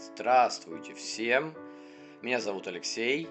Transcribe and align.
Здравствуйте 0.00 0.94
всем! 0.94 1.54
Меня 2.22 2.40
зовут 2.40 2.66
Алексей. 2.66 3.28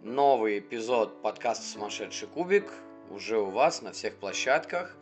Новый 0.00 0.60
эпизод 0.60 1.20
подкаста 1.22 1.64
«Сумасшедший 1.64 2.28
кубик» 2.28 2.72
уже 3.10 3.36
у 3.36 3.50
вас 3.50 3.82
на 3.82 3.90
всех 3.90 4.14
площадках. 4.14 4.96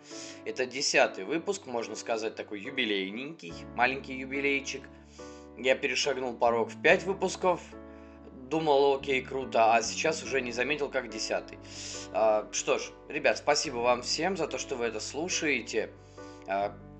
Это 0.46 0.64
десятый 0.64 1.24
выпуск, 1.24 1.66
можно 1.66 1.96
сказать, 1.96 2.34
такой 2.34 2.62
юбилейненький, 2.62 3.52
маленький 3.74 4.14
юбилейчик. 4.14 4.84
Я 5.58 5.74
перешагнул 5.74 6.32
порог 6.32 6.70
в 6.70 6.80
пять 6.80 7.02
выпусков, 7.02 7.60
думал, 8.48 8.94
окей, 8.94 9.20
круто, 9.20 9.74
а 9.74 9.82
сейчас 9.82 10.22
уже 10.22 10.40
не 10.40 10.52
заметил, 10.52 10.88
как 10.88 11.10
десятый. 11.10 11.58
А, 12.14 12.48
что 12.52 12.78
ж, 12.78 12.90
ребят, 13.10 13.36
спасибо 13.36 13.76
вам 13.76 14.00
всем 14.00 14.38
за 14.38 14.48
то, 14.48 14.56
что 14.56 14.76
вы 14.76 14.86
это 14.86 15.00
слушаете. 15.00 15.90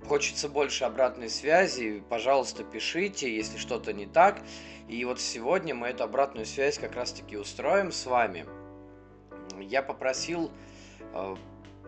Хочется 0.09 0.48
больше 0.48 0.84
обратной 0.84 1.29
связи, 1.29 2.00
пожалуйста, 2.09 2.62
пишите, 2.62 3.34
если 3.34 3.59
что-то 3.59 3.93
не 3.93 4.07
так. 4.07 4.40
И 4.89 5.04
вот 5.04 5.21
сегодня 5.21 5.75
мы 5.75 5.89
эту 5.89 6.04
обратную 6.04 6.46
связь 6.46 6.79
как 6.79 6.94
раз-таки 6.94 7.36
устроим 7.36 7.90
с 7.90 8.07
вами. 8.07 8.46
Я 9.58 9.82
попросил 9.82 10.53
э, 11.12 11.36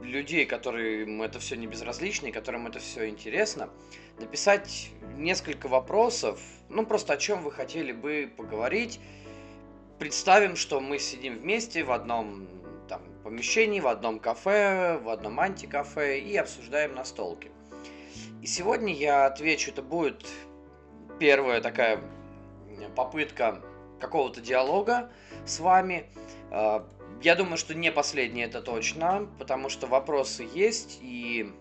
людей, 0.03 0.47
которым 0.47 1.23
это 1.23 1.39
все 1.39 1.55
не 1.55 1.69
безразлично 1.69 2.27
и 2.27 2.33
которым 2.33 2.67
это 2.67 2.81
все 2.81 3.09
интересно, 3.09 3.71
написать 4.19 4.91
несколько 5.17 5.69
вопросов, 5.69 6.41
ну 6.69 6.85
просто 6.85 7.13
о 7.13 7.17
чем 7.19 7.45
вы 7.45 7.53
хотели 7.53 7.93
бы 7.93 8.29
поговорить. 8.37 8.99
Представим, 10.01 10.57
что 10.57 10.81
мы 10.81 10.99
сидим 10.99 11.39
вместе 11.39 11.85
в 11.85 11.93
одном 11.93 12.49
там, 12.89 13.01
помещении, 13.23 13.79
в 13.79 13.87
одном 13.87 14.19
кафе, 14.19 14.99
в 14.99 15.09
одном 15.09 15.39
антикафе 15.39 16.19
и 16.19 16.37
обсуждаем 16.37 16.97
настолки. 16.97 17.53
И 18.43 18.47
сегодня 18.47 18.95
я 18.95 19.27
отвечу, 19.27 19.71
это 19.71 19.83
будет 19.83 20.25
первая 21.19 21.61
такая 21.61 22.01
попытка 22.95 23.61
какого-то 24.01 24.41
диалога 24.41 25.11
с 25.45 25.59
вами. 25.59 26.07
А, 26.51 26.89
я 27.21 27.35
думаю, 27.35 27.57
что 27.57 27.75
не 27.75 27.91
последняя 27.91 28.45
это 28.45 28.63
точно, 28.63 29.29
потому 29.39 29.69
что 29.69 29.87
вопросы 29.87 30.49
есть, 30.55 30.99
и 31.03 31.53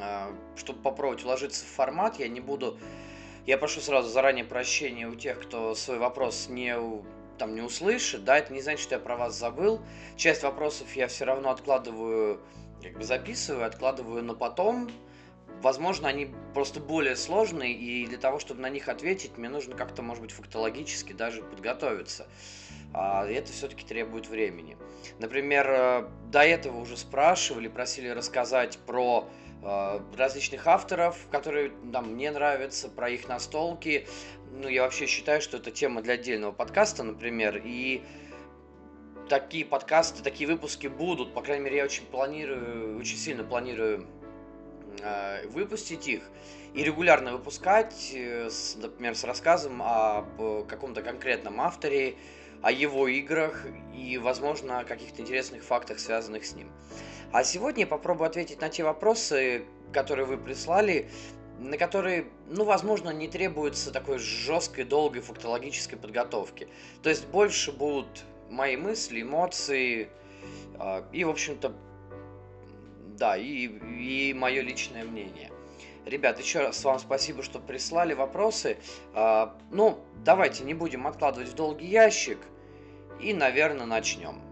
а, 0.00 0.32
чтобы 0.56 0.80
попробовать 0.80 1.24
уложиться 1.24 1.64
в 1.64 1.68
формат, 1.68 2.18
я 2.18 2.28
не 2.28 2.40
буду... 2.40 2.78
Я 3.46 3.58
прошу 3.58 3.80
сразу 3.80 4.08
заранее 4.08 4.44
прощения 4.44 5.06
у 5.06 5.14
тех, 5.16 5.42
кто 5.42 5.74
свой 5.74 5.98
вопрос 5.98 6.48
не, 6.48 6.74
там, 7.36 7.54
не 7.54 7.60
услышит, 7.60 8.24
да, 8.24 8.38
это 8.38 8.52
не 8.52 8.62
значит, 8.62 8.80
что 8.80 8.94
я 8.94 9.00
про 9.00 9.16
вас 9.16 9.34
забыл. 9.34 9.82
Часть 10.16 10.44
вопросов 10.44 10.94
я 10.96 11.08
все 11.08 11.24
равно 11.24 11.50
откладываю, 11.50 12.40
как 12.82 12.96
бы 12.96 13.04
записываю, 13.04 13.66
откладываю 13.66 14.22
на 14.22 14.34
потом, 14.34 14.88
Возможно, 15.64 16.08
они 16.08 16.28
просто 16.52 16.78
более 16.78 17.16
сложные, 17.16 17.72
и 17.72 18.06
для 18.06 18.18
того, 18.18 18.38
чтобы 18.38 18.60
на 18.60 18.68
них 18.68 18.90
ответить, 18.90 19.38
мне 19.38 19.48
нужно 19.48 19.74
как-то, 19.74 20.02
может 20.02 20.22
быть, 20.22 20.30
фактологически 20.30 21.14
даже 21.14 21.42
подготовиться. 21.42 22.26
А 22.92 23.26
это 23.26 23.50
все-таки 23.50 23.82
требует 23.82 24.28
времени. 24.28 24.76
Например, 25.20 25.66
э, 25.70 26.08
до 26.30 26.42
этого 26.42 26.80
уже 26.80 26.98
спрашивали, 26.98 27.68
просили 27.68 28.08
рассказать 28.08 28.76
про 28.84 29.26
э, 29.62 30.00
различных 30.14 30.66
авторов, 30.66 31.16
которые 31.30 31.72
нам 31.82 32.12
мне 32.12 32.30
нравятся, 32.30 32.90
про 32.90 33.08
их 33.08 33.26
настолки. 33.26 34.06
Ну, 34.52 34.68
я 34.68 34.82
вообще 34.82 35.06
считаю, 35.06 35.40
что 35.40 35.56
это 35.56 35.70
тема 35.70 36.02
для 36.02 36.12
отдельного 36.12 36.52
подкаста, 36.52 37.04
например, 37.04 37.62
и 37.64 38.02
такие 39.30 39.64
подкасты, 39.64 40.22
такие 40.22 40.46
выпуски 40.46 40.88
будут. 40.88 41.32
По 41.32 41.40
крайней 41.40 41.64
мере, 41.64 41.78
я 41.78 41.84
очень 41.84 42.04
планирую, 42.04 42.98
очень 42.98 43.16
сильно 43.16 43.44
планирую 43.44 44.06
выпустить 45.50 46.08
их 46.08 46.22
и 46.74 46.82
регулярно 46.82 47.32
выпускать, 47.32 48.10
э, 48.12 48.50
с, 48.50 48.76
например, 48.76 49.14
с 49.14 49.24
рассказом 49.24 49.80
об 49.82 50.40
э, 50.40 50.64
каком-то 50.68 51.02
конкретном 51.02 51.60
авторе, 51.60 52.16
о 52.62 52.72
его 52.72 53.06
играх 53.08 53.66
и, 53.94 54.18
возможно, 54.18 54.80
о 54.80 54.84
каких-то 54.84 55.22
интересных 55.22 55.62
фактах, 55.62 56.00
связанных 56.00 56.44
с 56.44 56.54
ним. 56.54 56.72
А 57.30 57.44
сегодня 57.44 57.82
я 57.82 57.86
попробую 57.86 58.26
ответить 58.26 58.60
на 58.60 58.68
те 58.68 58.82
вопросы, 58.82 59.64
которые 59.92 60.26
вы 60.26 60.36
прислали, 60.36 61.08
на 61.60 61.78
которые, 61.78 62.26
ну, 62.48 62.64
возможно, 62.64 63.10
не 63.10 63.28
требуется 63.28 63.92
такой 63.92 64.18
жесткой, 64.18 64.84
долгой 64.84 65.22
фактологической 65.22 65.96
подготовки. 65.96 66.66
То 67.02 67.10
есть 67.10 67.26
больше 67.28 67.70
будут 67.70 68.24
мои 68.50 68.76
мысли, 68.76 69.22
эмоции 69.22 70.08
и, 71.12 71.24
в 71.24 71.30
общем-то, 71.30 71.72
да, 73.16 73.36
и, 73.36 73.66
и 73.66 74.34
мое 74.34 74.62
личное 74.62 75.04
мнение. 75.04 75.50
Ребят, 76.04 76.38
еще 76.38 76.60
раз 76.60 76.84
вам 76.84 76.98
спасибо, 76.98 77.42
что 77.42 77.58
прислали 77.58 78.12
вопросы. 78.12 78.76
А, 79.14 79.56
ну, 79.70 79.98
давайте 80.24 80.64
не 80.64 80.74
будем 80.74 81.06
откладывать 81.06 81.48
в 81.48 81.54
долгий 81.54 81.86
ящик 81.86 82.38
и, 83.20 83.32
наверное, 83.32 83.86
начнем. 83.86 84.42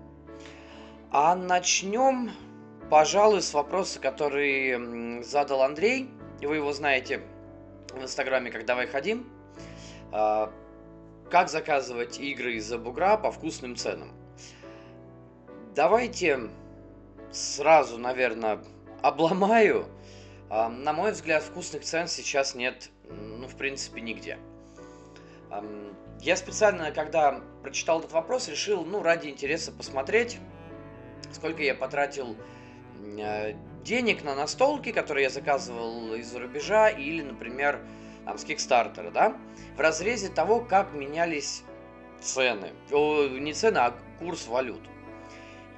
А 1.11 1.35
начнем, 1.35 2.31
пожалуй, 2.89 3.43
с 3.43 3.53
вопроса, 3.53 4.01
который 4.01 5.23
задал 5.23 5.63
Андрей. 5.63 6.09
Вы 6.41 6.57
его 6.57 6.73
знаете 6.73 7.21
в 7.93 8.03
Инстаграме, 8.03 8.51
как 8.51 8.65
«Давай 8.65 8.87
ходим». 8.87 9.31
А, 10.11 10.51
как 11.31 11.51
заказывать 11.51 12.19
игры 12.19 12.55
из-за 12.55 12.79
бугра 12.79 13.19
по 13.19 13.31
вкусным 13.31 13.77
ценам? 13.77 14.13
Давайте 15.75 16.51
сразу, 17.33 17.99
наверное, 17.99 18.63
обломаю. 19.03 19.87
А, 20.49 20.69
на 20.69 20.93
мой 20.93 21.13
взгляд, 21.13 21.43
вкусных 21.43 21.83
цен 21.83 22.07
сейчас 22.09 22.55
нет, 22.55 22.91
ну, 23.09 23.49
в 23.49 23.57
принципе, 23.57 24.01
нигде. 24.01 24.39
Я 26.21 26.37
специально, 26.37 26.93
когда 26.93 27.41
прочитал 27.63 27.99
этот 27.99 28.13
вопрос, 28.13 28.49
решил, 28.49 28.85
ну, 28.85 29.03
ради 29.03 29.29
интереса 29.29 29.73
посмотреть, 29.73 30.39
сколько 31.33 31.63
я 31.63 31.75
потратил 31.75 32.37
э, 33.19 33.55
денег 33.83 34.23
на 34.23 34.35
настолки, 34.35 34.93
которые 34.93 35.25
я 35.25 35.31
заказывал 35.31 36.15
из-за 36.15 36.39
рубежа, 36.39 36.89
или, 36.89 37.23
например, 37.23 37.81
там, 38.25 38.39
с 38.39 38.45
Кикстартера, 38.45 39.11
да, 39.11 39.37
в 39.77 39.81
разрезе 39.81 40.29
того, 40.29 40.61
как 40.61 40.93
менялись 40.93 41.65
цены. 42.21 42.71
О, 42.93 43.27
не 43.27 43.53
цены, 43.53 43.79
а 43.79 43.95
курс 44.19 44.47
валют. 44.47 44.83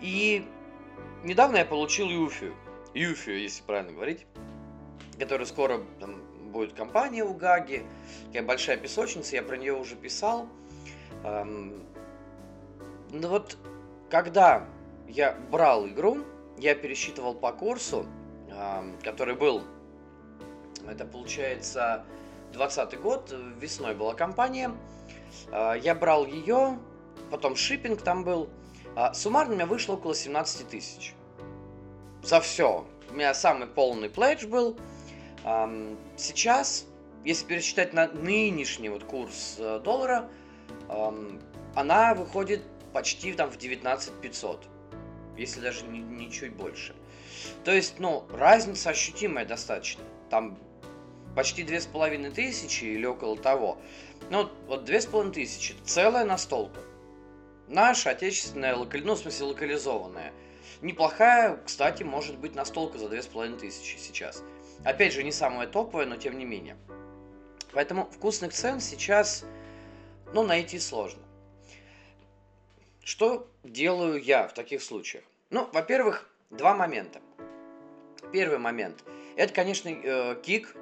И 0.00 0.46
недавно 1.24 1.56
я 1.58 1.64
получил 1.64 2.08
Юфию. 2.08 2.54
Юфию, 2.92 3.40
если 3.40 3.62
правильно 3.62 3.92
говорить. 3.92 4.26
Которая 5.18 5.46
скоро 5.46 5.80
там, 5.98 6.20
будет 6.52 6.74
компания 6.74 7.24
у 7.24 7.34
Гаги. 7.34 7.84
Такая 8.26 8.42
большая 8.42 8.76
песочница, 8.76 9.36
я 9.36 9.42
про 9.42 9.56
нее 9.56 9.72
уже 9.72 9.96
писал. 9.96 10.48
Эм, 11.24 11.82
ну 13.10 13.28
вот, 13.28 13.56
когда 14.10 14.66
я 15.08 15.32
брал 15.50 15.86
игру, 15.88 16.18
я 16.58 16.74
пересчитывал 16.74 17.34
по 17.34 17.52
курсу, 17.52 18.06
эм, 18.50 18.96
который 19.02 19.34
был, 19.34 19.62
это 20.86 21.04
получается 21.04 22.04
20 22.52 23.00
год, 23.00 23.34
весной 23.58 23.94
была 23.94 24.14
компания. 24.14 24.72
Э, 25.50 25.74
я 25.80 25.94
брал 25.94 26.26
ее, 26.26 26.78
потом 27.30 27.56
шиппинг 27.56 28.02
там 28.02 28.24
был– 28.24 28.50
суммарно 29.14 29.52
у 29.52 29.56
меня 29.56 29.66
вышло 29.66 29.94
около 29.94 30.14
17 30.14 30.68
тысяч. 30.68 31.14
За 32.22 32.40
все. 32.40 32.86
У 33.10 33.14
меня 33.14 33.34
самый 33.34 33.66
полный 33.66 34.08
пледж 34.08 34.46
был. 34.46 34.76
Сейчас, 36.16 36.86
если 37.24 37.46
пересчитать 37.46 37.92
на 37.92 38.08
нынешний 38.08 38.88
вот 38.88 39.04
курс 39.04 39.56
э, 39.58 39.78
доллара, 39.84 40.30
она 41.74 42.14
выходит 42.14 42.62
почти 42.92 43.32
там 43.34 43.50
в 43.50 43.58
19 43.58 44.12
500. 44.20 44.64
Если 45.36 45.60
даже 45.60 45.84
не, 45.86 45.98
не 45.98 46.30
чуть 46.30 46.54
больше. 46.54 46.94
То 47.64 47.72
есть, 47.72 47.98
ну, 47.98 48.24
разница 48.32 48.90
ощутимая 48.90 49.44
достаточно. 49.44 50.04
Там 50.30 50.58
почти 51.34 51.62
две 51.62 51.80
с 51.80 51.86
половиной 51.86 52.30
тысячи 52.30 52.84
или 52.84 53.04
около 53.04 53.36
того. 53.36 53.78
Ну, 54.30 54.48
вот 54.66 54.84
две 54.84 55.00
с 55.00 55.06
половиной 55.06 55.34
тысячи. 55.34 55.74
Целая 55.84 56.24
настолка. 56.24 56.80
Наша 57.68 58.10
отечественная, 58.10 58.76
локаль... 58.76 59.04
ну, 59.04 59.14
в 59.14 59.18
смысле, 59.18 59.46
локализованная. 59.46 60.32
Неплохая, 60.82 61.58
кстати, 61.64 62.02
может 62.02 62.38
быть 62.38 62.54
настолка 62.54 62.98
за 62.98 63.08
2500 63.08 63.72
сейчас. 63.72 64.42
Опять 64.84 65.14
же, 65.14 65.22
не 65.22 65.32
самая 65.32 65.66
топовая, 65.66 66.06
но 66.06 66.16
тем 66.16 66.38
не 66.38 66.44
менее. 66.44 66.76
Поэтому 67.72 68.06
вкусных 68.10 68.52
цен 68.52 68.80
сейчас, 68.80 69.44
ну, 70.32 70.42
найти 70.42 70.78
сложно. 70.78 71.22
Что 73.02 73.48
делаю 73.62 74.22
я 74.22 74.46
в 74.46 74.54
таких 74.54 74.82
случаях? 74.82 75.24
Ну, 75.50 75.68
во-первых, 75.72 76.28
два 76.50 76.74
момента. 76.74 77.20
Первый 78.32 78.58
момент. 78.58 79.02
Это, 79.36 79.52
конечно, 79.52 79.88
э, 79.88 80.36
кик, 80.42 80.74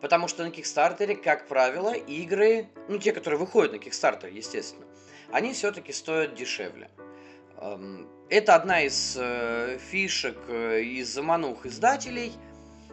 потому 0.00 0.28
что 0.28 0.44
на 0.44 0.50
Кикстартере, 0.50 1.16
как 1.16 1.48
правило, 1.48 1.92
игры, 1.92 2.68
ну, 2.88 2.98
те, 2.98 3.12
которые 3.12 3.38
выходят 3.38 3.72
на 3.72 3.78
Кикстартер, 3.78 4.30
естественно, 4.30 4.86
они 5.30 5.52
все-таки 5.52 5.92
стоят 5.92 6.34
дешевле. 6.34 6.90
Эм, 7.58 8.08
это 8.28 8.54
одна 8.54 8.82
из 8.82 9.16
э, 9.18 9.78
фишек 9.90 10.36
э, 10.48 10.82
из 10.82 11.12
заманух 11.12 11.66
издателей. 11.66 12.32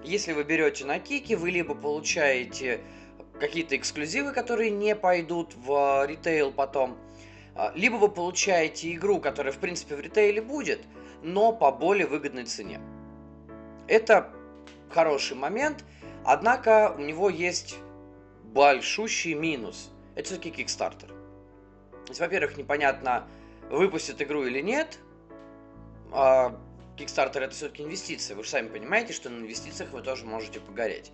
Если 0.04 0.34
вы 0.34 0.44
берете 0.44 0.86
на 0.86 1.00
кике, 1.00 1.36
вы 1.36 1.52
либо 1.52 1.76
получаете 1.76 2.82
какие-то 3.40 3.76
эксклюзивы, 3.76 4.32
которые 4.32 4.70
не 4.70 4.96
пойдут 4.96 5.56
в 5.56 6.06
ритейл 6.06 6.52
потом, 6.52 6.98
либо 7.74 7.96
вы 7.96 8.10
получаете 8.10 8.94
игру, 8.94 9.20
которая 9.20 9.54
в 9.54 9.58
принципе 9.58 9.96
в 9.96 10.02
ритейле 10.02 10.42
будет, 10.42 10.82
но 11.24 11.54
по 11.54 11.72
более 11.72 12.06
выгодной 12.06 12.46
цене. 12.46 12.82
Это 13.88 14.30
хороший 14.90 15.36
момент, 15.36 15.84
однако 16.26 16.94
у 16.98 17.02
него 17.02 17.30
есть 17.30 17.78
большущий 18.44 19.34
минус. 19.34 19.92
Это 20.16 20.28
все-таки 20.28 20.64
Kickstarter. 20.64 21.13
То 22.06 22.12
есть, 22.12 22.20
во-первых, 22.20 22.58
непонятно, 22.58 23.28
выпустят 23.70 24.22
игру 24.22 24.46
или 24.46 24.62
нет. 24.62 25.00
А 26.12 26.60
Kickstarter 26.98 27.40
это 27.40 27.52
все-таки 27.52 27.84
инвестиция. 27.84 28.36
Вы 28.36 28.44
же 28.44 28.50
сами 28.50 28.68
понимаете, 28.68 29.14
что 29.14 29.30
на 29.30 29.40
инвестициях 29.40 29.92
вы 29.92 30.02
тоже 30.02 30.26
можете 30.26 30.60
погореть. 30.60 31.12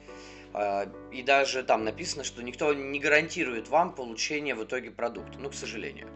А, 0.53 0.91
и 1.11 1.21
даже 1.23 1.63
там 1.63 1.85
написано, 1.85 2.23
что 2.23 2.41
никто 2.41 2.73
не 2.73 2.99
гарантирует 2.99 3.69
вам 3.69 3.93
получение 3.93 4.55
в 4.55 4.63
итоге 4.63 4.91
продукта. 4.91 5.37
Ну, 5.39 5.49
к 5.49 5.53
сожалению. 5.53 6.09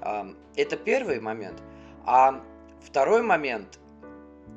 А, 0.00 0.26
это 0.56 0.76
первый 0.76 1.20
момент. 1.20 1.62
А 2.04 2.42
второй 2.82 3.22
момент. 3.22 3.78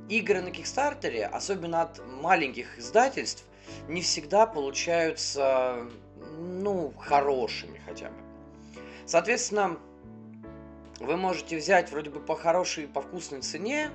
Игры 0.10 0.42
на 0.42 0.52
Кикстартере, 0.52 1.26
особенно 1.26 1.82
от 1.82 2.00
маленьких 2.08 2.80
издательств, 2.80 3.44
не 3.90 4.02
всегда 4.02 4.46
получаются, 4.48 5.86
ну, 6.38 6.94
хорошими 6.98 7.82
хотя 7.86 8.10
бы. 8.10 8.27
Соответственно, 9.08 9.80
вы 11.00 11.16
можете 11.16 11.56
взять 11.58 11.90
вроде 11.92 12.10
бы 12.10 12.20
по 12.20 12.36
хорошей, 12.36 12.88
по 12.88 13.02
вкусной 13.02 13.42
цене 13.42 13.90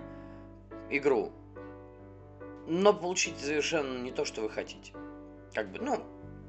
игру, 0.89 1.33
но 2.67 2.95
получить 2.95 3.39
совершенно 3.39 3.99
не 3.99 4.11
то, 4.11 4.25
что 4.25 4.41
вы 4.41 4.49
хотите. 4.49 4.95
Как 5.53 5.71
бы, 5.71 5.81
ну, 5.81 6.03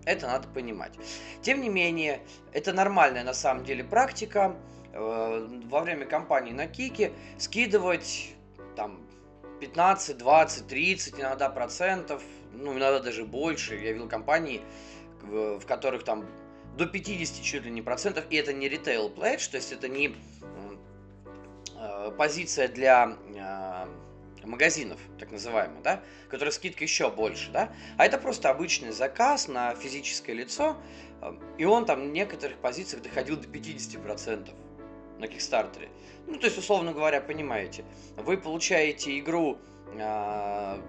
это 0.06 0.28
надо 0.28 0.48
понимать. 0.48 0.94
Тем 1.42 1.60
не 1.60 1.68
менее, 1.68 2.22
это 2.54 2.72
нормальная 2.72 3.26
на 3.26 3.34
самом 3.34 3.66
деле 3.66 3.84
практика 3.84 4.56
э, 4.94 5.48
во 5.66 5.82
время 5.82 6.06
кампании 6.06 6.54
на 6.54 6.68
Кике 6.68 7.12
скидывать 7.38 8.34
там 8.78 9.06
15, 9.60 10.18
20, 10.18 10.68
30 10.68 11.20
иногда 11.20 11.50
процентов, 11.50 12.24
ну 12.54 12.72
иногда 12.72 13.02
даже 13.02 13.26
больше. 13.26 13.76
Я 13.76 13.92
видел 13.92 14.08
компании, 14.08 14.62
в, 15.22 15.66
которых 15.66 16.04
там 16.06 16.26
до 16.78 16.86
50 16.86 17.44
чуть 17.44 17.64
ли 17.64 17.72
не 17.72 17.82
процентов, 17.82 18.26
и 18.30 18.36
это 18.36 18.54
не 18.54 18.70
ритейл 18.70 19.10
pledge, 19.10 19.50
то 19.50 19.58
есть 19.58 19.72
это 19.72 19.88
не 19.88 20.16
э, 21.76 22.12
позиция 22.18 22.68
для 22.68 23.18
э, 23.36 24.48
магазинов, 24.48 25.00
так 25.20 25.32
называемых, 25.32 25.82
да, 25.84 26.02
которые 26.30 26.52
скидка 26.52 26.84
еще 26.84 27.10
больше, 27.10 27.52
да, 27.52 27.72
а 27.98 28.06
это 28.06 28.18
просто 28.18 28.50
обычный 28.50 28.92
заказ 28.92 29.48
на 29.48 29.76
физическое 29.76 30.34
лицо, 30.34 30.78
э, 31.22 31.34
и 31.58 31.66
он 31.66 31.86
там 31.86 32.02
в 32.02 32.12
некоторых 32.12 32.58
позициях 32.58 33.04
доходил 33.04 33.38
до 33.38 33.48
50% 33.48 34.50
на 35.20 35.28
Кикстартере. 35.28 35.90
Ну, 36.28 36.38
то 36.38 36.48
есть, 36.48 36.58
условно 36.58 36.94
говоря, 36.94 37.22
понимаете, 37.22 37.86
вы 38.18 38.38
получаете 38.38 39.20
игру 39.20 39.60
э, 39.94 40.82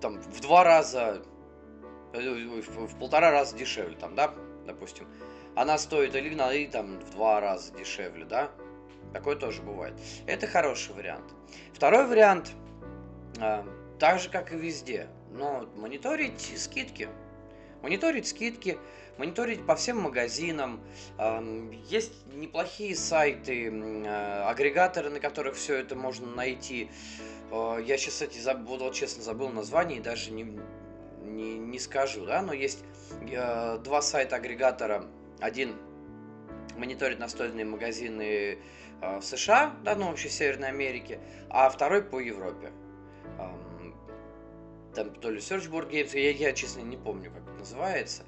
там 0.00 0.20
в 0.20 0.40
два 0.40 0.64
раза, 0.64 1.22
э, 2.12 2.20
в, 2.20 2.86
в 2.88 2.98
полтора 2.98 3.30
раза 3.30 3.56
дешевле, 3.56 3.96
там, 3.96 4.14
да, 4.14 4.34
допустим. 4.66 5.06
Она 5.54 5.78
стоит 5.78 6.14
или, 6.14 6.28
или 6.28 6.66
там 6.66 6.98
в 7.00 7.10
два 7.10 7.40
раза 7.40 7.72
дешевле, 7.74 8.24
да, 8.24 8.50
Такое 9.12 9.36
тоже 9.36 9.62
бывает. 9.62 9.94
Это 10.26 10.46
хороший 10.46 10.94
вариант. 10.94 11.24
Второй 11.74 12.06
вариант 12.06 12.52
а, 13.38 13.66
так 13.98 14.20
же, 14.20 14.30
как 14.30 14.52
и 14.52 14.56
везде. 14.56 15.08
Но 15.30 15.68
мониторить 15.76 16.52
скидки. 16.56 17.08
Мониторить 17.82 18.28
скидки, 18.28 18.78
мониторить 19.18 19.66
по 19.66 19.74
всем 19.74 20.00
магазинам. 20.00 20.80
Есть 21.88 22.12
неплохие 22.32 22.94
сайты, 22.94 23.70
а, 24.06 24.48
агрегаторы, 24.48 25.10
на 25.10 25.20
которых 25.20 25.56
все 25.56 25.76
это 25.76 25.94
можно 25.94 26.26
найти. 26.26 26.90
А, 27.50 27.78
я 27.78 27.98
сейчас, 27.98 28.14
кстати, 28.14 28.38
забыл, 28.38 28.78
вот 28.78 28.94
честно 28.94 29.22
забыл 29.22 29.50
название 29.50 29.98
и 29.98 30.02
даже 30.02 30.30
не, 30.30 30.58
не, 31.24 31.58
не 31.58 31.78
скажу, 31.78 32.26
да, 32.26 32.42
но 32.42 32.52
есть 32.52 32.84
два 33.84 34.02
сайта 34.02 34.36
агрегатора. 34.36 35.06
Один 35.40 35.76
мониторит 36.76 37.18
настольные 37.18 37.64
магазины 37.64 38.58
в 39.00 39.22
США, 39.22 39.74
да, 39.84 39.94
ну 39.94 40.08
вообще 40.08 40.28
в 40.28 40.32
Северной 40.32 40.68
Америке, 40.68 41.20
а 41.50 41.68
второй 41.68 42.02
по 42.02 42.20
Европе 42.20 42.72
там 44.94 45.10
то 45.14 45.30
ли 45.30 45.38
Searchboard 45.38 45.90
Games, 45.90 46.18
я, 46.18 46.30
я 46.30 46.52
честно 46.52 46.80
не 46.80 46.96
помню, 46.96 47.30
как 47.30 47.42
это 47.42 47.58
называется. 47.58 48.22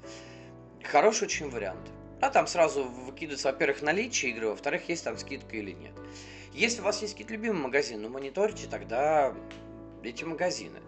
Хороший 0.83 1.25
очень 1.25 1.49
вариант. 1.49 1.91
А 2.21 2.29
там 2.29 2.47
сразу 2.47 2.83
выкидывается, 2.83 3.51
во-первых, 3.51 3.81
наличие 3.81 4.31
игры, 4.31 4.49
во-вторых, 4.49 4.87
есть 4.89 5.03
там 5.03 5.17
скидка 5.17 5.55
или 5.57 5.71
нет. 5.71 5.93
Если 6.53 6.81
у 6.81 6.83
вас 6.83 7.01
есть 7.01 7.13
какие-то 7.13 7.33
любимые 7.33 7.61
магазины, 7.61 8.01
ну 8.01 8.09
мониторьте 8.09 8.67
тогда 8.67 9.35
эти 10.03 10.23
магазины. 10.23 10.79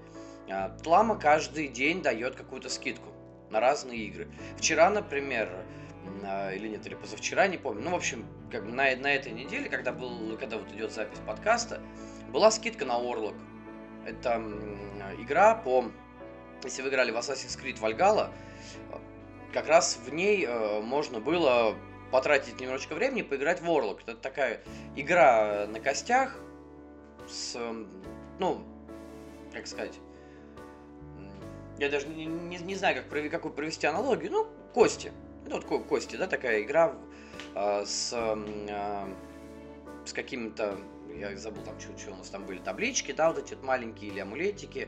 Тлама 0.84 1.20
каждый 1.20 1.68
день 1.68 2.02
дает 2.02 2.36
какую-то 2.36 2.70
скидку 2.70 3.10
на 3.50 3.60
разные 3.60 4.00
игры. 4.00 4.28
Вчера, 4.58 4.90
например, 4.90 5.50
а, 6.24 6.52
или 6.52 6.70
нет, 6.70 6.86
или 6.86 6.96
позавчера, 6.96 7.48
не 7.48 7.58
помню. 7.58 7.84
Ну, 7.84 7.92
в 7.92 7.96
общем, 7.96 8.26
как 8.52 8.64
на, 8.64 8.96
на 8.96 9.14
этой 9.14 9.32
неделе, 9.32 9.70
когда, 9.70 9.92
был, 9.92 10.38
когда 10.38 10.58
вот 10.58 10.72
идет 10.72 10.92
запись 10.92 11.20
подкаста, 11.26 11.82
была 12.32 12.52
скидка 12.52 12.86
на 12.86 12.96
Орлок 12.96 13.36
это 14.08 14.42
игра 15.20 15.56
по... 15.56 15.86
Если 16.64 16.82
вы 16.82 16.90
играли 16.90 17.12
в 17.12 17.18
Assassin's 17.18 17.62
Creed 17.62 17.80
Valhalla, 17.80 18.32
как 19.54 19.68
раз 19.68 20.00
в 20.04 20.14
ней 20.14 20.46
э, 20.46 20.82
можно 20.82 21.20
было 21.20 21.76
потратить 22.12 22.60
немножечко 22.60 22.96
времени 22.96 23.22
поиграть 23.22 23.62
в 23.62 23.66
Warlock. 23.70 24.00
Это 24.08 24.16
такая 24.16 24.62
игра 24.96 25.68
на 25.68 25.80
костях 25.80 26.40
с, 27.28 27.58
ну, 28.40 28.64
как 29.54 29.68
сказать, 29.68 30.00
я 31.80 31.90
даже 31.90 32.08
не, 32.08 32.26
не, 32.26 32.58
не 32.58 32.76
знаю, 32.76 32.96
как, 32.96 33.32
какую 33.32 33.54
провести 33.54 33.88
аналогию. 33.88 34.32
Ну, 34.32 34.48
кости. 34.74 35.12
Это 35.46 35.56
вот 35.56 35.86
кости, 35.86 36.16
да, 36.16 36.28
такая 36.28 36.62
игра 36.62 36.96
э, 37.56 37.84
с, 37.86 38.12
э, 38.14 39.08
с 40.06 40.14
каким-то 40.14 40.78
я 41.20 41.36
забыл 41.38 41.64
там, 41.64 41.80
что, 41.80 41.98
что 41.98 42.12
у 42.12 42.16
нас 42.16 42.30
там 42.30 42.46
были, 42.46 42.60
таблички, 42.60 43.12
да, 43.12 43.32
вот 43.32 43.40
эти 43.40 43.54
вот 43.54 43.64
маленькие 43.64 44.12
или 44.12 44.20
амулетики, 44.20 44.88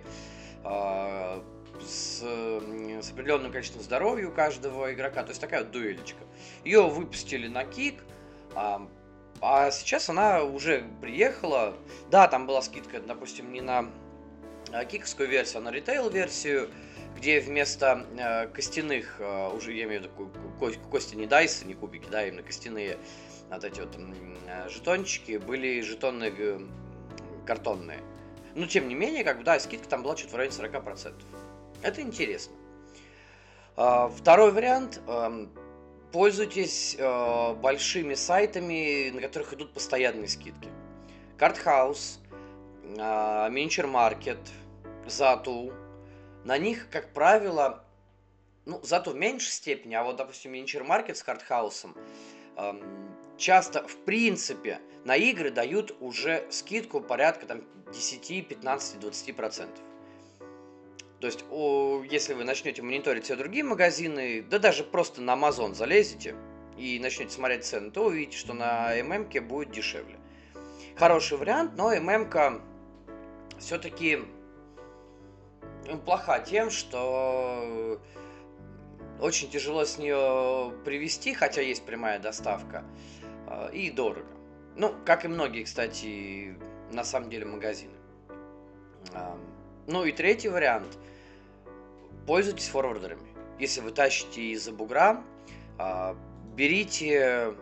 э, 0.64 1.42
с, 1.82 2.22
с 2.22 3.12
определенным 3.12 3.52
количеством 3.52 3.82
здоровья 3.82 4.28
у 4.28 4.32
каждого 4.32 4.94
игрока, 4.94 5.24
то 5.24 5.30
есть 5.30 5.42
такая 5.42 5.62
вот 5.62 5.72
дуэлечка. 5.72 6.22
Ее 6.64 6.88
выпустили 6.88 7.48
на 7.48 7.64
кик, 7.64 8.04
а, 8.54 8.88
а 9.42 9.72
сейчас 9.72 10.10
она 10.10 10.44
уже 10.44 10.84
приехала. 11.02 11.76
Да, 12.12 12.28
там 12.28 12.48
была 12.48 12.62
скидка, 12.62 13.00
допустим, 13.00 13.54
не 13.54 13.62
на 13.62 13.90
киковскую 14.90 15.30
версию, 15.30 15.60
а 15.60 15.62
на 15.62 15.72
ритейл-версию, 15.72 16.70
где 17.16 17.40
вместо 17.40 18.06
э, 18.18 18.48
костяных, 18.48 19.18
э, 19.20 19.50
уже 19.56 19.74
я 19.74 19.86
имею 19.86 20.02
в 20.02 20.04
виду 20.04 20.32
ко- 20.60 20.90
кости 20.90 21.16
не 21.16 21.26
дайсы, 21.26 21.66
не 21.66 21.74
кубики, 21.74 22.08
да, 22.10 22.26
именно 22.26 22.44
костяные 22.44 22.98
вот 23.50 23.64
эти 23.64 23.80
вот 23.80 23.96
э, 23.96 24.70
жетончики 24.70 25.38
были 25.38 25.82
жетоны 25.82 26.34
э, 26.38 26.60
картонные. 27.46 28.00
Но 28.56 28.68
тем 28.68 28.88
не 28.88 28.96
менее, 28.96 29.24
как 29.24 29.40
бы, 29.40 29.44
да, 29.44 29.60
скидка 29.60 29.88
там 29.88 30.04
была 30.04 30.16
чуть 30.16 30.32
в 30.32 30.36
районе 30.36 30.56
40%. 30.56 31.14
Это 31.82 32.02
интересно. 32.02 32.54
А, 33.76 34.10
второй 34.10 34.52
вариант. 34.52 35.00
Эм, 35.08 35.50
пользуйтесь 36.12 36.96
э, 36.98 37.54
большими 37.56 38.16
сайтами, 38.16 39.12
на 39.12 39.22
которых 39.22 39.54
идут 39.54 39.74
постоянные 39.74 40.28
скидки. 40.28 40.70
Картхаус, 41.38 42.20
Минчер 42.84 43.88
Маркет, 43.88 44.40
Зату. 45.06 45.72
На 46.44 46.58
них, 46.58 46.90
как 46.90 47.14
правило, 47.14 47.84
ну, 48.66 48.80
зато 48.84 49.12
в 49.12 49.16
меньшей 49.16 49.52
степени, 49.52 49.96
а 49.96 50.04
вот, 50.04 50.16
допустим, 50.16 50.52
Минчер 50.52 50.84
Маркет 50.84 51.18
с 51.18 51.24
Картхаусом, 51.24 51.98
эм, 52.56 52.84
часто, 53.38 53.88
в 53.88 53.98
принципе, 54.06 54.80
на 55.06 55.16
игры 55.16 55.50
дают 55.52 55.96
уже 56.00 56.46
скидку 56.52 57.02
порядка 57.02 57.46
там 57.46 57.64
10, 57.92 58.48
15, 58.48 59.00
20 59.00 59.36
процентов. 59.36 59.84
То 61.20 61.28
есть, 61.28 61.44
о, 61.52 62.02
если 62.10 62.34
вы 62.34 62.46
начнете 62.46 62.82
мониторить 62.82 63.26
все 63.26 63.36
другие 63.36 63.64
магазины, 63.64 64.42
да 64.42 64.58
даже 64.58 64.84
просто 64.84 65.22
на 65.22 65.32
Amazon 65.32 65.74
залезете 65.74 66.36
и 66.78 66.98
начнете 67.00 67.32
смотреть 67.32 67.66
цены, 67.66 67.92
то 67.92 68.06
увидите, 68.06 68.38
что 68.38 68.54
на 68.54 68.94
ММК 69.04 69.44
будет 69.44 69.72
дешевле. 69.72 70.18
Хороший 70.96 71.38
вариант, 71.38 71.74
но 71.76 71.90
ММК 71.94 72.62
все-таки 73.58 74.20
плоха 75.98 76.40
тем, 76.40 76.70
что 76.70 78.00
очень 79.20 79.50
тяжело 79.50 79.86
с 79.86 79.98
нее 79.98 80.74
привезти, 80.86 81.34
хотя 81.34 81.62
есть 81.62 81.86
прямая 81.86 82.20
доставка. 82.20 82.84
А, 83.48 83.68
и 83.70 83.90
дорого. 83.90 84.28
Ну, 84.76 84.94
как 85.06 85.26
и 85.26 85.28
многие, 85.28 85.64
кстати, 85.64 86.56
на 86.92 87.04
самом 87.04 87.30
деле 87.30 87.46
магазины. 87.46 87.94
Ну 89.88 90.06
и 90.06 90.12
третий 90.12 90.50
вариант. 90.50 90.98
Пользуйтесь 92.28 92.68
форвардерами. 92.68 93.28
если 93.58 93.82
вы 93.82 93.92
тащите 93.92 94.42
из-за 94.52 94.72
бугра, 94.72 95.24
а, 95.78 96.16
берите 96.56 97.56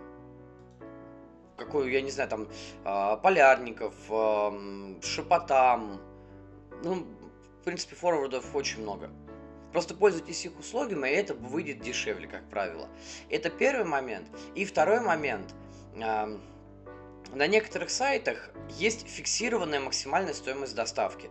какую, 1.56 1.90
я 1.90 2.02
не 2.02 2.12
знаю, 2.12 2.30
там, 2.30 2.48
а, 2.84 3.18
полярников, 3.18 3.96
шепотам, 5.02 6.00
ну, 6.84 7.08
принципе, 7.68 7.98
форвардов 7.98 8.56
очень 8.56 8.82
много. 8.82 9.10
Просто 9.74 9.94
пользуйтесь 9.94 10.46
их 10.46 10.58
услугами, 10.58 11.10
и 11.10 11.12
это 11.12 11.34
выйдет 11.34 11.82
дешевле, 11.82 12.26
как 12.26 12.50
правило. 12.50 12.88
Это 13.30 13.50
первый 13.50 13.84
момент. 13.84 14.30
И 14.56 14.64
второй 14.64 15.02
момент. 15.02 15.54
На 15.94 17.46
некоторых 17.46 17.90
сайтах 17.90 18.52
есть 18.70 19.06
фиксированная 19.06 19.82
максимальная 19.82 20.34
стоимость 20.34 20.76
доставки. 20.76 21.30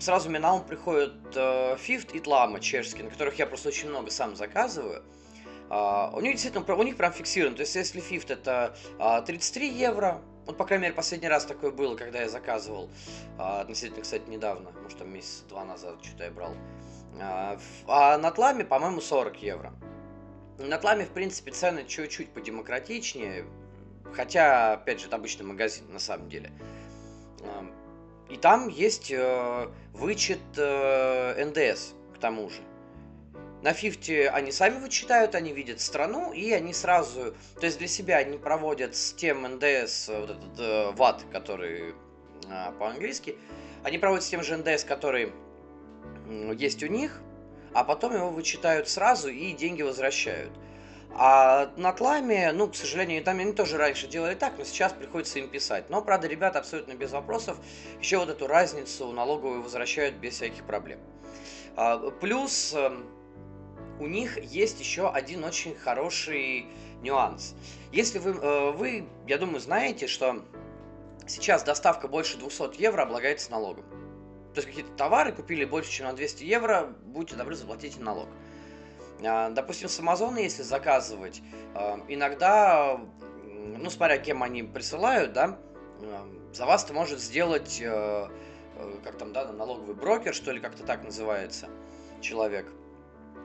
Сразу 0.00 0.30
мне 0.30 0.38
на 0.38 0.54
ум 0.54 0.64
приходят 0.64 1.14
э, 1.36 1.76
Fifth 1.76 2.16
и 2.16 2.20
Tlama 2.20 2.58
чешские, 2.58 3.04
на 3.04 3.10
которых 3.10 3.38
я 3.38 3.46
просто 3.46 3.68
очень 3.68 3.90
много 3.90 4.10
сам 4.10 4.34
заказываю. 4.34 5.04
Uh, 5.68 6.16
у 6.16 6.20
них 6.20 6.32
действительно, 6.32 6.74
у 6.74 6.82
них 6.82 6.96
прям 6.96 7.12
фиксировано. 7.12 7.56
То 7.56 7.60
есть, 7.60 7.76
если 7.76 8.02
Fifth 8.02 8.32
это 8.32 8.74
uh, 8.98 9.22
33 9.24 9.68
евро, 9.68 10.22
вот, 10.48 10.56
по 10.56 10.64
крайней 10.64 10.84
мере, 10.84 10.94
последний 10.94 11.28
раз 11.28 11.44
такое 11.44 11.70
было, 11.70 11.94
когда 11.94 12.22
я 12.22 12.28
заказывал, 12.28 12.88
uh, 13.36 13.60
относительно, 13.60 14.00
кстати, 14.00 14.28
недавно, 14.30 14.70
может, 14.82 14.98
там 14.98 15.12
месяц-два 15.12 15.62
назад 15.66 15.96
что-то 16.02 16.24
я 16.24 16.30
брал. 16.30 16.54
А 17.86 18.16
на 18.16 18.30
Тламе, 18.30 18.64
по-моему, 18.64 19.02
40 19.02 19.42
евро. 19.42 19.74
На 20.56 20.78
Тламе, 20.78 21.04
в 21.04 21.10
принципе, 21.10 21.50
цены 21.50 21.84
чуть-чуть 21.84 22.30
подемократичнее, 22.32 23.44
хотя, 24.14 24.72
опять 24.72 25.00
же, 25.00 25.08
это 25.08 25.16
обычный 25.16 25.44
магазин, 25.44 25.84
на 25.92 25.98
самом 25.98 26.30
деле. 26.30 26.50
И 28.30 28.36
там 28.36 28.68
есть 28.68 29.10
э, 29.10 29.68
вычет 29.92 30.40
э, 30.56 31.44
НДС, 31.44 31.92
к 32.14 32.18
тому 32.18 32.48
же. 32.48 32.62
На 33.62 33.72
Фифте 33.72 34.28
они 34.28 34.52
сами 34.52 34.78
вычитают, 34.78 35.34
они 35.34 35.52
видят 35.52 35.80
страну, 35.80 36.32
и 36.32 36.52
они 36.52 36.72
сразу, 36.72 37.34
то 37.58 37.66
есть 37.66 37.78
для 37.78 37.88
себя 37.88 38.18
они 38.18 38.38
проводят 38.38 38.94
с 38.94 39.12
тем 39.12 39.42
НДС, 39.42 40.08
вот 40.08 40.30
этот 40.30 40.58
э, 40.58 40.90
ват, 40.92 41.24
который 41.32 41.94
э, 42.48 42.72
по-английски, 42.78 43.36
они 43.82 43.98
проводят 43.98 44.24
с 44.24 44.28
тем 44.28 44.44
же 44.44 44.56
НДС, 44.56 44.84
который 44.84 45.32
э, 46.28 46.52
есть 46.56 46.84
у 46.84 46.86
них, 46.86 47.20
а 47.74 47.82
потом 47.82 48.14
его 48.14 48.30
вычитают 48.30 48.88
сразу 48.88 49.28
и 49.28 49.52
деньги 49.52 49.82
возвращают. 49.82 50.52
А 51.14 51.72
на 51.76 51.92
тламе, 51.92 52.52
ну, 52.52 52.68
к 52.68 52.76
сожалению, 52.76 53.24
там 53.24 53.40
они 53.40 53.52
тоже 53.52 53.76
раньше 53.76 54.06
делали 54.06 54.34
так, 54.34 54.56
но 54.56 54.64
сейчас 54.64 54.92
приходится 54.92 55.40
им 55.40 55.48
писать. 55.48 55.90
Но, 55.90 56.00
правда, 56.00 56.28
ребята 56.28 56.60
абсолютно 56.60 56.94
без 56.94 57.10
вопросов 57.10 57.56
еще 58.00 58.18
вот 58.18 58.28
эту 58.28 58.46
разницу 58.46 59.10
налоговую 59.10 59.62
возвращают 59.62 60.16
без 60.16 60.34
всяких 60.34 60.64
проблем. 60.64 61.00
А, 61.76 62.10
плюс 62.10 62.74
эм, 62.74 63.06
у 64.00 64.06
них 64.06 64.42
есть 64.42 64.80
еще 64.80 65.10
один 65.10 65.44
очень 65.44 65.74
хороший 65.74 66.66
нюанс. 67.02 67.54
Если 67.92 68.18
вы, 68.18 68.30
э, 68.30 68.70
вы, 68.72 69.08
я 69.26 69.38
думаю, 69.38 69.60
знаете, 69.60 70.06
что 70.06 70.44
сейчас 71.26 71.62
доставка 71.62 72.08
больше 72.08 72.38
200 72.38 72.80
евро 72.80 73.02
облагается 73.02 73.50
налогом. 73.50 73.84
То 74.54 74.60
есть 74.60 74.68
какие-то 74.68 74.92
товары 74.96 75.32
купили 75.32 75.64
больше, 75.64 75.90
чем 75.90 76.06
на 76.06 76.12
200 76.12 76.44
евро, 76.44 76.92
будьте 77.04 77.36
добры, 77.36 77.54
заплатите 77.54 78.00
налог. 78.00 78.28
А, 79.24 79.50
допустим, 79.50 79.88
с 79.88 79.98
Амазона, 79.98 80.38
если 80.38 80.62
заказывать, 80.62 81.42
а, 81.74 82.00
иногда, 82.08 83.00
ну, 83.44 83.90
смотря 83.90 84.18
кем 84.18 84.42
они 84.42 84.62
присылают, 84.62 85.32
да, 85.32 85.58
за 86.52 86.66
вас 86.66 86.84
это 86.84 86.94
может 86.94 87.20
сделать, 87.20 87.78
э, 87.80 88.28
э, 88.76 88.94
как 89.04 89.18
там, 89.18 89.32
да, 89.32 89.52
налоговый 89.52 89.94
брокер, 89.94 90.34
что 90.34 90.52
ли, 90.52 90.60
как-то 90.60 90.84
так 90.84 91.04
называется, 91.04 91.68
человек. 92.20 92.66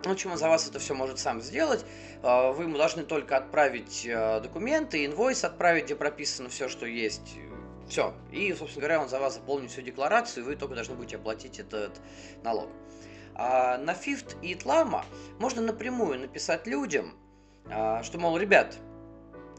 В 0.06 0.12
общем, 0.12 0.36
за 0.36 0.50
вас 0.50 0.68
это 0.68 0.80
все 0.80 0.94
может 0.94 1.18
сам 1.18 1.42
сделать. 1.42 1.86
А, 2.22 2.52
вы 2.52 2.66
ему 2.66 2.78
должны 2.78 3.04
только 3.04 3.38
отправить 3.38 4.06
э, 4.06 4.42
документы, 4.42 5.06
инвойс 5.06 5.46
отправить, 5.46 5.86
где 5.86 5.96
прописано 5.96 6.50
все, 6.50 6.68
что 6.68 6.86
есть. 6.86 7.38
Все. 7.88 8.14
И, 8.32 8.54
собственно 8.54 8.82
говоря, 8.82 9.02
он 9.02 9.08
за 9.08 9.20
вас 9.20 9.36
заполнит 9.36 9.72
всю 9.72 9.82
декларацию, 9.82 10.44
и 10.44 10.48
вы 10.48 10.56
только 10.58 10.76
должны 10.76 10.96
будете 10.96 11.16
оплатить 11.16 11.60
этот 11.60 12.02
налог. 12.44 12.70
А 13.36 13.78
на 13.78 13.92
Fifth 13.92 14.36
и 14.42 14.54
Tlama 14.56 15.06
можно 15.40 15.62
напрямую 15.62 16.20
написать 16.20 16.68
людям, 16.68 17.16
а, 17.70 18.04
что, 18.04 18.18
мол, 18.18 18.38
ребят, 18.38 18.76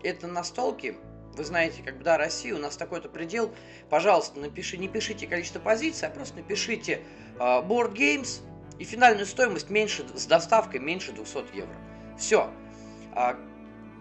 это 0.02 0.26
настолки, 0.26 0.96
вы 1.36 1.44
знаете, 1.44 1.82
как 1.82 1.96
бы, 1.96 2.04
да, 2.04 2.18
Россия, 2.18 2.54
у 2.54 2.58
нас 2.58 2.76
такой-то 2.76 3.08
предел, 3.08 3.50
пожалуйста, 3.88 4.38
напиши, 4.38 4.76
не 4.76 4.88
пишите 4.88 5.26
количество 5.26 5.58
позиций, 5.58 6.06
а 6.06 6.10
просто 6.10 6.36
напишите 6.36 7.00
uh, 7.38 7.66
Board 7.66 7.94
Games 7.94 8.42
и 8.78 8.84
финальную 8.84 9.26
стоимость 9.26 9.70
меньше, 9.70 10.04
с 10.14 10.26
доставкой 10.26 10.80
меньше 10.80 11.12
200 11.12 11.56
евро. 11.56 11.76
Все. 12.18 12.50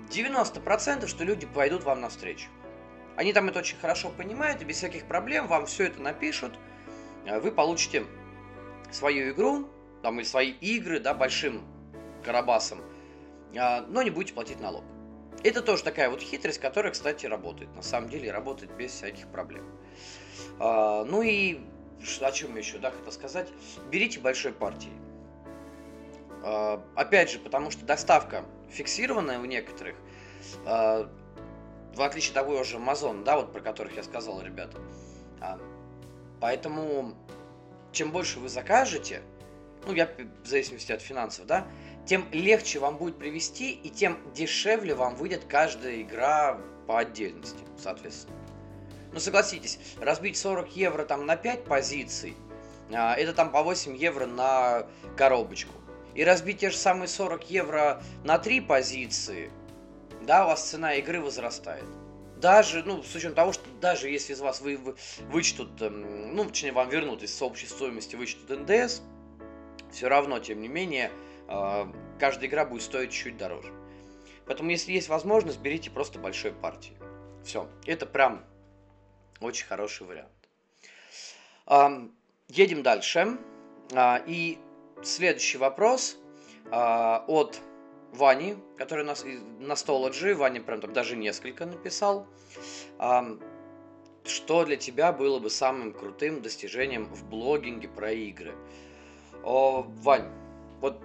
90% 0.10 1.08
что 1.08 1.24
люди 1.24 1.46
пойдут 1.46 1.84
вам 1.84 2.02
навстречу. 2.02 2.48
Они 3.16 3.32
там 3.34 3.50
это 3.50 3.60
очень 3.60 3.78
хорошо 3.78 4.10
понимают, 4.10 4.62
и 4.62 4.66
без 4.66 4.78
всяких 4.78 5.06
проблем 5.06 5.48
вам 5.48 5.66
все 5.68 5.86
это 5.86 6.02
напишут. 6.02 6.58
Вы 7.26 7.52
получите 7.52 8.06
свою 8.92 9.32
игру, 9.32 9.68
там, 10.02 10.20
или 10.20 10.26
свои 10.26 10.52
игры, 10.52 11.00
да, 11.00 11.14
большим 11.14 11.62
карабасом, 12.24 12.82
а, 13.56 13.82
но 13.88 14.02
не 14.02 14.10
будете 14.10 14.34
платить 14.34 14.60
налог. 14.60 14.84
Это 15.44 15.62
тоже 15.62 15.84
такая 15.84 16.10
вот 16.10 16.22
хитрость, 16.22 16.60
которая, 16.60 16.92
кстати, 16.92 17.26
работает. 17.26 17.74
На 17.76 17.82
самом 17.82 18.10
деле 18.10 18.32
работает 18.32 18.76
без 18.76 18.92
всяких 18.92 19.28
проблем. 19.28 19.66
А, 20.60 21.04
ну 21.06 21.22
и 21.22 21.60
о 22.22 22.32
чем 22.32 22.56
еще, 22.58 22.78
да, 22.78 22.92
хотел 22.92 23.12
сказать. 23.12 23.50
Берите 23.92 24.20
большой 24.20 24.54
партии. 24.54 24.92
А, 26.44 26.84
опять 26.96 27.32
же, 27.32 27.40
потому 27.40 27.72
что 27.72 27.86
доставка 27.86 28.46
фиксированная 28.70 29.40
у 29.40 29.46
некоторых, 29.46 29.96
в 30.66 31.10
отличие 31.98 32.30
от 32.30 32.34
того 32.36 32.64
же 32.64 32.78
Amazon, 32.78 33.24
да, 33.24 33.36
вот 33.38 33.52
про 33.54 33.62
которых 33.62 33.96
я 33.96 34.04
сказал, 34.04 34.42
ребята. 34.42 34.80
Поэтому 36.42 37.14
чем 37.92 38.12
больше 38.12 38.40
вы 38.40 38.50
закажете, 38.50 39.22
ну, 39.86 39.94
я 39.94 40.10
в 40.44 40.48
зависимости 40.48 40.92
от 40.92 41.02
финансов, 41.02 41.46
да, 41.46 41.68
тем 42.06 42.26
легче 42.32 42.80
вам 42.80 42.98
будет 42.98 43.18
привести 43.18 43.72
и 43.72 43.90
тем 43.90 44.18
дешевле 44.34 44.96
вам 44.96 45.16
выйдет 45.16 45.46
каждая 45.46 46.02
игра 46.02 46.60
по 46.88 47.00
отдельности, 47.00 47.64
соответственно. 47.78 48.36
Ну, 49.14 49.20
согласитесь, 49.20 49.80
разбить 50.02 50.38
40 50.38 50.76
евро 50.76 51.06
там 51.06 51.26
на 51.26 51.36
5 51.36 51.66
позиций, 51.66 52.36
а, 52.92 53.16
это 53.16 53.34
там 53.34 53.52
по 53.52 53.64
8 53.64 53.96
евро 53.96 54.26
на 54.26 54.88
коробочку. 55.16 55.74
И 56.16 56.24
разбить 56.24 56.60
те 56.60 56.70
же 56.70 56.78
самые 56.78 57.08
40 57.08 57.50
евро 57.50 58.02
на 58.24 58.38
3 58.38 58.62
позиции, 58.62 59.52
да, 60.24 60.46
у 60.46 60.48
вас 60.50 60.70
цена 60.70 60.96
игры 60.96 61.22
возрастает 61.22 61.86
даже, 62.44 62.84
ну, 62.84 63.02
с 63.02 63.16
учетом 63.16 63.36
того, 63.36 63.54
что 63.54 63.64
даже 63.80 64.10
если 64.10 64.34
из 64.34 64.42
вас 64.42 64.60
вы, 64.60 64.76
вы 64.76 64.96
вычтут, 65.30 65.82
эм, 65.82 66.36
ну, 66.36 66.44
точнее, 66.44 66.74
вам 66.74 66.90
вернут 66.90 67.24
из 67.24 67.42
общей 67.42 67.68
стоимости 67.68 68.18
вычтут 68.18 68.50
НДС, 68.50 69.00
все 69.94 70.10
равно, 70.10 70.40
тем 70.40 70.60
не 70.60 70.68
менее, 70.68 71.10
э, 71.48 71.86
каждая 72.20 72.50
игра 72.50 72.66
будет 72.66 72.82
стоить 72.82 73.14
чуть 73.14 73.38
дороже. 73.38 73.72
Поэтому, 74.46 74.72
если 74.72 74.92
есть 74.92 75.08
возможность, 75.08 75.62
берите 75.62 75.90
просто 75.90 76.20
большой 76.20 76.52
партии. 76.52 76.98
Все, 77.46 77.70
это 77.86 78.06
прям 78.06 78.44
очень 79.44 79.68
хороший 79.68 80.08
вариант. 80.08 80.32
Едем 82.48 82.84
дальше. 82.84 83.38
Э, 83.92 84.20
и 84.28 84.60
следующий 85.02 85.58
вопрос 85.58 86.18
э, 86.66 86.70
от 86.72 87.60
Вани, 88.14 88.58
который 88.78 89.06
на, 89.06 89.16
на 89.60 89.74
Stology, 89.74 90.36
Ваня 90.36 90.62
прям 90.62 90.82
там 90.82 90.94
даже 90.94 91.16
несколько 91.16 91.66
написал. 91.66 92.28
А, 93.00 93.26
что 94.24 94.66
для 94.66 94.78
тебя 94.78 95.12
было 95.12 95.40
бы 95.40 95.50
самым 95.50 95.94
крутым 95.94 96.42
достижением 96.42 97.06
в 97.06 97.28
блогинге 97.28 97.88
про 97.88 98.12
игры? 98.12 98.54
О, 99.44 99.82
Вань, 99.82 100.30
вот 100.80 101.02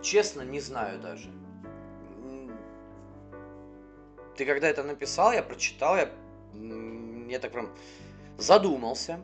честно 0.00 0.42
не 0.42 0.60
знаю 0.60 1.00
даже. 1.00 1.28
Ты 4.36 4.46
когда 4.46 4.68
это 4.68 4.84
написал, 4.84 5.32
я 5.32 5.42
прочитал, 5.42 5.96
я, 5.96 6.10
я 7.32 7.38
так 7.38 7.50
прям 7.52 7.70
задумался. 8.38 9.20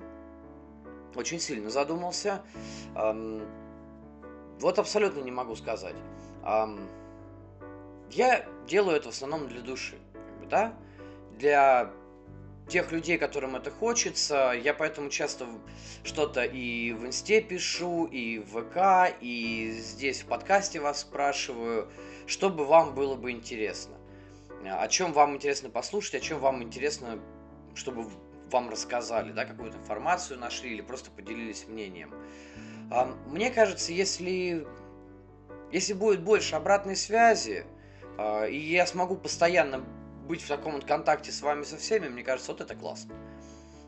Очень 1.15 1.41
сильно 1.41 1.71
задумался. 1.71 2.43
Вот 4.61 4.79
абсолютно 4.79 5.21
не 5.21 5.31
могу 5.31 5.55
сказать. 5.57 5.95
Я 8.11 8.47
делаю 8.67 8.97
это 8.97 9.11
в 9.11 9.13
основном 9.13 9.49
для 9.49 9.61
души, 9.61 9.97
да, 10.51 10.75
для 11.37 11.91
тех 12.69 12.93
людей, 12.93 13.19
которым 13.19 13.57
это 13.57 13.71
хочется. 13.71 14.53
Я 14.53 14.75
поэтому 14.75 15.11
часто 15.11 15.47
что-то 16.05 16.43
и 16.45 16.93
в 16.93 17.07
инсте 17.07 17.41
пишу, 17.41 18.07
и 18.07 18.39
в 18.39 18.63
ВК, 18.63 19.15
и 19.21 19.71
здесь 19.71 20.23
в 20.23 20.27
подкасте 20.27 20.81
вас 20.81 21.01
спрашиваю, 21.01 21.89
чтобы 22.27 22.65
вам 22.65 22.95
было 22.95 23.15
бы 23.15 23.31
интересно. 23.31 23.97
О 24.65 24.89
чем 24.89 25.13
вам 25.13 25.37
интересно 25.37 25.71
послушать, 25.71 26.17
о 26.17 26.21
чем 26.21 26.41
вам 26.41 26.63
интересно, 26.63 27.21
чтобы 27.79 28.11
вам 28.51 28.69
рассказали, 28.69 29.33
да, 29.33 29.45
какую-то 29.45 29.79
информацию 29.79 30.39
нашли 30.39 30.71
или 30.71 30.83
просто 30.83 31.11
поделились 31.11 31.67
мнением. 31.69 32.13
Мне 33.27 33.51
кажется, 33.51 33.93
если 33.93 34.67
если 35.71 35.93
будет 35.93 36.23
больше 36.23 36.57
обратной 36.57 36.97
связи, 36.97 37.67
э, 38.17 38.51
и 38.51 38.59
я 38.59 38.87
смогу 38.87 39.17
постоянно 39.17 39.85
быть 40.27 40.43
в 40.43 40.49
таком 40.49 40.73
вот 40.73 40.85
контакте 40.85 41.31
с 41.31 41.43
вами 41.43 41.65
со 41.65 41.77
всеми, 41.77 42.09
мне 42.09 42.23
кажется, 42.23 42.53
вот 42.53 42.61
это 42.61 42.75
классно. 42.75 43.15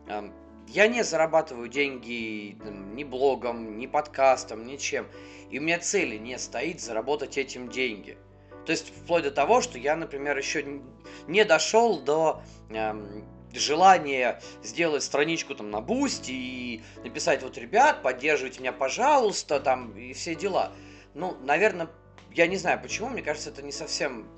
Э, 0.08 0.30
я 0.68 0.88
не 0.88 1.02
зарабатываю 1.02 1.68
деньги 1.68 2.56
ни 2.94 3.02
блогом, 3.02 3.78
ни 3.78 3.86
подкастом, 3.86 4.66
ничем. 4.66 5.06
И 5.50 5.58
у 5.58 5.62
меня 5.62 5.78
цели 5.78 6.16
не 6.16 6.38
стоит 6.38 6.80
заработать 6.80 7.38
этим 7.38 7.68
деньги. 7.68 8.18
То 8.66 8.72
есть 8.72 8.94
вплоть 8.94 9.24
до 9.24 9.30
того, 9.30 9.62
что 9.62 9.78
я, 9.78 9.96
например, 9.96 10.36
еще 10.36 10.82
не 11.26 11.44
дошел 11.44 11.98
до 11.98 12.42
эм, 12.68 13.24
желание 13.54 14.40
сделать 14.62 15.02
страничку 15.02 15.54
там 15.54 15.70
на 15.70 15.80
Boosty 15.80 16.32
и 16.32 16.82
написать 17.02 17.42
вот, 17.42 17.58
ребят, 17.58 18.02
поддерживайте 18.02 18.60
меня, 18.60 18.72
пожалуйста, 18.72 19.60
там, 19.60 19.96
и 19.96 20.12
все 20.12 20.34
дела. 20.34 20.72
Ну, 21.14 21.36
наверное, 21.42 21.88
я 22.32 22.46
не 22.46 22.56
знаю 22.56 22.80
почему, 22.80 23.08
мне 23.08 23.22
кажется, 23.22 23.50
это 23.50 23.62
не 23.62 23.72
совсем... 23.72 24.28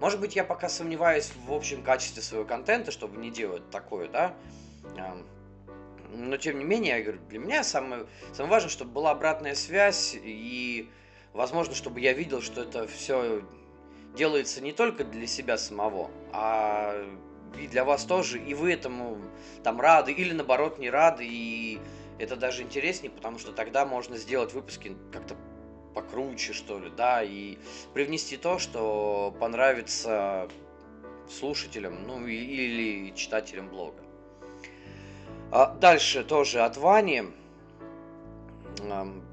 Может 0.00 0.20
быть, 0.20 0.34
я 0.34 0.44
пока 0.44 0.68
сомневаюсь 0.68 1.30
в 1.46 1.52
общем 1.52 1.82
качестве 1.82 2.22
своего 2.22 2.46
контента, 2.46 2.90
чтобы 2.90 3.18
не 3.18 3.30
делать 3.30 3.68
такое, 3.70 4.08
да. 4.08 4.34
Но, 6.12 6.36
тем 6.38 6.58
не 6.58 6.64
менее, 6.64 6.96
я 6.96 7.02
говорю, 7.02 7.20
для 7.28 7.38
меня 7.38 7.62
самое, 7.62 8.06
самое 8.32 8.50
важное, 8.50 8.70
чтобы 8.70 8.92
была 8.92 9.10
обратная 9.10 9.54
связь 9.54 10.16
и, 10.20 10.88
возможно, 11.32 11.74
чтобы 11.74 12.00
я 12.00 12.12
видел, 12.12 12.40
что 12.40 12.62
это 12.62 12.88
все 12.88 13.42
делается 14.16 14.60
не 14.60 14.72
только 14.72 15.04
для 15.04 15.26
себя 15.26 15.56
самого, 15.56 16.10
а 16.32 17.06
и 17.58 17.66
для 17.66 17.84
вас 17.84 18.04
тоже, 18.04 18.38
и 18.38 18.54
вы 18.54 18.72
этому 18.72 19.18
там 19.62 19.80
рады, 19.80 20.12
или 20.12 20.32
наоборот 20.32 20.78
не 20.78 20.90
рады, 20.90 21.26
и 21.26 21.80
это 22.18 22.36
даже 22.36 22.62
интереснее, 22.62 23.10
потому 23.10 23.38
что 23.38 23.52
тогда 23.52 23.86
можно 23.86 24.16
сделать 24.16 24.52
выпуски 24.52 24.96
как-то 25.12 25.36
покруче, 25.94 26.52
что 26.52 26.78
ли, 26.78 26.90
да, 26.90 27.22
и 27.22 27.58
привнести 27.94 28.36
то, 28.36 28.58
что 28.58 29.34
понравится 29.40 30.48
слушателям, 31.28 32.06
ну, 32.06 32.26
или 32.26 33.14
читателям 33.14 33.68
блога. 33.68 34.02
А 35.52 35.74
дальше 35.74 36.22
тоже 36.22 36.60
от 36.60 36.76
Вани. 36.76 37.24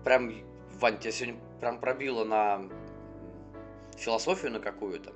Прям, 0.03 0.33
Вань, 0.79 0.97
тебя 0.97 1.11
сегодня 1.11 1.39
прям 1.59 1.79
пробило 1.79 2.23
на 2.23 2.63
философию 3.97 4.51
на 4.51 4.59
какую-то. 4.59 5.13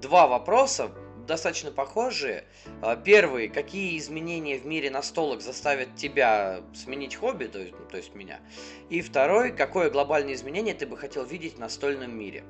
Два 0.00 0.26
вопроса 0.26 0.90
достаточно 1.26 1.70
похожие. 1.70 2.44
А, 2.82 2.96
первый, 2.96 3.48
какие 3.48 3.98
изменения 3.98 4.58
в 4.58 4.66
мире 4.66 4.90
настолок 4.90 5.42
заставят 5.42 5.94
тебя 5.96 6.62
сменить 6.74 7.16
хобби, 7.16 7.46
то 7.46 7.58
есть, 7.58 7.72
ну, 7.72 7.84
то 7.86 7.96
есть 7.96 8.14
меня. 8.14 8.40
И 8.88 9.00
второй, 9.02 9.52
какое 9.52 9.90
глобальное 9.90 10.34
изменение 10.34 10.74
ты 10.74 10.86
бы 10.86 10.96
хотел 10.96 11.24
видеть 11.24 11.56
в 11.56 11.58
настольном 11.58 12.16
мире. 12.16 12.44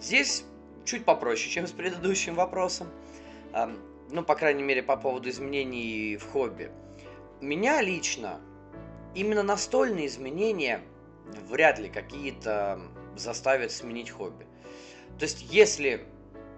Здесь 0.00 0.44
чуть 0.84 1.04
попроще, 1.04 1.50
чем 1.50 1.66
с 1.66 1.72
предыдущим 1.72 2.34
вопросом. 2.34 2.88
Ну, 4.10 4.22
по 4.22 4.34
крайней 4.34 4.62
мере, 4.62 4.82
по 4.82 4.96
поводу 4.96 5.28
изменений 5.30 6.16
в 6.16 6.30
хобби. 6.30 6.70
Меня 7.40 7.82
лично 7.82 8.40
именно 9.14 9.42
настольные 9.42 10.06
изменения 10.06 10.82
вряд 11.48 11.78
ли 11.78 11.88
какие-то 11.88 12.80
заставят 13.16 13.72
сменить 13.72 14.10
хобби. 14.10 14.46
То 15.18 15.24
есть, 15.24 15.42
если 15.50 16.06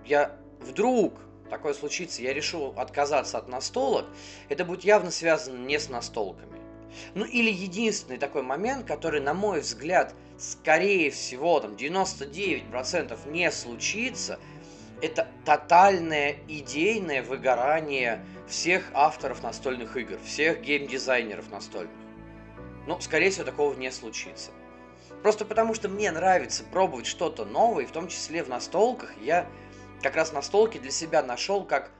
я 0.08 0.36
вдруг 0.60 1.14
такое 1.50 1.74
случится, 1.74 2.22
я 2.22 2.32
решу 2.32 2.72
отказаться 2.76 3.38
от 3.38 3.48
настолок, 3.48 4.06
это 4.48 4.64
будет 4.64 4.84
явно 4.84 5.10
связано 5.10 5.58
не 5.58 5.78
с 5.78 5.88
настолками. 5.88 6.58
Ну 7.14 7.24
или 7.24 7.50
единственный 7.50 8.18
такой 8.18 8.42
момент, 8.42 8.86
который, 8.86 9.20
на 9.20 9.34
мой 9.34 9.60
взгляд, 9.60 10.14
скорее 10.38 11.10
всего, 11.10 11.60
там 11.60 11.72
99% 11.72 13.30
не 13.30 13.50
случится, 13.50 14.38
это 15.00 15.28
тотальное 15.44 16.36
идейное 16.48 17.22
выгорание 17.22 18.24
всех 18.48 18.90
авторов 18.94 19.42
настольных 19.42 19.96
игр, 19.96 20.18
всех 20.24 20.62
геймдизайнеров 20.62 21.50
настольных. 21.50 21.92
Ну, 22.86 22.98
скорее 23.00 23.30
всего, 23.30 23.44
такого 23.44 23.74
не 23.74 23.92
случится. 23.92 24.50
Просто 25.22 25.44
потому, 25.44 25.74
что 25.74 25.88
мне 25.88 26.10
нравится 26.10 26.64
пробовать 26.64 27.06
что-то 27.06 27.44
новое, 27.44 27.86
в 27.86 27.92
том 27.92 28.08
числе 28.08 28.42
в 28.42 28.48
настолках, 28.48 29.10
я 29.20 29.46
как 30.02 30.16
раз 30.16 30.32
настолки 30.32 30.78
для 30.78 30.90
себя 30.90 31.22
нашел 31.22 31.64
как 31.64 31.90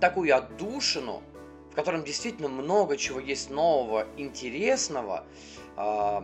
такую 0.00 0.36
отдушину, 0.36 1.22
в 1.70 1.74
котором 1.74 2.04
действительно 2.04 2.48
много 2.48 2.96
чего 2.96 3.20
есть 3.20 3.50
нового, 3.50 4.06
интересного, 4.16 5.24
э, 5.76 6.20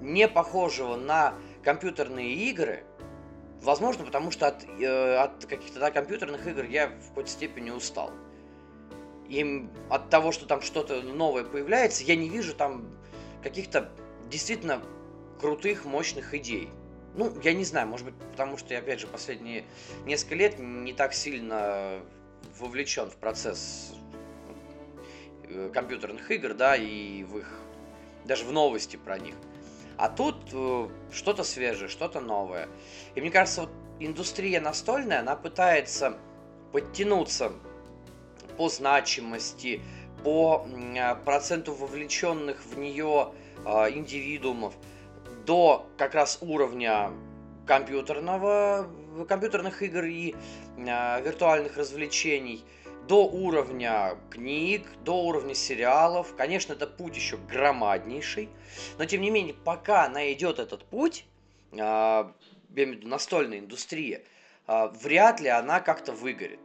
не 0.00 0.28
похожего 0.28 0.96
на 0.96 1.34
компьютерные 1.62 2.32
игры. 2.34 2.84
Возможно, 3.62 4.04
потому 4.04 4.30
что 4.32 4.48
от, 4.48 4.64
э, 4.64 5.16
от 5.16 5.46
каких-то 5.46 5.78
да, 5.78 5.90
компьютерных 5.90 6.46
игр 6.46 6.64
я 6.64 6.88
в 6.88 7.08
какой-то 7.08 7.30
степени 7.30 7.70
устал. 7.70 8.10
И 9.28 9.68
от 9.88 10.10
того, 10.10 10.32
что 10.32 10.46
там 10.46 10.60
что-то 10.60 11.00
новое 11.00 11.44
появляется, 11.44 12.04
я 12.04 12.16
не 12.16 12.28
вижу 12.28 12.54
там 12.54 12.88
каких-то 13.42 13.90
действительно 14.28 14.82
крутых, 15.40 15.84
мощных 15.84 16.34
идей. 16.34 16.70
Ну, 17.14 17.30
я 17.42 17.52
не 17.52 17.64
знаю, 17.64 17.88
может 17.88 18.06
быть, 18.06 18.14
потому 18.30 18.56
что 18.56 18.72
я, 18.72 18.80
опять 18.80 19.00
же, 19.00 19.06
последние 19.06 19.64
несколько 20.06 20.34
лет 20.34 20.58
не 20.58 20.94
так 20.94 21.12
сильно 21.12 22.00
вовлечен 22.58 23.10
в 23.10 23.16
процесс 23.16 23.92
э, 25.44 25.70
компьютерных 25.74 26.30
игр, 26.30 26.54
да, 26.54 26.74
и 26.74 27.24
в 27.24 27.38
их, 27.38 27.60
даже 28.24 28.44
в 28.44 28.52
новости 28.52 28.96
про 28.96 29.18
них. 29.18 29.34
А 29.98 30.08
тут 30.08 30.36
э, 30.54 30.88
что-то 31.12 31.44
свежее, 31.44 31.90
что-то 31.90 32.20
новое. 32.20 32.68
И 33.14 33.20
мне 33.20 33.30
кажется, 33.30 33.62
вот 33.62 33.70
индустрия 34.00 34.62
настольная, 34.62 35.20
она 35.20 35.36
пытается 35.36 36.16
подтянуться 36.72 37.52
по 38.56 38.70
значимости, 38.70 39.82
по 40.24 40.66
э, 40.66 41.14
проценту 41.26 41.74
вовлеченных 41.74 42.64
в 42.64 42.78
нее 42.78 43.34
э, 43.66 43.90
индивидуумов– 43.90 44.72
до 45.44 45.86
как 45.96 46.14
раз 46.14 46.38
уровня 46.40 47.10
компьютерного, 47.66 48.88
компьютерных 49.28 49.82
игр 49.82 50.04
и 50.04 50.34
э, 50.76 51.22
виртуальных 51.22 51.76
развлечений, 51.76 52.64
до 53.08 53.26
уровня 53.26 54.16
книг, 54.30 54.86
до 55.04 55.24
уровня 55.24 55.54
сериалов. 55.54 56.34
Конечно, 56.36 56.72
это 56.72 56.86
путь 56.86 57.16
еще 57.16 57.36
громаднейший, 57.36 58.48
но 58.98 59.04
тем 59.04 59.20
не 59.20 59.30
менее, 59.30 59.54
пока 59.54 60.04
она 60.04 60.32
идет 60.32 60.58
этот 60.58 60.84
путь, 60.84 61.24
э, 61.72 61.76
я 61.76 62.32
имею 62.74 63.06
настольная 63.06 63.58
индустрия, 63.58 64.22
э, 64.66 64.88
вряд 65.02 65.40
ли 65.40 65.48
она 65.48 65.80
как-то 65.80 66.12
выгорит. 66.12 66.60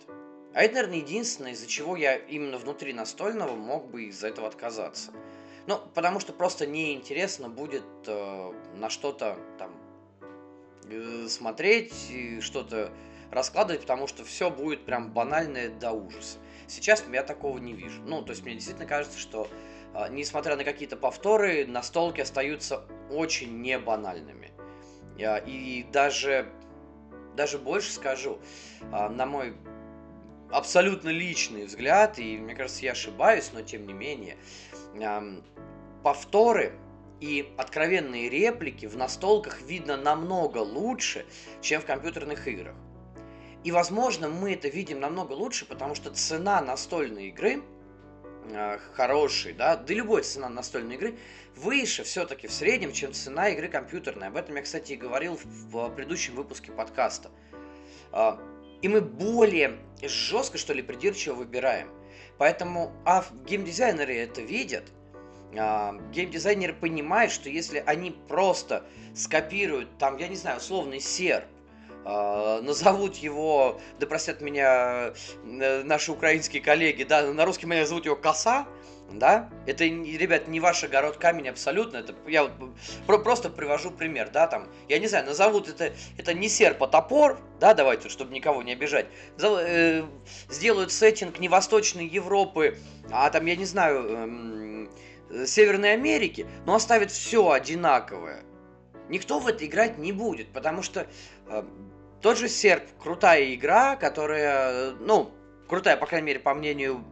А 0.53 0.63
это, 0.63 0.75
наверное, 0.75 0.97
единственное, 0.97 1.51
из-за 1.51 1.67
чего 1.67 1.95
я 1.95 2.15
именно 2.15 2.57
внутри 2.57 2.93
настольного 2.93 3.55
мог 3.55 3.91
бы 3.91 4.05
из-за 4.05 4.29
этого 4.29 4.47
отказаться. 4.47 5.11
Ну, 5.67 5.79
потому 5.93 6.19
что 6.19 6.33
просто 6.33 6.65
неинтересно 6.65 7.49
будет 7.49 7.83
э, 8.07 8.53
на 8.75 8.89
что-то 8.89 9.37
там 9.59 9.71
э, 10.89 11.27
смотреть, 11.27 11.93
что-то 12.39 12.91
раскладывать, 13.31 13.81
потому 13.81 14.07
что 14.07 14.23
все 14.23 14.49
будет 14.49 14.85
прям 14.85 15.11
банальное 15.11 15.69
до 15.69 15.91
ужаса. 15.91 16.37
Сейчас 16.67 17.03
я 17.11 17.23
такого 17.23 17.57
не 17.57 17.73
вижу. 17.73 18.01
Ну, 18.01 18.21
то 18.21 18.31
есть 18.31 18.43
мне 18.43 18.53
действительно 18.53 18.87
кажется, 18.87 19.19
что 19.19 19.47
э, 19.93 20.07
несмотря 20.09 20.55
на 20.55 20.63
какие-то 20.63 20.97
повторы, 20.97 21.65
настолки 21.65 22.21
остаются 22.21 22.85
очень 23.09 23.61
не 23.61 23.79
банальными. 23.79 24.51
Э, 25.17 25.43
и 25.45 25.85
даже, 25.91 26.49
даже 27.35 27.57
больше 27.57 27.91
скажу, 27.91 28.39
э, 28.81 29.09
на 29.09 29.25
мой 29.25 29.55
абсолютно 30.51 31.09
личный 31.09 31.65
взгляд, 31.65 32.19
и 32.19 32.37
мне 32.37 32.55
кажется, 32.55 32.83
я 32.83 32.91
ошибаюсь, 32.91 33.51
но 33.53 33.61
тем 33.61 33.85
не 33.85 33.93
менее, 33.93 34.37
повторы 36.03 36.73
и 37.19 37.53
откровенные 37.57 38.29
реплики 38.29 38.85
в 38.85 38.95
настолках 38.95 39.61
видно 39.61 39.97
намного 39.97 40.59
лучше, 40.59 41.25
чем 41.61 41.81
в 41.81 41.85
компьютерных 41.85 42.47
играх. 42.47 42.75
И, 43.63 43.71
возможно, 43.71 44.29
мы 44.29 44.53
это 44.53 44.67
видим 44.67 44.99
намного 44.99 45.33
лучше, 45.33 45.65
потому 45.65 45.95
что 45.95 46.11
цена 46.11 46.61
настольной 46.61 47.29
игры 47.29 47.63
э, 48.51 48.77
хорошей, 48.93 49.53
да, 49.53 49.75
да 49.75 49.93
любой 49.93 50.21
цена 50.23 50.47
настольной 50.47 50.95
игры 50.95 51.17
выше 51.55 52.03
все-таки 52.03 52.47
в 52.47 52.53
среднем, 52.53 52.93
чем 52.93 53.13
цена 53.13 53.49
игры 53.49 53.67
компьютерной. 53.67 54.27
Об 54.27 54.37
этом 54.37 54.55
я, 54.55 54.61
кстати, 54.61 54.93
и 54.93 54.95
говорил 54.95 55.39
в 55.43 55.89
предыдущем 55.89 56.35
выпуске 56.35 56.71
подкаста. 56.71 57.29
Э, 58.13 58.37
и 58.81 58.87
мы 58.87 59.01
более 59.01 59.79
жестко, 60.03 60.57
что 60.59 60.73
ли, 60.73 60.83
придирчиво 60.83 61.33
выбираем. 61.33 61.89
Поэтому 62.37 62.91
а 63.05 63.25
геймдизайнеры 63.45 64.15
это 64.15 64.41
видят, 64.41 64.85
а, 65.57 65.95
геймдизайнеры 66.11 66.73
понимают, 66.73 67.31
что 67.31 67.49
если 67.49 67.83
они 67.85 68.11
просто 68.11 68.83
скопируют, 69.15 69.97
там, 69.97 70.17
я 70.17 70.27
не 70.27 70.35
знаю, 70.35 70.57
условный 70.57 70.99
серп, 70.99 71.45
а, 72.05 72.61
назовут 72.61 73.15
его, 73.15 73.81
да 73.99 74.07
простят 74.07 74.41
меня 74.41 75.13
э, 75.43 75.83
наши 75.83 76.11
украинские 76.11 76.61
коллеги, 76.61 77.03
да, 77.03 77.33
на 77.33 77.45
русский 77.45 77.65
меня 77.65 77.85
зовут 77.85 78.05
его 78.05 78.15
коса, 78.15 78.67
да, 79.11 79.49
это, 79.65 79.85
ребят, 79.85 80.47
не 80.47 80.59
ваш 80.59 80.83
огород 80.83 81.17
камень 81.17 81.49
абсолютно, 81.49 81.97
это 81.97 82.13
я 82.27 82.43
вот 82.43 82.51
про, 83.05 83.17
просто 83.17 83.49
привожу 83.49 83.91
пример, 83.91 84.29
да, 84.31 84.47
там, 84.47 84.67
я 84.89 84.99
не 84.99 85.07
знаю, 85.07 85.25
назовут 85.25 85.69
это, 85.69 85.93
это 86.17 86.33
не 86.33 86.49
серп, 86.49 86.83
а 86.83 86.87
топор, 86.87 87.39
да, 87.59 87.73
давайте, 87.73 88.09
чтобы 88.09 88.33
никого 88.33 88.63
не 88.63 88.73
обижать, 88.73 89.07
э, 89.41 90.03
сделают 90.49 90.91
сеттинг 90.91 91.39
не 91.39 91.49
Восточной 91.49 92.07
Европы, 92.07 92.77
а 93.11 93.29
там, 93.29 93.45
я 93.45 93.55
не 93.55 93.65
знаю, 93.65 94.87
э, 95.31 95.45
Северной 95.45 95.93
Америки, 95.93 96.45
но 96.65 96.75
оставят 96.75 97.11
все 97.11 97.51
одинаковое. 97.51 98.43
Никто 99.09 99.39
в 99.39 99.47
это 99.47 99.65
играть 99.65 99.97
не 99.97 100.11
будет, 100.11 100.51
потому 100.53 100.81
что 100.81 101.07
э, 101.47 101.63
тот 102.21 102.37
же 102.37 102.47
серп 102.47 102.83
крутая 102.99 103.53
игра, 103.53 103.95
которая, 103.95 104.91
ну, 104.99 105.31
крутая, 105.67 105.97
по 105.97 106.05
крайней 106.05 106.27
мере, 106.27 106.39
по 106.39 106.53
мнению 106.53 107.03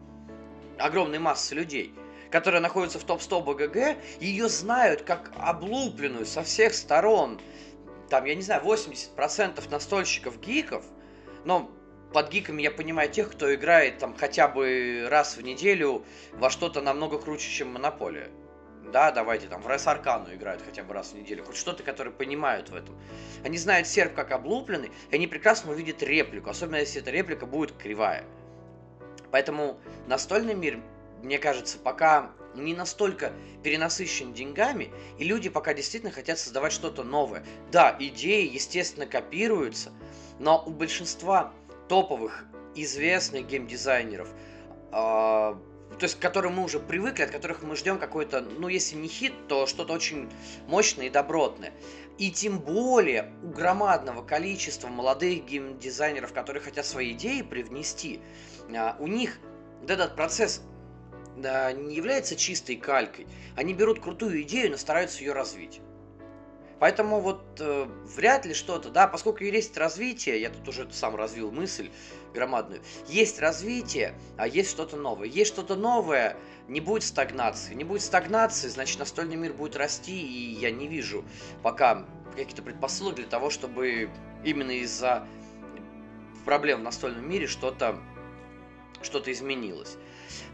огромной 0.79 1.19
массы 1.19 1.55
людей, 1.55 1.93
которая 2.31 2.61
находится 2.61 2.99
в 2.99 3.03
топ-100 3.03 3.43
БГГ, 3.43 3.97
ее 4.19 4.49
знают 4.49 5.03
как 5.03 5.31
облупленную 5.37 6.25
со 6.25 6.43
всех 6.43 6.73
сторон. 6.73 7.39
Там, 8.09 8.25
я 8.25 8.35
не 8.35 8.41
знаю, 8.41 8.63
80% 8.63 9.69
настольщиков 9.69 10.39
гиков, 10.39 10.83
но 11.43 11.71
под 12.13 12.29
гиками 12.29 12.61
я 12.61 12.71
понимаю 12.71 13.09
тех, 13.09 13.31
кто 13.31 13.53
играет 13.53 13.97
там 13.97 14.15
хотя 14.15 14.47
бы 14.47 15.07
раз 15.09 15.37
в 15.37 15.41
неделю 15.41 16.05
во 16.33 16.49
что-то 16.49 16.81
намного 16.81 17.19
круче, 17.19 17.49
чем 17.49 17.73
Монополия. 17.73 18.29
Да, 18.91 19.11
давайте 19.11 19.47
там 19.47 19.61
в 19.61 19.69
Рес 19.69 19.87
Аркану 19.87 20.33
играют 20.33 20.61
хотя 20.61 20.83
бы 20.83 20.93
раз 20.93 21.11
в 21.11 21.15
неделю. 21.15 21.43
Хоть 21.43 21.57
что-то, 21.57 21.83
которые 21.83 22.13
понимают 22.13 22.69
в 22.69 22.75
этом. 22.75 22.97
Они 23.43 23.57
знают 23.57 23.87
серп 23.87 24.13
как 24.13 24.31
облупленный, 24.31 24.91
и 25.09 25.15
они 25.15 25.27
прекрасно 25.27 25.71
увидят 25.71 26.03
реплику, 26.03 26.49
особенно 26.49 26.77
если 26.77 27.01
эта 27.01 27.11
реплика 27.11 27.45
будет 27.45 27.73
кривая. 27.73 28.23
Поэтому 29.35 29.77
настольный 30.07 30.53
мир, 30.53 30.79
мне 31.21 31.39
кажется, 31.39 31.77
пока 31.77 32.31
не 32.55 32.73
настолько 32.73 33.33
перенасыщен 33.63 34.31
деньгами, 34.33 34.93
и 35.19 35.25
люди 35.25 35.49
пока 35.49 35.73
действительно 35.73 36.13
хотят 36.13 36.39
создавать 36.39 36.71
что-то 36.71 37.03
новое. 37.03 37.43
Да, 37.69 37.93
идеи, 37.99 38.49
естественно, 38.49 39.05
копируются, 39.05 39.91
но 40.39 40.63
у 40.65 40.69
большинства 40.69 41.51
топовых 41.89 42.45
известных 42.75 43.45
геймдизайнеров, 43.47 44.29
э, 44.29 44.93
то 44.93 46.03
есть 46.03 46.15
к 46.15 46.21
которым 46.21 46.53
мы 46.53 46.63
уже 46.63 46.79
привыкли, 46.79 47.23
от 47.23 47.31
которых 47.31 47.61
мы 47.61 47.75
ждем 47.75 47.99
какой-то, 47.99 48.39
ну 48.39 48.69
если 48.69 48.95
не 48.95 49.09
хит, 49.09 49.33
то 49.49 49.67
что-то 49.67 49.91
очень 49.91 50.29
мощное 50.67 51.07
и 51.07 51.09
добротное. 51.09 51.73
И 52.17 52.31
тем 52.31 52.59
более 52.59 53.33
у 53.43 53.49
громадного 53.49 54.23
количества 54.23 54.87
молодых 54.87 55.45
геймдизайнеров, 55.45 56.31
которые 56.31 56.63
хотят 56.63 56.85
свои 56.85 57.11
идеи 57.11 57.41
привнести, 57.41 58.21
а, 58.73 58.95
у 58.99 59.07
них 59.07 59.39
этот 59.87 60.15
процесс 60.15 60.61
не 61.35 61.95
является 61.95 62.37
чистой 62.37 62.77
калькой. 62.77 63.27
Они 63.57 63.73
берут 63.73 63.99
крутую 63.99 64.41
идею, 64.43 64.71
но 64.71 64.77
стараются 64.77 65.19
ее 65.19 65.33
развить. 65.33 65.81
Поэтому 66.85 67.19
вот 67.19 67.41
э, 67.61 67.87
вряд 68.15 68.45
ли 68.45 68.53
что-то, 68.53 68.91
да, 68.91 69.07
поскольку 69.07 69.43
есть 69.43 69.75
развитие, 69.75 70.39
я 70.39 70.51
тут 70.51 70.67
уже 70.67 70.87
сам 70.91 71.15
развил 71.15 71.51
мысль 71.51 71.89
громадную, 72.31 72.79
есть 73.07 73.39
развитие, 73.39 74.13
а 74.37 74.47
есть 74.47 74.69
что-то 74.69 74.95
новое. 74.95 75.27
Есть 75.27 75.51
что-то 75.51 75.75
новое, 75.75 76.37
не 76.67 76.81
будет 76.81 77.01
стагнации. 77.01 77.73
Не 77.73 77.83
будет 77.83 78.03
стагнации, 78.03 78.67
значит 78.67 78.99
настольный 78.99 79.35
мир 79.35 79.53
будет 79.53 79.75
расти, 79.75 80.15
и 80.15 80.59
я 80.59 80.69
не 80.69 80.87
вижу 80.87 81.25
пока 81.63 82.05
каких-то 82.35 82.61
предпосылок 82.61 83.15
для 83.15 83.25
того, 83.25 83.49
чтобы 83.49 84.11
именно 84.43 84.69
из-за 84.69 85.27
проблем 86.45 86.81
в 86.81 86.83
настольном 86.83 87.27
мире 87.27 87.47
что-то 87.47 87.99
что-то 89.01 89.31
изменилось. 89.31 89.97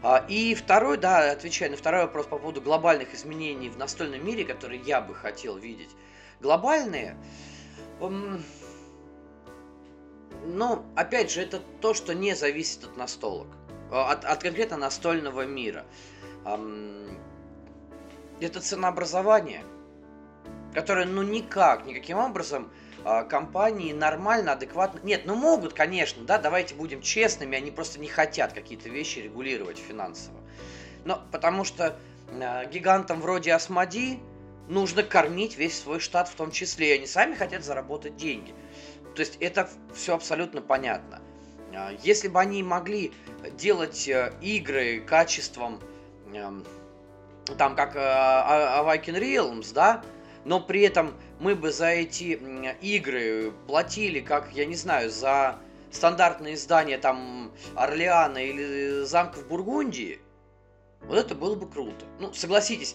А, 0.02 0.24
и 0.28 0.54
второй, 0.54 0.96
да, 0.96 1.30
отвечая 1.30 1.68
на 1.68 1.76
второй 1.76 2.02
вопрос 2.02 2.26
по 2.26 2.38
поводу 2.38 2.62
глобальных 2.62 3.14
изменений 3.14 3.68
в 3.68 3.76
настольном 3.76 4.24
мире, 4.24 4.44
которые 4.44 4.80
я 4.80 5.02
бы 5.02 5.14
хотел 5.14 5.58
видеть. 5.58 5.90
Глобальные, 6.42 7.16
ну, 10.44 10.84
опять 10.96 11.30
же, 11.30 11.40
это 11.40 11.60
то, 11.80 11.94
что 11.94 12.14
не 12.14 12.34
зависит 12.34 12.82
от 12.84 12.96
настолок, 12.96 13.46
а, 13.92 14.10
от, 14.10 14.24
от 14.24 14.42
конкретно 14.42 14.76
настольного 14.76 15.46
мира. 15.46 15.84
Это 18.40 18.60
ценообразование, 18.60 19.62
которое, 20.74 21.06
ну, 21.06 21.22
никак, 21.22 21.86
никаким 21.86 22.18
образом 22.18 22.72
а, 23.04 23.22
компании 23.22 23.92
нормально, 23.92 24.52
адекватно... 24.52 24.98
Нет, 25.04 25.22
ну 25.26 25.36
могут, 25.36 25.74
конечно, 25.74 26.24
да, 26.24 26.38
давайте 26.38 26.74
будем 26.74 27.02
честными, 27.02 27.56
они 27.56 27.70
просто 27.70 28.00
не 28.00 28.08
хотят 28.08 28.52
какие-то 28.52 28.88
вещи 28.88 29.20
регулировать 29.20 29.78
финансово. 29.78 30.40
Но 31.04 31.22
потому 31.30 31.62
что 31.64 31.96
э, 32.30 32.68
гигантам 32.70 33.20
вроде 33.20 33.52
Асмоди 33.52 34.20
нужно 34.72 35.02
кормить 35.02 35.56
весь 35.56 35.78
свой 35.78 36.00
штат 36.00 36.28
в 36.28 36.34
том 36.34 36.50
числе, 36.50 36.90
и 36.90 36.98
они 36.98 37.06
сами 37.06 37.34
хотят 37.34 37.64
заработать 37.64 38.16
деньги. 38.16 38.54
То 39.14 39.20
есть 39.20 39.36
это 39.40 39.68
все 39.94 40.14
абсолютно 40.14 40.62
понятно. 40.62 41.20
Если 42.02 42.28
бы 42.28 42.40
они 42.40 42.62
могли 42.62 43.12
делать 43.56 44.06
э, 44.06 44.34
игры 44.42 45.00
качеством, 45.00 45.80
э, 46.34 46.50
там 47.56 47.76
как 47.76 47.96
э, 47.96 47.98
Viking 47.98 49.18
Realms, 49.18 49.72
да, 49.72 50.04
но 50.44 50.60
при 50.60 50.82
этом 50.82 51.14
мы 51.40 51.54
бы 51.54 51.72
за 51.72 51.86
эти 51.86 52.38
игры 52.82 53.52
платили, 53.66 54.20
как, 54.20 54.52
я 54.52 54.66
не 54.66 54.74
знаю, 54.74 55.10
за 55.10 55.60
стандартные 55.90 56.54
издания 56.54 56.98
там 56.98 57.52
Орлеана 57.74 58.38
или 58.38 59.04
Замка 59.04 59.38
в 59.38 59.48
Бургундии, 59.48 60.20
вот 61.04 61.18
это 61.18 61.34
было 61.34 61.54
бы 61.54 61.68
круто. 61.68 62.04
Ну, 62.20 62.32
согласитесь, 62.32 62.94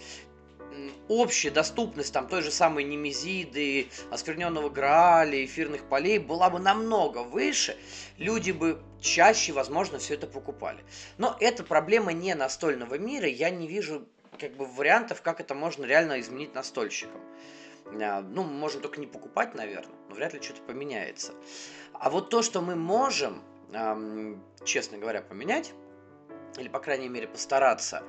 общая 1.07 1.51
доступность 1.51 2.13
там 2.13 2.27
той 2.27 2.41
же 2.41 2.51
самой 2.51 2.83
Немезиды, 2.83 3.87
Оскверненного 4.11 4.69
Грааля, 4.69 5.43
Эфирных 5.45 5.87
полей 5.89 6.19
была 6.19 6.49
бы 6.49 6.59
намного 6.59 7.19
выше, 7.19 7.77
люди 8.17 8.51
бы 8.51 8.81
чаще, 8.99 9.53
возможно, 9.53 9.99
все 9.99 10.15
это 10.15 10.27
покупали. 10.27 10.83
Но 11.17 11.35
это 11.39 11.63
проблема 11.63 12.13
не 12.13 12.35
настольного 12.35 12.97
мира, 12.97 13.27
я 13.27 13.49
не 13.49 13.67
вижу 13.67 14.07
как 14.39 14.55
бы 14.55 14.65
вариантов, 14.65 15.21
как 15.21 15.39
это 15.39 15.55
можно 15.55 15.85
реально 15.85 16.19
изменить 16.19 16.53
настольщикам. 16.53 17.21
А, 18.01 18.21
ну, 18.21 18.43
можем 18.43 18.81
только 18.81 18.99
не 18.99 19.07
покупать, 19.07 19.55
наверное, 19.55 19.95
но 20.09 20.15
вряд 20.15 20.33
ли 20.33 20.41
что-то 20.41 20.61
поменяется. 20.61 21.33
А 21.93 22.09
вот 22.09 22.29
то, 22.29 22.41
что 22.41 22.61
мы 22.61 22.75
можем, 22.75 23.41
честно 24.65 24.97
говоря, 24.97 25.21
поменять, 25.21 25.73
или, 26.57 26.67
по 26.67 26.79
крайней 26.79 27.09
мере, 27.09 27.27
постараться, 27.27 28.03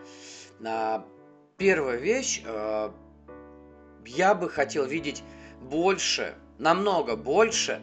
а, 0.64 1.06
первая 1.58 1.96
вещь, 1.96 2.42
а, 2.46 2.94
я 4.06 4.34
бы 4.34 4.48
хотел 4.48 4.86
видеть 4.86 5.24
больше, 5.60 6.36
намного 6.58 7.16
больше 7.16 7.82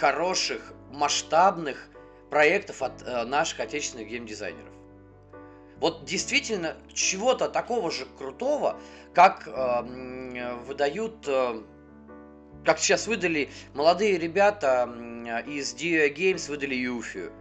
хороших, 0.00 0.72
масштабных 0.90 1.88
проектов 2.28 2.82
от 2.82 3.02
э, 3.02 3.24
наших 3.24 3.60
отечественных 3.60 4.08
геймдизайнеров. 4.08 4.72
Вот 5.78 6.04
действительно 6.04 6.76
чего-то 6.92 7.48
такого 7.48 7.90
же 7.90 8.04
крутого, 8.18 8.78
как 9.14 9.48
э, 9.48 10.56
выдают, 10.66 11.26
э, 11.26 11.62
как 12.66 12.78
сейчас 12.78 13.06
выдали 13.06 13.48
молодые 13.72 14.18
ребята 14.18 14.84
из 15.46 15.74
DIA 15.74 16.14
Games, 16.14 16.50
выдали 16.50 16.74
Юфию. 16.74 17.32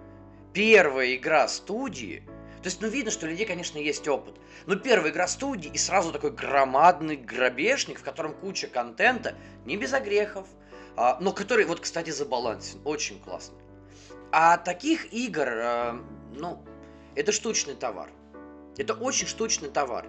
Первая 0.53 1.15
игра 1.15 1.49
студии, 1.49 2.23
то 2.63 2.67
есть, 2.67 2.81
ну, 2.81 2.87
видно, 2.87 3.11
что 3.11 3.25
у 3.25 3.29
людей, 3.29 3.45
конечно, 3.45 3.77
есть 3.77 4.07
опыт. 4.07 4.35
Но 4.65 4.77
первая 4.77 5.11
игра 5.11 5.27
студии 5.27 5.69
и 5.69 5.77
сразу 5.77 6.13
такой 6.13 6.31
громадный 6.31 7.17
грабежник, 7.17 7.99
в 7.99 8.03
котором 8.03 8.33
куча 8.33 8.67
контента, 8.67 9.35
не 9.65 9.75
без 9.75 9.93
огрехов, 9.93 10.47
а, 10.95 11.17
но 11.19 11.33
который, 11.33 11.65
вот, 11.65 11.81
кстати, 11.81 12.09
забалансен, 12.09 12.79
очень 12.85 13.19
классный. 13.19 13.59
А 14.31 14.57
таких 14.57 15.13
игр, 15.13 15.47
э, 15.47 15.93
ну, 16.35 16.63
это 17.15 17.33
штучный 17.33 17.75
товар. 17.75 18.09
Это 18.77 18.93
очень 18.93 19.27
штучный 19.27 19.69
товар. 19.69 20.07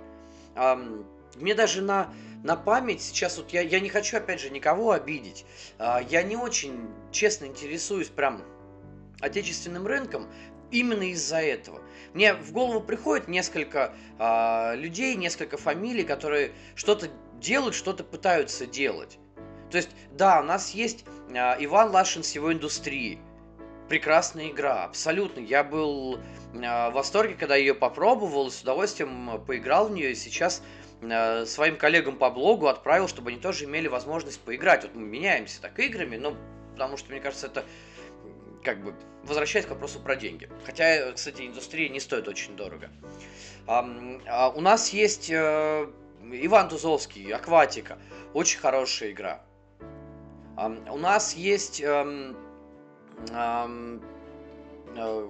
Мне 0.55 1.55
даже 1.55 1.83
на, 1.83 2.15
на 2.45 2.57
память 2.57 3.03
сейчас 3.03 3.37
вот 3.37 3.51
я, 3.51 3.63
я 3.63 3.81
не 3.81 3.89
хочу, 3.89 4.17
опять 4.17 4.41
же, 4.41 4.51
никого 4.51 4.93
обидеть. 4.93 5.45
А, 5.79 6.01
я 6.01 6.23
не 6.23 6.37
очень 6.37 6.89
честно 7.11 7.47
интересуюсь 7.47 8.09
прям 8.09 8.43
отечественным 9.21 9.87
рынком 9.87 10.29
именно 10.71 11.11
из-за 11.11 11.39
этого. 11.39 11.81
Мне 12.15 12.35
в 12.35 12.53
голову 12.53 12.81
приходит 12.81 13.29
несколько 13.29 13.93
э, 14.19 14.77
людей, 14.77 15.17
несколько 15.17 15.57
фамилий, 15.57 16.05
которые 16.05 16.53
что-то 16.77 17.09
делают, 17.41 17.75
что-то 17.75 18.05
пытаются 18.05 18.67
делать. 18.67 19.19
То 19.71 19.79
есть, 19.79 19.91
да, 20.13 20.41
у 20.41 20.45
нас 20.45 20.71
есть 20.71 21.05
э, 21.29 21.35
Иван 21.59 21.91
Лашин 21.91 22.23
с 22.23 22.33
его 22.33 22.53
индустрией 22.53 23.19
прекрасная 23.89 24.49
игра, 24.51 24.85
абсолютно. 24.85 25.41
Я 25.41 25.65
был 25.65 26.17
э, 26.17 26.21
в 26.53 26.93
восторге, 26.93 27.35
когда 27.35 27.57
ее 27.57 27.75
попробовал, 27.75 28.51
с 28.51 28.63
удовольствием 28.63 29.43
поиграл 29.45 29.89
в 29.89 29.93
нее, 29.93 30.13
и 30.13 30.15
сейчас 30.15 30.63
э, 31.03 31.45
своим 31.47 31.77
коллегам 31.77 32.17
по 32.17 32.31
блогу 32.31 32.69
отправил, 32.69 33.09
чтобы 33.09 33.31
они 33.31 33.41
тоже 33.41 33.65
имели 33.65 33.89
возможность 33.89 34.41
поиграть. 34.41 34.85
Вот 34.85 34.95
мы 34.95 35.03
меняемся 35.03 35.61
так 35.61 35.79
играми, 35.79 36.17
но 36.17 36.37
потому 36.73 36.97
что, 36.97 37.11
мне 37.11 37.21
кажется, 37.21 37.47
это 37.47 37.65
как 38.65 38.83
бы 38.83 38.95
возвращаясь 39.23 39.67
к 39.67 39.71
вопросу 39.71 40.01
про 40.01 40.17
деньги. 40.17 40.49
Хотя, 40.65 41.13
кстати, 41.13 41.43
индустрия 41.43 41.89
не 41.89 42.01
стоит 42.01 42.29
очень 42.29 42.57
дорого. 42.57 42.91
А, 43.67 43.87
а, 44.27 44.51
у 44.51 44.61
нас 44.61 44.91
есть 44.91 45.31
а, 45.33 45.91
Иван 46.23 46.69
Тузовский, 46.69 47.31
Акватика. 47.33 47.99
Очень 48.33 48.59
хорошая 48.59 49.13
игра. 49.13 49.43
А, 50.57 50.67
у 50.91 50.99
нас 50.99 51.35
есть... 51.35 51.83
А, 51.85 52.07
а, 53.31 53.69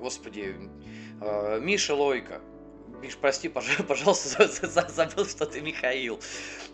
господи, 0.00 0.56
а, 1.20 1.58
Миша 1.60 1.94
Лойка. 1.94 2.40
Миш, 3.00 3.16
прости, 3.16 3.48
пожалуйста, 3.88 4.48
забыл, 4.88 5.26
что 5.26 5.46
ты 5.46 5.60
Михаил. 5.60 6.20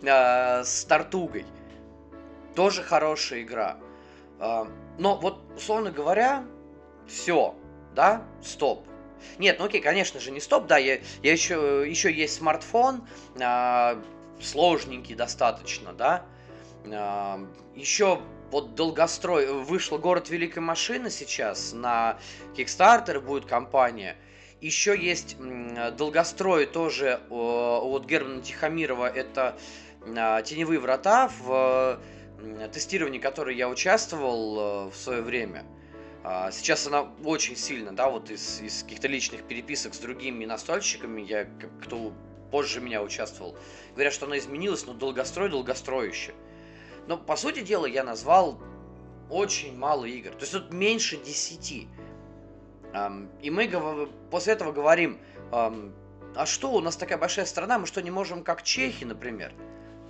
А, 0.06 0.62
с 0.64 0.84
Тартугой. 0.84 1.44
Тоже 2.54 2.82
хорошая 2.82 3.42
игра. 3.42 3.78
Но 4.98 5.16
вот, 5.16 5.40
условно 5.56 5.90
говоря, 5.90 6.44
все, 7.06 7.54
да, 7.94 8.24
стоп. 8.42 8.86
Нет, 9.38 9.58
ну 9.58 9.66
окей, 9.66 9.80
конечно 9.80 10.20
же, 10.20 10.30
не 10.30 10.40
стоп, 10.40 10.66
да, 10.66 10.78
я, 10.78 11.00
я 11.22 11.32
еще, 11.32 11.84
еще 11.86 12.12
есть 12.12 12.36
смартфон, 12.36 13.06
а, 13.40 14.02
сложненький 14.40 15.14
достаточно, 15.14 15.92
да. 15.92 16.24
А, 16.86 17.40
еще 17.74 18.20
вот 18.50 18.74
долгострой, 18.74 19.46
вышла 19.52 19.98
город 19.98 20.30
Великой 20.30 20.60
Машины 20.60 21.10
сейчас, 21.10 21.72
на 21.72 22.18
Kickstarter 22.56 23.20
будет 23.20 23.46
компания. 23.46 24.16
Еще 24.60 24.98
есть 24.98 25.36
долгострой 25.96 26.66
тоже 26.66 27.20
от 27.30 28.04
Германа 28.04 28.42
Тихомирова, 28.42 29.06
это 29.06 29.56
а, 30.16 30.42
«Теневые 30.42 30.80
врата», 30.80 31.30
в 31.40 32.00
тестировании 32.72 33.18
которой 33.18 33.56
я 33.56 33.68
участвовал 33.68 34.88
э, 34.88 34.90
в 34.90 34.96
свое 34.96 35.22
время– 35.22 35.64
а, 36.22 36.50
сейчас 36.50 36.86
она 36.86 37.08
очень 37.24 37.56
сильно, 37.56 37.94
да, 37.94 38.10
вот 38.10 38.30
из, 38.30 38.60
из 38.60 38.82
каких-то 38.82 39.08
личных 39.08 39.42
переписок 39.44 39.94
с 39.94 39.98
другими 39.98 40.44
настольщиками, 40.44 41.22
я, 41.22 41.46
кто 41.82 42.12
позже 42.50 42.80
меня 42.80 43.02
участвовал, 43.02 43.56
говорят, 43.94 44.12
что 44.12 44.26
она 44.26 44.36
изменилась, 44.38 44.84
но 44.86 44.92
долгострой 44.92 45.48
долгостроюще. 45.48 46.34
Но, 47.06 47.16
по 47.16 47.36
сути 47.36 47.60
дела, 47.60 47.86
я 47.86 48.04
назвал 48.04 48.60
очень 49.30 49.76
мало 49.76 50.04
игр. 50.04 50.32
То 50.32 50.40
есть 50.40 50.52
тут 50.52 50.72
меньше 50.72 51.16
десяти. 51.16 51.88
И 53.40 53.50
мы 53.50 54.08
после 54.30 54.52
этого 54.52 54.72
говорим, 54.72 55.18
а 55.52 56.46
что, 56.46 56.72
у 56.72 56.80
нас 56.80 56.96
такая 56.96 57.18
большая 57.18 57.46
страна, 57.46 57.78
мы 57.78 57.86
что, 57.86 58.02
не 58.02 58.10
можем, 58.10 58.42
как 58.42 58.62
чехи, 58.62 59.04
например? 59.04 59.54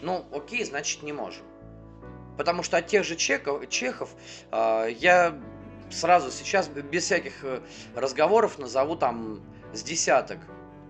Ну, 0.00 0.26
окей, 0.32 0.64
значит, 0.64 1.02
не 1.02 1.12
можем. 1.12 1.44
Потому 2.36 2.62
что 2.62 2.78
от 2.78 2.86
тех 2.86 3.04
же 3.04 3.16
чехов, 3.16 3.68
чехов 3.68 4.10
а, 4.50 4.86
я 4.86 5.38
сразу 5.90 6.30
сейчас 6.30 6.68
без 6.68 7.04
всяких 7.04 7.44
э, 7.44 7.60
разговоров 7.94 8.58
назову 8.58 8.96
там 8.96 9.40
с 9.72 9.82
десяток 9.82 10.38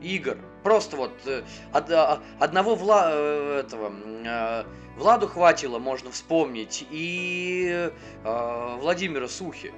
игр. 0.03 0.37
Просто 0.63 0.97
вот 0.97 1.13
э, 1.27 1.43
од, 1.73 1.91
а, 1.91 2.21
одного 2.39 2.75
Вла, 2.75 3.11
э, 3.11 3.61
этого 3.61 3.93
Владу 4.97 5.29
хватило, 5.29 5.79
можно 5.79 6.11
вспомнить, 6.11 6.87
и 6.91 7.91
э, 8.25 8.77
Владимира 8.79 9.29
Сухи. 9.29 9.73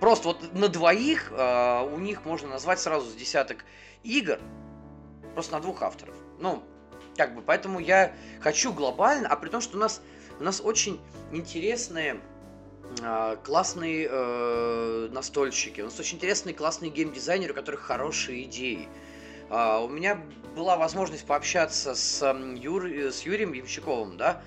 Просто 0.00 0.28
вот 0.28 0.54
на 0.54 0.68
двоих 0.68 1.32
э, 1.32 1.82
у 1.90 1.98
них 1.98 2.24
можно 2.24 2.48
назвать 2.48 2.78
сразу 2.78 3.08
с 3.08 3.14
десяток 3.14 3.64
игр, 4.02 4.38
просто 5.34 5.54
на 5.54 5.60
двух 5.60 5.82
авторов. 5.82 6.14
Ну, 6.38 6.62
как 7.16 7.34
бы, 7.34 7.42
поэтому 7.42 7.80
я 7.80 8.12
хочу 8.40 8.72
глобально, 8.72 9.28
а 9.28 9.36
при 9.36 9.48
том, 9.48 9.60
что 9.60 9.76
у 9.76 9.80
нас, 9.80 10.02
у 10.40 10.42
нас 10.42 10.60
очень 10.64 10.98
интересные 11.32 12.20
а, 13.02 13.36
классные 13.36 14.08
э, 14.10 15.08
настольщики, 15.12 15.80
у 15.82 15.84
нас 15.84 16.00
очень 16.00 16.16
интересные 16.16 16.54
классные 16.54 16.90
геймдизайнеры, 16.90 17.52
у 17.52 17.54
которых 17.54 17.80
хорошие 17.80 18.44
идеи. 18.44 18.88
Uh, 19.50 19.84
у 19.84 19.88
меня 19.88 20.22
была 20.54 20.76
возможность 20.76 21.26
пообщаться 21.26 21.96
с, 21.96 22.24
Юр, 22.54 22.84
с 22.86 23.22
Юрием 23.22 23.52
Ямщиковым, 23.52 24.16
да. 24.16 24.44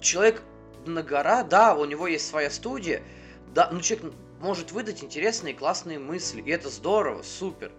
Человек 0.00 0.44
на 0.86 1.02
гора, 1.02 1.42
да, 1.42 1.74
у 1.74 1.84
него 1.84 2.06
есть 2.06 2.28
своя 2.28 2.48
студия, 2.48 3.02
да, 3.52 3.68
ну 3.72 3.80
человек 3.80 4.14
может 4.38 4.70
выдать 4.70 5.02
интересные 5.02 5.52
классные 5.52 5.98
мысли, 5.98 6.40
и 6.42 6.50
это 6.50 6.68
здорово, 6.68 7.22
супер. 7.22 7.72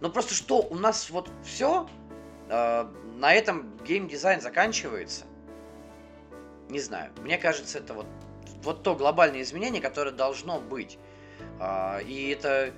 Но 0.00 0.10
просто 0.10 0.34
что, 0.34 0.56
у 0.58 0.74
нас 0.74 1.10
вот 1.10 1.30
все, 1.44 1.86
uh, 1.86 1.88
а, 2.50 2.92
на 3.14 3.32
этом 3.32 3.78
геймдизайн 3.84 4.40
заканчивается? 4.40 5.26
Не 6.68 6.80
знаю, 6.80 7.12
мне 7.22 7.38
кажется, 7.38 7.78
это 7.78 7.94
вот 7.94 8.06
вот 8.64 8.82
то 8.82 8.94
глобальное 8.94 9.42
изменение, 9.42 9.80
которое 9.80 10.10
должно 10.10 10.60
быть. 10.60 10.98
А, 11.60 11.98
и 11.98 12.30
это 12.30 12.72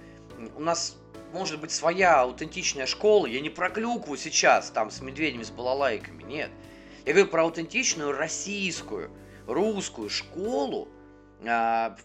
у 0.57 0.61
нас 0.61 0.97
может 1.33 1.61
быть 1.61 1.71
своя 1.71 2.21
аутентичная 2.21 2.87
школа. 2.87 3.27
Я 3.27 3.41
не 3.41 3.51
про 3.51 3.71
клюкву 3.71 4.17
сейчас, 4.17 4.71
там, 4.71 4.91
с 4.91 5.01
медведями, 5.01 5.43
с 5.43 5.51
балалайками, 5.51 6.23
нет. 6.23 6.51
Я 7.05 7.13
говорю 7.13 7.31
про 7.31 7.43
аутентичную 7.43 8.13
российскую, 8.13 9.11
русскую 9.47 10.11
школу 10.11 10.89
а, 11.47 11.97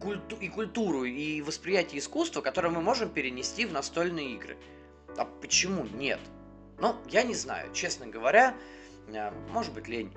культу 0.00 0.36
и 0.36 0.48
культуру, 0.48 1.04
и 1.04 1.42
восприятие 1.42 2.00
искусства, 2.00 2.40
которое 2.40 2.70
мы 2.70 2.80
можем 2.80 3.10
перенести 3.10 3.66
в 3.66 3.72
настольные 3.72 4.34
игры. 4.34 4.56
А 5.16 5.24
почему 5.24 5.84
нет? 5.84 6.20
Ну, 6.78 6.96
я 7.08 7.22
не 7.22 7.34
знаю, 7.34 7.72
честно 7.72 8.06
говоря, 8.06 8.56
а, 9.14 9.32
может 9.50 9.72
быть 9.72 9.86
лень, 9.86 10.12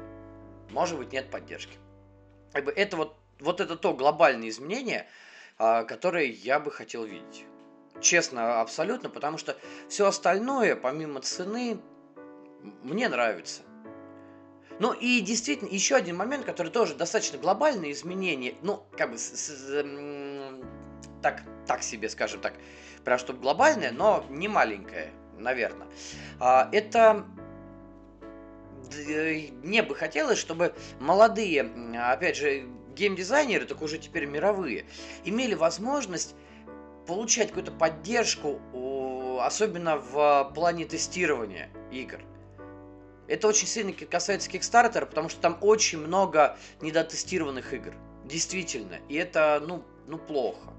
может 0.74 0.98
быть 0.98 1.14
нет 1.14 1.32
поддержки 1.32 1.78
как 2.54 2.78
это 2.78 2.96
вот, 2.96 3.18
вот 3.40 3.60
это 3.60 3.76
то 3.76 3.94
глобальное 3.94 4.48
изменение, 4.50 5.08
а, 5.58 5.84
которое 5.84 6.28
я 6.28 6.60
бы 6.60 6.72
хотел 6.72 7.04
видеть. 7.04 7.46
Честно, 8.00 8.62
абсолютно, 8.62 9.10
потому 9.10 9.38
что 9.38 9.58
все 9.90 10.08
остальное, 10.08 10.76
помимо 10.76 11.22
цены, 11.22 11.80
мне 12.84 13.10
нравится. 13.10 13.64
Ну 14.80 14.94
и 14.94 15.22
действительно, 15.22 15.70
еще 15.70 15.96
один 15.96 16.18
момент, 16.18 16.46
который 16.46 16.72
тоже 16.72 16.96
достаточно 16.96 17.38
глобальное 17.38 17.92
изменение, 17.92 18.56
ну, 18.62 18.84
как 18.98 19.12
бы, 19.12 19.18
с, 19.18 19.32
с, 19.32 19.86
так, 21.22 21.44
так 21.68 21.84
себе, 21.84 22.10
скажем 22.10 22.42
так, 22.42 22.54
прям 23.04 23.20
чтобы 23.20 23.40
глобальное, 23.40 23.92
но 23.92 24.26
не 24.30 24.48
маленькое, 24.48 25.12
наверное. 25.38 25.88
А, 26.40 26.70
это 26.72 27.26
мне 29.64 29.84
бы 29.84 29.96
хотелось, 29.96 30.38
чтобы 30.38 30.74
молодые, 31.00 31.70
опять 31.98 32.38
же, 32.38 32.66
геймдизайнеры, 32.96 33.66
только 33.66 33.84
уже 33.84 33.98
теперь 33.98 34.26
мировые, 34.26 34.86
имели 35.24 35.56
возможность 35.56 36.36
получать 37.08 37.50
какую-то 37.50 37.72
поддержку, 37.72 38.60
особенно 39.42 39.98
в 39.98 40.52
плане 40.56 40.86
тестирования 40.86 41.70
игр. 41.92 42.20
Это 43.28 43.48
очень 43.48 43.68
сильно 43.68 43.94
касается 43.94 44.50
Kickstarter, 44.50 45.06
потому 45.06 45.30
что 45.30 45.42
там 45.42 45.58
очень 45.62 46.00
много 46.00 46.58
недотестированных 46.82 47.74
игр. 47.74 47.94
Действительно. 48.26 49.00
И 49.10 49.16
это, 49.16 49.62
ну, 49.66 49.84
ну 50.08 50.18
плохо. 50.18 50.74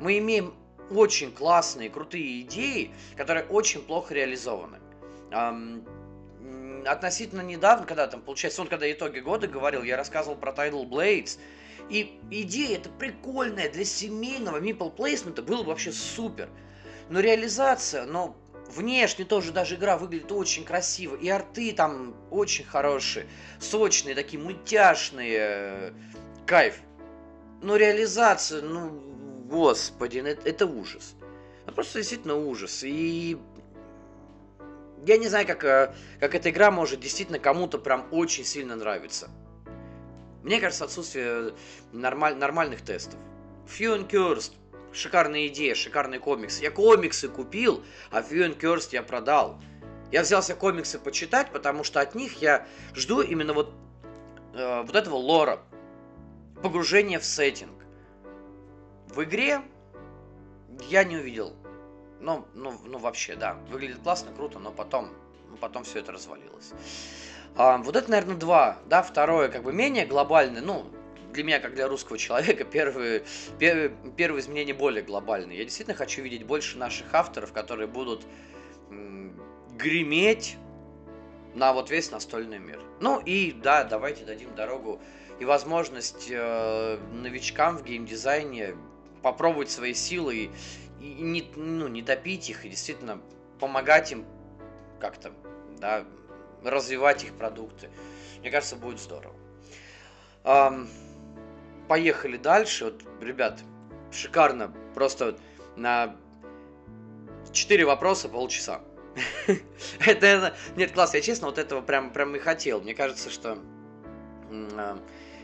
Мы 0.00 0.18
имеем 0.18 0.54
очень 0.90 1.32
классные, 1.32 1.88
крутые 1.88 2.42
идеи, 2.42 2.90
которые 3.16 3.46
очень 3.46 3.80
плохо 3.80 4.12
реализованы 4.14 4.78
относительно 6.86 7.42
недавно, 7.42 7.86
когда 7.86 8.06
там, 8.06 8.22
получается, 8.22 8.62
он 8.62 8.68
когда 8.68 8.90
итоги 8.90 9.20
года 9.20 9.46
говорил, 9.46 9.82
я 9.82 9.96
рассказывал 9.96 10.36
про 10.36 10.52
Tidal 10.52 10.88
Blades, 10.88 11.38
и 11.88 12.20
идея 12.30 12.76
это 12.76 12.88
прикольная 12.90 13.68
для 13.70 13.84
семейного 13.84 14.60
meeple 14.60 14.94
плейсмента 14.94 15.42
было 15.42 15.62
бы 15.62 15.70
вообще 15.70 15.92
супер. 15.92 16.48
Но 17.08 17.20
реализация, 17.20 18.04
но 18.04 18.36
внешне 18.70 19.24
тоже 19.24 19.52
даже 19.52 19.74
игра 19.74 19.98
выглядит 19.98 20.30
очень 20.32 20.64
красиво, 20.64 21.16
и 21.16 21.28
арты 21.28 21.72
там 21.72 22.14
очень 22.30 22.64
хорошие, 22.64 23.26
сочные, 23.58 24.14
такие 24.14 24.40
мультяшные, 24.40 25.92
кайф. 26.46 26.80
Но 27.62 27.76
реализация, 27.76 28.62
ну, 28.62 28.90
господи, 29.50 30.20
ну, 30.20 30.28
это, 30.28 30.48
это 30.48 30.66
ужас. 30.66 31.14
Это 31.64 31.72
просто 31.72 31.98
действительно 31.98 32.36
ужас. 32.36 32.82
И 32.84 33.36
я 35.06 35.16
не 35.16 35.28
знаю, 35.28 35.46
как, 35.46 35.64
э, 35.64 35.94
как 36.18 36.34
эта 36.34 36.50
игра 36.50 36.70
может 36.70 37.00
действительно 37.00 37.38
кому-то 37.38 37.78
прям 37.78 38.06
очень 38.10 38.44
сильно 38.44 38.76
нравиться. 38.76 39.30
Мне 40.42 40.60
кажется, 40.60 40.84
отсутствие 40.84 41.54
нормаль, 41.92 42.36
нормальных 42.36 42.82
тестов. 42.82 43.18
And 43.66 44.08
Cursed. 44.08 44.52
Шикарная 44.92 45.46
идея, 45.46 45.74
шикарный 45.74 46.18
комикс. 46.18 46.60
Я 46.60 46.70
комиксы 46.70 47.28
купил, 47.28 47.84
а 48.10 48.20
and 48.20 48.58
Cursed 48.58 48.88
я 48.92 49.02
продал. 49.02 49.60
Я 50.10 50.22
взялся 50.22 50.54
комиксы 50.54 50.98
почитать, 50.98 51.52
потому 51.52 51.84
что 51.84 52.00
от 52.00 52.14
них 52.14 52.42
я 52.42 52.66
жду 52.94 53.20
именно 53.20 53.52
вот, 53.52 53.72
э, 54.54 54.82
вот 54.82 54.96
этого 54.96 55.14
лора. 55.14 55.60
Погружение 56.62 57.18
в 57.18 57.24
сеттинг. 57.24 57.84
В 59.08 59.22
игре 59.22 59.62
я 60.88 61.04
не 61.04 61.16
увидел 61.16 61.59
ну, 62.20 62.44
ну, 62.54 62.74
ну 62.84 62.98
вообще, 62.98 63.36
да, 63.36 63.54
выглядит 63.70 63.98
классно, 64.02 64.32
круто, 64.32 64.58
но 64.58 64.70
потом, 64.70 65.10
ну, 65.48 65.56
потом 65.56 65.84
все 65.84 66.00
это 66.00 66.12
развалилось. 66.12 66.72
А, 67.56 67.78
вот 67.78 67.96
это, 67.96 68.10
наверное, 68.10 68.36
два, 68.36 68.78
да, 68.86 69.02
второе, 69.02 69.48
как 69.48 69.62
бы 69.62 69.72
менее 69.72 70.06
глобальное, 70.06 70.62
ну, 70.62 70.86
для 71.32 71.44
меня, 71.44 71.60
как 71.60 71.74
для 71.74 71.88
русского 71.88 72.18
человека, 72.18 72.64
первые, 72.70 73.24
первые, 73.58 73.94
первые 74.16 74.40
изменения 74.40 74.74
более 74.74 75.02
глобальные. 75.02 75.58
Я 75.58 75.64
действительно 75.64 75.96
хочу 75.96 76.22
видеть 76.22 76.44
больше 76.44 76.78
наших 76.78 77.12
авторов, 77.14 77.52
которые 77.52 77.88
будут 77.88 78.24
греметь 79.76 80.56
на 81.54 81.72
вот 81.72 81.90
весь 81.90 82.10
настольный 82.10 82.58
мир. 82.58 82.80
Ну 83.00 83.20
и 83.20 83.52
да, 83.52 83.84
давайте 83.84 84.24
дадим 84.24 84.54
дорогу 84.54 85.00
и 85.40 85.44
возможность 85.44 86.28
э, 86.30 86.98
новичкам 87.12 87.78
в 87.78 87.84
геймдизайне 87.84 88.76
попробовать 89.22 89.70
свои 89.70 89.94
силы 89.94 90.36
и, 90.36 90.50
и 91.00 91.14
не, 91.22 91.50
ну, 91.56 91.88
не 91.88 92.02
топить 92.02 92.50
их, 92.50 92.64
и 92.64 92.68
действительно 92.68 93.20
помогать 93.58 94.12
им 94.12 94.26
как-то, 95.00 95.32
да, 95.78 96.04
развивать 96.62 97.24
их 97.24 97.34
продукты. 97.34 97.90
Мне 98.40 98.50
кажется, 98.50 98.76
будет 98.76 99.00
здорово. 99.00 99.34
Эм, 100.44 100.88
поехали 101.88 102.36
дальше. 102.36 102.86
Вот, 102.86 103.02
ребят, 103.20 103.60
шикарно. 104.10 104.72
Просто 104.94 105.38
на 105.76 106.16
4 107.52 107.84
вопроса 107.84 108.28
полчаса. 108.28 108.82
это, 110.06 110.26
это, 110.26 110.54
нет, 110.76 110.92
класс, 110.92 111.14
я 111.14 111.20
честно 111.20 111.48
вот 111.48 111.58
этого 111.58 111.80
прям, 111.80 112.12
прям 112.12 112.36
и 112.36 112.38
хотел. 112.38 112.80
Мне 112.80 112.94
кажется, 112.94 113.30
что... 113.30 113.58
Э, 114.50 114.96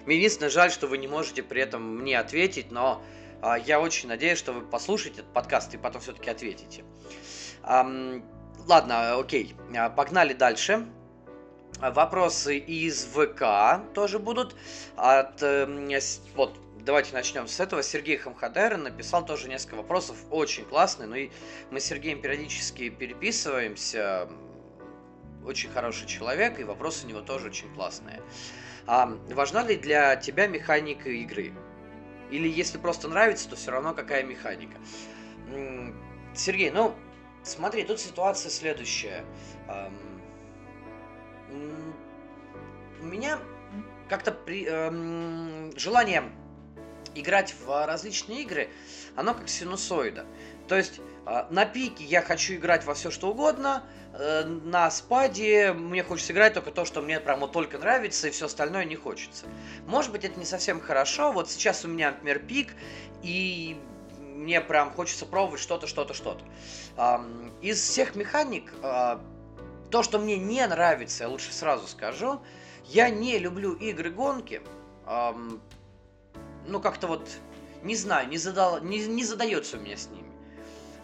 мне 0.05 0.17
единственное 0.17 0.51
жаль, 0.51 0.71
что 0.71 0.87
вы 0.87 0.99
не 0.99 1.09
можете 1.09 1.43
при 1.43 1.61
этом 1.61 1.99
мне 1.99 2.19
ответить, 2.19 2.71
но 2.71 3.03
я 3.65 3.81
очень 3.81 4.09
надеюсь, 4.09 4.39
что 4.39 4.53
вы 4.53 4.63
послушаете 4.63 5.21
этот 5.21 5.33
подкаст 5.33 5.75
и 5.75 5.79
потом 5.79 6.01
все-таки 6.01 6.31
ответите. 6.31 6.85
Эм, 7.65 8.25
ладно, 8.67 9.19
окей, 9.19 9.55
а, 9.77 9.91
погнали 9.91 10.33
дальше. 10.33 10.87
Вопросы 11.81 12.57
из 12.57 13.05
ВК 13.05 13.83
тоже 13.95 14.19
будут. 14.19 14.57
От, 14.97 15.43
э, 15.43 15.67
вот, 16.35 16.57
давайте 16.81 17.13
начнем 17.13 17.47
с 17.47 17.61
этого. 17.61 17.83
Сергей 17.83 18.17
Хамхадер 18.17 18.79
написал 18.79 19.27
тоже 19.27 19.49
несколько 19.49 19.75
вопросов, 19.75 20.17
очень 20.31 20.65
классные. 20.65 21.07
Ну 21.07 21.15
и 21.17 21.31
мы 21.71 21.81
с 21.81 21.85
Сергеем 21.85 22.23
периодически 22.23 22.89
переписываемся. 22.89 24.29
Очень 25.45 25.71
хороший 25.71 26.07
человек, 26.07 26.59
и 26.59 26.65
вопросы 26.65 27.07
у 27.07 27.09
него 27.09 27.21
тоже 27.21 27.49
очень 27.49 27.73
классные. 27.75 28.23
А 28.87 29.07
важна 29.31 29.63
ли 29.63 29.77
для 29.77 30.17
тебя 30.17 30.47
механика 30.47 31.11
игры? 31.11 31.53
Или 32.31 32.49
если 32.49 32.79
просто 32.79 33.09
нравится, 33.09 33.49
то 33.49 33.57
все 33.57 33.71
равно 33.71 33.95
какая 33.95 34.23
механика? 34.23 34.79
Сергей, 36.35 36.71
ну, 36.71 36.95
смотри, 37.43 37.85
тут 37.85 38.01
ситуация 38.01 38.51
следующая. 38.51 39.25
У 43.01 43.05
меня 43.05 43.39
как-то 44.09 44.33
при, 44.33 44.65
эм, 44.67 45.73
желание 45.77 46.25
играть 47.15 47.55
в 47.65 47.87
различные 47.87 48.43
игры, 48.43 48.69
оно 49.15 49.35
как 49.35 49.49
синусоида. 49.49 50.27
То 50.69 50.77
есть 50.77 51.01
на 51.51 51.67
пике 51.67 52.05
я 52.05 52.23
хочу 52.23 52.55
играть 52.55 52.85
во 52.85 52.95
все 52.95 53.11
что 53.11 53.31
угодно, 53.31 53.83
э, 54.13 54.45
на 54.45 54.89
спаде 54.93 55.73
мне 55.73 56.05
хочется 56.05 56.33
играть 56.33 56.55
только 56.55 56.71
то, 56.71 56.85
что 56.85 57.03
мне 57.03 57.19
прям 57.19 57.41
вот 57.41 57.51
только 57.51 57.79
нравится, 57.79 58.29
и 58.29 58.31
все 58.31 58.47
остальное 58.47 58.85
не 58.85 58.95
хочется. 58.95 59.47
Может 59.87 60.13
быть, 60.13 60.25
это 60.25 60.39
не 60.39 60.45
совсем 60.45 60.81
хорошо. 60.81 61.33
Вот 61.33 61.51
сейчас 61.51 61.85
у 61.85 61.89
меня, 61.89 62.13
например, 62.13 62.39
пик, 62.39 62.75
и 63.23 63.77
мне 64.21 64.61
прям 64.61 64.93
хочется 64.93 65.27
пробовать 65.27 65.61
что-то, 65.61 65.89
что-то, 65.89 66.15
что-то. 66.15 66.45
Из 67.61 67.81
всех 67.81 68.15
механик, 68.15 68.73
э, 68.83 69.19
то, 69.91 70.03
что 70.05 70.21
мне 70.21 70.37
не 70.39 70.65
нравится, 70.65 71.25
я 71.25 71.29
лучше 71.29 71.53
сразу 71.53 71.89
скажу, 71.89 72.41
я 72.85 73.11
не 73.11 73.39
люблю 73.39 73.73
игры-гонки, 73.75 74.63
ну, 75.07 76.81
как-то 76.81 77.07
вот, 77.07 77.29
не 77.83 77.97
знаю, 77.97 78.29
не, 78.29 78.39
задал, 78.39 78.81
не, 78.81 79.07
не 79.07 79.25
задается 79.25 79.77
у 79.77 79.81
меня 79.81 79.97
с 79.97 80.09
ними. 80.09 80.26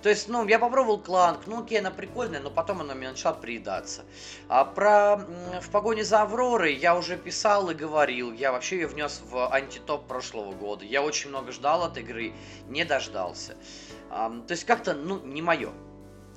То 0.02 0.08
есть, 0.08 0.28
ну, 0.28 0.46
я 0.46 0.58
попробовал 0.58 0.98
кланк, 0.98 1.46
ну, 1.46 1.62
окей, 1.62 1.78
она 1.78 1.90
прикольная, 1.90 2.40
но 2.40 2.50
потом 2.50 2.80
она 2.80 2.94
мне 2.94 3.10
начала 3.10 3.34
приедаться. 3.34 4.02
А 4.48 4.64
про 4.64 5.16
«В 5.16 5.70
погоне 5.70 6.04
за 6.04 6.22
Авророй» 6.22 6.74
я 6.74 6.96
уже 6.96 7.16
писал 7.16 7.70
и 7.70 7.74
говорил, 7.74 8.32
я 8.32 8.52
вообще 8.52 8.76
ее 8.80 8.88
внес 8.88 9.22
в 9.24 9.52
антитоп 9.52 10.06
прошлого 10.08 10.52
года. 10.52 10.84
Я 10.84 11.02
очень 11.02 11.30
много 11.30 11.52
ждал 11.52 11.84
от 11.84 11.96
игры, 11.98 12.32
не 12.66 12.84
дождался. 12.84 13.56
А, 14.10 14.30
то 14.30 14.52
есть, 14.52 14.64
как-то, 14.64 14.94
ну, 14.94 15.20
не 15.20 15.40
мое. 15.40 15.70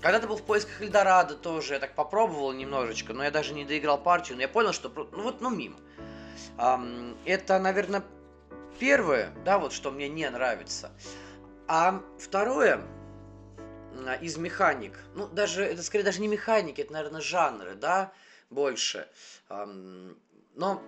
Когда 0.01 0.19
ты 0.19 0.28
был 0.28 0.38
в 0.38 0.43
поисках 0.43 0.82
Эльдорадо 0.82 1.34
тоже, 1.36 1.73
я 1.73 1.80
так 1.80 1.95
попробовал 1.95 2.51
немножечко, 2.51 3.13
но 3.13 3.23
я 3.23 3.32
даже 3.32 3.54
не 3.54 3.65
доиграл 3.65 3.97
партию, 3.97 4.36
но 4.36 4.43
я 4.43 4.47
понял, 4.47 4.73
что, 4.73 4.91
ну, 5.12 5.23
вот, 5.23 5.41
ну, 5.41 5.49
мимо. 5.49 5.78
Это, 7.25 7.60
наверное, 7.60 8.04
Первое, 8.80 9.32
да, 9.45 9.58
вот 9.58 9.71
что 9.71 9.91
мне 9.91 10.10
не 10.10 10.30
нравится. 10.30 10.91
А 11.67 12.01
второе, 12.19 12.82
из 14.21 14.38
механик, 14.38 14.97
ну, 15.15 15.27
даже, 15.27 15.63
это 15.63 15.84
скорее 15.84 16.03
даже 16.03 16.21
не 16.21 16.27
механики, 16.27 16.81
это, 16.81 16.93
наверное, 16.93 17.21
жанры, 17.21 17.75
да, 17.75 18.12
больше. 18.49 19.08
Но 19.49 20.81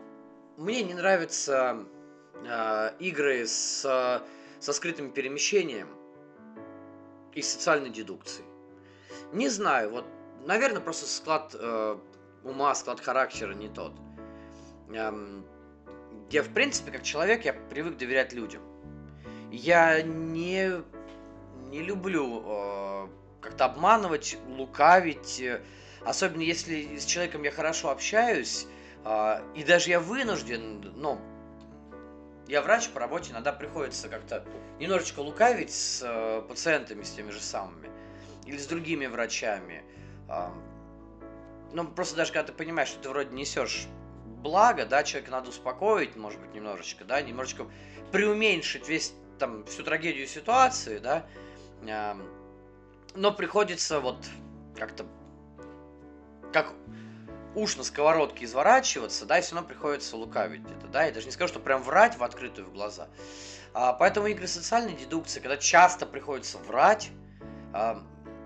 мне 0.58 0.84
не 0.84 0.93
нравятся 0.93 1.86
а, 2.48 2.93
игры 3.00 3.46
с, 3.46 3.82
со 4.60 4.74
скрытым 4.74 5.12
перемещением 5.12 5.89
и 7.34 7.41
социальной 7.41 7.89
дедукцией. 7.89 8.48
Не 9.34 9.50
знаю, 9.50 9.91
вот, 9.91 10.06
наверное, 10.46 10.82
просто 10.82 11.06
склад 11.06 11.54
э, 11.54 11.98
ума, 12.43 12.74
склад 12.76 13.02
характера 13.02 13.54
не 13.54 13.67
тот 13.67 13.93
я, 16.30 16.43
в 16.43 16.50
принципе, 16.54 16.91
как 16.91 17.04
человек, 17.04 17.46
я 17.46 17.54
привык 17.54 17.98
доверять 17.98 18.34
людям. 18.34 18.62
Я 19.52 20.02
не, 20.02 20.84
не 21.69 21.82
люблю 21.82 22.43
э, 22.45 23.08
как-то 23.41 23.65
обманывать, 23.65 24.38
лукавить, 24.47 25.39
э, 25.41 25.62
особенно 26.06 26.41
если 26.41 26.97
с 26.97 27.06
человеком 27.06 27.43
я 27.43 27.51
хорошо 27.51 27.89
общаюсь, 27.89 28.67
э, 29.06 29.41
и 29.56 29.63
даже 29.63 29.89
я 29.89 29.99
вынужден, 29.99 30.93
ну, 30.95 31.19
я 32.47 32.62
врач 32.62 32.89
по 32.89 32.99
работе, 32.99 33.32
иногда 33.32 33.51
приходится 33.51 34.08
как-то 34.08 34.45
немножечко 34.80 35.19
лукавить 35.19 35.73
с 35.73 36.01
э, 36.03 36.41
пациентами, 36.47 37.03
с 37.03 37.12
теми 37.12 37.32
же 37.32 37.41
самыми, 37.41 37.89
или 38.45 38.58
с 38.58 38.67
другими 38.67 39.06
врачами. 39.06 39.84
Э, 40.30 40.49
ну, 41.73 41.86
просто 41.88 42.15
даже 42.15 42.32
когда 42.32 42.47
ты 42.47 42.53
понимаешь, 42.53 42.88
что 42.88 42.99
ты 43.01 43.10
вроде 43.10 43.36
несешь 43.36 43.88
благо, 44.41 44.86
да, 44.86 45.03
человека 45.03 45.32
надо 45.32 45.49
успокоить, 45.49 46.15
может 46.15 46.39
быть, 46.39 46.53
немножечко, 46.53 47.03
да, 47.03 47.21
немножечко 47.21 47.67
преуменьшить 48.12 48.88
весь 48.88 49.13
там 49.39 49.65
всю 49.65 49.84
трагедию 49.84 50.27
ситуации, 50.27 50.99
да, 50.99 51.25
но 53.16 53.32
приходится 53.32 54.00
вот 54.00 54.18
как-то 54.78 55.06
как 56.54 56.74
уж 57.56 57.76
на 57.76 57.84
сковородке 57.84 58.46
изворачиваться, 58.46 59.26
да, 59.26 59.40
и 59.40 59.42
все 59.42 59.56
равно 59.56 59.68
приходится 59.68 60.16
лукавить 60.16 60.62
где-то, 60.62 60.88
да, 60.88 61.06
я 61.06 61.12
даже 61.12 61.26
не 61.26 61.32
скажу, 61.32 61.50
что 61.50 61.60
прям 61.60 61.82
врать 61.82 62.18
в 62.18 62.24
открытую 62.24 62.68
в 62.68 62.74
глаза. 62.74 63.08
А, 63.74 63.94
поэтому 63.94 64.28
игры 64.28 64.48
социальной 64.48 64.94
дедукции, 64.94 65.40
когда 65.40 65.58
часто 65.58 66.06
приходится 66.06 66.58
врать, 66.60 67.10
а, 67.74 68.04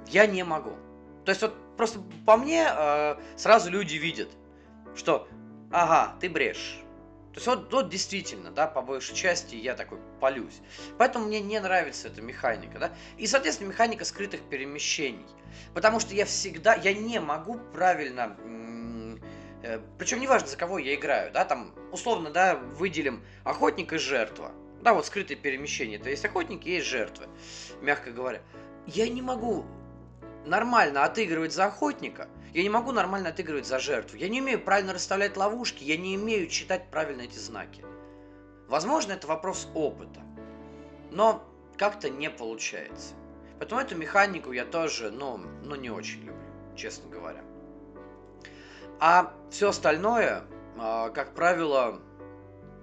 я 0.08 0.26
не 0.28 0.44
могу. 0.44 0.74
То 1.26 1.32
есть 1.32 1.42
вот 1.42 1.54
просто 1.78 2.00
по 2.26 2.38
мне 2.38 2.66
а, 2.68 3.20
сразу 3.36 3.70
люди 3.70 3.96
видят, 3.96 4.30
что 4.96 5.28
ага, 5.72 6.16
ты 6.20 6.30
брешь. 6.30 6.80
То 7.34 7.38
есть 7.38 7.48
вот, 7.48 7.72
вот 7.72 7.90
действительно, 7.90 8.52
да, 8.52 8.68
по 8.68 8.82
большей 8.82 9.16
части 9.16 9.56
я 9.56 9.74
такой 9.74 10.00
полюсь. 10.20 10.60
Поэтому 10.98 11.26
мне 11.26 11.40
не 11.40 11.60
нравится 11.60 12.10
эта 12.10 12.22
механика, 12.22 12.78
да. 12.78 12.92
И, 13.18 13.26
соответственно, 13.26 13.70
механика 13.70 14.04
скрытых 14.04 14.42
перемещений. 14.42 15.26
Потому 15.74 16.02
что 16.02 16.14
я 16.14 16.26
всегда, 16.26 16.76
я 16.76 16.94
не 16.94 17.20
могу 17.20 17.58
правильно, 17.74 18.38
э, 19.64 19.80
причем 19.98 20.20
неважно, 20.20 20.50
за 20.50 20.58
кого 20.58 20.78
я 20.78 20.94
играю, 20.94 21.32
да, 21.32 21.46
там, 21.46 21.74
условно, 21.94 22.32
да, 22.32 22.56
выделим 22.56 23.24
охотник 23.46 23.94
и 23.94 23.98
жертва. 23.98 24.52
Да, 24.82 24.94
вот 24.94 25.06
скрытые 25.06 25.38
перемещения. 25.38 26.00
То 26.00 26.10
есть 26.10 26.26
охотники, 26.26 26.68
есть 26.68 26.88
жертвы, 26.88 27.28
мягко 27.82 28.12
говоря. 28.12 28.42
Я 28.88 29.08
не 29.08 29.22
могу 29.22 29.66
нормально 30.46 31.04
отыгрывать 31.04 31.54
за 31.54 31.66
охотника– 31.66 32.28
я 32.54 32.64
не 32.64 32.70
могу 32.70 32.92
нормально 32.92 33.30
отыгрывать 33.30 33.66
за 33.66 33.80
жертву. 33.80 34.18
Я 34.18 34.28
не 34.28 34.42
умею 34.42 34.60
правильно 34.60 34.94
расставлять 34.94 35.38
ловушки, 35.38 35.84
я 35.84 35.96
не 35.96 36.18
умею 36.18 36.48
читать 36.48 36.92
правильно 36.92 37.22
эти 37.22 37.38
знаки. 37.38 37.84
Возможно, 38.68 39.14
это 39.14 39.28
вопрос 39.28 39.70
опыта. 39.74 40.22
Но 41.12 41.44
как-то 41.78 42.10
не 42.10 42.30
получается. 42.30 43.14
Поэтому 43.58 43.80
эту 43.80 43.96
механику 43.96 44.52
я 44.52 44.66
тоже, 44.66 45.12
ну, 45.12 45.38
ну 45.64 45.76
не 45.76 45.90
очень 45.90 46.20
люблю, 46.20 46.44
честно 46.76 47.10
говоря. 47.10 47.42
А 49.00 49.34
все 49.50 49.70
остальное, 49.70 50.44
а, 50.78 51.10
как 51.10 51.34
правило, 51.34 52.02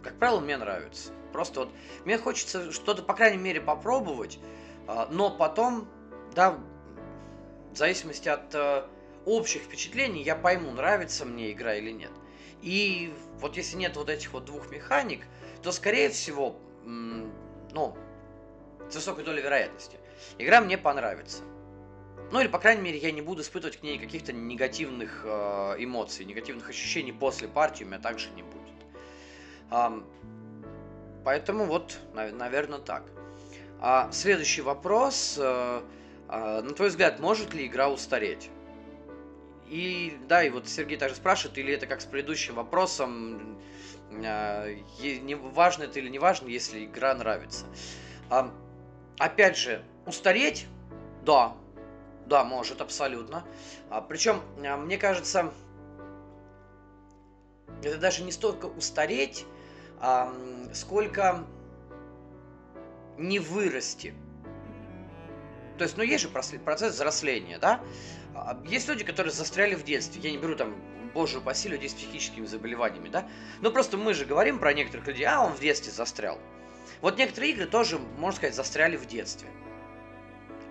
как 0.02 0.18
правило, 0.18 0.40
мне 0.40 0.56
нравится. 0.56 1.12
Просто 1.32 1.60
вот 1.60 1.70
мне 2.04 2.16
хочется 2.16 2.72
что-то, 2.72 3.02
по 3.02 3.12
крайней 3.12 3.42
мере, 3.42 3.60
попробовать, 3.60 4.38
а, 4.86 5.08
но 5.10 5.30
потом, 5.30 5.88
да, 6.34 6.58
в 7.78 7.80
зависимости 7.80 8.28
от 8.28 8.52
э, 8.56 8.82
общих 9.24 9.62
впечатлений 9.62 10.24
я 10.24 10.34
пойму, 10.34 10.72
нравится 10.72 11.24
мне 11.24 11.52
игра 11.52 11.76
или 11.76 11.92
нет. 11.92 12.10
И 12.60 13.14
вот 13.34 13.56
если 13.56 13.76
нет 13.76 13.96
вот 13.96 14.10
этих 14.10 14.32
вот 14.32 14.46
двух 14.46 14.68
механик, 14.72 15.24
то, 15.62 15.70
скорее 15.70 16.08
всего, 16.08 16.58
ну, 16.84 17.96
с 18.90 18.96
высокой 18.96 19.22
долей 19.22 19.42
вероятности, 19.42 19.96
игра 20.38 20.60
мне 20.60 20.76
понравится. 20.76 21.44
Ну 22.32 22.40
или, 22.40 22.48
по 22.48 22.58
крайней 22.58 22.82
мере, 22.82 22.98
я 22.98 23.12
не 23.12 23.22
буду 23.22 23.42
испытывать 23.42 23.76
к 23.76 23.84
ней 23.84 23.96
каких-то 24.00 24.32
негативных 24.32 25.22
э, 25.24 25.76
эмоций, 25.78 26.24
негативных 26.24 26.68
ощущений 26.68 27.12
после 27.12 27.46
партии 27.46 27.84
у 27.84 27.86
меня 27.86 28.00
также 28.00 28.28
не 28.30 28.42
будет. 28.42 28.74
А, 29.70 30.02
поэтому 31.24 31.66
вот, 31.66 31.96
наверное, 32.12 32.80
так. 32.80 33.04
А, 33.78 34.10
следующий 34.10 34.62
вопрос. 34.62 35.38
А, 35.40 35.84
на 36.28 36.70
твой 36.74 36.88
взгляд, 36.88 37.20
может 37.20 37.54
ли 37.54 37.66
игра 37.66 37.88
устареть? 37.88 38.50
И 39.66 40.18
да, 40.28 40.42
и 40.42 40.50
вот 40.50 40.68
Сергей 40.68 40.96
также 40.96 41.16
спрашивает, 41.16 41.58
или 41.58 41.74
это 41.74 41.86
как 41.86 42.00
с 42.00 42.06
предыдущим 42.06 42.54
вопросом, 42.54 43.58
а, 44.10 44.66
не 44.66 45.34
важно 45.34 45.84
это 45.84 45.98
или 45.98 46.08
не 46.08 46.18
важно, 46.18 46.48
если 46.48 46.84
игра 46.84 47.14
нравится. 47.14 47.66
А, 48.30 48.50
опять 49.18 49.56
же, 49.56 49.84
устареть, 50.06 50.66
да, 51.24 51.54
да, 52.26 52.44
может, 52.44 52.80
абсолютно. 52.80 53.44
А, 53.90 54.00
причем, 54.00 54.40
а, 54.64 54.76
мне 54.76 54.96
кажется, 54.96 55.52
это 57.82 57.98
даже 57.98 58.22
не 58.22 58.32
столько 58.32 58.66
устареть, 58.66 59.44
а, 60.00 60.32
сколько 60.72 61.44
не 63.18 63.38
вырасти. 63.38 64.14
То 65.78 65.84
есть, 65.84 65.96
ну, 65.96 66.02
есть 66.02 66.24
же 66.24 66.28
процесс 66.28 66.94
взросления, 66.94 67.58
да? 67.58 67.80
А, 68.34 68.60
есть 68.66 68.88
люди, 68.88 69.04
которые 69.04 69.32
застряли 69.32 69.74
в 69.74 69.84
детстве. 69.84 70.20
Я 70.22 70.30
не 70.30 70.38
беру 70.38 70.56
там, 70.56 70.74
боже 71.14 71.38
упаси, 71.38 71.68
людей 71.68 71.88
с 71.88 71.94
психическими 71.94 72.46
заболеваниями, 72.46 73.08
да? 73.08 73.28
Но 73.60 73.70
просто 73.70 73.96
мы 73.96 74.12
же 74.14 74.24
говорим 74.24 74.58
про 74.58 74.72
некоторых 74.72 75.06
людей, 75.06 75.24
а 75.24 75.42
он 75.42 75.52
в 75.52 75.60
детстве 75.60 75.92
застрял. 75.92 76.38
Вот 77.00 77.16
некоторые 77.16 77.52
игры 77.52 77.66
тоже, 77.66 77.98
можно 78.18 78.36
сказать, 78.36 78.54
застряли 78.54 78.96
в 78.96 79.06
детстве. 79.06 79.48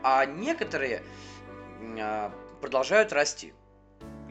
А 0.04 0.26
некоторые 0.26 1.04
а, 2.00 2.32
продолжают 2.62 3.14
расти. 3.14 3.54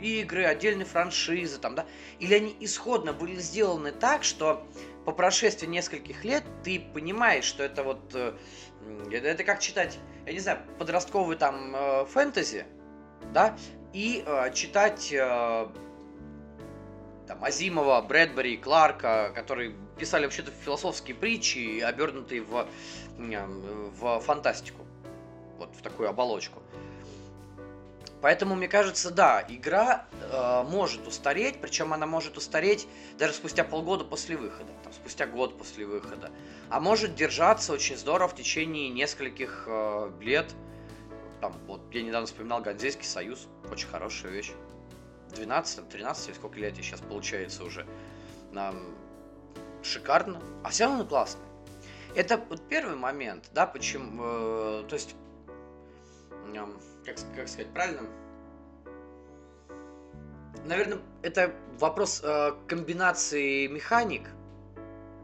Игры, 0.00 0.44
отдельные 0.44 0.84
франшизы, 0.84 1.58
там, 1.58 1.74
да, 1.74 1.86
или 2.18 2.34
они 2.34 2.54
исходно 2.60 3.14
были 3.14 3.36
сделаны 3.36 3.92
так, 3.92 4.24
что 4.24 4.66
по 5.06 5.12
прошествии 5.12 5.66
нескольких 5.66 6.22
лет 6.24 6.44
ты 6.62 6.80
понимаешь, 6.80 7.44
что 7.44 7.62
это 7.62 7.82
вот, 7.82 8.14
э, 8.14 8.34
это 9.10 9.42
как 9.42 9.60
читать, 9.60 9.98
я 10.26 10.32
не 10.32 10.40
знаю, 10.40 10.58
подростковый 10.78 11.36
там 11.36 11.74
э, 11.74 12.04
фэнтези, 12.06 12.66
да, 13.32 13.56
и 13.92 14.22
э, 14.26 14.52
читать 14.52 15.14
там 17.26 17.42
Азимова, 17.42 18.00
Брэдбери, 18.02 18.56
Кларка, 18.56 19.32
которые 19.34 19.74
писали 19.98 20.24
вообще-то 20.24 20.50
философские 20.50 21.16
притчи, 21.16 21.80
обернутые 21.80 22.42
в, 22.42 22.68
в 23.18 24.20
фантастику, 24.20 24.86
вот 25.58 25.74
в 25.74 25.82
такую 25.82 26.08
оболочку. 26.08 26.62
Поэтому, 28.22 28.54
мне 28.54 28.68
кажется, 28.68 29.10
да, 29.10 29.44
игра 29.48 30.06
э, 30.20 30.62
может 30.68 31.06
устареть, 31.06 31.60
причем 31.60 31.92
она 31.92 32.06
может 32.06 32.36
устареть 32.36 32.88
даже 33.18 33.34
спустя 33.34 33.62
полгода 33.62 34.04
после 34.04 34.36
выхода, 34.36 34.72
спустя 35.06 35.26
год 35.26 35.56
после 35.56 35.86
выхода. 35.86 36.32
А 36.68 36.80
может 36.80 37.14
держаться 37.14 37.72
очень 37.72 37.96
здорово 37.96 38.28
в 38.28 38.34
течение 38.34 38.88
нескольких 38.88 39.64
э, 39.68 40.10
лет. 40.20 40.52
Там, 41.40 41.52
вот 41.68 41.80
я 41.92 42.02
недавно 42.02 42.26
вспоминал 42.26 42.60
Ганзейский 42.60 43.04
союз, 43.04 43.46
очень 43.70 43.86
хорошая 43.86 44.32
вещь. 44.32 44.50
12, 45.36 45.88
13 45.88 46.28
или 46.28 46.34
сколько 46.34 46.58
лет 46.58 46.74
сейчас 46.76 47.00
получается 47.00 47.62
уже. 47.62 47.86
Нам 48.50 48.96
шикарно, 49.84 50.42
а 50.64 50.70
все 50.70 50.86
равно 50.86 51.04
классно. 51.04 51.40
Это 52.16 52.44
вот 52.48 52.66
первый 52.68 52.96
момент, 52.96 53.48
да, 53.52 53.64
почему, 53.64 54.22
э, 54.24 54.84
то 54.88 54.94
есть 54.94 55.14
как, 57.04 57.14
как 57.36 57.48
сказать 57.48 57.72
правильно? 57.72 58.02
Наверное, 60.64 60.98
это 61.22 61.54
вопрос 61.78 62.22
э, 62.24 62.54
комбинации 62.66 63.68
механик 63.68 64.28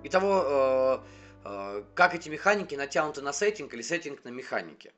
и 0.02 0.08
того, 0.08 0.42
э, 0.44 0.98
э, 1.44 1.84
как 1.94 2.14
эти 2.14 2.28
механики 2.28 2.74
натянуты 2.74 3.22
на 3.22 3.32
сеттинг 3.32 3.72
или 3.74 3.82
сеттинг 3.82 4.24
на 4.24 4.28
механике. 4.28 4.92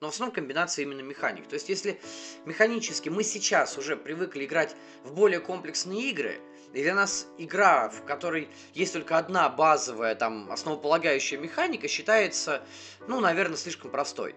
Но 0.00 0.08
в 0.08 0.12
основном 0.12 0.34
комбинация 0.34 0.82
именно 0.82 1.00
механик. 1.00 1.48
То 1.48 1.54
есть, 1.54 1.68
если 1.68 1.98
механически 2.44 3.08
мы 3.08 3.22
сейчас 3.22 3.78
уже 3.78 3.96
привыкли 3.96 4.44
играть 4.44 4.76
в 5.04 5.14
более 5.14 5.40
комплексные 5.40 6.10
игры, 6.10 6.38
и 6.74 6.82
для 6.82 6.94
нас 6.94 7.26
игра, 7.38 7.88
в 7.88 8.04
которой 8.04 8.48
есть 8.74 8.92
только 8.92 9.16
одна 9.16 9.48
базовая, 9.48 10.14
там, 10.14 10.50
основополагающая 10.50 11.38
механика, 11.38 11.88
считается, 11.88 12.62
ну, 13.08 13.20
наверное, 13.20 13.56
слишком 13.56 13.90
простой 13.90 14.34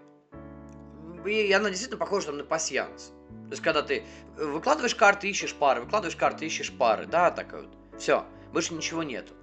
и 1.26 1.52
она 1.52 1.70
действительно 1.70 2.00
похожа 2.00 2.28
там, 2.28 2.38
на 2.38 2.44
пасьянс. 2.44 3.14
То 3.48 3.52
есть, 3.52 3.62
когда 3.62 3.82
ты 3.82 4.04
выкладываешь 4.38 4.96
карты, 4.96 5.30
ищешь 5.30 5.54
пары, 5.54 5.82
выкладываешь 5.82 6.16
карты, 6.16 6.46
ищешь 6.46 6.72
пары, 6.72 7.06
да, 7.06 7.32
такая 7.32 7.64
вот. 7.64 7.78
Все, 7.98 8.26
больше 8.54 8.74
ничего 8.74 9.04
нету. 9.04 9.34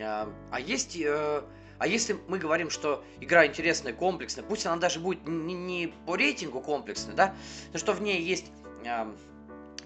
А, 0.00 0.28
есть... 0.58 0.96
Э, 1.00 1.42
а 1.78 1.86
если 1.86 2.16
мы 2.28 2.38
говорим, 2.38 2.70
что 2.70 3.04
игра 3.20 3.46
интересная, 3.46 3.92
комплексная, 3.92 4.44
пусть 4.44 4.66
она 4.66 4.76
даже 4.76 5.00
будет 5.00 5.26
не, 5.26 5.54
не 5.54 5.94
по 6.06 6.14
рейтингу 6.14 6.60
комплексная, 6.60 7.14
да, 7.14 7.34
но 7.72 7.78
что 7.78 7.92
в 7.92 8.00
ней 8.00 8.22
есть 8.22 8.52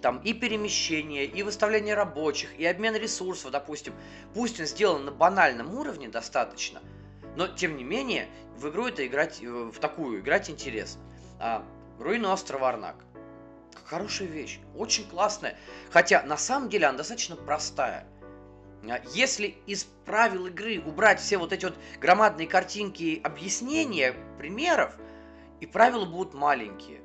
там 0.03 0.21
и 0.23 0.35
перемещение, 0.35 1.25
и 1.25 1.43
выставление 1.43 1.95
рабочих, 1.95 2.59
и 2.59 2.67
обмен 2.67 2.95
ресурсов, 2.97 3.51
допустим, 3.51 3.95
пусть 4.35 4.61
он 4.61 4.67
сделан 4.67 5.05
на 5.07 5.11
банальном 5.11 5.75
уровне 5.75 6.09
достаточно, 6.09 6.81
но, 7.35 7.49
тем 7.49 7.77
не 7.77 7.85
менее, 7.85 8.29
в 8.57 8.69
игру 8.69 8.87
это 8.87 9.07
играть, 9.07 9.43
э, 9.43 9.47
в 9.47 9.79
такую 9.79 10.21
играть 10.21 10.49
интересно. 10.51 11.03
А, 11.39 11.65
Руины 11.99 12.29
острова 12.29 12.69
Арнак. 12.69 12.97
Хорошая 13.85 14.29
вещь, 14.29 14.59
очень 14.75 15.09
классная. 15.09 15.57
Хотя, 15.91 16.23
на 16.23 16.37
самом 16.37 16.69
деле, 16.69 16.87
она 16.87 16.99
достаточно 16.99 17.37
простая. 17.37 18.07
А, 18.91 19.01
если 19.13 19.57
из 19.67 19.85
правил 20.05 20.47
игры 20.47 20.81
убрать 20.81 21.21
все 21.21 21.39
вот 21.39 21.53
эти 21.53 21.65
вот 21.65 21.77
громадные 22.01 22.47
картинки 22.47 23.21
объяснения, 23.23 24.15
примеров, 24.39 24.97
и 25.61 25.67
правила 25.67 26.05
будут 26.05 26.35
маленькие. 26.35 27.01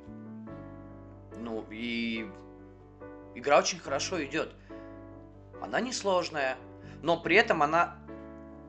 Ну, 1.38 1.64
и 1.70 2.26
игра 3.34 3.58
очень 3.58 3.78
хорошо 3.78 4.22
идет. 4.24 4.54
Она 5.60 5.80
несложная, 5.80 6.56
но 7.02 7.18
при 7.20 7.36
этом 7.36 7.62
она 7.62 7.98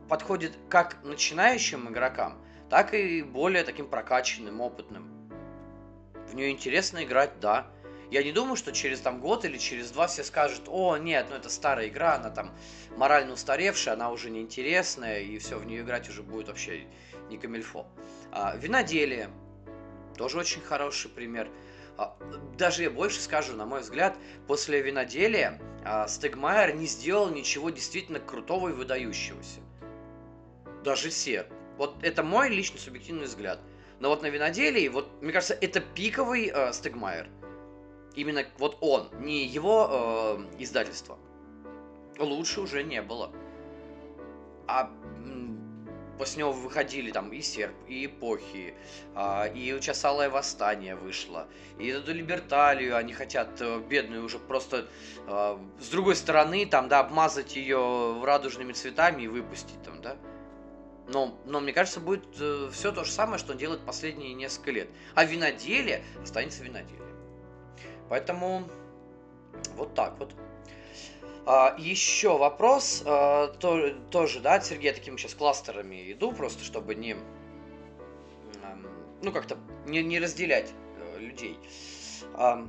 подходит 0.09 0.57
как 0.69 1.03
начинающим 1.03 1.89
игрокам, 1.89 2.41
так 2.69 2.93
и 2.93 3.21
более 3.21 3.63
таким 3.63 3.87
прокачанным, 3.87 4.61
опытным. 4.61 5.29
В 6.27 6.35
нее 6.35 6.51
интересно 6.51 7.03
играть, 7.03 7.39
да. 7.39 7.67
Я 8.13 8.21
не 8.21 8.31
думаю, 8.31 8.55
что 8.55 8.71
через 8.71 8.99
там 8.99 9.19
год 9.19 9.43
или 9.43 9.57
через 9.57 9.89
два 9.89 10.05
все 10.05 10.23
скажут, 10.23 10.65
о, 10.67 10.97
нет, 10.97 11.25
ну 11.31 11.35
это 11.35 11.49
старая 11.49 11.87
игра, 11.87 12.13
она 12.13 12.29
там 12.29 12.55
морально 12.95 13.33
устаревшая, 13.33 13.95
она 13.95 14.11
уже 14.11 14.29
неинтересная, 14.29 15.21
и 15.21 15.39
все, 15.39 15.57
в 15.57 15.65
нее 15.65 15.81
играть 15.81 16.07
уже 16.09 16.21
будет 16.21 16.47
вообще 16.47 16.85
не 17.31 17.39
камильфо. 17.39 17.87
А, 18.31 18.55
виноделие, 18.55 19.31
тоже 20.15 20.37
очень 20.37 20.61
хороший 20.61 21.09
пример. 21.09 21.49
А, 21.97 22.15
даже 22.55 22.83
я 22.83 22.91
больше 22.91 23.19
скажу, 23.19 23.53
на 23.53 23.65
мой 23.65 23.81
взгляд, 23.81 24.15
после 24.45 24.83
виноделия 24.83 25.59
а, 25.83 26.07
Стегмайер 26.07 26.75
не 26.75 26.85
сделал 26.85 27.31
ничего 27.31 27.71
действительно 27.71 28.19
крутого 28.19 28.69
и 28.69 28.73
выдающегося 28.73 29.59
даже 30.83 31.09
все. 31.09 31.47
Вот 31.77 31.95
это 32.03 32.21
мой 32.21 32.49
личный 32.49 32.79
субъективный 32.79 33.25
взгляд. 33.25 33.59
Но 33.99 34.09
вот 34.09 34.21
на 34.21 34.27
виноделии, 34.27 34.87
вот, 34.87 35.09
мне 35.21 35.31
кажется, 35.31 35.57
это 35.59 35.79
пиковый 35.79 36.51
э, 36.53 36.73
Стегмайер. 36.73 37.27
Именно 38.15 38.45
вот 38.57 38.77
он, 38.81 39.09
не 39.19 39.45
его 39.45 39.87
э, 39.89 40.61
издательство. 40.61 41.17
Лучше 42.19 42.61
уже 42.61 42.83
не 42.83 43.01
было. 43.01 43.31
А 44.67 44.91
после 46.17 46.39
него 46.39 46.51
выходили 46.53 47.11
там 47.11 47.33
и 47.33 47.41
Серп, 47.41 47.75
и 47.87 48.05
Эпохи, 48.05 48.73
а, 49.15 49.45
и 49.45 49.65
сейчас 49.79 50.05
Алое 50.05 50.29
Восстание 50.29 50.95
вышло, 50.95 51.47
и 51.79 51.87
эту 51.87 52.13
Либерталию 52.13 52.95
они 52.95 53.13
хотят 53.13 53.59
э, 53.61 53.79
бедную 53.79 54.23
уже 54.23 54.39
просто 54.39 54.87
а, 55.27 55.59
с 55.79 55.89
другой 55.89 56.15
стороны 56.15 56.65
там, 56.65 56.87
да, 56.87 56.99
обмазать 56.99 57.55
ее 57.55 58.21
радужными 58.23 58.73
цветами 58.73 59.23
и 59.23 59.27
выпустить 59.27 59.81
там, 59.83 60.01
да. 60.01 60.15
Но, 61.07 61.37
но 61.45 61.59
мне 61.59 61.73
кажется, 61.73 61.99
будет 61.99 62.25
э, 62.39 62.69
все 62.71 62.93
то 62.93 63.03
же 63.03 63.11
самое, 63.11 63.37
что 63.37 63.51
он 63.51 63.57
делает 63.57 63.81
последние 63.81 64.33
несколько 64.33 64.71
лет. 64.71 64.89
А 65.15 65.25
виноделие 65.25 66.01
останется 66.21 66.63
виноделием. 66.63 67.03
Поэтому 68.13 68.69
вот 69.75 69.95
так 69.95 70.19
вот. 70.19 70.35
А, 71.47 71.75
еще 71.79 72.37
вопрос, 72.37 73.01
а, 73.07 73.47
то, 73.47 73.89
тоже, 74.11 74.39
да, 74.39 74.53
от 74.53 74.65
Сергея 74.67 74.93
такими 74.93 75.17
сейчас 75.17 75.33
кластерами 75.33 76.11
иду, 76.11 76.31
просто 76.31 76.63
чтобы 76.63 76.93
не, 76.93 77.17
ну, 79.23 79.31
как-то 79.31 79.57
не, 79.87 80.03
не 80.03 80.19
разделять 80.19 80.71
э, 80.99 81.21
людей. 81.21 81.57
А, 82.35 82.67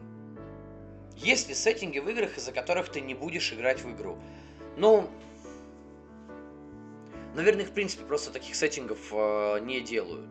Есть 1.15 1.51
ли 1.51 1.55
сеттинги 1.55 1.99
в 1.99 2.09
играх, 2.09 2.39
из-за 2.39 2.53
которых 2.53 2.89
ты 2.89 3.03
не 3.03 3.13
будешь 3.13 3.53
играть 3.53 3.83
в 3.83 3.91
игру? 3.95 4.19
Ну, 4.79 5.11
наверное, 7.35 7.67
в 7.67 7.73
принципе, 7.73 8.07
просто 8.07 8.31
таких 8.31 8.55
сеттингов 8.55 9.13
э, 9.13 9.59
не 9.61 9.83
делают. 9.83 10.31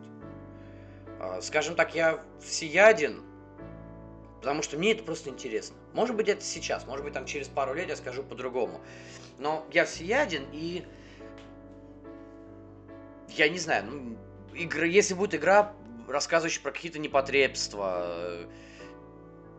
Э, 1.20 1.40
скажем 1.40 1.76
так, 1.76 1.94
я 1.94 2.20
всеяден, 2.40 3.22
потому 4.44 4.62
что 4.62 4.76
мне 4.76 4.92
это 4.92 5.02
просто 5.02 5.30
интересно. 5.30 5.74
Может 5.94 6.14
быть, 6.14 6.28
это 6.28 6.44
сейчас, 6.44 6.86
может 6.86 7.02
быть, 7.02 7.14
там 7.14 7.24
через 7.24 7.48
пару 7.48 7.72
лет 7.72 7.88
я 7.88 7.96
скажу 7.96 8.22
по-другому. 8.22 8.82
Но 9.38 9.66
я 9.72 9.86
всеяден, 9.86 10.44
и 10.52 10.84
я 13.30 13.48
не 13.48 13.58
знаю, 13.58 13.86
ну, 13.86 14.18
игра, 14.52 14.84
если 14.84 15.14
будет 15.14 15.34
игра, 15.34 15.72
рассказывающая 16.06 16.62
про 16.62 16.72
какие-то 16.72 16.98
непотребства, 16.98 18.02
э, 18.06 18.46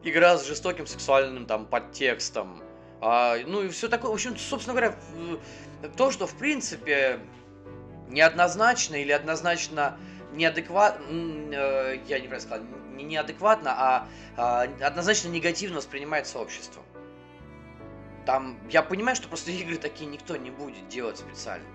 игра 0.03 0.37
с 0.37 0.45
жестоким 0.45 0.85
сексуальным 0.85 1.47
там 1.47 1.65
подтекстом, 1.65 2.61
а, 3.01 3.37
ну 3.43 3.63
и 3.63 3.69
все 3.69 3.89
такое. 3.89 4.11
В 4.11 4.13
общем, 4.13 4.37
собственно 4.37 4.79
говоря, 4.79 4.95
то, 5.97 6.11
что 6.11 6.27
в 6.27 6.35
принципе 6.35 7.19
неоднозначно 8.07 8.95
или 8.95 9.11
однозначно 9.11 9.97
неадекватно, 10.35 11.05
э, 11.09 11.99
я 12.07 12.19
неправильно 12.19 12.39
сказал, 12.39 12.65
не 12.91 13.03
неадекватно, 13.03 13.73
а, 13.75 14.07
а 14.37 14.61
однозначно 14.81 15.29
негативно 15.29 15.77
воспринимается 15.77 16.39
обществом. 16.39 16.83
Там, 18.25 18.57
я 18.69 18.81
понимаю, 18.81 19.15
что 19.15 19.27
просто 19.27 19.51
игры 19.51 19.77
такие 19.77 20.09
никто 20.09 20.35
не 20.35 20.51
будет 20.51 20.87
делать 20.87 21.17
специально. 21.17 21.65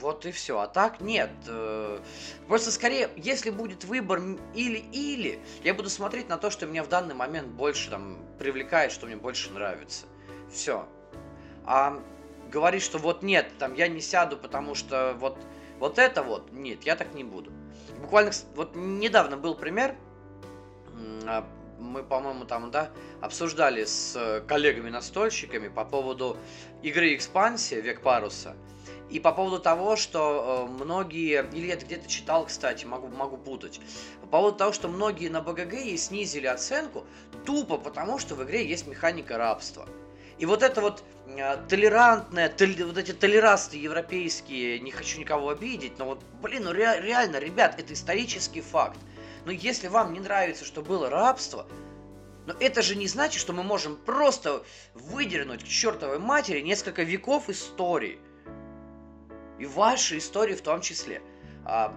Вот 0.00 0.26
и 0.26 0.30
все. 0.30 0.60
А 0.60 0.68
так 0.68 1.00
нет. 1.00 1.30
Э, 1.48 1.98
просто 2.46 2.70
скорее, 2.70 3.10
если 3.16 3.50
будет 3.50 3.84
выбор 3.84 4.20
или-или, 4.54 5.40
я 5.64 5.74
буду 5.74 5.90
смотреть 5.90 6.28
на 6.28 6.38
то, 6.38 6.50
что 6.50 6.66
меня 6.66 6.84
в 6.84 6.88
данный 6.88 7.14
момент 7.14 7.48
больше 7.48 7.90
там 7.90 8.18
привлекает, 8.38 8.92
что 8.92 9.06
мне 9.06 9.16
больше 9.16 9.50
нравится. 9.50 10.06
Все. 10.52 10.86
А 11.64 12.00
говорить, 12.50 12.82
что 12.82 12.98
вот 12.98 13.22
нет, 13.22 13.50
там 13.58 13.74
я 13.74 13.88
не 13.88 14.00
сяду, 14.00 14.36
потому 14.36 14.74
что 14.74 15.16
вот, 15.18 15.36
вот 15.78 15.98
это 15.98 16.22
вот, 16.22 16.52
нет, 16.52 16.84
я 16.84 16.96
так 16.96 17.14
не 17.14 17.24
буду. 17.24 17.52
Буквально, 18.00 18.32
вот 18.54 18.74
недавно 18.74 19.36
был 19.36 19.54
пример, 19.54 19.94
а, 21.26 21.46
мы, 21.78 22.02
по-моему, 22.02 22.44
там, 22.44 22.70
да, 22.70 22.90
обсуждали 23.20 23.84
с 23.84 24.42
коллегами-настольщиками 24.46 25.68
по 25.68 25.84
поводу 25.84 26.36
игры 26.82 27.14
«Экспансия. 27.14 27.80
Век 27.80 28.02
паруса», 28.02 28.56
и 29.10 29.20
по 29.20 29.32
поводу 29.32 29.58
того, 29.58 29.96
что 29.96 30.66
э, 30.68 30.84
многие, 30.84 31.48
или 31.52 31.66
я 31.66 31.76
где-то 31.76 32.08
читал, 32.08 32.44
кстати, 32.46 32.84
могу, 32.84 33.08
могу 33.08 33.38
путать, 33.38 33.80
по 34.20 34.26
поводу 34.26 34.58
того, 34.58 34.72
что 34.72 34.88
многие 34.88 35.28
на 35.28 35.40
БГГ 35.40 35.74
и 35.74 35.96
снизили 35.96 36.46
оценку 36.46 37.06
тупо 37.46 37.78
потому, 37.78 38.18
что 38.18 38.34
в 38.34 38.44
игре 38.44 38.66
есть 38.66 38.86
механика 38.86 39.38
рабства. 39.38 39.88
И 40.38 40.46
вот 40.46 40.62
это 40.62 40.80
вот 40.80 41.02
э, 41.26 41.56
толерантное, 41.68 42.48
толь, 42.48 42.82
вот 42.84 42.96
эти 42.96 43.12
толерасты 43.12 43.76
европейские, 43.76 44.78
не 44.80 44.90
хочу 44.90 45.18
никого 45.18 45.50
обидеть, 45.50 45.98
но 45.98 46.06
вот, 46.06 46.22
блин, 46.40 46.64
ну 46.64 46.72
ре, 46.72 47.00
реально, 47.00 47.38
ребят, 47.38 47.78
это 47.78 47.92
исторический 47.92 48.60
факт. 48.60 48.98
Но 49.44 49.50
если 49.52 49.88
вам 49.88 50.12
не 50.12 50.20
нравится, 50.20 50.64
что 50.64 50.82
было 50.82 51.10
рабство, 51.10 51.66
но 52.46 52.54
это 52.60 52.82
же 52.82 52.96
не 52.96 53.08
значит, 53.08 53.40
что 53.40 53.52
мы 53.52 53.62
можем 53.62 53.96
просто 53.96 54.62
выдернуть 54.94 55.64
к 55.64 55.68
чертовой 55.68 56.18
матери 56.18 56.60
несколько 56.60 57.02
веков 57.02 57.50
истории. 57.50 58.18
И 59.58 59.66
ваши 59.66 60.18
истории 60.18 60.54
в 60.54 60.62
том 60.62 60.80
числе. 60.80 61.20
А, 61.64 61.94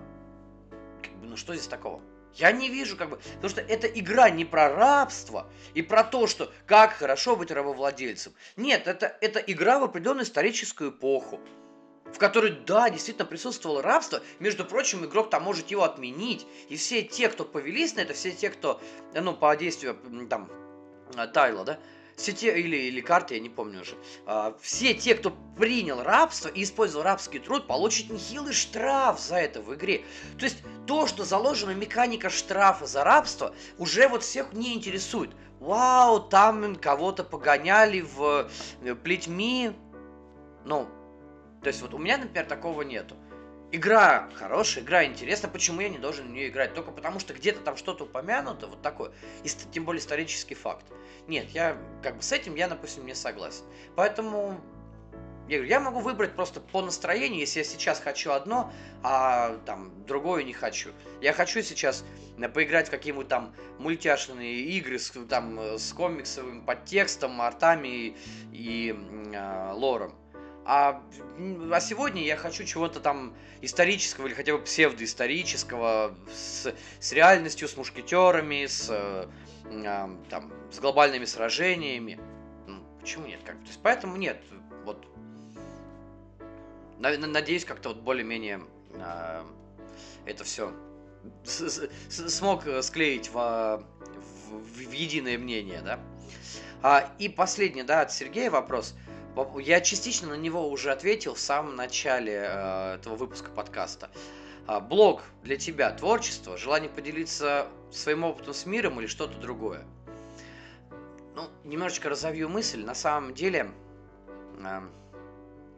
ну 1.22 1.38
что 1.38 1.54
здесь 1.56 1.68
такого? 1.68 2.02
Я 2.36 2.52
не 2.52 2.70
вижу, 2.70 2.96
как 2.96 3.10
бы, 3.10 3.18
потому 3.18 3.50
что 3.50 3.62
эта 3.62 3.88
игра 3.88 4.30
не 4.30 4.46
про 4.46 4.70
рабство 4.70 5.52
и 5.74 5.82
про 5.82 6.04
то, 6.04 6.28
что 6.28 6.52
как 6.66 6.94
хорошо 6.94 7.36
быть 7.36 7.52
рабовладельцем. 7.52 8.34
Нет, 8.56 8.88
это, 8.88 9.18
это 9.22 9.40
игра 9.40 9.80
в 9.80 9.84
определенную 9.84 10.24
историческую 10.24 10.92
эпоху, 10.92 11.42
в 12.14 12.18
которой, 12.18 12.52
да, 12.52 12.90
действительно 12.90 13.26
присутствовало 13.26 13.82
рабство. 13.82 14.22
Между 14.40 14.66
прочим, 14.66 15.06
игрок 15.06 15.30
там 15.30 15.44
может 15.44 15.72
его 15.72 15.84
отменить. 15.84 16.46
И 16.70 16.78
все 16.78 17.04
те, 17.04 17.30
кто 17.30 17.44
повелись 17.44 17.96
на 17.96 18.02
это, 18.02 18.14
все 18.14 18.32
те, 18.32 18.50
кто, 18.50 18.82
ну, 19.14 19.34
по 19.34 19.56
действию, 19.56 19.98
там, 20.30 20.50
Тайла, 21.34 21.66
да, 21.66 21.80
все 22.16 22.32
те, 22.32 22.60
или, 22.60 22.76
или 22.76 23.02
карты, 23.02 23.36
я 23.36 23.40
не 23.40 23.50
помню 23.50 23.82
уже, 23.82 23.96
а, 24.26 24.56
все 24.62 24.94
те, 24.94 25.16
кто 25.16 25.32
принял 25.58 26.04
рабство 26.04 26.50
и 26.50 26.64
использовал 26.64 27.04
рабский 27.04 27.40
труд, 27.40 27.68
получат 27.68 28.10
нехилый 28.10 28.54
штраф 28.54 29.20
за 29.20 29.38
это 29.38 29.62
в 29.62 29.74
игре. 29.76 30.04
То 30.38 30.46
есть 30.46 30.58
то, 30.88 31.08
что 31.08 31.24
заложена 31.24 31.72
механика 31.72 32.30
штрафа 32.30 32.86
за 32.86 33.04
рабство, 33.04 33.54
уже 33.78 34.08
вот 34.08 34.24
всех 34.24 34.54
не 34.54 34.74
интересует. 34.74 35.32
Вау, 35.60 36.20
там 36.20 36.76
кого-то 36.76 37.24
погоняли 37.24 38.02
в 38.02 38.50
э, 38.82 38.96
плетьми. 38.96 39.72
Ну, 40.66 40.88
то 41.62 41.68
есть 41.68 41.82
вот 41.82 41.94
у 41.94 42.00
меня, 42.00 42.18
например, 42.18 42.46
такого 42.46 42.82
нету. 42.82 43.16
Игра 43.72 44.30
хорошая, 44.34 44.84
игра 44.84 45.06
интересная, 45.06 45.50
почему 45.50 45.80
я 45.80 45.88
не 45.88 45.98
должен 45.98 46.28
в 46.28 46.32
нее 46.32 46.50
играть? 46.50 46.74
Только 46.74 46.92
потому, 46.92 47.20
что 47.20 47.34
где-то 47.34 47.62
там 47.62 47.78
что-то 47.78 48.04
упомянуто, 48.04 48.68
вот 48.68 48.82
такое, 48.82 49.12
и 49.44 49.50
тем 49.72 49.86
более 49.86 50.02
исторический 50.02 50.56
факт. 50.56 50.86
Нет, 51.28 51.50
я 51.52 51.78
как 52.02 52.18
бы 52.18 52.24
с 52.24 52.32
этим 52.32 52.56
я, 52.56 52.68
допустим, 52.68 53.06
не 53.06 53.16
согласен. 53.16 53.64
Поэтому 53.96 54.60
я 55.48 55.58
говорю, 55.58 55.70
я 55.70 55.80
могу 55.82 56.00
выбрать 56.00 56.34
просто 56.34 56.62
по 56.62 56.82
настроению, 56.82 57.42
если 57.42 57.60
я 57.60 57.66
сейчас 57.66 58.00
хочу 58.00 58.32
одно, 58.32 58.72
а 59.04 59.58
там 59.66 59.92
другое 60.06 60.44
не 60.44 60.54
хочу. 60.54 60.92
Я 61.20 61.34
хочу 61.34 61.62
сейчас 61.62 62.06
э, 62.38 62.48
поиграть 62.48 62.88
в 62.88 62.92
какие-нибудь 62.92 63.28
там 63.28 63.54
мультяшные 63.78 64.62
игры 64.62 64.98
с, 64.98 65.12
там, 65.28 65.60
э, 65.60 65.78
с 65.78 65.92
комиксовым 65.92 66.66
подтекстом, 66.66 67.42
артами 67.42 67.88
и, 67.88 68.16
и 68.54 68.96
э, 69.34 69.72
лором. 69.74 70.16
А, 70.64 71.04
а 71.72 71.80
сегодня 71.82 72.24
я 72.24 72.38
хочу 72.38 72.64
чего-то 72.64 73.00
там 73.02 73.36
исторического 73.62 74.28
или 74.28 74.34
хотя 74.34 74.54
бы 74.54 74.60
псевдоисторического, 74.60 76.16
с, 76.34 76.74
с 77.00 77.12
реальностью, 77.12 77.68
с 77.68 77.76
мушкетерами, 77.76 78.68
с, 78.68 79.28
э, 79.72 80.10
там, 80.30 80.52
с 80.72 80.80
глобальными 80.80 81.26
сражениями. 81.26 82.20
Ну, 82.68 82.80
почему 83.00 83.26
нет? 83.28 83.40
Как? 83.46 83.56
То 83.58 83.68
есть, 83.68 83.80
поэтому 83.82 84.18
нет. 84.18 84.42
Вот. 84.86 85.06
Надеюсь, 87.00 87.66
как-то 87.66 87.90
вот 87.90 88.00
более-менее 88.00 88.62
э, 88.94 89.44
это 90.26 90.44
все 90.44 90.74
смог 91.44 92.64
склеить 92.82 93.30
в, 93.30 93.84
в, 94.50 94.88
в 94.88 94.92
единое 94.92 95.38
мнение, 95.38 95.82
да. 95.82 96.00
А, 96.84 97.14
и 97.20 97.30
последний, 97.30 97.84
да, 97.84 98.02
от 98.02 98.12
Сергея 98.12 98.50
вопрос. 98.50 98.96
Я 99.60 99.82
частично 99.82 100.30
на 100.30 100.34
него 100.34 100.68
уже 100.70 100.92
ответил 100.92 101.36
в 101.36 101.40
самом 101.40 101.76
начале 101.76 102.48
э, 102.48 102.96
этого 102.96 103.16
выпуска 103.16 103.50
подкаста. 103.52 104.10
Блог 104.68 105.24
для 105.44 105.58
тебя, 105.58 105.92
творчество, 105.92 106.58
желание 106.58 106.90
поделиться 106.90 107.68
своим 107.92 108.24
опытом 108.24 108.54
с 108.54 108.66
миром 108.66 109.00
или 109.00 109.08
что-то 109.08 109.38
другое. 109.38 109.84
Ну, 111.36 111.50
немножечко 111.64 112.10
разовью 112.10 112.50
мысль. 112.50 112.84
На 112.84 112.94
самом 112.94 113.34
деле, 113.34 113.72
э, 114.64 114.82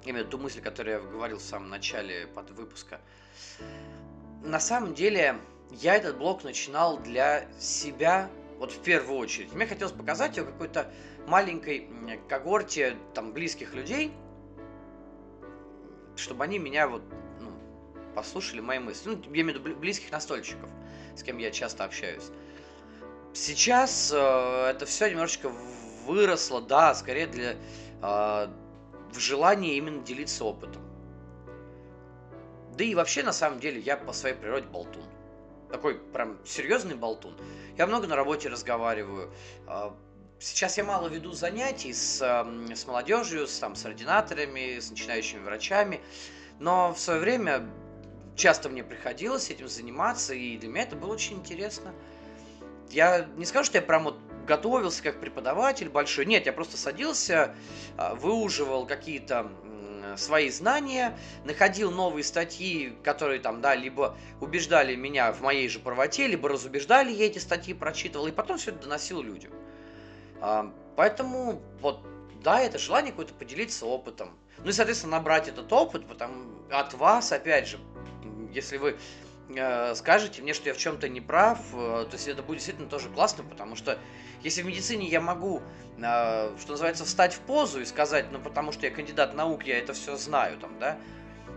именно 0.06 0.26
ту 0.26 0.38
мысль, 0.38 0.62
которую 0.62 0.96
я 0.96 1.02
говорил 1.02 1.38
в 1.38 1.44
самом 1.44 1.70
начале 1.70 2.28
под 2.28 2.52
выпуска. 2.52 3.00
На 4.44 4.60
самом 4.60 4.94
деле, 4.94 5.38
я 5.72 5.96
этот 5.96 6.18
блог 6.18 6.44
начинал 6.44 6.98
для 6.98 7.48
себя, 7.60 8.30
вот 8.60 8.72
в 8.72 8.82
первую 8.82 9.18
очередь. 9.18 9.54
Мне 9.54 9.66
хотелось 9.66 9.94
показать 9.94 10.38
его 10.38 10.48
какой-то 10.48 10.92
маленькой 11.28 11.90
когорте 12.28 12.98
там 13.14 13.32
близких 13.32 13.74
людей, 13.74 14.12
чтобы 16.16 16.44
они 16.44 16.60
меня 16.60 16.88
вот 16.88 17.02
послушали 18.14 18.60
мои 18.60 18.80
мысли. 18.80 19.10
Ну, 19.10 19.22
я 19.34 19.42
имею 19.42 19.60
в 19.60 19.66
виду 19.66 19.80
близких 19.80 20.12
настольщиков, 20.12 20.70
с 21.16 21.24
кем 21.24 21.38
я 21.38 21.52
часто 21.52 21.84
общаюсь. 21.84 22.30
Сейчас 23.34 24.12
э, 24.14 24.18
это 24.70 24.86
все 24.86 25.10
немножечко 25.10 25.50
выросло, 26.06 26.62
да, 26.62 26.94
скорее 26.94 27.28
для 27.28 27.54
э, 27.54 27.58
в 28.02 29.20
желании 29.20 29.76
именно 29.76 30.04
делиться 30.04 30.46
опытом. 30.46 30.82
Да 32.78 32.84
и 32.84 32.96
вообще, 32.96 33.24
на 33.24 33.34
самом 33.34 33.60
деле, 33.60 33.80
я 33.80 33.98
по 33.98 34.14
своей 34.14 34.36
природе 34.36 34.68
болтун. 34.68 35.04
Такой 35.72 35.96
прям 35.96 36.38
серьезный 36.46 36.96
болтун. 36.96 37.36
Я 37.78 37.88
много 37.88 38.08
на 38.08 38.16
работе 38.16 38.50
разговариваю. 38.50 39.34
Э, 39.68 39.92
Сейчас 40.44 40.78
я 40.78 40.84
мало 40.84 41.08
веду 41.08 41.32
занятий 41.32 41.94
с, 41.94 42.20
с 42.20 42.86
молодежью, 42.86 43.48
с, 43.48 43.60
там, 43.60 43.76
с 43.76 43.86
ординаторами, 43.86 44.78
с 44.78 44.90
начинающими 44.90 45.42
врачами, 45.42 46.02
но 46.60 46.94
в 46.94 47.00
свое 47.00 47.22
время 47.22 47.70
часто 48.36 48.70
мне 48.70 48.84
приходилось 48.84 49.50
этим 49.50 49.68
заниматься, 49.68 50.34
и 50.34 50.58
для 50.58 50.70
меня 50.70 50.84
это 50.84 50.96
было 50.96 51.14
очень 51.14 51.38
интересно. 51.38 51.94
Я 52.90 53.28
не 53.38 53.46
скажу, 53.46 53.66
что 53.66 53.78
я 53.78 53.82
прям 53.82 54.04
вот 54.04 54.20
готовился 54.46 55.02
как 55.04 55.20
преподаватель 55.20 55.90
большой, 55.90 56.26
нет, 56.26 56.46
я 56.46 56.54
просто 56.54 56.78
садился, 56.78 57.56
а, 57.98 58.14
выуживал 58.16 58.86
какие-то 58.86 59.52
свои 60.18 60.50
знания, 60.50 61.18
находил 61.46 61.92
новые 61.92 62.24
статьи, 62.24 62.96
которые 63.04 63.40
там, 63.40 63.62
да, 63.62 63.76
либо 63.76 64.18
убеждали 64.42 64.96
меня 64.96 65.32
в 65.32 65.42
моей 65.42 65.68
же 65.70 65.80
правоте, 65.80 66.28
либо 66.28 66.50
разубеждали, 66.50 67.12
я 67.12 67.26
эти 67.26 67.40
статьи 67.40 67.74
прочитывал, 67.74 68.28
и 68.28 68.32
потом 68.32 68.58
все 68.58 68.72
это 68.72 68.84
доносил 68.84 69.22
людям. 69.22 69.52
А, 70.42 70.72
поэтому 70.96 71.62
вот, 71.80 72.06
да, 72.44 72.62
это 72.62 72.78
желание 72.78 73.12
какое-то 73.12 73.34
поделиться 73.34 73.86
опытом. 73.86 74.38
Ну 74.60 74.70
и, 74.70 74.74
соответственно, 74.74 75.18
набрать 75.18 75.48
этот 75.48 75.72
опыт 75.74 76.08
потому, 76.08 76.64
от 76.70 76.94
вас, 76.94 77.32
опять 77.32 77.68
же, 77.68 77.80
если 78.54 78.78
вы 78.78 78.98
э, 79.50 79.96
скажете 79.96 80.42
мне, 80.42 80.54
что 80.54 80.70
я 80.70 80.74
в 80.74 80.78
чем-то 80.78 81.10
не 81.10 81.22
прав, 81.22 81.60
э, 81.74 82.06
то 82.06 82.14
есть 82.14 82.28
это 82.28 82.42
будет 82.42 82.58
действительно 82.58 82.88
тоже 82.88 83.10
классно, 83.10 83.44
потому 83.44 83.76
что 83.76 83.98
если 84.42 84.62
в 84.62 84.66
медицине 84.66 85.08
я 85.08 85.22
могу, 85.22 85.62
э, 85.98 86.56
что 86.60 86.72
называется, 86.72 87.06
встать 87.06 87.34
в 87.34 87.40
позу 87.40 87.82
и 87.82 87.86
сказать, 87.86 88.28
ну 88.32 88.40
потому 88.40 88.72
что 88.72 88.86
я 88.86 88.92
кандидат 88.92 89.34
наук, 89.34 89.66
я 89.66 89.78
это 89.78 89.94
все 89.94 90.16
знаю, 90.16 90.58
там, 90.58 90.80
да, 90.80 90.98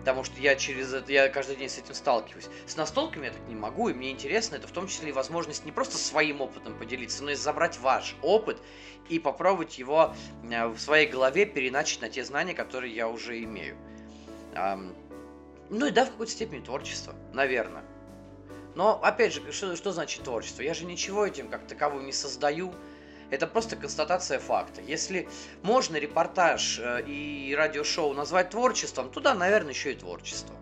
потому 0.01 0.25
что 0.25 0.41
я 0.41 0.57
через 0.57 0.93
это, 0.93 1.13
я 1.13 1.29
каждый 1.29 1.57
день 1.57 1.69
с 1.69 1.79
этим 1.79 1.95
сталкиваюсь. 1.95 2.49
С 2.67 2.77
настолками 2.77 3.27
я 3.27 3.33
так 3.33 3.47
не 3.49 3.55
могу, 3.55 3.89
и 3.89 3.95
мне 3.95 4.11
интересно 4.11 4.57
это 4.57 4.69
в 4.69 4.73
том 4.73 4.89
числе 4.89 5.11
и 5.11 5.13
возможность 5.13 5.65
не 5.65 5.73
просто 5.73 5.99
своим 5.99 6.41
опытом 6.41 6.79
поделиться, 6.79 7.25
но 7.25 7.31
и 7.31 7.35
забрать 7.35 7.79
ваш 7.79 8.17
опыт 8.23 8.59
и 9.09 9.19
попробовать 9.19 9.79
его 9.79 10.15
в 10.43 10.79
своей 10.79 11.09
голове 11.09 11.47
переначить 11.47 12.01
на 12.03 12.09
те 12.09 12.25
знания, 12.25 12.55
которые 12.55 12.95
я 12.95 13.09
уже 13.09 13.43
имею. 13.43 13.77
Ну 15.71 15.87
и 15.87 15.91
да, 15.91 16.05
в 16.05 16.11
какой-то 16.11 16.33
степени 16.33 16.61
творчество, 16.61 17.15
наверное. 17.33 17.85
Но, 18.75 19.01
опять 19.03 19.33
же, 19.33 19.53
что, 19.53 19.75
что 19.75 19.93
значит 19.93 20.23
творчество? 20.23 20.63
Я 20.63 20.75
же 20.75 20.85
ничего 20.85 21.27
этим 21.27 21.49
как 21.49 21.67
таковым 21.67 22.05
не 22.07 22.13
создаю. 22.13 22.75
Это 23.31 23.47
просто 23.47 23.75
констатация 23.75 24.39
факта. 24.39 24.81
Если 24.83 25.29
можно 25.63 25.97
репортаж 25.97 26.79
э, 26.79 27.03
и 27.07 27.55
радиошоу 27.57 28.13
назвать 28.13 28.51
творчеством, 28.51 29.11
то 29.11 29.21
да, 29.21 29.35
наверное, 29.35 29.73
еще 29.73 29.93
и 29.93 29.97
творчество. 29.97 30.55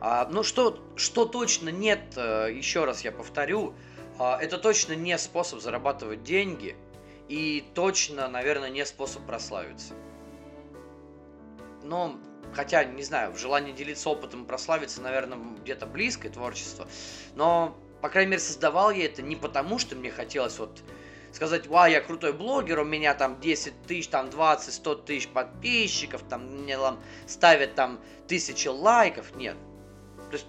А, 0.00 0.26
но 0.30 0.42
что, 0.42 0.78
что 0.96 1.26
точно 1.26 1.68
нет, 1.70 2.00
э, 2.16 2.52
еще 2.52 2.84
раз 2.84 3.02
я 3.02 3.12
повторю, 3.12 3.74
а, 4.18 4.38
это 4.40 4.58
точно 4.58 4.94
не 4.94 5.18
способ 5.18 5.60
зарабатывать 5.60 6.22
деньги 6.22 6.76
и 7.28 7.64
точно, 7.74 8.28
наверное, 8.28 8.70
не 8.70 8.86
способ 8.86 9.26
прославиться. 9.26 9.94
Но 11.84 12.18
Хотя, 12.54 12.84
не 12.84 13.02
знаю, 13.02 13.32
в 13.32 13.38
желании 13.38 13.72
делиться 13.72 14.08
опытом 14.08 14.46
прославиться, 14.46 15.00
наверное, 15.02 15.38
где-то 15.62 15.86
близкое 15.86 16.30
творчество. 16.30 16.86
Но, 17.34 17.76
по 18.00 18.08
крайней 18.08 18.32
мере, 18.32 18.40
создавал 18.40 18.90
я 18.90 19.06
это 19.06 19.22
не 19.22 19.34
потому, 19.34 19.78
что 19.78 19.96
мне 19.96 20.10
хотелось 20.10 20.58
вот 20.58 20.82
сказать, 21.32 21.66
ва, 21.66 21.88
я 21.88 22.00
крутой 22.00 22.32
блогер, 22.32 22.78
у 22.78 22.84
меня 22.84 23.12
там 23.14 23.40
10 23.40 23.82
тысяч, 23.82 24.06
там 24.06 24.30
20, 24.30 24.72
100 24.72 24.94
тысяч 24.96 25.28
подписчиков, 25.28 26.22
там 26.28 26.46
мне 26.62 26.78
там 26.78 27.00
ставят 27.26 27.74
там 27.74 27.98
тысячи 28.28 28.68
лайков. 28.68 29.34
Нет. 29.34 29.56
То 30.30 30.34
есть 30.34 30.46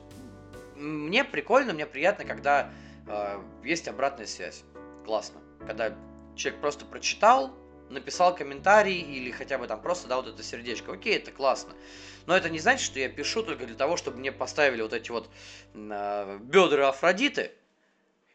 мне 0.76 1.24
прикольно, 1.24 1.74
мне 1.74 1.88
приятно, 1.88 2.26
когда 2.26 2.70
э, 3.08 3.42
есть 3.64 3.88
обратная 3.88 4.28
связь. 4.28 4.64
Классно. 5.06 5.42
Когда 5.66 5.96
человек 6.36 6.62
просто 6.62 6.86
прочитал, 6.86 7.52
написал 7.90 8.36
комментарий 8.36 9.00
или 9.00 9.32
хотя 9.32 9.58
бы 9.58 9.68
там 9.68 9.82
просто 9.82 10.08
дал 10.08 10.24
вот 10.24 10.34
это 10.34 10.44
сердечко. 10.44 10.94
Окей, 10.94 11.18
это 11.18 11.32
классно. 11.32 11.74
Но 12.26 12.36
это 12.36 12.50
не 12.50 12.60
значит, 12.60 12.86
что 12.86 13.00
я 13.00 13.10
пишу 13.10 13.44
только 13.44 13.66
для 13.66 13.76
того, 13.76 13.98
чтобы 13.98 14.18
мне 14.18 14.32
поставили 14.32 14.82
вот 14.82 14.94
эти 14.94 15.12
вот 15.12 15.30
э, 15.74 16.40
бедра 16.42 16.90
Афродиты. 16.90 17.52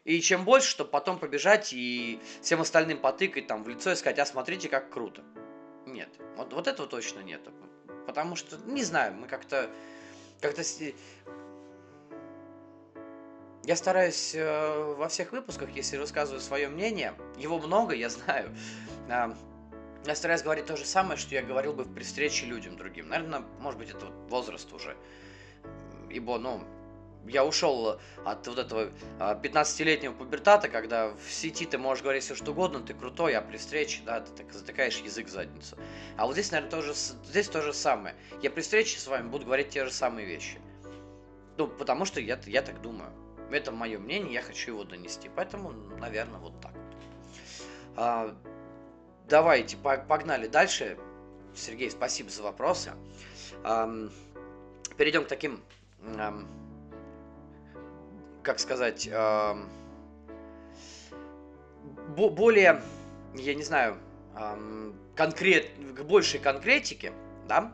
И 0.03 0.19
чем 0.21 0.45
больше, 0.45 0.69
чтобы 0.69 0.89
потом 0.89 1.19
побежать 1.19 1.73
и 1.73 2.19
всем 2.41 2.61
остальным 2.61 2.97
потыкать 2.99 3.47
там 3.47 3.63
в 3.63 3.69
лицо 3.69 3.91
и 3.91 3.95
сказать, 3.95 4.17
а 4.19 4.25
смотрите, 4.25 4.67
как 4.67 4.89
круто. 4.89 5.21
Нет, 5.85 6.09
вот, 6.37 6.53
вот 6.53 6.67
этого 6.67 6.87
точно 6.87 7.19
нет. 7.19 7.41
Потому 8.07 8.35
что, 8.35 8.57
не 8.65 8.83
знаю, 8.83 9.13
мы 9.13 9.27
как-то 9.27 9.69
как-то 10.41 10.63
я 13.63 13.75
стараюсь 13.75 14.33
э, 14.33 14.95
во 14.97 15.07
всех 15.07 15.31
выпусках, 15.31 15.69
если 15.71 15.97
рассказываю 15.97 16.41
свое 16.41 16.67
мнение, 16.67 17.13
его 17.37 17.59
много, 17.59 17.93
я 17.93 18.09
знаю, 18.09 18.55
э, 19.07 19.33
я 20.05 20.15
стараюсь 20.15 20.41
говорить 20.41 20.65
то 20.65 20.75
же 20.75 20.85
самое, 20.85 21.17
что 21.17 21.35
я 21.35 21.43
говорил 21.43 21.73
бы 21.73 21.85
при 21.85 22.03
встрече 22.03 22.47
людям 22.47 22.75
другим. 22.75 23.09
Наверное, 23.09 23.43
может 23.59 23.79
быть, 23.79 23.89
это 23.91 24.05
вот 24.07 24.31
возраст 24.31 24.71
уже. 24.73 24.97
Ибо, 26.09 26.39
ну, 26.39 26.63
я 27.27 27.45
ушел 27.45 27.99
от 28.25 28.47
вот 28.47 28.57
этого 28.57 28.91
15-летнего 29.19 30.13
а, 30.13 30.17
пубертата, 30.17 30.69
когда 30.69 31.09
в 31.09 31.31
сети 31.31 31.67
ты 31.67 31.77
можешь 31.77 32.01
говорить 32.01 32.23
все 32.23 32.33
что 32.33 32.51
угодно, 32.51 32.79
ты 32.79 32.95
крутой, 32.95 33.35
а 33.35 33.41
при 33.43 33.57
встрече, 33.57 34.01
да, 34.03 34.21
ты 34.21 34.31
так 34.31 34.51
затыкаешь 34.51 34.97
язык 34.97 35.27
в 35.27 35.29
задницу. 35.29 35.77
А 36.17 36.25
вот 36.25 36.33
здесь, 36.33 36.51
наверное, 36.51 36.71
тоже, 36.71 36.93
здесь 36.93 37.47
то 37.47 37.61
же 37.61 37.71
самое. 37.71 38.15
Я 38.41 38.49
при 38.49 38.61
встрече 38.61 38.99
с 38.99 39.05
вами 39.05 39.29
буду 39.29 39.45
говорить 39.45 39.69
те 39.69 39.85
же 39.85 39.91
самые 39.91 40.25
вещи. 40.25 40.59
Ну, 41.57 41.67
потому 41.67 42.05
что 42.05 42.19
я, 42.19 42.39
я 42.47 42.63
так 42.63 42.81
думаю. 42.81 43.11
Это 43.51 43.71
мое 43.71 43.99
мнение, 43.99 44.33
я 44.33 44.41
хочу 44.41 44.71
его 44.71 44.83
донести. 44.83 45.29
Поэтому, 45.35 45.71
наверное, 45.99 46.39
вот 46.39 46.59
так 46.61 46.73
вот. 46.73 46.95
А, 47.97 48.35
давайте, 49.27 49.77
погнали 49.77 50.47
дальше. 50.47 50.97
Сергей, 51.55 51.91
спасибо 51.91 52.29
за 52.29 52.43
вопросы. 52.43 52.91
А, 53.63 53.89
перейдем 54.97 55.25
к 55.25 55.27
таким, 55.27 55.61
а, 56.17 56.43
как 58.43 58.59
сказать, 58.59 59.09
а, 59.11 59.57
более, 62.07 62.81
я 63.35 63.55
не 63.55 63.63
знаю, 63.63 63.97
конкрет, 65.15 65.69
к 65.95 66.03
большей 66.03 66.39
конкретике, 66.39 67.13
да, 67.47 67.73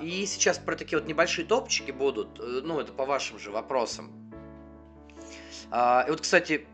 и 0.00 0.26
сейчас 0.26 0.58
про 0.58 0.76
такие 0.76 0.98
вот 0.98 1.06
небольшие 1.06 1.46
топчики 1.46 1.90
будут, 1.90 2.40
э, 2.40 2.60
ну, 2.64 2.80
это 2.80 2.92
по 2.92 3.04
вашим 3.04 3.38
же 3.38 3.50
вопросам. 3.50 4.27
А, 5.70 6.04
и 6.06 6.10
вот, 6.10 6.20
кстати, 6.20 6.66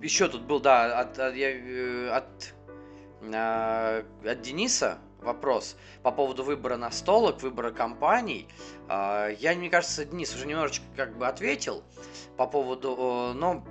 еще 0.00 0.28
тут 0.28 0.42
был, 0.42 0.60
да, 0.60 1.00
от, 1.00 1.18
от, 1.18 1.34
э, 1.34 2.08
от, 2.10 2.54
а, 3.34 4.04
от 4.24 4.40
Дениса 4.42 4.98
вопрос 5.20 5.76
по 6.02 6.10
поводу 6.10 6.42
выбора 6.42 6.76
настолок, 6.76 7.42
выбора 7.42 7.70
компаний. 7.70 8.48
А, 8.88 9.28
я, 9.28 9.54
мне 9.54 9.70
кажется, 9.70 10.04
Денис 10.04 10.34
уже 10.34 10.46
немножечко 10.46 10.84
как 10.96 11.16
бы 11.16 11.26
ответил 11.26 11.82
по 12.36 12.46
поводу, 12.46 13.32
но 13.34 13.64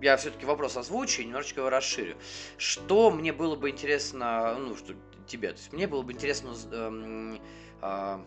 я 0.00 0.16
все-таки 0.16 0.46
вопрос 0.46 0.76
озвучу 0.76 1.22
и 1.22 1.24
немножечко 1.24 1.60
его 1.60 1.70
расширю. 1.70 2.16
Что 2.58 3.10
мне 3.10 3.32
было 3.32 3.56
бы 3.56 3.70
интересно, 3.70 4.56
ну, 4.58 4.76
что 4.76 4.94
тебе, 5.26 5.48
то 5.48 5.58
есть 5.58 5.72
мне 5.72 5.86
было 5.86 6.02
бы 6.02 6.12
интересно 6.12 6.54
эм, 6.72 7.40
э, 7.80 8.18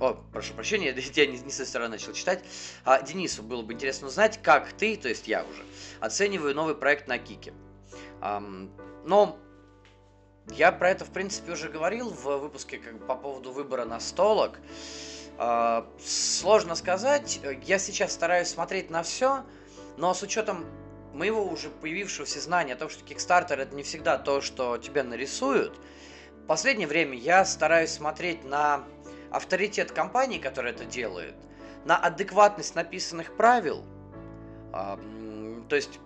о, 0.00 0.14
прошу 0.32 0.54
прощения, 0.54 0.94
я 1.14 1.26
не, 1.26 1.38
не 1.38 1.50
со 1.50 1.64
стороны 1.64 1.92
начал 1.92 2.12
читать. 2.12 2.44
А, 2.84 3.00
Денису 3.02 3.42
было 3.42 3.62
бы 3.62 3.72
интересно 3.72 4.08
узнать, 4.08 4.40
как 4.42 4.72
ты, 4.72 4.96
то 4.96 5.08
есть 5.08 5.28
я 5.28 5.44
уже, 5.44 5.64
оцениваю 6.00 6.54
новый 6.54 6.74
проект 6.74 7.08
на 7.08 7.18
Кике. 7.18 7.52
А, 8.20 8.42
но 9.04 9.38
я 10.50 10.72
про 10.72 10.90
это, 10.90 11.04
в 11.04 11.10
принципе, 11.10 11.52
уже 11.52 11.68
говорил 11.68 12.10
в 12.10 12.38
выпуске 12.38 12.78
как, 12.78 13.06
по 13.06 13.14
поводу 13.14 13.52
выбора 13.52 13.84
настолок. 13.84 14.58
А, 15.38 15.86
сложно 16.04 16.74
сказать. 16.74 17.40
Я 17.64 17.78
сейчас 17.78 18.12
стараюсь 18.12 18.48
смотреть 18.48 18.90
на 18.90 19.02
все, 19.02 19.44
но 19.96 20.12
с 20.12 20.22
учетом 20.22 20.64
моего 21.12 21.44
уже 21.44 21.70
появившегося 21.70 22.40
знания 22.40 22.74
о 22.74 22.76
том, 22.76 22.88
что 22.88 23.04
Kickstarter 23.04 23.54
это 23.54 23.74
не 23.74 23.84
всегда 23.84 24.18
то, 24.18 24.40
что 24.40 24.78
тебя 24.78 25.04
нарисуют, 25.04 25.78
в 26.44 26.46
последнее 26.46 26.86
время 26.86 27.16
я 27.16 27.44
стараюсь 27.46 27.90
смотреть 27.90 28.44
на 28.44 28.84
авторитет 29.30 29.92
компании, 29.92 30.38
которая 30.38 30.72
это 30.72 30.84
делает, 30.84 31.34
на 31.84 31.96
адекватность 31.96 32.74
написанных 32.74 33.36
правил. 33.36 33.84
А, 34.72 34.98
то 35.68 35.76
есть, 35.76 36.00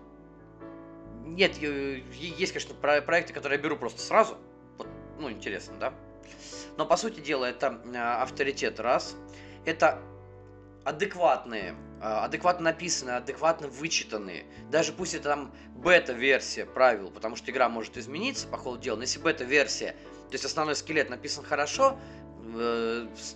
нет, 1.25 1.57
есть, 1.59 2.53
конечно, 2.53 2.75
проекты, 2.75 3.33
которые 3.33 3.59
я 3.59 3.63
беру 3.63 3.77
просто 3.77 4.01
сразу. 4.01 4.39
Вот, 4.77 4.89
ну, 5.19 5.31
интересно, 5.31 5.75
да? 5.79 5.95
Но, 6.77 6.87
по 6.87 6.97
сути 6.97 7.21
дела, 7.21 7.47
это 7.47 7.81
а, 7.95 8.23
авторитет 8.23 8.81
раз. 8.81 9.17
Это 9.65 10.01
адекватные, 10.85 11.77
а, 12.01 12.25
адекватно 12.25 12.65
написанные, 12.65 13.17
адекватно 13.17 13.69
вычитанные. 13.69 14.47
Даже 14.71 14.93
пусть 14.93 15.15
это 15.15 15.25
там 15.25 15.55
бета-версия 15.75 16.65
правил, 16.65 17.11
потому 17.11 17.37
что 17.37 17.51
игра 17.51 17.69
может 17.69 17.97
измениться 17.97 18.47
по 18.49 18.57
ходу 18.57 18.79
дела. 18.79 18.97
Но 18.97 19.03
если 19.03 19.21
бета-версия, 19.21 19.93
то 19.93 20.35
есть 20.35 20.45
основной 20.45 20.77
скелет 20.77 21.11
написан 21.11 21.45
хорошо, 21.45 21.99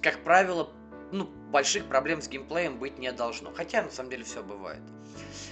как 0.00 0.22
правило, 0.24 0.70
ну, 1.12 1.24
больших 1.50 1.86
проблем 1.86 2.22
с 2.22 2.28
геймплеем 2.28 2.78
быть 2.78 2.98
не 2.98 3.12
должно. 3.12 3.52
Хотя, 3.52 3.82
на 3.82 3.90
самом 3.90 4.10
деле, 4.10 4.24
все 4.24 4.42
бывает. 4.42 4.82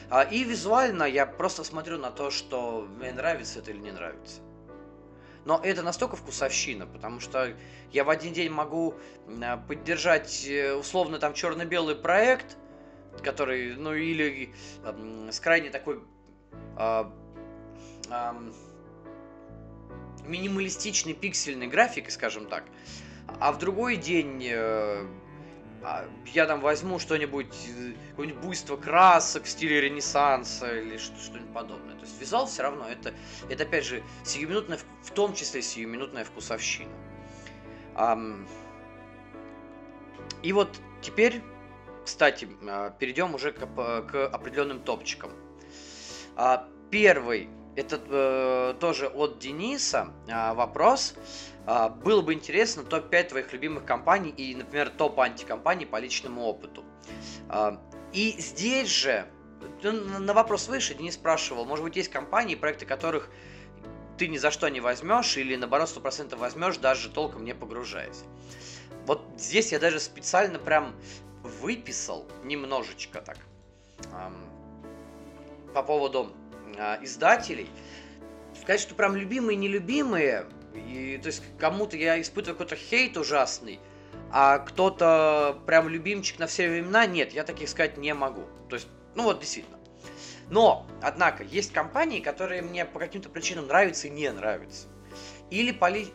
А, 0.08 0.22
и 0.22 0.44
визуально 0.44 1.04
я 1.04 1.26
просто 1.26 1.62
смотрю 1.64 1.98
на 1.98 2.10
то, 2.10 2.30
что 2.30 2.88
мне 2.98 3.12
нравится 3.12 3.60
это 3.60 3.70
или 3.70 3.78
не 3.78 3.92
нравится. 3.92 4.40
Но 5.44 5.60
это 5.62 5.82
настолько 5.82 6.16
вкусовщина, 6.16 6.86
потому 6.86 7.20
что 7.20 7.54
я 7.92 8.04
в 8.04 8.10
один 8.10 8.32
день 8.32 8.50
могу 8.50 8.94
э, 9.26 9.56
поддержать 9.66 10.46
э, 10.46 10.74
условно 10.74 11.18
там 11.18 11.32
черно-белый 11.32 11.96
проект, 11.96 12.58
который, 13.22 13.74
ну 13.74 13.94
или 13.94 14.52
э, 14.84 15.28
с 15.30 15.40
крайне 15.40 15.70
такой 15.70 16.02
э, 16.76 17.04
э, 18.10 18.32
минималистичной 20.26 21.14
пиксельной 21.14 21.68
графикой, 21.68 22.10
скажем 22.10 22.46
так, 22.46 22.64
а 23.38 23.52
в 23.52 23.58
другой 23.58 23.96
день 23.96 24.44
э, 24.50 25.06
а, 25.82 26.04
я 26.26 26.46
там 26.46 26.60
возьму 26.60 26.98
что-нибудь, 26.98 27.54
э, 27.68 27.92
какое-нибудь 28.10 28.42
буйство 28.42 28.76
красок 28.76 29.44
в 29.44 29.48
стиле 29.48 29.80
Ренессанса 29.80 30.78
или 30.78 30.98
что-нибудь 30.98 31.52
подобное. 31.52 31.94
То 31.94 32.02
есть 32.02 32.20
визуал 32.20 32.46
все 32.46 32.62
равно 32.62 32.86
это, 32.88 33.14
это 33.48 33.62
опять 33.62 33.84
же 33.84 34.02
сиюминутная, 34.24 34.78
в 35.02 35.10
том 35.12 35.34
числе 35.34 35.62
сиюминутная 35.62 36.24
вкусовщина. 36.24 36.90
И 40.42 40.52
вот 40.52 40.80
теперь, 41.02 41.42
кстати, 42.04 42.48
а, 42.66 42.90
перейдем 42.90 43.34
уже 43.34 43.52
к, 43.52 43.66
к 43.66 44.26
определенным 44.28 44.80
топчикам. 44.80 45.32
А, 46.36 46.68
первый, 46.90 47.48
это 47.76 48.00
э, 48.08 48.74
тоже 48.80 49.08
от 49.08 49.38
Дениса 49.38 50.12
вопрос. 50.26 51.14
Э, 51.66 51.88
было 51.88 52.22
бы 52.22 52.34
интересно 52.34 52.82
топ-5 52.84 53.28
твоих 53.28 53.52
любимых 53.52 53.84
компаний 53.84 54.30
и, 54.30 54.54
например, 54.54 54.90
топ 54.90 55.18
антикомпаний 55.20 55.86
по 55.86 55.98
личному 55.98 56.42
опыту. 56.42 56.84
Э, 57.48 57.76
и 58.12 58.34
здесь 58.38 58.88
же, 58.88 59.26
на 59.82 60.32
вопрос 60.32 60.68
выше 60.68 60.94
Денис 60.94 61.14
спрашивал, 61.14 61.64
может 61.64 61.84
быть, 61.84 61.96
есть 61.96 62.10
компании, 62.10 62.54
проекты 62.54 62.86
которых 62.86 63.30
ты 64.18 64.28
ни 64.28 64.36
за 64.36 64.50
что 64.50 64.68
не 64.68 64.80
возьмешь 64.80 65.36
или, 65.36 65.56
наоборот, 65.56 65.88
100% 65.88 66.36
возьмешь, 66.36 66.76
даже 66.76 67.08
толком 67.08 67.44
не 67.44 67.54
погружаясь. 67.54 68.24
Вот 69.06 69.22
здесь 69.38 69.72
я 69.72 69.78
даже 69.78 69.98
специально 69.98 70.58
прям 70.58 70.94
выписал 71.42 72.26
немножечко 72.44 73.22
так 73.22 73.38
по 75.74 75.82
поводу 75.82 76.32
э, 76.76 77.04
издателей, 77.04 77.70
сказать, 78.60 78.80
что 78.80 78.94
прям 78.94 79.16
любимые, 79.16 79.56
нелюбимые, 79.56 80.46
и, 80.74 81.18
то 81.22 81.26
есть 81.26 81.42
кому-то 81.58 81.96
я 81.96 82.20
испытываю 82.20 82.56
какой-то 82.56 82.76
хейт 82.76 83.16
ужасный, 83.16 83.80
а 84.30 84.58
кто-то 84.58 85.60
прям 85.66 85.88
любимчик 85.88 86.38
на 86.38 86.46
все 86.46 86.68
времена, 86.68 87.06
нет, 87.06 87.32
я 87.32 87.44
таких 87.44 87.68
сказать 87.68 87.96
не 87.96 88.14
могу. 88.14 88.44
То 88.68 88.76
есть, 88.76 88.88
ну 89.14 89.24
вот 89.24 89.40
действительно. 89.40 89.78
Но, 90.48 90.86
однако, 91.00 91.44
есть 91.44 91.72
компании, 91.72 92.20
которые 92.20 92.62
мне 92.62 92.84
по 92.84 92.98
каким-то 92.98 93.28
причинам 93.28 93.68
нравятся 93.68 94.08
и 94.08 94.10
не 94.10 94.30
нравятся. 94.30 94.88
Или 95.50 95.70
поли... 95.70 96.08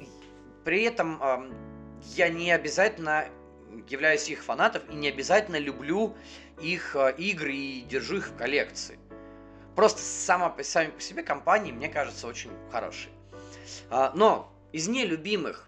при 0.65 0.83
этом 0.83 1.21
э, 1.21 1.51
я 2.15 2.29
не 2.29 2.51
обязательно 2.51 3.29
являюсь 3.89 4.29
их 4.29 4.43
фанатов 4.43 4.83
и 4.89 4.95
не 4.95 5.09
обязательно 5.09 5.57
люблю 5.57 6.15
их 6.61 6.95
э, 6.95 7.15
игры 7.17 7.53
и 7.53 7.81
держу 7.81 8.17
их 8.17 8.27
в 8.27 8.35
коллекции. 8.35 8.99
Просто 9.75 10.01
сама, 10.01 10.55
сами 10.63 10.91
по 10.91 11.01
себе 11.01 11.23
компании, 11.23 11.71
мне 11.71 11.89
кажется, 11.89 12.27
очень 12.27 12.51
хорошие. 12.71 13.14
А, 13.89 14.11
но 14.15 14.51
из 14.71 14.87
нелюбимых, 14.87 15.67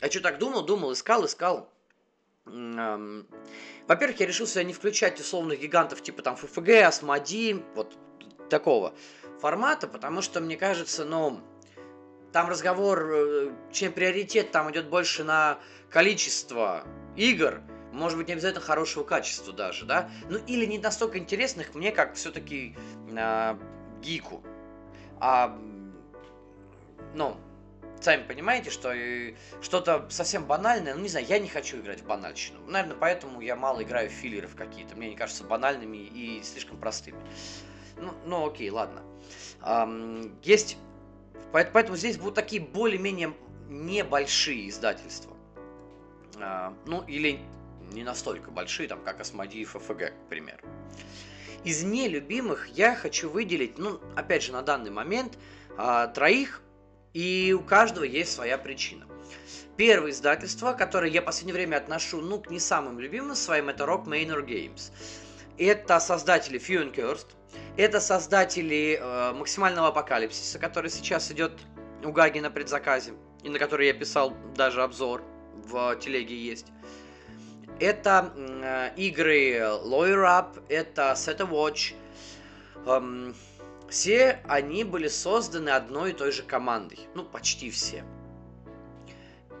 я 0.00 0.10
что 0.10 0.20
так 0.20 0.38
думал, 0.38 0.64
думал, 0.64 0.92
искал, 0.92 1.26
искал. 1.26 1.70
Во-первых, 2.46 4.20
я 4.20 4.26
решил 4.26 4.46
себя 4.46 4.64
не 4.64 4.72
включать 4.72 5.20
условных 5.20 5.60
гигантов 5.60 6.02
типа 6.02 6.22
там 6.22 6.36
FFG, 6.36 6.88
Asmodi, 6.88 7.62
вот 7.74 7.96
такого 8.48 8.94
формата, 9.40 9.86
потому 9.86 10.22
что 10.22 10.40
мне 10.40 10.56
кажется, 10.56 11.04
ну, 11.04 11.40
там 12.32 12.48
разговор, 12.48 13.10
э, 13.12 13.50
чем 13.72 13.92
приоритет 13.92 14.50
там 14.50 14.70
идет 14.70 14.88
больше 14.88 15.24
на 15.24 15.58
количество 15.90 16.84
игр, 17.16 17.60
может 17.92 18.18
быть, 18.18 18.28
не 18.28 18.34
обязательно 18.34 18.64
хорошего 18.64 19.04
качества 19.04 19.52
даже, 19.52 19.84
да, 19.86 20.10
ну 20.28 20.38
или 20.46 20.66
не 20.66 20.78
настолько 20.78 21.18
интересных 21.18 21.74
мне, 21.74 21.92
как 21.92 22.14
все-таки 22.14 22.76
э, 23.10 23.56
гику. 24.02 24.42
А, 25.20 25.58
ну, 27.18 27.36
сами 28.00 28.22
понимаете, 28.22 28.70
что 28.70 28.94
что-то 29.60 30.06
совсем 30.08 30.44
банальное, 30.44 30.94
ну 30.94 31.00
не 31.00 31.08
знаю, 31.08 31.26
я 31.26 31.38
не 31.38 31.48
хочу 31.48 31.78
играть 31.78 32.00
в 32.00 32.06
банальщину. 32.06 32.60
Наверное, 32.66 32.96
поэтому 32.96 33.40
я 33.40 33.56
мало 33.56 33.82
играю 33.82 34.08
в 34.08 34.12
филлеров 34.12 34.54
какие-то. 34.54 34.94
Мне 34.96 35.08
они 35.08 35.16
кажутся 35.16 35.44
банальными 35.44 35.96
и 35.96 36.40
слишком 36.42 36.78
простыми. 36.78 37.18
Ну, 37.96 38.12
ну 38.24 38.46
окей, 38.46 38.70
ладно. 38.70 39.02
Um, 39.60 40.32
есть... 40.42 40.78
Поэтому 41.52 41.96
здесь 41.96 42.18
будут 42.18 42.34
такие 42.34 42.62
более-менее 42.62 43.34
небольшие 43.68 44.68
издательства. 44.68 45.34
Uh, 46.36 46.76
ну, 46.86 47.02
или 47.02 47.40
не 47.92 48.04
настолько 48.04 48.50
большие, 48.50 48.88
там, 48.88 49.02
как 49.02 49.20
Асмодей 49.20 49.62
и 49.62 49.64
ФФГ, 49.64 50.12
к 50.12 50.28
примеру. 50.28 50.60
Из 51.64 51.82
нелюбимых 51.82 52.68
я 52.68 52.94
хочу 52.94 53.28
выделить, 53.28 53.78
ну, 53.78 53.98
опять 54.14 54.44
же, 54.44 54.52
на 54.52 54.62
данный 54.62 54.90
момент, 54.90 55.36
а, 55.76 56.06
троих, 56.08 56.62
и 57.14 57.54
у 57.58 57.62
каждого 57.62 58.04
есть 58.04 58.32
своя 58.32 58.58
причина. 58.58 59.06
Первое 59.76 60.10
издательство, 60.10 60.72
которое 60.72 61.10
я 61.10 61.22
в 61.22 61.24
последнее 61.24 61.54
время 61.54 61.76
отношу, 61.76 62.20
ну, 62.20 62.40
к 62.40 62.50
не 62.50 62.58
самым 62.58 62.98
любимым 62.98 63.36
своим, 63.36 63.68
это 63.68 63.84
Rock 63.84 64.06
Manor 64.06 64.44
Games. 64.44 64.92
Это 65.56 66.00
создатели 66.00 66.58
Few 66.58 66.92
Cursed, 66.92 67.28
это 67.76 68.00
создатели 68.00 68.98
э, 69.00 69.32
максимального 69.32 69.88
апокалипсиса, 69.88 70.58
который 70.58 70.90
сейчас 70.90 71.30
идет 71.30 71.52
у 72.04 72.10
Гаги 72.12 72.40
на 72.40 72.50
предзаказе, 72.50 73.14
и 73.42 73.48
на 73.48 73.58
который 73.58 73.86
я 73.86 73.94
писал 73.94 74.34
даже 74.56 74.82
обзор 74.82 75.22
в 75.54 75.96
телеге 75.96 76.36
есть. 76.36 76.66
Это 77.80 78.32
э, 78.36 78.90
игры 78.96 79.58
Lawyer 79.84 80.24
Up, 80.24 80.62
это 80.68 81.12
Set 81.16 81.40
a 81.40 81.44
Watch. 81.44 81.94
Эм, 82.86 83.34
все 83.88 84.40
они 84.46 84.84
были 84.84 85.08
созданы 85.08 85.70
одной 85.70 86.10
и 86.10 86.14
той 86.14 86.32
же 86.32 86.42
командой. 86.42 87.00
Ну, 87.14 87.24
почти 87.24 87.70
все. 87.70 88.04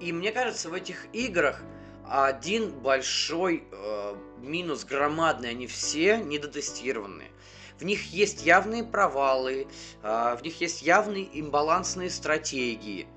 И 0.00 0.12
мне 0.12 0.32
кажется, 0.32 0.68
в 0.68 0.74
этих 0.74 1.06
играх 1.12 1.60
один 2.06 2.70
большой 2.70 3.64
э, 3.70 4.16
минус 4.38 4.84
громадный, 4.84 5.50
они 5.50 5.66
все 5.66 6.18
недотестированные. 6.18 7.30
В 7.78 7.84
них 7.84 8.12
есть 8.12 8.44
явные 8.44 8.84
провалы, 8.84 9.66
э, 10.02 10.36
в 10.38 10.42
них 10.42 10.60
есть 10.60 10.82
явные 10.82 11.28
имбалансные 11.40 12.10
стратегии. 12.10 13.08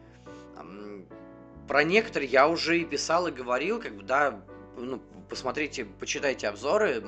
Про 1.67 1.85
некоторые 1.85 2.29
я 2.29 2.49
уже 2.49 2.81
и 2.81 2.85
писал 2.85 3.27
и 3.27 3.31
говорил, 3.31 3.79
как 3.79 3.95
бы, 3.95 4.03
да, 4.03 4.41
ну, 4.75 5.01
посмотрите, 5.29 5.85
почитайте 5.85 6.49
обзоры 6.49 7.01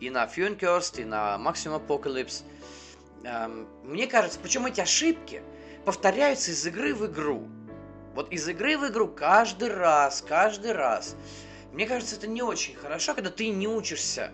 и 0.00 0.08
на 0.08 0.24
Funcurst, 0.24 1.02
и 1.02 1.04
на 1.04 1.36
Maximum 1.36 1.86
Apocalypse. 1.86 2.42
Мне 3.84 4.06
кажется, 4.06 4.38
причем 4.42 4.66
эти 4.66 4.80
ошибки 4.80 5.42
повторяются 5.84 6.50
из 6.50 6.66
игры 6.66 6.94
в 6.94 7.06
игру. 7.06 7.48
Вот 8.14 8.30
из 8.30 8.48
игры 8.48 8.76
в 8.76 8.86
игру 8.88 9.08
каждый 9.08 9.68
раз, 9.68 10.22
каждый 10.26 10.72
раз. 10.72 11.16
Мне 11.72 11.86
кажется, 11.86 12.16
это 12.16 12.26
не 12.26 12.42
очень 12.42 12.74
хорошо, 12.74 13.14
когда 13.14 13.30
ты 13.30 13.48
не 13.48 13.66
учишься 13.66 14.32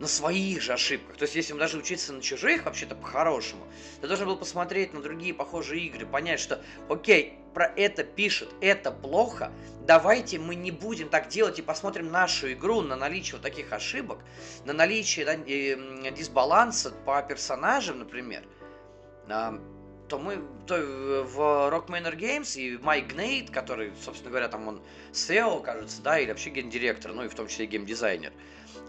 на 0.00 0.06
своих 0.06 0.60
же 0.60 0.72
ошибках. 0.72 1.16
То 1.16 1.22
есть, 1.22 1.34
если 1.34 1.54
даже 1.54 1.78
учиться 1.78 2.12
на 2.12 2.20
чужих, 2.20 2.64
вообще-то 2.66 2.94
по-хорошему, 2.94 3.66
ты 4.00 4.08
должен 4.08 4.26
был 4.26 4.36
посмотреть 4.36 4.92
на 4.92 5.00
другие 5.00 5.32
похожие 5.32 5.86
игры, 5.86 6.04
понять, 6.04 6.40
что, 6.40 6.62
окей, 6.88 7.38
про 7.54 7.66
это 7.76 8.04
пишет, 8.04 8.50
это 8.60 8.90
плохо, 8.90 9.52
давайте 9.86 10.38
мы 10.38 10.54
не 10.54 10.70
будем 10.70 11.08
так 11.08 11.28
делать 11.28 11.58
и 11.58 11.62
посмотрим 11.62 12.10
нашу 12.10 12.52
игру 12.52 12.80
на 12.80 12.96
наличие 12.96 13.34
вот 13.34 13.42
таких 13.42 13.72
ошибок, 13.72 14.18
на 14.64 14.72
наличие 14.72 15.24
да, 15.24 15.36
дисбаланса 16.10 16.90
по 17.04 17.22
персонажам, 17.22 18.00
например, 18.00 18.42
а, 19.28 19.58
то 20.08 20.18
мы 20.18 20.42
то 20.66 20.76
в 20.76 21.38
Rock 21.72 21.86
Manor 21.86 22.16
Games 22.16 22.58
и 22.58 22.76
Майк 22.78 23.14
Гнейт, 23.14 23.50
который, 23.50 23.92
собственно 24.02 24.30
говоря, 24.30 24.48
там 24.48 24.68
он 24.68 24.82
SEO, 25.12 25.62
кажется, 25.62 26.02
да, 26.02 26.18
или 26.18 26.28
вообще 26.28 26.50
гендиректор, 26.50 27.12
ну 27.12 27.24
и 27.24 27.28
в 27.28 27.34
том 27.34 27.48
числе 27.48 27.66
геймдизайнер 27.66 28.32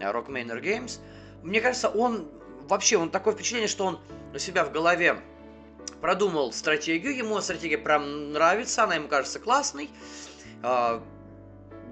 а, 0.00 0.12
Rock 0.12 0.28
Manor 0.28 0.60
Games, 0.60 1.00
мне 1.42 1.60
кажется, 1.60 1.88
он 1.88 2.28
вообще, 2.68 2.98
он 2.98 3.10
такое 3.10 3.34
впечатление, 3.34 3.68
что 3.68 3.84
он 3.86 4.00
у 4.34 4.38
себя 4.38 4.64
в 4.64 4.72
голове 4.72 5.20
продумал 6.00 6.52
стратегию, 6.52 7.16
ему 7.16 7.40
стратегия 7.40 7.78
прям 7.78 8.32
нравится, 8.32 8.84
она 8.84 8.96
ему 8.96 9.08
кажется 9.08 9.38
классной. 9.38 9.90
А, 10.62 11.02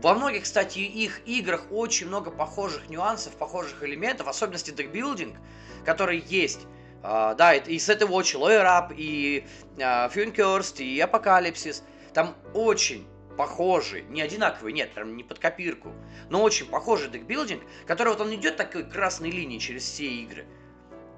во 0.02 0.14
многих, 0.14 0.42
кстати, 0.42 0.78
их 0.80 1.26
играх 1.26 1.64
очень 1.70 2.08
много 2.08 2.30
похожих 2.30 2.88
нюансов, 2.90 3.34
похожих 3.36 3.82
элементов, 3.82 4.26
в 4.26 4.30
особенности 4.30 4.70
декбилдинг, 4.70 5.36
который 5.84 6.18
есть. 6.18 6.66
Uh, 7.02 7.34
да, 7.34 7.54
и 7.54 7.78
с 7.78 7.90
этого 7.90 8.12
Watch, 8.12 8.34
Lawyer 8.34 8.64
Up, 8.64 8.94
и 8.96 9.44
uh, 9.76 10.82
и 10.82 11.00
Апокалипсис. 11.00 11.84
Там 12.14 12.34
очень 12.54 13.06
похожий, 13.36 14.04
не 14.08 14.22
одинаковый, 14.22 14.72
нет, 14.72 14.92
прям 14.94 15.16
не 15.16 15.22
под 15.22 15.38
копирку, 15.38 15.92
но 16.30 16.42
очень 16.42 16.66
похожий 16.66 17.10
декбилдинг, 17.10 17.62
который 17.86 18.10
вот 18.10 18.20
он 18.20 18.34
идет 18.34 18.56
такой 18.56 18.84
красной 18.84 19.30
линией 19.30 19.60
через 19.60 19.82
все 19.84 20.06
игры. 20.06 20.46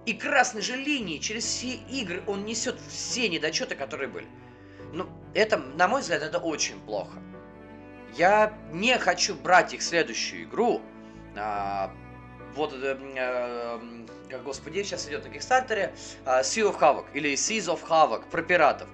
И 0.07 0.15
красной 0.15 0.63
же 0.63 0.77
линии 0.77 1.19
через 1.19 1.45
все 1.45 1.75
игры 1.91 2.23
он 2.29 2.45
несет 2.45 2.79
все 2.89 3.29
недочеты, 3.29 3.75
которые 3.75 4.09
были. 4.09 4.27
Ну, 4.93 5.09
это, 5.35 5.57
на 5.57 5.89
мой 5.89 6.01
взгляд, 6.01 6.23
это 6.23 6.39
очень 6.39 6.79
плохо. 6.81 7.19
Я 8.17 8.57
не 8.73 8.97
хочу 8.99 9.35
брать 9.35 9.75
их 9.75 9.83
следующую 9.83 10.45
игру. 10.45 10.81
А, 11.37 11.93
вот, 12.55 12.73
э, 12.73 13.81
господи, 14.45 14.85
сейчас 14.85 15.09
идет 15.09 15.25
на 15.25 15.31
Кикстартере. 15.31 15.93
А, 16.25 16.43
sea 16.43 16.71
of 16.71 16.79
Havoc 16.79 17.07
или 17.13 17.35
Seas 17.35 17.67
of 17.67 17.81
Havoc 17.87 18.31
про 18.31 18.43
пиратов. 18.43 18.89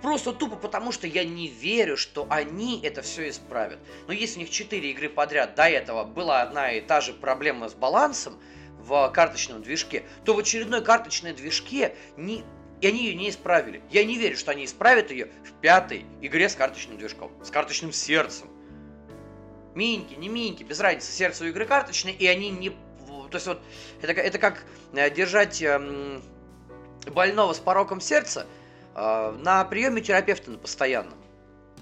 Просто 0.00 0.32
тупо 0.32 0.56
потому, 0.56 0.90
что 0.90 1.06
я 1.06 1.24
не 1.24 1.48
верю, 1.48 1.98
что 1.98 2.26
они 2.30 2.80
это 2.82 3.02
все 3.02 3.28
исправят. 3.28 3.78
Но 4.06 4.14
если 4.14 4.38
у 4.38 4.40
них 4.40 4.50
4 4.50 4.90
игры 4.90 5.10
подряд 5.10 5.54
до 5.54 5.68
этого 5.68 6.04
была 6.04 6.40
одна 6.40 6.72
и 6.72 6.80
та 6.80 7.00
же 7.02 7.12
проблема 7.12 7.68
с 7.68 7.74
балансом 7.74 8.38
в 8.86 9.10
карточном 9.10 9.62
движке, 9.62 10.04
то 10.24 10.34
в 10.34 10.38
очередной 10.38 10.82
карточной 10.82 11.32
движке 11.32 11.94
не, 12.16 12.44
и 12.80 12.86
они 12.86 13.06
ее 13.06 13.14
не 13.14 13.30
исправили. 13.30 13.82
Я 13.90 14.04
не 14.04 14.16
верю, 14.16 14.36
что 14.36 14.52
они 14.52 14.64
исправят 14.64 15.10
ее 15.10 15.28
в 15.44 15.52
пятой 15.60 16.06
игре 16.20 16.48
с 16.48 16.54
карточным 16.54 16.98
движком, 16.98 17.32
с 17.42 17.50
карточным 17.50 17.92
сердцем. 17.92 18.48
Миньки, 19.74 20.14
не 20.14 20.28
миньки, 20.28 20.62
без 20.62 20.80
разницы, 20.80 21.10
сердце 21.12 21.44
у 21.44 21.48
игры 21.48 21.66
карточное, 21.66 22.12
и 22.12 22.26
они 22.26 22.50
не... 22.50 22.70
То 22.70 23.34
есть 23.34 23.46
вот, 23.46 23.60
это, 24.00 24.12
это 24.12 24.38
как 24.38 24.64
э, 24.94 25.10
держать 25.10 25.60
эм, 25.60 26.22
больного 27.12 27.52
с 27.52 27.58
пороком 27.58 28.00
сердца 28.00 28.46
э, 28.94 29.38
на 29.40 29.64
приеме 29.64 30.00
терапевта 30.00 30.50
на 30.50 30.58
постоянном. 30.58 31.18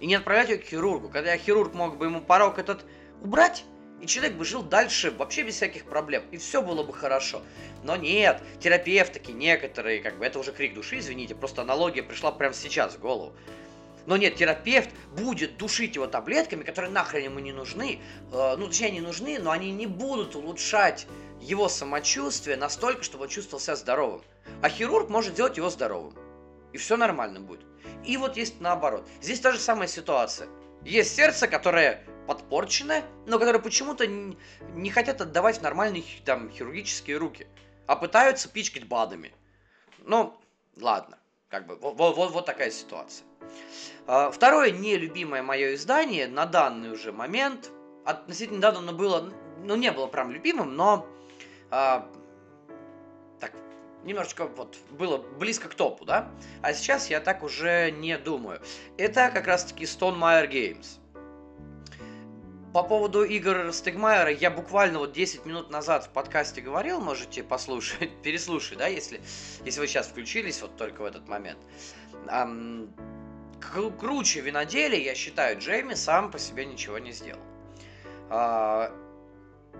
И 0.01 0.07
не 0.07 0.15
отправлять 0.15 0.49
его 0.49 0.61
к 0.61 0.65
хирургу. 0.65 1.09
Когда 1.09 1.37
хирург 1.37 1.75
мог 1.75 1.99
бы 1.99 2.07
ему 2.07 2.21
порог 2.21 2.59
этот 2.59 2.85
убрать, 3.23 3.65
и 4.05 4.07
человек 4.07 4.35
бы 4.35 4.45
жил 4.45 4.63
дальше 4.63 5.11
вообще 5.11 5.45
без 5.45 5.55
всяких 5.55 5.87
проблем, 5.87 6.25
и 6.31 6.37
все 6.37 6.61
было 6.61 6.83
бы 6.83 6.93
хорошо. 6.93 7.41
Но 7.85 7.97
нет, 7.97 8.43
терапевтики 8.61 9.31
некоторые, 9.31 10.03
как 10.03 10.19
бы, 10.19 10.27
это 10.27 10.39
уже 10.39 10.53
крик 10.53 10.75
души, 10.75 10.99
извините, 10.99 11.35
просто 11.35 11.63
аналогия 11.63 12.03
пришла 12.03 12.31
прямо 12.31 12.55
сейчас 12.55 12.97
в 12.97 13.01
голову. 13.01 13.33
Но 14.05 14.19
нет, 14.19 14.37
терапевт 14.37 14.91
будет 15.17 15.57
душить 15.57 15.95
его 15.95 16.07
таблетками, 16.07 16.65
которые 16.65 16.93
нахрен 16.93 17.25
ему 17.25 17.39
не 17.39 17.53
нужны. 17.53 18.01
Э, 18.31 18.57
ну, 18.59 18.67
точнее, 18.67 18.89
они 18.89 19.01
нужны, 19.01 19.39
но 19.39 19.51
они 19.51 19.73
не 19.73 19.87
будут 19.87 20.37
улучшать 20.37 21.07
его 21.41 21.71
самочувствие 21.71 22.59
настолько, 22.59 23.03
чтобы 23.03 23.25
он 23.25 23.31
чувствовал 23.31 23.61
себя 23.61 23.77
здоровым. 23.77 24.21
А 24.61 24.69
хирург 24.69 25.09
может 25.09 25.33
сделать 25.33 25.57
его 25.57 25.71
здоровым. 25.71 26.15
И 26.75 26.77
все 26.77 26.99
нормально 26.99 27.41
будет. 27.41 27.65
И 28.05 28.19
вот 28.19 28.37
есть 28.37 28.61
наоборот. 28.61 29.09
Здесь 29.23 29.41
та 29.41 29.53
же 29.53 29.59
самая 29.59 29.89
ситуация. 29.89 30.49
Есть 30.85 31.17
сердце, 31.17 31.49
которое 31.49 32.05
подпорченное, 32.27 33.05
но 33.27 33.39
которое 33.39 33.59
почему-то 33.59 34.07
не 34.07 34.91
хотят 34.91 35.21
отдавать 35.21 35.59
в 35.59 35.63
нормальные 35.63 36.05
там, 36.25 36.51
хирургические 36.51 37.17
руки, 37.17 37.47
а 37.87 37.97
пытаются 37.97 38.49
пичкать 38.49 38.85
БАДами. 38.85 39.33
Ну, 39.99 40.35
ладно, 40.81 41.19
как 41.49 41.67
бы 41.67 41.77
вот, 41.77 41.97
вот, 41.97 42.31
вот 42.33 42.47
такая 42.47 42.71
ситуация. 42.71 43.27
А, 44.07 44.31
второе 44.31 44.71
нелюбимое 44.71 45.43
мое 45.43 45.75
издание 45.75 46.27
на 46.27 46.47
данный 46.47 46.91
уже 46.91 47.13
момент, 47.13 47.71
относительно 48.05 48.59
недавно 48.59 48.81
оно 48.81 48.93
было, 48.93 49.33
ну 49.63 49.77
не 49.77 49.91
было 49.93 50.07
прям 50.07 50.31
любимым, 50.31 50.77
но 50.77 51.07
а, 51.71 52.11
так, 53.41 53.53
немножечко 54.05 54.47
вот 54.47 54.77
было 54.91 55.19
близко 55.19 55.69
к 55.69 55.75
топу, 55.75 56.05
да? 56.05 56.31
А 56.63 56.73
сейчас 56.73 57.11
я 57.11 57.21
так 57.21 57.43
уже 57.43 57.91
не 57.91 58.19
думаю. 58.19 58.61
Это 58.97 59.31
как 59.33 59.47
раз-таки 59.47 59.85
Stone 59.85 60.19
Meyer 60.19 60.51
Games. 60.51 60.99
По 62.75 62.83
поводу 62.83 63.23
игр 63.23 63.73
Стегмайера 63.73 64.33
я 64.33 64.51
буквально 64.51 64.99
вот 64.99 65.13
10 65.13 65.47
минут 65.47 65.71
назад 65.71 66.07
в 66.07 66.09
подкасте 66.09 66.61
говорил, 66.61 67.01
можете 67.01 67.45
послушать, 67.45 68.11
переслушать, 68.23 68.79
да, 68.79 68.89
если, 68.89 69.21
если 69.65 69.79
вы 69.79 69.87
сейчас 69.87 70.09
включились 70.09 70.61
вот 70.61 70.77
только 70.77 71.03
в 71.03 71.05
этот 71.05 71.29
момент. 71.29 71.61
Ам, 72.27 72.93
круче 74.01 74.41
виноделия, 74.41 75.05
я 75.05 75.15
считаю, 75.15 75.61
Джейми 75.61 75.95
сам 75.95 76.33
по 76.33 76.39
себе 76.41 76.67
ничего 76.67 76.99
не 76.99 77.13
сделал. 77.13 77.39
А, 78.29 78.93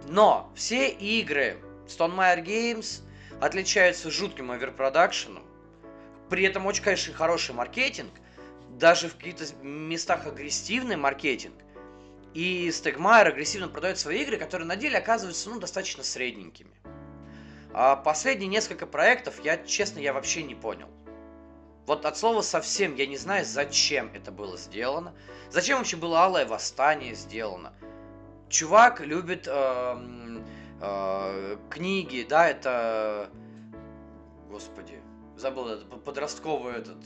но 0.07 0.53
все 0.55 0.89
игры 0.89 1.59
Stonemaier 1.89 2.45
Games 2.45 3.03
отличаются 3.41 4.09
жутким 4.09 4.53
оверпродакшеном, 4.53 5.43
при 6.31 6.45
этом 6.45 6.65
очень, 6.65 6.85
конечно, 6.85 7.13
хороший 7.13 7.57
маркетинг, 7.57 8.13
даже 8.79 9.09
в 9.09 9.17
каких-то 9.17 9.47
местах 9.65 10.29
агрессивный 10.29 10.95
маркетинг. 10.95 11.55
И 12.35 12.69
Стегмайер 12.73 13.29
агрессивно 13.29 13.69
продает 13.69 13.97
свои 13.97 14.23
игры, 14.23 14.37
которые 14.37 14.67
на 14.67 14.75
деле 14.75 14.99
оказываются 14.99 15.49
ну, 15.51 15.61
достаточно 15.61 16.03
средненькими. 16.03 16.75
А 17.73 17.95
последние 17.95 18.49
несколько 18.49 18.87
проектов, 18.87 19.43
я 19.45 19.57
честно, 19.57 20.01
я 20.01 20.13
вообще 20.13 20.43
не 20.43 20.57
понял. 20.57 20.89
Вот 21.87 22.05
от 22.05 22.19
слова 22.19 22.41
совсем 22.43 22.97
я 22.97 23.07
не 23.07 23.17
знаю, 23.17 23.45
зачем 23.45 24.11
это 24.15 24.33
было 24.33 24.57
сделано. 24.57 25.15
Зачем 25.51 25.79
вообще 25.79 25.97
было 25.97 26.23
Алое 26.23 26.45
Восстание 26.45 27.15
сделано. 27.15 27.73
Чувак 28.49 29.01
любит 29.01 29.47
э, 29.47 30.41
э, 30.81 31.57
книги, 31.71 32.27
да, 32.29 32.49
это... 32.49 33.31
Господи, 34.51 35.01
забыл 35.37 35.69
этот 35.69 36.05
подростковый 36.05 36.79
этот... 36.79 36.99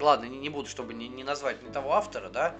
Ладно, 0.00 0.26
не, 0.26 0.38
не 0.38 0.50
буду, 0.50 0.68
чтобы 0.68 0.94
не, 0.94 1.08
не 1.08 1.24
назвать 1.24 1.62
не 1.64 1.70
того 1.70 1.94
автора, 1.94 2.28
да 2.28 2.54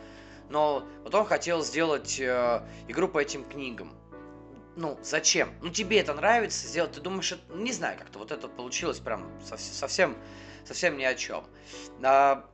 но 0.51 0.85
вот 1.05 1.15
он 1.15 1.25
хотел 1.25 1.63
сделать 1.65 2.21
э, 2.21 2.63
игру 2.89 3.09
по 3.09 3.19
этим 3.21 3.45
книгам. 3.45 3.95
Ну, 4.77 4.99
зачем? 5.03 5.53
Ну, 5.63 5.71
тебе 5.71 6.01
это 6.01 6.13
нравится 6.13 6.67
сделать, 6.67 6.93
ты 6.93 7.01
думаешь, 7.01 7.33
это, 7.33 7.55
не 7.55 7.73
знаю, 7.73 7.99
как-то 7.99 8.19
вот 8.19 8.33
это 8.33 8.49
получилось 8.49 8.99
прям 8.99 9.31
совсем, 9.43 10.17
совсем 10.65 10.97
ни 10.97 11.05
о 11.05 11.15
чем. 11.15 11.45
А, 12.03 12.45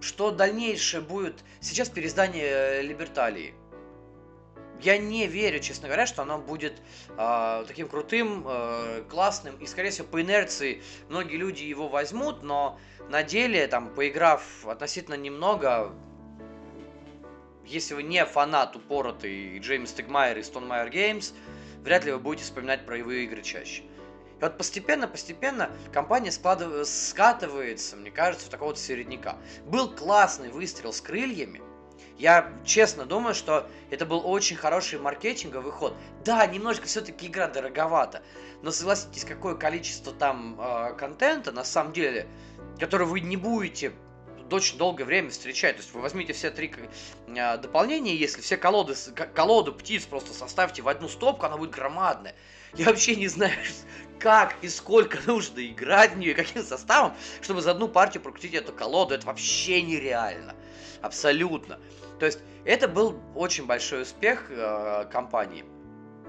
что 0.00 0.30
дальнейшее 0.30 1.00
будет? 1.02 1.44
Сейчас 1.60 1.88
переиздание 1.88 2.82
Либерталии. 2.82 3.54
Я 4.80 4.98
не 4.98 5.26
верю, 5.26 5.60
честно 5.60 5.88
говоря, 5.88 6.06
что 6.06 6.22
оно 6.22 6.38
будет 6.38 6.80
э, 7.16 7.64
таким 7.66 7.88
крутым, 7.88 8.44
э, 8.46 9.04
классным, 9.10 9.56
и, 9.56 9.66
скорее 9.66 9.90
всего, 9.90 10.06
по 10.06 10.20
инерции 10.20 10.82
многие 11.08 11.36
люди 11.36 11.62
его 11.62 11.88
возьмут, 11.88 12.42
но 12.42 12.78
на 13.08 13.22
деле, 13.22 13.66
там, 13.68 13.94
поиграв 13.94 14.66
относительно 14.66 15.14
немного, 15.14 15.94
если 17.66 17.94
вы 17.94 18.02
не 18.02 18.24
фанат 18.24 18.76
упоротый 18.76 19.58
Джеймс 19.58 19.92
Тегмайер 19.92 20.38
и 20.38 20.42
Stonemaier 20.42 20.90
Games, 20.90 21.34
вряд 21.82 22.04
ли 22.04 22.12
вы 22.12 22.18
будете 22.18 22.44
вспоминать 22.44 22.86
про 22.86 22.98
его 22.98 23.10
игры 23.10 23.42
чаще. 23.42 23.82
И 24.38 24.42
вот 24.42 24.58
постепенно-постепенно 24.58 25.70
компания 25.92 26.30
складыв... 26.30 26.86
скатывается, 26.86 27.96
мне 27.96 28.10
кажется, 28.10 28.46
в 28.46 28.50
такого 28.50 28.68
вот 28.68 28.78
середняка. 28.78 29.36
Был 29.64 29.94
классный 29.94 30.50
выстрел 30.50 30.92
с 30.92 31.00
крыльями. 31.00 31.62
Я 32.18 32.50
честно 32.64 33.04
думаю, 33.04 33.34
что 33.34 33.68
это 33.90 34.06
был 34.06 34.26
очень 34.26 34.56
хороший 34.56 34.98
маркетинговый 34.98 35.72
ход. 35.72 35.94
Да, 36.24 36.46
немножко 36.46 36.86
все-таки 36.86 37.26
игра 37.26 37.46
дороговата, 37.46 38.22
но 38.62 38.70
согласитесь, 38.70 39.24
какое 39.24 39.54
количество 39.54 40.12
там 40.12 40.58
э, 40.58 40.94
контента 40.96 41.52
на 41.52 41.64
самом 41.64 41.92
деле, 41.92 42.26
который 42.78 43.06
вы 43.06 43.20
не 43.20 43.36
будете 43.36 43.92
очень 44.52 44.78
долгое 44.78 45.04
время 45.04 45.30
встречать. 45.30 45.76
То 45.76 45.82
есть 45.82 45.94
вы 45.94 46.00
возьмите 46.00 46.32
все 46.32 46.50
три 46.50 46.72
э, 47.28 47.58
дополнения, 47.58 48.14
если 48.14 48.40
все 48.40 48.56
колоды, 48.56 48.94
колоду 49.34 49.72
птиц 49.72 50.04
просто 50.04 50.32
составьте 50.32 50.82
в 50.82 50.88
одну 50.88 51.08
стопку, 51.08 51.46
она 51.46 51.56
будет 51.56 51.70
громадная. 51.70 52.34
Я 52.74 52.86
вообще 52.86 53.16
не 53.16 53.28
знаю, 53.28 53.52
как 54.18 54.56
и 54.62 54.68
сколько 54.68 55.18
нужно 55.26 55.66
играть 55.66 56.12
в 56.12 56.18
нее, 56.18 56.34
каким 56.34 56.62
составом, 56.62 57.14
чтобы 57.40 57.62
за 57.62 57.72
одну 57.72 57.88
партию 57.88 58.22
прокрутить 58.22 58.54
эту 58.54 58.72
колоду. 58.72 59.14
Это 59.14 59.26
вообще 59.26 59.82
нереально. 59.82 60.54
Абсолютно. 61.02 61.78
То 62.18 62.26
есть 62.26 62.40
это 62.64 62.88
был 62.88 63.20
очень 63.34 63.66
большой 63.66 64.02
успех 64.02 64.50
э, 64.50 65.06
компании. 65.12 65.64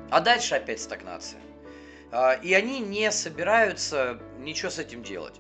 А 0.10 0.22
дальше 0.22 0.56
опять 0.56 0.82
стагнация. 0.82 1.42
Э, 2.12 2.40
и 2.42 2.54
они 2.54 2.80
не 2.80 3.12
собираются 3.12 4.20
ничего 4.40 4.70
с 4.70 4.80
этим 4.80 5.04
делать. 5.04 5.36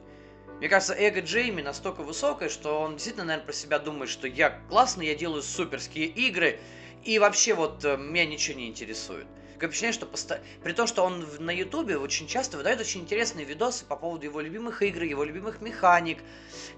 Мне 0.59 0.69
кажется, 0.69 0.95
эго 0.95 1.21
Джейми 1.21 1.61
настолько 1.61 2.01
высокое, 2.01 2.49
что 2.49 2.81
он 2.81 2.93
действительно, 2.93 3.25
наверное, 3.25 3.45
про 3.45 3.53
себя 3.53 3.77
думает, 3.77 4.09
что 4.09 4.27
я 4.27 4.59
классный, 4.69 5.05
я 5.05 5.15
делаю 5.15 5.43
суперские 5.43 6.07
игры, 6.07 6.59
и 7.03 7.19
вообще 7.19 7.53
вот 7.53 7.85
э, 7.85 7.95
меня 7.95 8.25
ничего 8.25 8.57
не 8.57 8.67
интересует. 8.67 9.27
Такое 9.53 9.69
впечатление, 9.69 9.93
что 9.93 10.05
поста... 10.07 10.39
при 10.63 10.73
том, 10.73 10.87
что 10.87 11.03
он 11.03 11.23
на 11.39 11.51
Ютубе 11.51 11.97
очень 11.97 12.27
часто 12.27 12.57
выдает 12.57 12.79
очень 12.79 13.01
интересные 13.01 13.45
видосы 13.45 13.85
по 13.85 13.95
поводу 13.95 14.25
его 14.25 14.41
любимых 14.41 14.81
игр, 14.81 15.03
его 15.03 15.23
любимых 15.23 15.61
механик. 15.61 16.19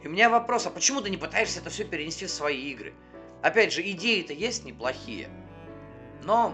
И 0.04 0.08
у 0.08 0.10
меня 0.12 0.30
вопрос, 0.30 0.66
а 0.66 0.72
почему 0.72 1.00
ты 1.00 1.10
не 1.10 1.18
пытаешься 1.18 1.62
это 1.62 1.70
все 1.70 1.86
перенести 1.86 2.26
в 2.26 2.32
свои 2.32 2.72
игры? 2.72 2.94
Опять 3.42 3.72
же, 3.72 3.82
идеи-то 3.82 4.34
есть 4.34 4.66
неплохие. 4.66 5.30
Но, 6.24 6.54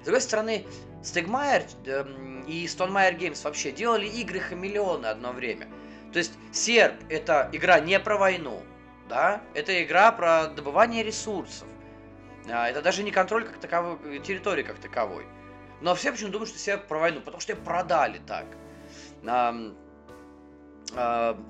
с 0.00 0.04
другой 0.04 0.22
стороны, 0.22 0.64
Стегмайер 1.02 1.64
э, 1.84 2.04
и 2.48 2.64
Stonemaier 2.64 3.18
Games 3.18 3.42
вообще 3.44 3.72
делали 3.72 4.06
игры 4.06 4.40
хамелеоны 4.40 5.04
одно 5.04 5.32
время– 5.32 5.68
то 6.14 6.18
есть 6.18 6.32
серп 6.52 6.94
это 7.08 7.50
игра 7.50 7.80
не 7.80 7.98
про 7.98 8.16
войну, 8.16 8.62
да, 9.08 9.42
это 9.52 9.82
игра 9.82 10.12
про 10.12 10.46
добывание 10.46 11.02
ресурсов. 11.02 11.66
А, 12.48 12.68
это 12.68 12.82
даже 12.82 13.02
не 13.02 13.10
контроль 13.10 13.44
как 13.44 13.58
таковой, 13.58 14.20
территории 14.20 14.62
как 14.62 14.78
таковой. 14.78 15.26
Но 15.80 15.96
все 15.96 16.12
почему 16.12 16.30
думают, 16.30 16.50
что 16.50 16.58
серп 16.60 16.86
про 16.86 17.00
войну, 17.00 17.20
потому 17.20 17.40
что 17.40 17.52
ее 17.52 17.58
продали 17.58 18.20
так. 18.28 18.46
А, 19.26 19.56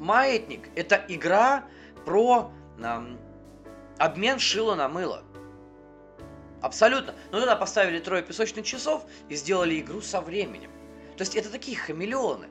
Маятник 0.00 0.70
это 0.76 1.04
игра 1.08 1.66
про 2.06 2.50
обмен 3.98 4.38
шила 4.38 4.76
на 4.76 4.88
мыло. 4.88 5.24
Абсолютно. 6.62 7.14
Но 7.30 7.40
туда 7.40 7.54
поставили 7.54 7.98
трое 7.98 8.22
песочных 8.22 8.64
часов 8.64 9.04
и 9.28 9.36
сделали 9.36 9.78
игру 9.78 10.00
со 10.00 10.22
временем. 10.22 10.70
То 11.18 11.22
есть 11.22 11.36
это 11.36 11.50
такие 11.50 11.76
хамелеоны. 11.76 12.48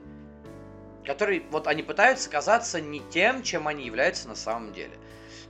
Который 1.04 1.44
вот 1.50 1.66
они 1.66 1.82
пытаются 1.82 2.30
казаться 2.30 2.80
не 2.80 3.00
тем, 3.10 3.42
чем 3.42 3.68
они 3.68 3.84
являются 3.84 4.28
на 4.28 4.34
самом 4.34 4.72
деле. 4.72 4.92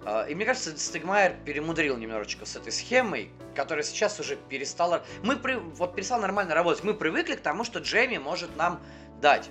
А, 0.05 0.25
и 0.25 0.35
мне 0.35 0.45
кажется, 0.45 0.77
Стегмайер 0.77 1.37
перемудрил 1.45 1.97
немножечко 1.97 2.45
с 2.45 2.57
этой 2.57 2.73
схемой, 2.73 3.31
которая 3.55 3.85
сейчас 3.85 4.21
уже 4.21 4.37
перестала... 4.37 5.05
Мы 5.23 5.37
при... 5.37 5.55
вот 5.55 5.95
перестал 5.95 6.21
нормально 6.21 6.55
работать. 6.55 6.85
Мы 6.85 6.95
привыкли 6.95 7.35
к 7.35 7.41
тому, 7.41 7.65
что 7.65 7.79
Джейми 7.79 8.19
может 8.19 8.55
нам 8.57 8.81
дать. 9.21 9.49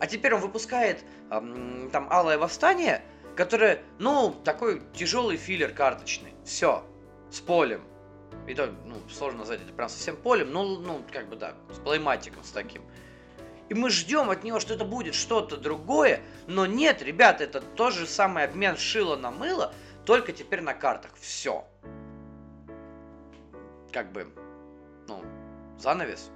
А 0.00 0.06
теперь 0.06 0.34
он 0.34 0.40
выпускает 0.40 1.02
там 1.28 2.08
Алое 2.10 2.38
Восстание, 2.38 3.02
которое, 3.36 3.82
ну, 3.98 4.34
такой 4.44 4.82
тяжелый 4.92 5.36
филлер 5.36 5.72
карточный. 5.72 6.34
Все. 6.44 6.84
С 7.30 7.40
полем. 7.40 7.82
И 8.46 8.54
то, 8.54 8.66
ну, 8.84 8.96
сложно 9.10 9.40
назвать 9.40 9.62
это 9.62 9.72
прям 9.72 9.88
совсем 9.88 10.16
полем, 10.16 10.52
ну, 10.52 10.78
ну, 10.78 11.02
как 11.10 11.28
бы 11.28 11.36
да, 11.36 11.54
с 11.72 11.78
плейматиком 11.78 12.44
с 12.44 12.50
таким. 12.50 12.82
И 13.68 13.74
мы 13.74 13.90
ждем 13.90 14.30
от 14.30 14.44
него, 14.44 14.60
что 14.60 14.74
это 14.74 14.84
будет 14.84 15.14
что-то 15.14 15.56
другое, 15.56 16.20
но 16.46 16.66
нет, 16.66 17.02
ребят, 17.02 17.40
это 17.40 17.60
тот 17.60 17.94
же 17.94 18.06
самый 18.06 18.44
обмен 18.44 18.76
шила 18.76 19.16
на 19.16 19.30
мыло, 19.30 19.72
только 20.04 20.32
теперь 20.32 20.60
на 20.60 20.74
картах. 20.74 21.12
Все. 21.18 21.64
Как 23.90 24.12
бы, 24.12 24.28
ну, 25.08 25.22
занавес. 25.78 26.30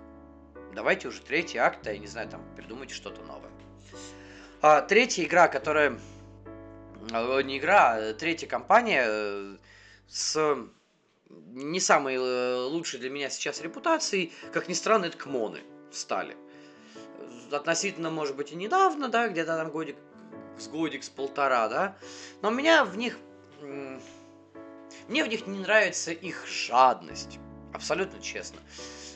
Давайте 0.74 1.08
уже 1.08 1.20
третий 1.20 1.58
акт, 1.58 1.86
я 1.86 1.98
не 1.98 2.06
знаю, 2.06 2.28
там, 2.28 2.42
придумайте 2.56 2.94
что-то 2.94 3.20
новое. 3.22 3.50
А, 4.62 4.80
третья 4.80 5.24
игра, 5.24 5.48
которая... 5.48 5.98
А, 7.12 7.40
не 7.42 7.58
игра, 7.58 7.94
а 7.94 8.14
третья 8.14 8.46
компания 8.46 9.04
э, 9.06 9.56
с 10.08 10.56
не 11.28 11.80
самой 11.80 12.14
э, 12.16 12.56
лучшей 12.64 13.00
для 13.00 13.10
меня 13.10 13.28
сейчас 13.28 13.60
репутацией, 13.60 14.32
как 14.52 14.68
ни 14.68 14.72
странно, 14.72 15.06
это 15.06 15.18
Кмоны 15.18 15.60
стали 15.90 16.36
относительно, 17.52 18.10
может 18.10 18.36
быть, 18.36 18.52
и 18.52 18.56
недавно, 18.56 19.08
да, 19.08 19.28
где-то 19.28 19.56
там 19.56 19.70
годик, 19.70 19.96
с 20.58 20.68
годик, 20.68 21.04
с 21.04 21.08
полтора, 21.08 21.68
да, 21.68 21.96
но 22.42 22.50
меня 22.50 22.84
в 22.84 22.96
них, 22.96 23.18
мне 23.60 25.24
в 25.24 25.28
них 25.28 25.46
не 25.46 25.60
нравится 25.60 26.12
их 26.12 26.46
жадность, 26.46 27.38
абсолютно 27.72 28.20
честно. 28.20 28.60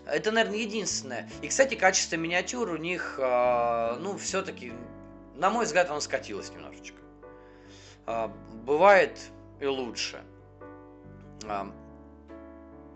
Это, 0.07 0.33
наверное, 0.33 0.59
единственное. 0.59 1.30
И, 1.43 1.49
кстати, 1.49 1.74
качество 1.74 2.16
миниатюр 2.16 2.70
у 2.70 2.76
них, 2.76 3.16
э, 3.18 3.97
ну, 4.01 4.16
все-таки, 4.18 4.72
на 5.37 5.49
мой 5.49 5.64
взгляд, 5.64 5.91
оно 5.91 6.01
скатилось 6.01 6.51
немножечко. 6.51 6.99
Э, 8.07 8.28
бывает 8.64 9.18
и 9.61 9.66
лучше. 9.66 10.24
Э, 11.45 11.66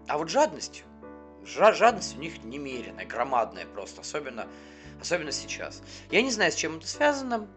а 0.08 0.18
вот 0.18 0.28
жадность, 0.30 0.84
жадность 1.44 2.16
у 2.16 2.20
них 2.20 2.42
немеренная, 2.42 3.06
громадная 3.06 3.66
просто, 3.66 4.00
особенно 4.00 4.48
Особенно 5.00 5.32
сейчас. 5.32 5.82
Я 6.10 6.22
не 6.22 6.30
знаю, 6.30 6.52
с 6.52 6.54
чем 6.54 6.78
это 6.78 6.86
связано. 6.86 7.48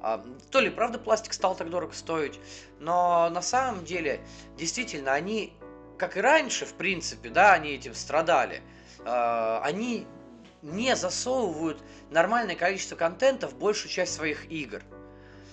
А, 0.00 0.24
то 0.50 0.60
ли 0.60 0.70
правда 0.70 0.98
пластик 0.98 1.32
стал 1.32 1.56
так 1.56 1.70
дорого 1.70 1.92
стоить, 1.92 2.38
но 2.78 3.28
на 3.30 3.42
самом 3.42 3.84
деле, 3.84 4.20
действительно, 4.56 5.12
они, 5.12 5.52
как 5.98 6.16
и 6.16 6.20
раньше, 6.20 6.66
в 6.66 6.74
принципе, 6.74 7.30
да, 7.30 7.52
они 7.54 7.70
этим 7.70 7.94
страдали, 7.94 8.62
а, 9.04 9.60
они 9.64 10.06
не 10.62 10.94
засовывают 10.96 11.82
нормальное 12.10 12.56
количество 12.56 12.96
контента 12.96 13.48
в 13.48 13.54
большую 13.54 13.90
часть 13.90 14.14
своих 14.14 14.50
игр. 14.50 14.82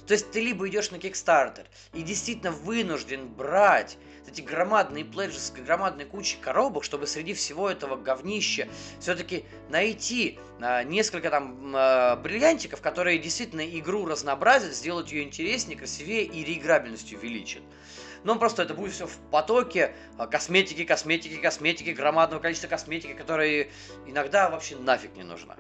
То 0.08 0.14
есть 0.14 0.32
ты 0.32 0.42
либо 0.42 0.68
идешь 0.68 0.92
на 0.92 0.98
Kickstarter 0.98 1.66
и 1.94 2.04
действительно 2.04 2.52
вынужден 2.52 3.28
брать 3.28 3.98
эти 4.28 4.42
громадные 4.42 5.06
пледжи 5.06 5.38
громадной 5.66 6.06
кучей 6.06 6.38
коробок, 6.42 6.84
чтобы 6.84 7.08
среди 7.08 7.34
всего 7.34 7.70
этого 7.70 7.96
говнища 7.96 8.68
все-таки 9.00 9.46
найти 9.70 10.40
а, 10.60 10.84
несколько 10.84 11.30
там 11.30 11.74
а, 11.76 12.16
бриллиантиков, 12.16 12.82
которые 12.82 13.20
действительно 13.20 13.66
игру 13.80 14.06
разнообразят, 14.06 14.74
сделают 14.74 15.10
ее 15.10 15.24
интереснее, 15.24 15.78
красивее 15.78 16.24
и 16.24 16.44
реиграбельностью 16.44 17.20
увеличат. 17.20 17.64
Но 18.24 18.36
просто 18.40 18.64
это 18.64 18.74
будет 18.74 18.94
все 18.94 19.06
в 19.06 19.18
потоке 19.32 19.94
а, 20.18 20.28
косметики, 20.28 20.84
косметики, 20.84 21.36
косметики, 21.38 21.92
громадного 21.92 22.42
количества 22.42 22.68
косметики, 22.68 23.14
которые 23.14 23.70
иногда 24.08 24.50
вообще 24.50 24.76
нафиг 24.76 25.16
не 25.16 25.24
нужна. 25.24 25.56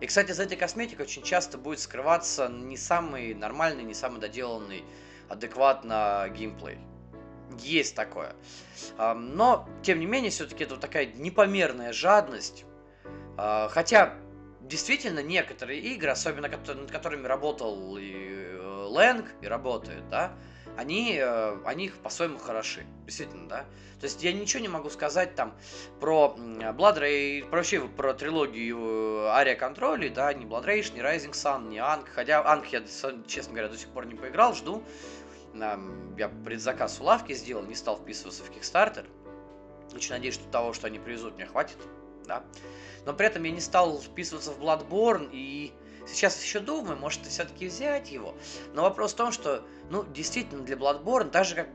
И, 0.00 0.06
кстати, 0.06 0.32
за 0.32 0.44
этой 0.44 0.56
косметикой 0.56 1.04
очень 1.04 1.22
часто 1.22 1.58
будет 1.58 1.80
скрываться 1.80 2.48
не 2.48 2.76
самый 2.76 3.34
нормальный, 3.34 3.84
не 3.84 3.94
самый 3.94 4.20
доделанный, 4.20 4.84
адекватно 5.28 6.26
геймплей. 6.34 6.78
Есть 7.58 7.96
такое. 7.96 8.34
Но, 8.98 9.68
тем 9.82 10.00
не 10.00 10.06
менее, 10.06 10.30
все-таки 10.30 10.64
это 10.64 10.74
вот 10.74 10.80
такая 10.80 11.06
непомерная 11.06 11.92
жадность. 11.92 12.64
А, 13.36 13.68
хотя, 13.70 14.14
действительно, 14.60 15.20
некоторые 15.20 15.80
игры, 15.80 16.10
особенно 16.10 16.48
над 16.48 16.90
которыми 16.90 17.26
работал 17.26 17.96
и 17.96 18.12
э, 18.12 18.86
Лэнг, 18.90 19.26
и 19.40 19.46
работает, 19.46 20.08
да, 20.10 20.32
они, 20.76 21.16
э, 21.18 21.56
они 21.64 21.90
по-своему 22.02 22.38
хороши. 22.38 22.84
Действительно, 23.06 23.48
да. 23.48 23.64
То 23.98 24.04
есть 24.04 24.22
я 24.22 24.32
ничего 24.32 24.60
не 24.60 24.68
могу 24.68 24.90
сказать 24.90 25.34
там 25.34 25.54
про 26.00 26.34
Blood 26.36 27.00
Rage, 27.00 27.48
вообще 27.48 27.80
про 27.88 28.14
трилогию 28.14 29.28
Ария 29.28 29.56
Контроли, 29.56 30.08
да, 30.08 30.32
ни 30.34 30.46
Blood 30.46 30.66
Rage, 30.66 30.94
ни 30.94 31.00
Rising 31.00 31.32
Sun, 31.32 31.68
ни 31.68 31.78
Анг. 31.78 32.08
Хотя 32.08 32.42
Анг 32.44 32.66
я, 32.66 32.82
честно 33.26 33.52
говоря, 33.52 33.68
до 33.68 33.78
сих 33.78 33.88
пор 33.88 34.06
не 34.06 34.14
поиграл, 34.14 34.54
жду 34.54 34.82
я 35.54 36.28
предзаказ 36.44 37.00
у 37.00 37.04
лавки 37.04 37.32
сделал, 37.32 37.62
не 37.64 37.74
стал 37.74 37.96
вписываться 37.96 38.44
в 38.44 38.50
Kickstarter. 38.50 39.06
Очень 39.94 40.12
надеюсь, 40.12 40.34
что 40.34 40.48
того, 40.50 40.72
что 40.72 40.86
они 40.86 40.98
привезут, 40.98 41.34
мне 41.34 41.46
хватит. 41.46 41.76
Да? 42.26 42.44
Но 43.04 43.12
при 43.12 43.26
этом 43.26 43.42
я 43.42 43.50
не 43.50 43.60
стал 43.60 44.00
вписываться 44.00 44.52
в 44.52 44.60
Bloodborne 44.60 45.30
и 45.32 45.72
сейчас 46.06 46.42
еще 46.42 46.60
думаю, 46.60 46.96
может 46.96 47.26
все-таки 47.26 47.66
взять 47.66 48.10
его. 48.10 48.34
Но 48.72 48.82
вопрос 48.82 49.14
в 49.14 49.16
том, 49.16 49.32
что, 49.32 49.64
ну, 49.90 50.04
действительно, 50.04 50.62
для 50.62 50.76
Bloodborne, 50.76 51.30
так 51.30 51.44
же 51.44 51.54
как 51.54 51.68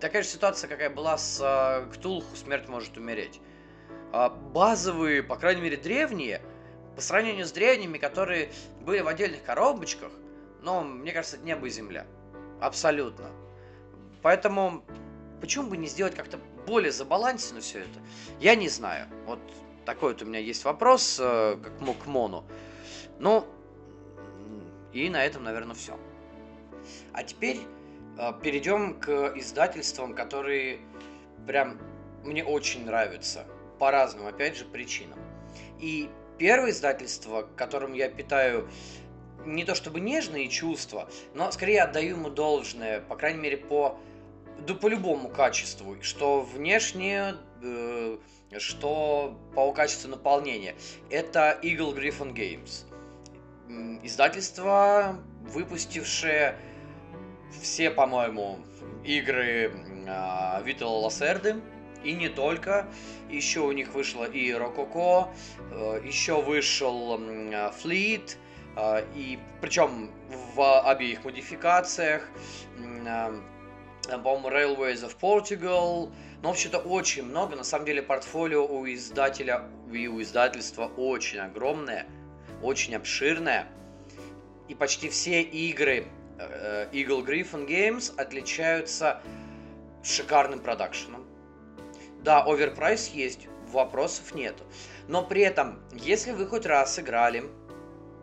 такая 0.00 0.22
же 0.22 0.28
ситуация, 0.28 0.68
какая 0.68 0.90
была 0.90 1.16
с 1.16 1.40
э, 1.40 1.90
Ктулху 1.94 2.36
«Смерть 2.36 2.68
может 2.68 2.96
умереть». 2.96 3.40
Э, 4.12 4.28
базовые, 4.28 5.22
по 5.22 5.36
крайней 5.36 5.62
мере, 5.62 5.76
древние, 5.76 6.42
по 6.96 7.00
сравнению 7.00 7.46
с 7.46 7.52
древними, 7.52 7.98
которые 7.98 8.52
были 8.80 9.00
в 9.00 9.08
отдельных 9.08 9.42
коробочках, 9.44 10.12
но, 10.62 10.82
мне 10.82 11.12
кажется, 11.12 11.36
это 11.36 11.44
небо 11.44 11.66
и 11.66 11.70
земля. 11.70 12.06
Абсолютно. 12.64 13.26
Поэтому 14.22 14.82
почему 15.42 15.68
бы 15.68 15.76
не 15.76 15.86
сделать 15.86 16.14
как-то 16.14 16.38
более 16.66 16.92
забалансировано 16.92 17.60
все 17.60 17.80
это? 17.80 18.00
Я 18.40 18.54
не 18.54 18.70
знаю. 18.70 19.06
Вот 19.26 19.38
такой 19.84 20.14
вот 20.14 20.22
у 20.22 20.24
меня 20.24 20.38
есть 20.38 20.64
вопрос 20.64 21.18
э, 21.20 21.58
как 21.62 21.78
к 21.98 22.06
Мону. 22.06 22.44
Ну, 23.18 23.46
и 24.94 25.10
на 25.10 25.22
этом, 25.22 25.44
наверное, 25.44 25.74
все. 25.74 25.98
А 27.12 27.22
теперь 27.22 27.60
э, 28.18 28.32
перейдем 28.42 28.98
к 28.98 29.34
издательствам, 29.36 30.14
которые 30.14 30.80
прям 31.46 31.78
мне 32.22 32.42
очень 32.42 32.86
нравятся. 32.86 33.44
По 33.78 33.90
разным, 33.90 34.26
опять 34.26 34.56
же, 34.56 34.64
причинам. 34.64 35.18
И 35.80 36.08
первое 36.38 36.70
издательство, 36.70 37.46
которым 37.56 37.92
я 37.92 38.08
питаю 38.08 38.70
не 39.44 39.64
то 39.64 39.74
чтобы 39.74 40.00
нежные 40.00 40.48
чувства, 40.48 41.08
но 41.34 41.50
скорее 41.50 41.82
отдаю 41.82 42.16
ему 42.16 42.30
должное, 42.30 43.00
по 43.00 43.16
крайней 43.16 43.40
мере, 43.40 43.56
по, 43.56 43.98
да, 44.66 44.74
по 44.74 44.88
любому 44.88 45.28
качеству, 45.28 45.96
что 46.02 46.42
внешне, 46.42 47.34
э, 47.62 48.18
что 48.58 49.38
по 49.54 49.72
качеству 49.72 50.10
наполнения. 50.10 50.74
Это 51.10 51.58
Eagle 51.62 51.94
Griffin 51.94 52.32
Games. 52.34 52.84
Издательство, 54.02 55.18
выпустившее 55.40 56.56
все, 57.62 57.90
по-моему, 57.90 58.58
игры 59.04 59.72
э, 60.06 60.62
Витала 60.64 60.98
Лассерды, 60.98 61.56
и 62.04 62.12
не 62.12 62.28
только. 62.28 62.86
Еще 63.30 63.60
у 63.60 63.72
них 63.72 63.94
вышло 63.94 64.24
и 64.24 64.52
Рококо, 64.52 65.30
э, 65.70 66.02
еще 66.04 66.40
вышел 66.40 67.18
Fleet, 67.18 68.36
а, 68.36 68.43
и 69.14 69.38
причем 69.60 70.10
в 70.54 70.80
обеих 70.80 71.24
модификациях, 71.24 72.28
а, 73.06 73.32
по-моему, 74.08 74.48
Railways 74.48 75.02
of 75.02 75.16
Portugal, 75.20 76.12
но 76.42 76.48
вообще-то 76.48 76.78
очень 76.78 77.22
много, 77.22 77.56
на 77.56 77.64
самом 77.64 77.86
деле 77.86 78.02
портфолио 78.02 78.66
у 78.66 78.86
издателя 78.86 79.62
и 79.92 80.08
у 80.08 80.20
издательства 80.20 80.86
очень 80.96 81.38
огромное, 81.38 82.06
очень 82.62 82.94
обширное, 82.96 83.66
и 84.68 84.74
почти 84.74 85.08
все 85.08 85.42
игры 85.42 86.06
Eagle 86.36 87.24
Griffin 87.24 87.66
Games 87.66 88.14
отличаются 88.16 89.22
шикарным 90.02 90.60
продакшеном. 90.60 91.24
Да, 92.22 92.42
оверпрайс 92.42 93.08
есть, 93.08 93.48
вопросов 93.68 94.34
нет. 94.34 94.56
Но 95.08 95.24
при 95.24 95.42
этом, 95.42 95.80
если 95.92 96.32
вы 96.32 96.46
хоть 96.46 96.66
раз 96.66 96.98
играли 96.98 97.44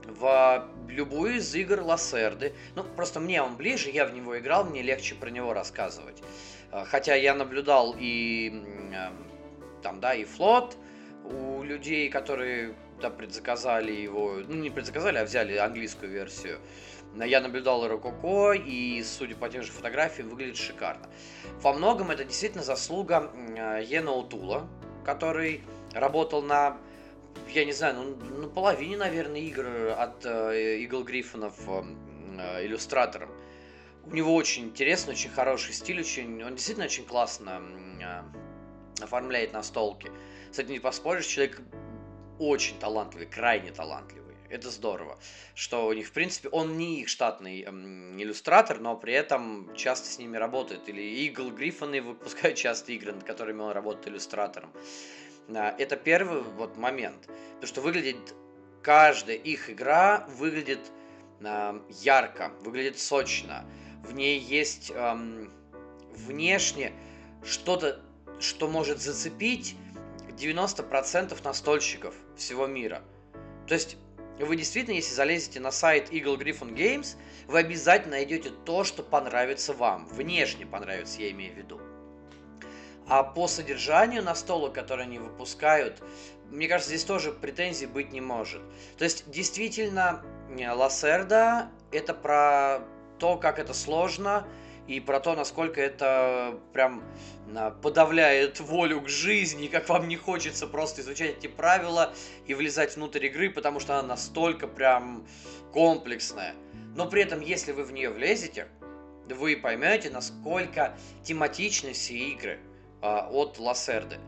в 0.08 0.68
любую 0.88 1.38
из 1.38 1.54
игр 1.56 1.82
Лассерды. 1.82 2.54
Ну, 2.76 2.84
просто 2.84 3.20
мне 3.20 3.42
он 3.42 3.56
ближе, 3.56 3.90
я 3.90 4.06
в 4.06 4.14
него 4.14 4.38
играл, 4.38 4.66
мне 4.66 4.82
легче 4.82 5.16
про 5.16 5.30
него 5.30 5.54
рассказывать. 5.54 6.22
А, 6.72 6.86
хотя 6.86 7.16
я 7.16 7.34
наблюдал 7.34 7.96
и 7.98 8.54
там, 9.82 10.00
да, 10.00 10.14
и 10.14 10.26
флот 10.26 10.78
у 11.24 11.64
людей, 11.64 12.10
которые 12.10 12.76
да, 13.02 13.10
предзаказали 13.10 13.92
его, 13.92 14.36
ну 14.48 14.56
не 14.56 14.70
предзаказали, 14.70 15.18
а 15.18 15.26
взяли 15.26 15.56
английскую 15.58 16.12
версию. 16.12 16.60
Я 17.16 17.42
наблюдал 17.42 17.86
Рококо, 17.88 18.54
и, 18.54 19.04
судя 19.04 19.36
по 19.36 19.50
тем 19.50 19.64
же 19.64 19.72
фотографиям, 19.72 20.30
выглядит 20.30 20.56
шикарно. 20.56 21.10
Во 21.62 21.74
многом 21.74 22.10
это 22.12 22.24
действительно 22.24 22.64
заслуга 22.64 23.30
Йена 23.84 24.14
Утула, 24.14 24.70
который 25.04 25.62
работал 25.94 26.42
на, 26.42 26.78
я 27.50 27.66
не 27.66 27.74
знаю, 27.74 27.96
ну, 27.96 28.38
на 28.38 28.48
половине, 28.48 28.98
наверное, 28.98 29.42
игр 29.42 29.66
от 29.98 30.26
Игл 30.26 31.04
Гриффинов 31.04 31.56
э, 31.68 32.66
иллюстратором. 32.66 33.30
У 34.06 34.16
него 34.16 34.34
очень 34.36 34.66
интересный, 34.66 35.14
очень 35.14 35.30
хороший 35.30 35.74
стиль, 35.74 36.00
очень, 36.00 36.44
он 36.44 36.56
действительно 36.56 36.86
очень 36.86 37.06
классно 37.06 37.62
э, 38.02 39.04
оформляет 39.04 39.54
настолки. 39.54 40.12
С 40.52 40.60
этим 40.60 40.72
не 40.72 40.80
поспоришь, 40.80 41.28
человек 41.28 41.62
очень 42.40 42.78
талантливый, 42.80 43.28
крайне 43.28 43.72
талантливый. 43.72 44.22
Это 44.50 44.70
здорово, 44.70 45.18
что 45.56 45.88
у 45.88 45.94
них, 45.94 46.08
в 46.08 46.12
принципе, 46.12 46.50
он 46.50 46.78
не 46.78 47.02
их 47.02 47.08
штатный 47.08 47.62
эм, 47.62 48.22
иллюстратор, 48.22 48.80
но 48.80 48.98
при 48.98 49.14
этом 49.14 49.74
часто 49.76 50.10
с 50.10 50.18
ними 50.18 50.36
работает. 50.36 50.90
Или 50.90 51.02
Игл 51.26 51.52
Гриффоны 51.52 52.02
выпускают 52.02 52.58
часто 52.58 52.92
игры, 52.92 53.14
над 53.14 53.24
которыми 53.24 53.62
он 53.62 53.72
работает 53.72 54.10
иллюстратором. 54.10 54.74
Э, 55.48 55.74
это 55.78 55.96
первый 55.96 56.42
вот 56.42 56.78
момент. 56.78 57.28
Потому 57.56 57.68
что 57.68 57.82
выглядит 57.82 58.36
каждая 58.82 59.36
их 59.36 59.70
игра 59.70 60.28
выглядит 60.38 60.80
э, 61.42 61.80
ярко, 61.90 62.52
выглядит 62.62 63.00
сочно. 63.00 63.66
В 64.04 64.14
ней 64.14 64.40
есть 64.40 64.92
эм, 64.96 65.52
внешне 66.12 66.92
что-то, 67.44 68.02
что 68.40 68.68
может 68.68 69.00
зацепить 69.00 69.76
90% 70.30 71.38
настольщиков 71.44 72.16
всего 72.36 72.66
мира. 72.66 73.04
То 73.68 73.76
есть 73.76 73.98
вы 74.40 74.56
действительно, 74.56 74.96
если 74.96 75.14
залезете 75.14 75.60
на 75.60 75.72
сайт 75.72 76.12
Eagle 76.12 76.38
Griffin 76.38 76.74
Games, 76.74 77.16
вы 77.48 77.60
обязательно 77.60 78.16
найдете 78.16 78.50
то, 78.66 78.84
что 78.84 79.04
понравится 79.04 79.74
вам. 79.74 80.08
Внешне 80.08 80.66
понравится, 80.66 81.22
я 81.22 81.30
имею 81.30 81.54
в 81.54 81.58
виду. 81.58 81.80
А 83.12 83.24
по 83.24 83.50
содержанию 83.50 84.24
настолок, 84.24 84.72
которые 84.72 85.04
они 85.04 85.20
выпускают, 85.20 86.02
мне 86.50 86.70
кажется, 86.70 86.92
здесь 86.92 87.04
тоже 87.04 87.34
претензий 87.34 87.86
быть 87.86 88.14
не 88.14 88.22
может. 88.22 88.62
То 88.98 89.04
есть, 89.04 89.30
действительно, 89.30 90.24
Лассерда 90.50 91.70
это 91.92 92.14
про 92.14 92.80
то, 93.20 93.36
как 93.36 93.60
это 93.60 93.74
сложно, 93.74 94.48
и 94.88 95.02
про 95.02 95.20
то, 95.20 95.36
насколько 95.36 95.82
это 95.82 96.58
прям 96.72 97.04
а, 97.54 97.72
подавляет 97.72 98.62
волю 98.62 99.02
к 99.02 99.10
жизни, 99.10 99.68
как 99.68 99.90
вам 99.90 100.08
не 100.08 100.16
хочется 100.16 100.66
просто 100.66 101.02
изучать 101.02 101.38
эти 101.38 101.48
правила 101.48 102.14
и 102.46 102.54
влезать 102.54 102.96
внутрь 102.96 103.26
игры, 103.26 103.50
потому 103.50 103.82
что 103.82 104.00
она 104.00 104.08
настолько 104.08 104.70
прям 104.70 105.28
комплексная. 105.74 106.56
Но 106.96 107.10
при 107.10 107.24
этом, 107.24 107.42
если 107.42 107.74
вы 107.74 107.84
в 107.84 107.92
нее 107.92 108.10
влезете, 108.10 108.70
вы 109.30 109.58
поймете, 109.58 110.10
насколько 110.10 110.96
тематичны 111.26 111.92
все 111.92 112.16
игры 112.16 112.62
от 113.02 113.60
Лассерды. 113.60 114.20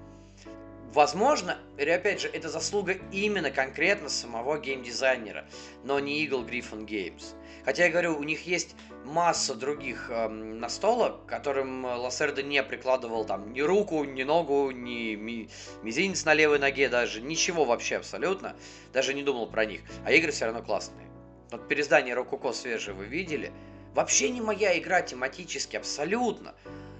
Возможно, 0.94 1.58
и 1.80 1.90
опять 1.90 2.22
же, 2.22 2.28
это 2.28 2.50
заслуга 2.50 2.96
именно 3.12 3.50
конкретно 3.50 4.10
самого 4.10 4.60
геймдизайнера, 4.60 5.46
но 5.84 6.00
не 6.00 6.24
Eagle 6.24 6.48
Griffin 6.48 6.86
Games. 6.86 7.34
Хотя 7.66 7.86
я 7.86 7.92
говорю, 7.92 8.16
у 8.16 8.24
них 8.24 8.46
есть 8.46 8.76
масса 9.04 9.56
других 9.56 10.12
эм, 10.12 10.60
настолок, 10.60 11.26
которым 11.26 11.84
Лассердо 11.84 12.44
не 12.44 12.62
прикладывал 12.62 13.26
там 13.26 13.54
ни 13.54 13.62
руку, 13.62 14.04
ни 14.04 14.22
ногу, 14.22 14.70
ни 14.70 15.16
ми, 15.16 15.50
мизинец 15.82 16.26
на 16.26 16.36
левой 16.36 16.60
ноге 16.60 16.90
даже, 16.90 17.22
ничего 17.22 17.66
вообще 17.66 17.96
абсолютно, 17.96 18.56
даже 18.92 19.16
не 19.16 19.24
думал 19.24 19.48
про 19.48 19.66
них. 19.66 19.82
А 20.06 20.12
игры 20.12 20.32
все 20.32 20.46
равно 20.46 20.62
классные. 20.62 21.08
Вот 21.50 21.68
переиздание 21.68 22.14
Рококо 22.14 22.52
свежее 22.52 22.96
вы 22.96 23.06
видели. 23.06 23.52
Вообще 23.96 24.30
не 24.30 24.42
моя 24.42 24.78
игра 24.78 25.02
тематически, 25.02 25.76
абсолютно. 25.76 26.54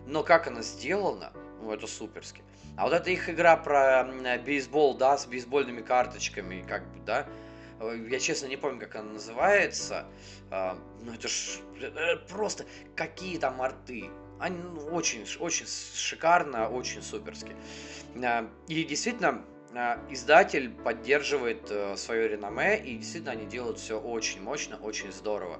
Но 0.08 0.24
как 0.24 0.48
она 0.48 0.62
сделана, 0.62 1.32
ну 1.64 1.74
это 1.74 1.88
суперски. 1.88 2.42
А 2.78 2.86
вот 2.86 2.94
эта 2.94 3.10
их 3.12 3.30
игра 3.30 3.56
про 3.56 4.04
бейсбол, 4.46 4.96
да, 4.98 5.18
с 5.18 5.26
бейсбольными 5.26 5.82
карточками, 5.82 6.66
как 6.68 6.84
бы, 6.92 7.00
да, 7.06 7.28
Э, 7.84 7.98
я 8.10 8.20
честно 8.20 8.48
не 8.48 8.58
помню, 8.58 8.80
как 8.80 8.96
она 8.96 9.14
называется. 9.14 10.06
А, 10.50 10.78
ну 11.02 11.14
это 11.14 11.28
ж 11.28 11.60
это 11.80 12.22
просто 12.30 12.66
какие 12.96 13.38
там 13.38 13.62
арты. 13.62 14.10
Они 14.40 14.58
ну, 14.58 14.88
очень, 14.88 15.26
очень 15.40 15.66
шикарно, 15.68 16.70
очень 16.70 17.02
суперски. 17.02 17.56
А, 18.24 18.50
и 18.68 18.84
действительно, 18.84 19.46
а, 19.74 20.00
издатель 20.10 20.70
поддерживает 20.70 21.70
э, 21.70 21.96
свое 21.98 22.28
реноме, 22.28 22.78
и 22.78 22.98
действительно 22.98 23.32
они 23.32 23.46
делают 23.46 23.80
все 23.80 24.00
очень 24.00 24.42
мощно, 24.42 24.78
очень 24.78 25.12
здорово. 25.12 25.60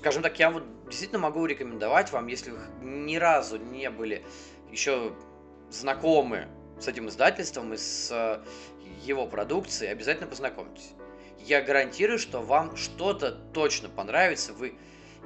Скажем 0.00 0.22
так, 0.22 0.38
я 0.38 0.50
вот 0.50 0.64
действительно 0.86 1.18
могу 1.18 1.44
рекомендовать 1.44 2.10
вам, 2.10 2.26
если 2.28 2.52
вы 2.52 2.58
ни 2.80 3.16
разу 3.16 3.58
не 3.58 3.90
были 3.90 4.24
еще 4.70 5.12
знакомы 5.68 6.48
с 6.80 6.88
этим 6.88 7.10
издательством 7.10 7.74
и 7.74 7.76
с 7.76 8.42
его 9.02 9.26
продукции, 9.26 9.88
обязательно 9.88 10.26
познакомьтесь. 10.26 10.92
Я 11.38 11.60
гарантирую, 11.60 12.18
что 12.18 12.40
вам 12.40 12.76
что-то 12.76 13.32
точно 13.52 13.90
понравится, 13.90 14.54
вы 14.54 14.78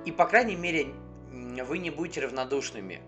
и, 0.05 0.11
по 0.11 0.27
крайней 0.27 0.57
мере, 0.57 0.89
вы 1.31 1.79
не 1.79 1.91
будете 1.91 2.23
равнодушными 2.23 3.01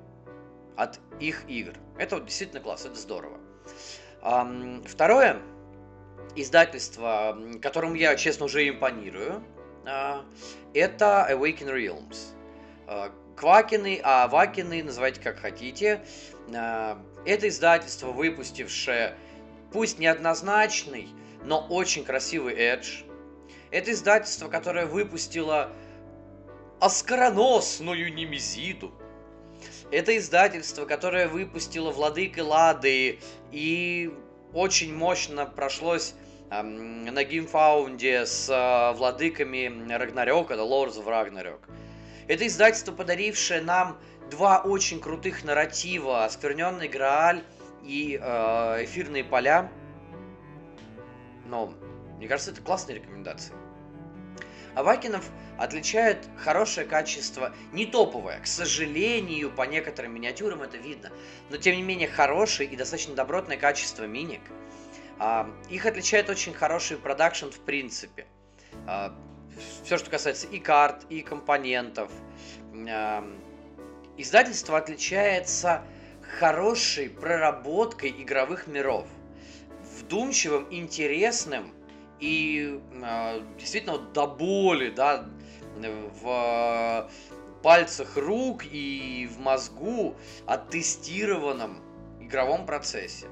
от 0.77 1.01
их 1.19 1.51
игр. 1.51 1.73
Это 1.99 2.15
вот 2.15 2.27
действительно 2.27 2.61
класс, 2.61 2.87
это 2.87 2.95
здорово. 2.95 3.41
Второе 4.87 5.43
издательство, 6.37 7.37
которому 7.61 7.97
я, 7.97 8.15
честно, 8.15 8.45
уже 8.45 8.69
импонирую, 8.69 9.43
это 10.75 11.27
Awaken 11.31 11.73
Realms. 11.73 12.35
А, 12.87 13.13
Квакины, 13.37 14.01
а 14.03 14.29
Вакины, 14.29 14.83
называйте 14.83 15.21
как 15.21 15.39
хотите. 15.39 16.05
А, 16.55 17.01
это 17.25 17.49
издательство, 17.49 18.13
выпустившее 18.13 19.17
пусть 19.73 19.99
неоднозначный, 19.99 21.09
но 21.45 21.67
очень 21.69 22.05
красивый 22.05 22.55
Edge. 22.55 23.05
Это 23.71 23.93
издательство, 23.93 24.49
которое 24.49 24.87
выпустило 24.87 25.71
оскароносную 26.81 28.13
Немезиду. 28.13 28.93
Это 29.91 30.17
издательство, 30.17 30.85
которое 30.85 31.29
выпустило 31.29 31.91
Владыка 31.91 32.41
Лады 32.41 33.19
и 33.53 34.13
очень 34.53 34.95
мощно 34.95 35.47
прошлось 35.47 36.15
на 36.51 37.25
геймфаунде 37.25 38.25
с 38.25 38.49
э, 38.49 38.97
владыками 38.97 39.93
Рагнарёка, 39.93 40.55
это 40.55 40.63
Lords 40.63 40.97
of 40.97 41.07
Ragnarok. 41.07 41.61
Это 42.29 42.47
издательство, 42.47 42.93
подарившее 42.93 43.61
нам 43.61 43.99
два 44.31 44.61
очень 44.61 45.01
крутых 45.01 45.45
нарратива 45.45 46.25
«Оскверненный 46.25 46.89
Грааль» 46.89 47.43
и 47.83 48.19
э, 48.21 48.85
эфирные 48.85 49.25
поля. 49.25 49.71
Но 51.47 51.73
мне 52.17 52.29
кажется, 52.29 52.53
это 52.53 52.63
классные 52.63 52.97
рекомендации. 52.97 53.53
Авакинов 54.75 55.31
отличает 55.59 56.19
хорошее 56.37 56.87
качество, 56.87 57.55
не 57.73 57.87
топовое, 57.87 58.41
к 58.41 58.47
сожалению, 58.47 59.51
по 59.51 59.63
некоторым 59.63 60.15
миниатюрам 60.15 60.61
это 60.63 60.77
видно, 60.77 61.11
но 61.49 61.57
тем 61.57 61.77
не 61.77 61.83
менее 61.83 62.09
хорошее 62.09 62.69
и 62.69 62.77
достаточно 62.77 63.15
добротное 63.15 63.57
качество 63.57 64.05
миник. 64.05 64.43
А, 65.19 65.51
их 65.71 65.87
отличает 65.87 66.29
очень 66.29 66.53
хороший 66.53 66.97
продакшн 66.97 67.47
в 67.47 67.61
принципе. 67.61 68.27
А, 68.87 69.15
все, 69.83 69.97
что 69.97 70.11
касается 70.11 70.47
и 70.49 70.59
карт, 70.59 71.07
и 71.09 71.23
компонентов. 71.23 72.11
А, 72.89 73.25
издательство 74.17 74.77
отличается 74.79 75.83
хорошей 76.39 77.09
проработкой 77.09 78.11
игровых 78.11 78.67
миров, 78.67 79.07
вдумчивым, 80.01 80.67
интересным 80.71 81.73
и 82.19 82.81
действительно 83.59 83.99
до 83.99 84.27
боли, 84.27 84.91
да, 84.91 85.27
в 86.23 87.11
пальцах 87.63 88.17
рук 88.17 88.65
и 88.65 89.29
в 89.31 89.39
мозгу 89.39 90.17
оттестированном 90.47 91.81
игровом 92.21 92.67
процессе. 92.67 93.27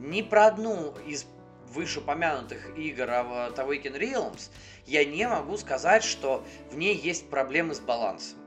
Ни 0.00 0.22
про 0.22 0.46
одну 0.46 0.94
из 1.06 1.26
вышеупомянутых 1.68 2.76
игр 2.76 3.04
of 3.04 3.54
Awaken 3.54 3.98
Realms 4.00 4.50
я 4.86 5.04
не 5.04 5.28
могу 5.28 5.56
сказать, 5.56 6.02
что 6.02 6.44
в 6.70 6.76
ней 6.76 6.96
есть 6.96 7.30
проблемы 7.30 7.74
с 7.74 7.80
балансом. 7.80 8.38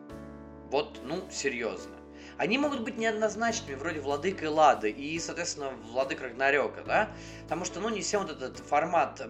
Вот, 0.70 1.00
ну, 1.04 1.24
серьезно 1.32 2.04
они 2.38 2.58
могут 2.58 2.82
быть 2.82 2.98
неоднозначными, 2.98 3.76
вроде 3.76 4.00
Владыка 4.00 4.46
и 4.46 4.48
Лады, 4.48 4.90
и, 4.90 5.20
соответственно, 5.20 5.70
Владык 5.92 6.22
Рагнарёка, 6.22 6.84
да? 6.84 7.10
Потому 7.44 7.66
что, 7.66 7.80
ну, 7.80 7.90
не 7.90 8.02
всем 8.02 8.24
вот 8.24 8.32
этот 8.32 8.58
формат, 8.58 9.22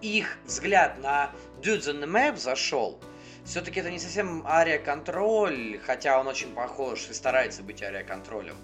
их 0.00 0.38
взгляд 0.44 0.98
на 0.98 1.30
Dudes 1.62 1.88
on 1.88 2.02
the 2.02 2.06
Map 2.06 2.36
зашел. 2.36 3.00
Все-таки 3.44 3.80
это 3.80 3.90
не 3.90 3.98
совсем 3.98 4.46
ария-контроль, 4.46 5.80
хотя 5.84 6.20
он 6.20 6.26
очень 6.26 6.52
похож 6.54 7.08
и 7.08 7.14
старается 7.14 7.62
быть 7.62 7.82
ария-контролем. 7.82 8.56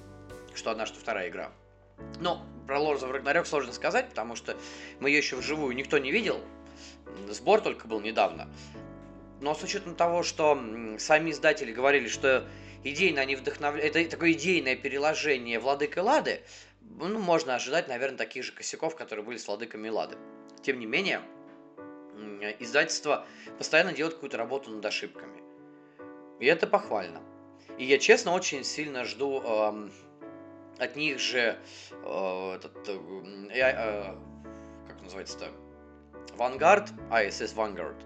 Что 0.54 0.72
одна, 0.72 0.86
что 0.86 0.98
вторая 0.98 1.28
игра. 1.28 1.50
Но 2.20 2.44
про 2.66 2.78
Lords 2.78 3.00
of 3.00 3.12
Ragnarok 3.12 3.44
сложно 3.44 3.72
сказать, 3.72 4.08
потому 4.08 4.36
что 4.36 4.56
мы 5.00 5.10
ее 5.10 5.18
еще 5.18 5.36
вживую 5.36 5.74
никто 5.74 5.98
не 5.98 6.10
видел. 6.10 6.40
Сбор 7.28 7.60
только 7.60 7.86
был 7.86 8.00
недавно. 8.00 8.48
Но 9.40 9.54
с 9.54 9.62
учетом 9.62 9.94
того, 9.94 10.22
что 10.22 10.58
сами 10.98 11.30
издатели 11.30 11.72
говорили, 11.72 12.08
что 12.08 12.48
идейно 12.82 13.20
они 13.20 13.36
вдохновляют... 13.36 13.94
Это 13.96 14.10
такое 14.10 14.32
идейное 14.32 14.76
переложение 14.76 15.58
Владыка 15.58 16.00
Лады, 16.00 16.40
ну, 16.80 17.18
можно 17.18 17.54
ожидать, 17.54 17.88
наверное, 17.88 18.18
таких 18.18 18.44
же 18.44 18.52
косяков, 18.52 18.94
которые 18.96 19.24
были 19.24 19.36
с 19.36 19.46
Владыками 19.46 19.88
Лады. 19.88 20.16
Тем 20.62 20.78
не 20.78 20.86
менее, 20.86 21.20
издательство 22.58 23.26
постоянно 23.58 23.92
делает 23.92 24.14
какую-то 24.14 24.36
работу 24.36 24.70
над 24.70 24.84
ошибками. 24.84 25.42
И 26.40 26.46
это 26.46 26.66
похвально. 26.66 27.22
И 27.78 27.84
я, 27.84 27.98
честно, 27.98 28.32
очень 28.32 28.64
сильно 28.64 29.04
жду 29.04 29.42
э, 29.44 29.88
от 30.78 30.96
них 30.96 31.18
же 31.18 31.56
э, 31.90 32.52
этот, 32.56 32.88
э, 32.88 32.98
э, 33.52 34.14
как 34.88 35.02
называется-то, 35.02 35.48
Vanguard, 36.36 36.90
ISS 37.10 37.54
Vanguard, 37.54 37.96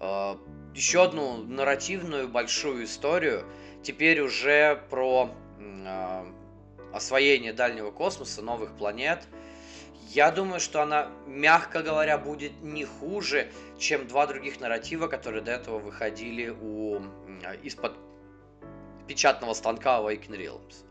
э, 0.00 0.36
еще 0.74 1.04
одну 1.04 1.36
нарративную 1.38 2.28
большую 2.28 2.84
историю, 2.84 3.44
теперь 3.82 4.20
уже 4.20 4.82
про 4.90 5.30
э, 5.58 6.24
освоение 6.92 7.52
дальнего 7.52 7.90
космоса, 7.90 8.42
новых 8.42 8.76
планет. 8.76 9.26
Я 10.08 10.32
думаю, 10.32 10.58
что 10.58 10.82
она, 10.82 11.08
мягко 11.26 11.84
говоря, 11.84 12.18
будет 12.18 12.60
не 12.62 12.84
хуже, 12.84 13.52
чем 13.78 14.08
два 14.08 14.26
других 14.26 14.58
нарратива, 14.58 15.06
которые 15.06 15.40
до 15.40 15.52
этого 15.52 15.78
выходили 15.78 16.48
у, 16.48 17.00
из-под 17.62 17.96
печатного 19.06 19.54
станка 19.54 20.00
Awaken 20.00 20.30
Realms. 20.30 20.84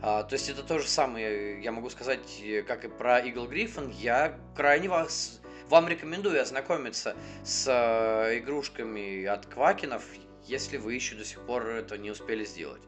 А, 0.00 0.22
то 0.22 0.34
есть 0.34 0.48
это 0.48 0.62
то 0.62 0.78
же 0.78 0.86
самое, 0.86 1.60
я 1.60 1.72
могу 1.72 1.90
сказать, 1.90 2.42
как 2.66 2.84
и 2.84 2.88
про 2.88 3.20
Eagle 3.20 3.48
Griffin. 3.48 3.92
Я 3.98 4.38
крайне 4.54 4.88
вас, 4.88 5.40
вам 5.68 5.88
рекомендую 5.88 6.40
ознакомиться 6.40 7.16
с 7.44 7.66
э, 7.66 8.38
игрушками 8.38 9.24
от 9.24 9.46
Квакинов, 9.46 10.04
если 10.44 10.76
вы 10.76 10.94
еще 10.94 11.16
до 11.16 11.24
сих 11.24 11.40
пор 11.44 11.66
это 11.66 11.98
не 11.98 12.10
успели 12.10 12.44
сделать. 12.44 12.82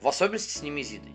В 0.00 0.08
особенности 0.08 0.56
с 0.56 0.62
Немезидой. 0.62 1.14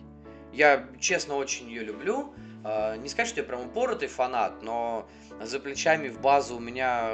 Я, 0.52 0.88
честно, 1.00 1.36
очень 1.36 1.68
ее 1.70 1.84
люблю. 1.84 2.34
А, 2.64 2.98
не 2.98 3.08
сказать, 3.08 3.30
что 3.30 3.40
я 3.40 3.46
прям 3.46 3.62
упоротый 3.62 4.10
фанат, 4.10 4.62
но 4.62 5.10
за 5.42 5.60
плечами 5.60 6.10
в 6.10 6.20
базу 6.20 6.58
у 6.58 6.60
меня, 6.60 7.14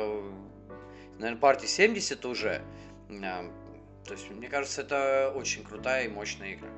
наверное, 1.19 1.39
партии 1.39 1.67
70 1.67 2.25
уже. 2.25 2.63
То 3.09 4.13
есть, 4.13 4.29
мне 4.31 4.49
кажется, 4.49 4.81
это 4.81 5.31
очень 5.35 5.63
крутая 5.63 6.05
и 6.05 6.07
мощная 6.09 6.55
игра. 6.55 6.69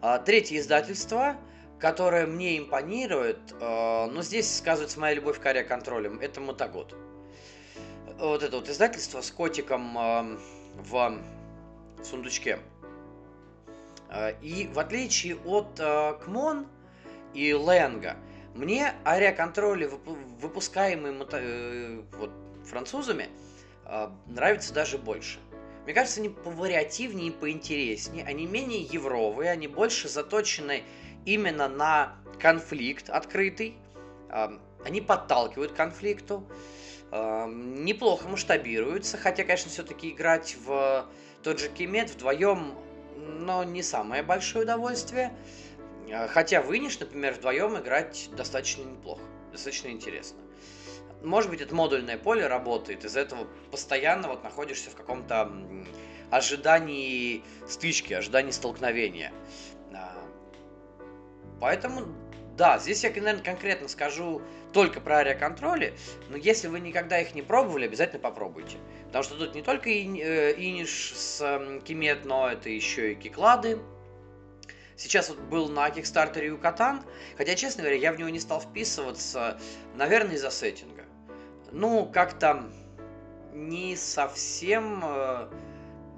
А, 0.00 0.18
третье 0.18 0.58
издательство, 0.58 1.36
которое 1.80 2.26
мне 2.26 2.58
импонирует, 2.58 3.38
а, 3.60 4.06
но 4.06 4.22
здесь 4.22 4.58
сказывается 4.58 5.00
моя 5.00 5.14
любовь 5.14 5.40
к 5.40 5.46
ариоконтролям, 5.46 6.20
это 6.20 6.40
Мотогод. 6.40 6.94
Вот 8.18 8.42
это 8.42 8.56
вот 8.56 8.68
издательство 8.68 9.20
с 9.20 9.30
котиком 9.30 9.98
а, 9.98 10.38
в 10.76 11.20
сундучке. 12.04 12.60
И 14.40 14.70
в 14.72 14.78
отличие 14.78 15.36
от 15.36 15.78
Кмон 16.24 16.66
и 17.34 17.50
Ленга, 17.50 18.16
мне 18.54 18.94
ариоконтроли, 19.04 19.90
выпускаемые 20.40 21.14
э, 21.32 22.02
вот, 22.12 22.30
французами, 22.64 23.28
нравятся 24.26 24.72
даже 24.72 24.96
больше. 24.96 25.38
Мне 25.88 25.94
кажется, 25.94 26.20
они 26.20 26.28
повариативнее 26.28 27.28
и 27.28 27.30
поинтереснее, 27.30 28.22
они 28.26 28.44
менее 28.44 28.82
евровые, 28.82 29.50
они 29.50 29.68
больше 29.68 30.10
заточены 30.10 30.82
именно 31.24 31.66
на 31.66 32.14
конфликт 32.38 33.08
открытый, 33.08 33.74
они 34.84 35.00
подталкивают 35.00 35.72
к 35.72 35.76
конфликту, 35.76 36.46
неплохо 37.10 38.28
масштабируются, 38.28 39.16
хотя, 39.16 39.44
конечно, 39.44 39.70
все-таки 39.70 40.10
играть 40.10 40.58
в 40.62 41.08
тот 41.42 41.58
же 41.58 41.70
Кемет 41.70 42.10
вдвоем, 42.10 42.74
но 43.16 43.64
не 43.64 43.82
самое 43.82 44.22
большое 44.22 44.64
удовольствие. 44.64 45.32
Хотя 46.28 46.60
в 46.60 46.70
Иниш, 46.76 47.00
например, 47.00 47.32
вдвоем 47.32 47.78
играть 47.78 48.28
достаточно 48.36 48.82
неплохо, 48.82 49.22
достаточно 49.52 49.88
интересно 49.88 50.38
может 51.22 51.50
быть, 51.50 51.60
это 51.60 51.74
модульное 51.74 52.18
поле 52.18 52.46
работает, 52.46 53.04
из-за 53.04 53.20
этого 53.20 53.46
постоянно 53.70 54.28
вот 54.28 54.44
находишься 54.44 54.90
в 54.90 54.94
каком-то 54.94 55.50
ожидании 56.30 57.42
стычки, 57.66 58.12
ожидании 58.12 58.50
столкновения. 58.50 59.32
А, 59.92 60.12
поэтому, 61.60 62.06
да, 62.56 62.78
здесь 62.78 63.02
я, 63.02 63.10
наверное, 63.10 63.42
конкретно 63.42 63.88
скажу 63.88 64.42
только 64.72 65.00
про 65.00 65.18
ариоконтроли, 65.18 65.94
но 66.28 66.36
если 66.36 66.68
вы 66.68 66.80
никогда 66.80 67.20
их 67.20 67.34
не 67.34 67.42
пробовали, 67.42 67.86
обязательно 67.86 68.20
попробуйте. 68.20 68.76
Потому 69.06 69.24
что 69.24 69.36
тут 69.36 69.54
не 69.54 69.62
только 69.62 69.88
э, 69.88 70.54
Иниш 70.56 71.14
с 71.16 71.80
Кимет, 71.84 72.24
но 72.24 72.50
это 72.50 72.68
еще 72.68 73.12
и 73.12 73.14
Киклады, 73.14 73.78
Сейчас 74.98 75.28
вот 75.28 75.38
был 75.38 75.68
на 75.68 75.88
Кикстартере 75.90 76.48
Юкатан, 76.48 77.04
хотя, 77.36 77.54
честно 77.54 77.84
говоря, 77.84 77.96
я 77.96 78.12
в 78.12 78.18
него 78.18 78.30
не 78.30 78.40
стал 78.40 78.60
вписываться, 78.60 79.56
наверное, 79.94 80.34
из-за 80.34 80.50
сеттинга 80.50 80.97
ну, 81.72 82.06
как-то 82.12 82.64
не 83.52 83.96
совсем, 83.96 85.02
э, 85.04 85.48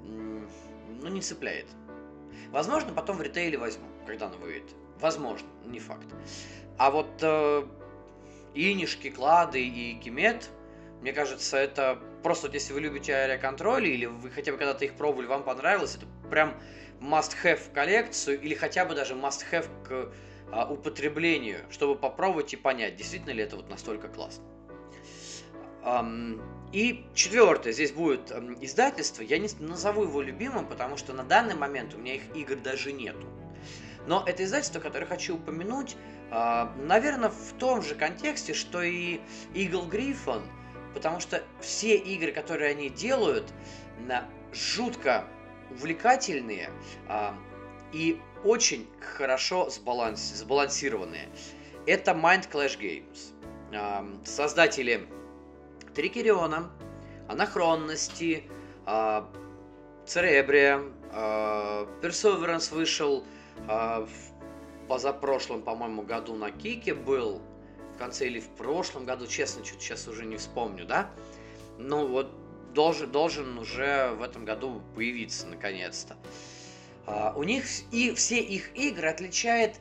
ну, 0.03 1.07
не 1.07 1.21
цепляет. 1.21 1.67
Возможно, 2.51 2.93
потом 2.93 3.17
в 3.17 3.21
ритейле 3.21 3.57
возьму, 3.57 3.85
когда 4.05 4.27
оно 4.27 4.37
выйдет. 4.37 4.69
Возможно, 4.99 5.47
не 5.65 5.79
факт. 5.79 6.07
А 6.77 6.91
вот 6.91 7.09
э, 7.21 7.63
инишки, 8.53 9.09
клады 9.09 9.65
и 9.65 9.99
кимет, 9.99 10.49
мне 11.01 11.13
кажется, 11.13 11.57
это 11.57 11.99
просто 12.21 12.47
вот 12.47 12.53
если 12.53 12.73
вы 12.73 12.81
любите 12.81 13.15
аэроконтроль 13.15 13.87
или 13.87 14.05
вы 14.05 14.29
хотя 14.29 14.51
бы 14.51 14.57
когда-то 14.57 14.85
их 14.85 14.93
пробовали, 14.93 15.25
вам 15.25 15.43
понравилось, 15.43 15.95
это 15.95 16.05
прям 16.29 16.53
must-have 16.99 17.73
коллекцию 17.73 18.39
или 18.39 18.53
хотя 18.53 18.85
бы 18.85 18.93
даже 18.93 19.15
must-have 19.15 19.67
к 19.83 20.13
а, 20.51 20.71
употреблению, 20.71 21.59
чтобы 21.71 21.95
попробовать 21.95 22.53
и 22.53 22.57
понять, 22.57 22.95
действительно 22.95 23.31
ли 23.31 23.43
это 23.43 23.55
вот 23.55 23.69
настолько 23.69 24.09
классно. 24.09 24.43
И 26.71 27.05
четвертое, 27.13 27.73
здесь 27.73 27.91
будет 27.91 28.31
издательство. 28.61 29.23
Я 29.23 29.39
не 29.39 29.49
назову 29.59 30.03
его 30.03 30.21
любимым, 30.21 30.65
потому 30.65 30.95
что 30.95 31.11
на 31.11 31.23
данный 31.23 31.55
момент 31.55 31.93
у 31.93 31.97
меня 31.97 32.15
их 32.15 32.23
игр 32.35 32.55
даже 32.55 32.93
нету. 32.93 33.27
Но 34.07 34.23
это 34.25 34.43
издательство, 34.43 34.79
которое 34.79 35.05
хочу 35.05 35.35
упомянуть, 35.35 35.95
а, 36.31 36.73
наверное, 36.77 37.29
в 37.29 37.53
том 37.59 37.81
же 37.81 37.93
контексте, 37.95 38.53
что 38.53 38.81
и 38.81 39.19
Eagle 39.53 39.89
Griffon, 39.89 40.41
потому 40.93 41.19
что 41.19 41.43
все 41.59 41.97
игры, 41.97 42.31
которые 42.31 42.71
они 42.71 42.89
делают, 42.89 43.51
жутко 44.53 45.25
увлекательные 45.69 46.69
а, 47.07 47.35
и 47.91 48.19
очень 48.43 48.87
хорошо 48.99 49.69
сбаланс, 49.69 50.21
сбалансированные. 50.35 51.29
Это 51.85 52.11
Mind 52.11 52.49
Clash 52.49 52.79
Games. 52.79 54.25
Создатели 54.25 55.07
Трикериона, 55.93 56.69
Анахронности, 57.27 58.43
э, 58.85 59.23
Церебрия, 60.05 60.81
э, 61.11 61.85
вышел 62.71 63.23
э, 63.67 64.05
в 64.05 64.87
позапрошлом, 64.87 65.61
по-моему, 65.61 66.01
году 66.03 66.35
на 66.35 66.51
Кике 66.51 66.93
был, 66.93 67.41
в 67.95 67.97
конце 67.97 68.27
или 68.27 68.39
в 68.39 68.49
прошлом 68.49 69.05
году, 69.05 69.27
честно, 69.27 69.63
что-то 69.63 69.81
сейчас 69.81 70.07
уже 70.07 70.25
не 70.25 70.37
вспомню, 70.37 70.85
да? 70.85 71.09
Ну 71.77 72.07
вот 72.07 72.31
должен, 72.73 73.11
должен 73.11 73.57
уже 73.57 74.11
в 74.11 74.21
этом 74.21 74.45
году 74.45 74.81
появиться 74.95 75.47
наконец-то. 75.47 76.15
Uh, 77.07 77.33
у 77.35 77.43
них 77.43 77.65
и 77.91 78.13
все 78.13 78.39
их 78.39 78.75
игры 78.75 79.09
отличает, 79.09 79.79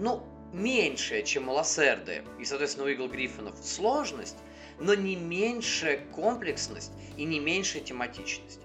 ну, 0.00 0.26
меньше, 0.52 1.22
чем 1.22 1.48
у 1.48 1.52
Лассерды 1.52 2.24
и, 2.38 2.44
соответственно, 2.44 2.86
у 2.86 2.88
Игл 2.88 3.08
Гриффинов 3.08 3.54
сложность, 3.62 4.36
но 4.78 4.94
не 4.94 5.16
меньшая 5.16 5.98
комплексность 6.14 6.92
и 7.16 7.24
не 7.24 7.40
меньшая 7.40 7.82
тематичность. 7.82 8.60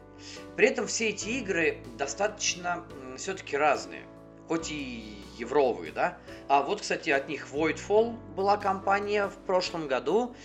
При 0.55 0.67
этом 0.67 0.87
все 0.87 1.09
эти 1.09 1.29
игры 1.29 1.77
достаточно 1.97 2.85
все-таки 3.17 3.57
разные, 3.57 4.03
хоть 4.47 4.71
и 4.71 5.17
евровые, 5.37 5.91
да. 5.91 6.17
А 6.47 6.61
вот, 6.61 6.81
кстати, 6.81 7.09
от 7.09 7.27
них 7.27 7.47
Voidfall 7.51 8.17
была 8.35 8.57
компания 8.57 9.27
в 9.27 9.37
прошлом 9.45 9.87
году, 9.87 10.35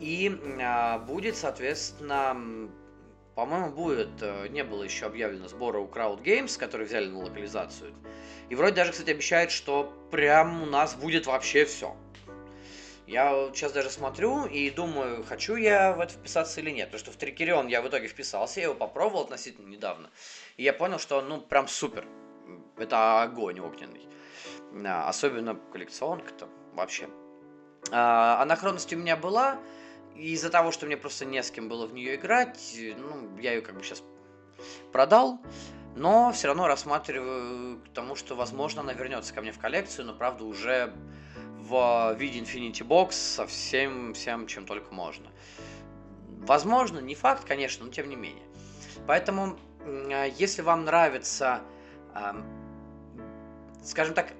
и 0.00 0.36
а, 0.60 0.98
будет, 0.98 1.36
соответственно, 1.36 2.68
по-моему, 3.34 3.70
будет, 3.70 4.20
э, 4.20 4.48
не 4.48 4.64
было 4.64 4.82
еще 4.82 5.06
объявлено 5.06 5.48
сбора 5.48 5.78
у 5.78 5.86
Crowd 5.86 6.22
Games, 6.22 6.58
которые 6.58 6.86
взяли 6.86 7.06
на 7.06 7.20
локализацию. 7.20 7.94
И 8.50 8.54
вроде 8.54 8.74
даже, 8.74 8.92
кстати, 8.92 9.10
обещают, 9.10 9.50
что 9.50 9.92
прям 10.10 10.62
у 10.62 10.66
нас 10.66 10.94
будет 10.94 11.26
вообще 11.26 11.64
все. 11.64 11.96
Я 13.10 13.50
сейчас 13.52 13.72
даже 13.72 13.90
смотрю 13.90 14.46
и 14.46 14.70
думаю, 14.70 15.24
хочу 15.24 15.56
я 15.56 15.92
в 15.94 16.00
это 16.00 16.12
вписаться 16.12 16.60
или 16.60 16.70
нет. 16.70 16.92
Потому 16.92 17.00
что 17.00 17.10
в 17.10 17.16
Трикерион 17.16 17.66
я 17.66 17.82
в 17.82 17.88
итоге 17.88 18.06
вписался, 18.06 18.60
я 18.60 18.66
его 18.66 18.74
попробовал 18.76 19.24
относительно 19.24 19.66
недавно. 19.66 20.10
И 20.56 20.62
я 20.62 20.72
понял, 20.72 21.00
что 21.00 21.20
ну 21.20 21.40
прям 21.40 21.66
супер. 21.66 22.06
Это 22.76 23.22
огонь 23.22 23.58
огненный. 23.58 24.08
А, 24.86 25.08
особенно 25.08 25.56
коллекционка-то 25.56 26.48
вообще. 26.72 27.08
А, 27.90 28.40
анахронность 28.40 28.92
у 28.92 28.96
меня 28.96 29.16
была, 29.16 29.58
из-за 30.14 30.48
того, 30.48 30.70
что 30.70 30.86
мне 30.86 30.96
просто 30.96 31.24
не 31.24 31.42
с 31.42 31.50
кем 31.50 31.68
было 31.68 31.86
в 31.86 31.92
нее 31.92 32.14
играть, 32.14 32.76
ну, 32.96 33.36
я 33.38 33.54
ее 33.54 33.60
как 33.60 33.74
бы 33.74 33.82
сейчас 33.82 34.04
продал, 34.92 35.40
но 35.96 36.30
все 36.30 36.46
равно 36.46 36.68
рассматриваю 36.68 37.80
к 37.80 37.88
тому, 37.92 38.14
что, 38.14 38.36
возможно, 38.36 38.82
она 38.82 38.92
вернется 38.92 39.34
ко 39.34 39.40
мне 39.40 39.50
в 39.50 39.58
коллекцию, 39.58 40.06
но, 40.06 40.14
правда, 40.14 40.44
уже 40.44 40.94
в 41.70 42.14
виде 42.18 42.40
Infinity 42.40 42.86
Box 42.86 43.12
со 43.12 43.46
всем, 43.46 44.12
всем, 44.12 44.46
чем 44.48 44.66
только 44.66 44.92
можно. 44.92 45.28
Возможно, 46.40 46.98
не 46.98 47.14
факт, 47.14 47.44
конечно, 47.44 47.86
но 47.86 47.92
тем 47.92 48.08
не 48.08 48.16
менее. 48.16 48.42
Поэтому, 49.06 49.56
если 50.36 50.62
вам 50.62 50.84
нравится, 50.84 51.62
скажем 53.84 54.14
так, 54.14 54.32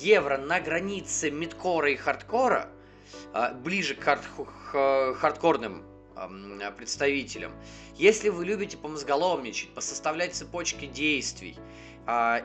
евро 0.00 0.36
на 0.36 0.60
границе 0.60 1.30
мидкора 1.30 1.92
и 1.92 1.96
хардкора, 1.96 2.68
а, 3.32 3.52
ближе 3.54 3.94
к 3.94 4.02
хард 4.02 4.24
хардкорным 5.16 5.84
представителям. 6.76 7.52
Если 7.94 8.28
вы 8.28 8.44
любите 8.44 8.76
помозголовничать, 8.76 9.70
посоставлять 9.70 10.34
цепочки 10.34 10.86
действий, 10.86 11.56
а, 11.56 11.97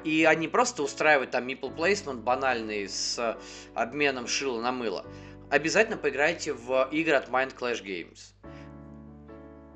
и 0.04 0.26
они 0.28 0.48
просто 0.48 0.84
устраивают 0.84 1.32
там 1.32 1.48
meeple 1.48 1.74
placement 1.76 2.18
банальный 2.18 2.90
с 2.90 3.38
обменом 3.74 4.28
шила 4.28 4.60
на 4.60 4.72
мыло, 4.72 5.06
обязательно 5.50 5.98
поиграйте 5.98 6.54
в 6.54 6.90
игры 6.92 7.16
от 7.16 7.30
Mind 7.30 7.56
Clash 7.56 7.84
Games. 7.84 8.34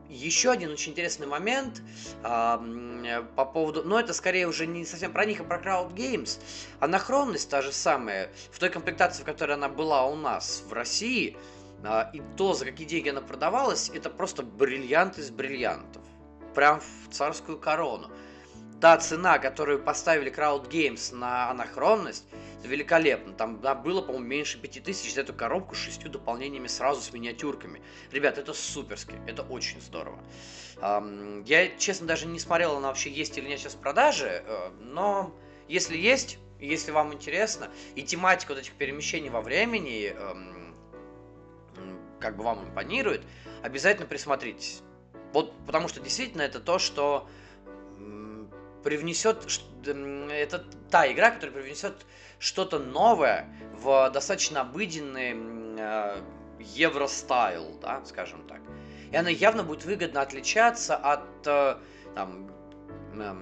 Еще 0.09 0.51
один 0.51 0.72
очень 0.72 0.93
интересный 0.93 1.27
момент 1.27 1.81
э, 2.23 3.23
по 3.35 3.45
поводу... 3.45 3.84
Но 3.84 3.99
это 3.99 4.14
скорее 4.14 4.47
уже 4.47 4.65
не 4.65 4.85
совсем 4.85 5.11
про 5.11 5.26
них, 5.26 5.41
а 5.41 5.43
про 5.43 5.59
Crowd 5.59 5.93
Games. 5.93 6.39
Анахронность 6.80 7.49
та 7.49 7.61
же 7.61 7.73
самая. 7.73 8.31
В 8.51 8.57
той 8.57 8.69
комплектации, 8.69 9.23
в 9.23 9.26
которой 9.26 9.53
она 9.53 9.68
была 9.68 10.05
у 10.05 10.15
нас 10.15 10.64
в 10.65 10.72
России, 10.72 11.35
э, 11.84 12.03
и 12.14 12.22
то, 12.38 12.53
за 12.53 12.64
какие 12.64 12.88
деньги 12.88 13.09
она 13.09 13.19
продавалась, 13.19 13.91
это 13.93 14.09
просто 14.09 14.43
бриллиант 14.43 15.18
из 15.18 15.30
бриллиантов. 15.30 16.03
Прям 16.55 16.80
в 16.80 17.14
царскую 17.14 17.59
корону 17.59 18.09
та 18.80 18.98
цена, 18.98 19.40
которую 19.40 19.80
поставили 19.80 20.32
Crowd 20.32 20.70
Games 20.70 21.16
на 21.16 21.49
анахронность, 21.49 22.26
это 22.60 22.68
великолепно. 22.68 23.34
Там 23.34 23.60
да, 23.62 23.76
было, 23.76 24.02
по-моему, 24.02 24.26
меньше 24.28 24.60
5000 24.60 25.14
за 25.14 25.22
эту 25.22 25.34
коробку 25.34 25.76
с 25.76 25.80
шестью 25.80 26.10
дополнениями 26.10 26.68
сразу 26.68 27.02
с 27.02 27.12
миниатюрками. 27.12 27.82
Ребят, 28.12 28.38
это 28.38 28.54
суперски, 28.54 29.16
это 29.26 29.44
очень 29.44 29.82
здорово. 29.82 30.20
Я, 31.45 31.76
честно, 31.78 32.06
даже 32.06 32.28
не 32.28 32.40
смотрел, 32.40 32.78
она 32.78 32.90
вообще 32.90 33.10
есть 33.10 33.38
или 33.38 33.48
нет 33.48 33.60
сейчас 33.60 33.74
в 33.74 33.80
продаже, 33.80 34.44
э, 34.45 34.70
но 34.80 35.34
если 35.68 35.98
есть, 35.98 36.38
если 36.60 36.91
вам 36.91 37.14
интересно, 37.14 37.70
и 37.95 38.04
тематика 38.04 38.52
вот 38.52 38.60
этих 38.60 38.74
перемещений 38.74 39.30
во 39.30 39.41
времени 39.41 40.16
как 42.20 42.38
бы 42.38 42.44
вам 42.44 42.64
импонирует, 42.64 43.24
обязательно 43.64 44.08
присмотритесь. 44.08 44.82
Вот 45.34 45.54
потому 45.66 45.88
что 45.88 45.99
действительно 45.99 46.44
это 46.44 46.60
то, 46.60 46.80
что 46.80 47.28
привнесет, 48.88 49.45
это 49.85 50.64
та 50.89 51.11
игра, 51.11 51.31
которая 51.31 51.57
привнесет 51.57 52.05
что-то 52.39 52.80
новое 52.80 53.45
в 53.73 54.09
достаточно 54.11 54.61
обыденный 54.61 55.35
э, 55.77 56.22
евростайл, 56.59 57.77
да, 57.81 58.01
скажем 58.05 58.47
так. 58.47 58.61
И 59.11 59.15
она 59.18 59.30
явно 59.30 59.64
будет 59.64 59.84
выгодно 59.84 60.22
отличаться 60.22 60.95
от 60.95 61.27
э, 61.45 61.76
там, 62.15 62.49
э, 63.14 63.35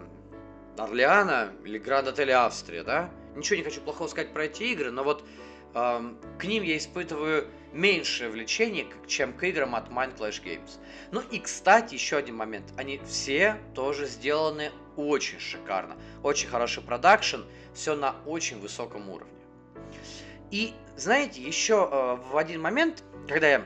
Орлеана 0.80 1.51
или 1.63 1.77
Гранд 1.77 2.07
Отеля 2.07 2.45
Австрия, 2.45 2.81
да. 2.81 3.11
Ничего 3.35 3.57
не 3.57 3.63
хочу 3.63 3.81
плохого 3.81 4.07
сказать 4.07 4.34
про 4.34 4.45
эти 4.45 4.63
игры, 4.63 4.89
но 4.89 5.03
вот 5.03 5.23
э, 5.76 6.13
к 6.39 6.43
ним 6.43 6.63
я 6.63 6.76
испытываю 6.76 7.47
меньшее 7.72 8.31
влечение, 8.31 8.88
чем 9.05 9.31
к 9.31 9.43
играм 9.43 9.76
от 9.76 9.89
Mind 9.89 10.17
Clash 10.17 10.43
Games. 10.43 10.80
Ну 11.11 11.22
и, 11.30 11.38
кстати, 11.38 11.93
еще 11.93 12.17
один 12.17 12.35
момент. 12.35 12.65
Они 12.77 12.99
все 13.05 13.57
тоже 13.76 14.07
сделаны 14.07 14.72
очень 14.97 15.39
шикарно. 15.39 15.97
Очень 16.23 16.49
хороший 16.49 16.84
продакшн, 16.84 17.41
все 17.73 17.95
на 17.95 18.15
очень 18.26 18.59
высоком 18.59 19.09
уровне. 19.09 19.34
И, 20.51 20.73
знаете, 20.95 21.41
еще 21.41 21.89
э, 21.91 22.17
в 22.31 22.38
один 22.38 22.61
момент, 22.61 23.03
когда 23.27 23.47
я 23.47 23.65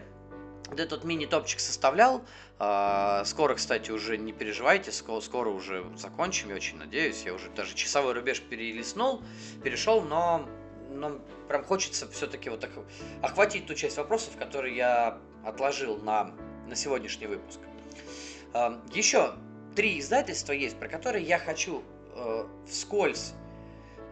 вот 0.69 0.79
этот 0.79 1.03
мини-топчик 1.03 1.59
составлял, 1.59 2.25
э, 2.59 3.23
скоро, 3.25 3.55
кстати, 3.55 3.91
уже 3.91 4.17
не 4.17 4.31
переживайте, 4.31 4.91
скоро, 4.91 5.21
скоро 5.21 5.49
уже 5.49 5.85
закончим, 5.95 6.49
я 6.49 6.55
очень 6.55 6.77
надеюсь, 6.77 7.23
я 7.25 7.33
уже 7.33 7.49
даже 7.49 7.75
часовой 7.75 8.13
рубеж 8.13 8.41
перелистнул, 8.41 9.21
перешел, 9.63 10.01
но, 10.01 10.47
но 10.89 11.19
прям 11.47 11.63
хочется 11.63 12.09
все-таки 12.09 12.49
вот 12.49 12.61
так 12.61 12.71
охватить 13.21 13.67
ту 13.67 13.75
часть 13.75 13.97
вопросов, 13.97 14.35
которые 14.37 14.75
я 14.75 15.17
отложил 15.45 15.97
на, 15.97 16.31
на 16.67 16.75
сегодняшний 16.75 17.27
выпуск. 17.27 17.59
Э, 18.53 18.79
еще 18.93 19.35
три 19.79 19.97
издательства 20.01 20.51
есть, 20.51 20.77
про 20.77 20.89
которые 20.89 21.23
я 21.23 21.39
хочу 21.39 21.83
э, 22.13 22.45
вскользь 22.67 23.31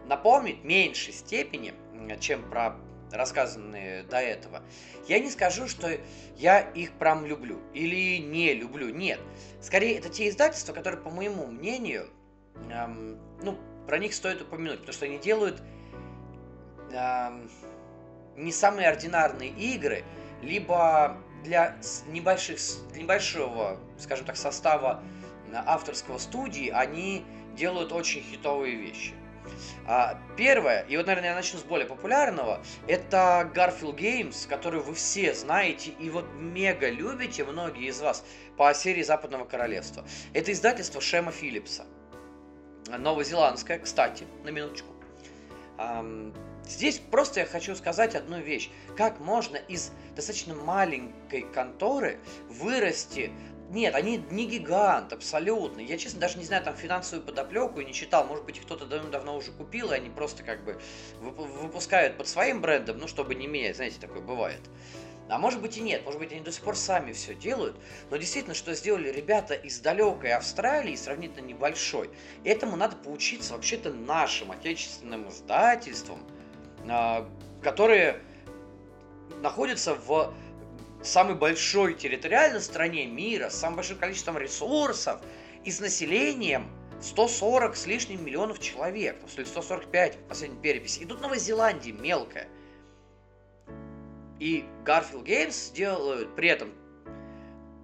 напомнить 0.06 0.62
в 0.62 0.64
меньшей 0.64 1.12
степени, 1.12 1.74
чем 2.20 2.48
про 2.48 2.76
рассказанные 3.12 4.02
до 4.04 4.16
этого. 4.16 4.62
Я 5.08 5.18
не 5.18 5.30
скажу, 5.30 5.68
что 5.68 5.90
я 6.38 6.60
их 6.60 6.92
прям 6.92 7.26
люблю 7.26 7.60
или 7.74 8.16
не 8.16 8.54
люблю. 8.54 8.88
Нет. 8.88 9.20
Скорее, 9.60 9.98
это 9.98 10.08
те 10.08 10.30
издательства, 10.30 10.72
которые, 10.72 11.02
по 11.02 11.10
моему 11.10 11.46
мнению, 11.48 12.08
эм, 12.70 13.18
ну, 13.42 13.58
про 13.86 13.98
них 13.98 14.14
стоит 14.14 14.40
упомянуть, 14.40 14.78
потому 14.78 14.94
что 14.94 15.04
они 15.04 15.18
делают 15.18 15.62
эм, 16.92 17.50
не 18.36 18.52
самые 18.52 18.88
ординарные 18.88 19.50
игры, 19.50 20.02
либо 20.40 21.18
для 21.44 21.76
небольших, 22.06 22.58
небольшого, 22.96 23.78
скажем 23.98 24.24
так, 24.24 24.38
состава 24.38 25.02
авторского 25.54 26.18
студии, 26.18 26.68
они 26.68 27.24
делают 27.54 27.92
очень 27.92 28.22
хитовые 28.22 28.76
вещи. 28.76 29.14
А, 29.86 30.18
первое, 30.36 30.82
и 30.82 30.96
вот, 30.96 31.06
наверное, 31.06 31.30
я 31.30 31.34
начну 31.34 31.58
с 31.58 31.62
более 31.62 31.86
популярного, 31.86 32.62
это 32.86 33.50
Garfield 33.54 33.96
Games, 33.96 34.46
который 34.46 34.80
вы 34.80 34.94
все 34.94 35.34
знаете 35.34 35.90
и 35.98 36.10
вот 36.10 36.26
мега 36.34 36.90
любите, 36.90 37.44
многие 37.44 37.88
из 37.88 38.00
вас, 38.00 38.24
по 38.56 38.72
серии 38.74 39.02
Западного 39.02 39.44
Королевства. 39.44 40.04
Это 40.34 40.52
издательство 40.52 41.00
Шема 41.00 41.32
Филлипса. 41.32 41.86
Новозеландское, 42.88 43.78
кстати, 43.78 44.26
на 44.44 44.50
минуточку. 44.50 44.92
Здесь 46.64 46.98
просто 46.98 47.40
я 47.40 47.46
хочу 47.46 47.74
сказать 47.74 48.14
одну 48.14 48.40
вещь. 48.40 48.68
Как 48.96 49.20
можно 49.20 49.56
из 49.56 49.90
достаточно 50.14 50.54
маленькой 50.54 51.42
конторы 51.42 52.18
вырасти 52.48 53.30
нет, 53.68 53.94
они 53.94 54.24
не 54.30 54.46
гигант, 54.46 55.12
абсолютно. 55.12 55.80
Я, 55.80 55.98
честно, 55.98 56.20
даже 56.20 56.38
не 56.38 56.44
знаю 56.44 56.64
там 56.64 56.74
финансовую 56.74 57.26
подоплеку 57.26 57.80
и 57.80 57.84
не 57.84 57.92
читал. 57.92 58.24
Может 58.24 58.44
быть, 58.46 58.56
их 58.56 58.62
кто-то 58.62 58.86
давно 58.86 59.36
уже 59.36 59.52
купил, 59.52 59.92
и 59.92 59.94
они 59.94 60.08
просто 60.08 60.42
как 60.42 60.64
бы 60.64 60.80
выпускают 61.20 62.16
под 62.16 62.28
своим 62.28 62.62
брендом, 62.62 62.98
ну, 62.98 63.06
чтобы 63.06 63.34
не 63.34 63.46
менять, 63.46 63.76
знаете, 63.76 64.00
такое 64.00 64.22
бывает. 64.22 64.60
А 65.28 65.38
может 65.38 65.60
быть 65.60 65.76
и 65.76 65.82
нет, 65.82 66.06
может 66.06 66.18
быть 66.18 66.32
они 66.32 66.40
до 66.40 66.50
сих 66.50 66.62
пор 66.62 66.74
сами 66.74 67.12
все 67.12 67.34
делают, 67.34 67.76
но 68.10 68.16
действительно, 68.16 68.54
что 68.54 68.74
сделали 68.74 69.10
ребята 69.10 69.52
из 69.52 69.78
далекой 69.80 70.32
Австралии, 70.32 70.96
сравнительно 70.96 71.44
небольшой, 71.44 72.08
этому 72.44 72.76
надо 72.76 72.96
поучиться 72.96 73.52
вообще-то 73.52 73.92
нашим 73.92 74.52
отечественным 74.52 75.28
издательствам, 75.28 76.26
а, 76.88 77.28
которые 77.62 78.22
находятся 79.42 79.94
в 79.94 80.32
самой 81.02 81.36
большой 81.36 81.94
территориальной 81.94 82.60
стране 82.60 83.06
мира, 83.06 83.50
с 83.50 83.58
самым 83.58 83.76
большим 83.76 83.98
количеством 83.98 84.38
ресурсов 84.38 85.20
и 85.64 85.70
с 85.70 85.80
населением 85.80 86.70
140 87.00 87.76
с 87.76 87.86
лишним 87.86 88.24
миллионов 88.24 88.58
человек, 88.58 89.16
или 89.36 89.44
145 89.44 90.16
в 90.16 90.28
последней 90.28 90.60
переписи. 90.60 91.00
И 91.00 91.04
тут 91.04 91.20
Новая 91.20 91.38
Зеландия 91.38 91.92
мелкая. 91.92 92.48
И 94.40 94.64
Garfield 94.84 95.24
Games 95.24 95.72
делают 95.74 96.34
при 96.34 96.48
этом 96.48 96.72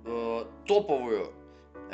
э, 0.04 0.44
топовую 0.66 1.32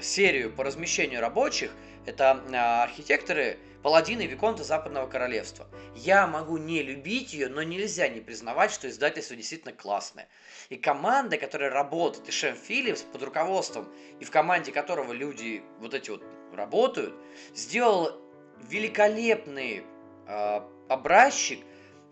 серию 0.01 0.52
по 0.52 0.64
размещению 0.64 1.20
рабочих. 1.20 1.72
Это 2.06 2.42
э, 2.48 2.56
архитекторы 2.56 3.59
Паладины 3.82 4.27
Виконта 4.27 4.62
Западного 4.62 5.07
Королевства. 5.07 5.66
Я 5.94 6.27
могу 6.27 6.59
не 6.59 6.82
любить 6.82 7.32
ее, 7.32 7.48
но 7.48 7.62
нельзя 7.62 8.09
не 8.09 8.20
признавать, 8.20 8.73
что 8.73 8.89
издательство 8.89 9.35
действительно 9.35 9.73
классное. 9.73 10.28
И 10.69 10.77
команда, 10.77 11.39
которая 11.39 11.70
работает, 11.70 12.28
и 12.28 12.31
Шем 12.31 12.55
Филлипс 12.55 13.02
под 13.02 13.23
руководством, 13.23 13.89
и 14.19 14.24
в 14.24 14.31
команде 14.31 14.70
которого 14.70 15.12
люди 15.12 15.62
вот 15.78 15.94
эти 15.94 16.11
вот 16.11 16.23
работают, 16.52 17.15
сделал 17.55 18.20
великолепный 18.69 19.85
э, 20.27 20.61
образчик 20.89 21.61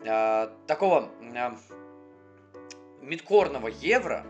э, 0.01 0.49
такого 0.67 1.11
э, 1.21 1.51
мидкорного 3.03 3.69
евро. 3.69 4.25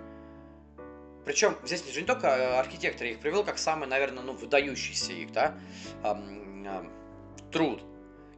Причем 1.24 1.56
здесь 1.62 1.88
же 1.88 2.00
не 2.00 2.06
только 2.06 2.58
архитектор 2.58 3.06
их 3.06 3.20
привел 3.20 3.44
как 3.44 3.58
самый, 3.58 3.86
наверное, 3.86 4.24
ну, 4.24 4.32
выдающийся 4.32 5.12
их, 5.12 5.30
да, 5.30 5.54
труд. 7.52 7.82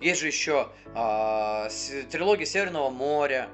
Есть 0.00 0.20
же 0.20 0.26
еще 0.28 0.68
э, 0.94 1.68
трилогия 2.10 2.46
Северного 2.46 2.90
моря. 2.90 3.48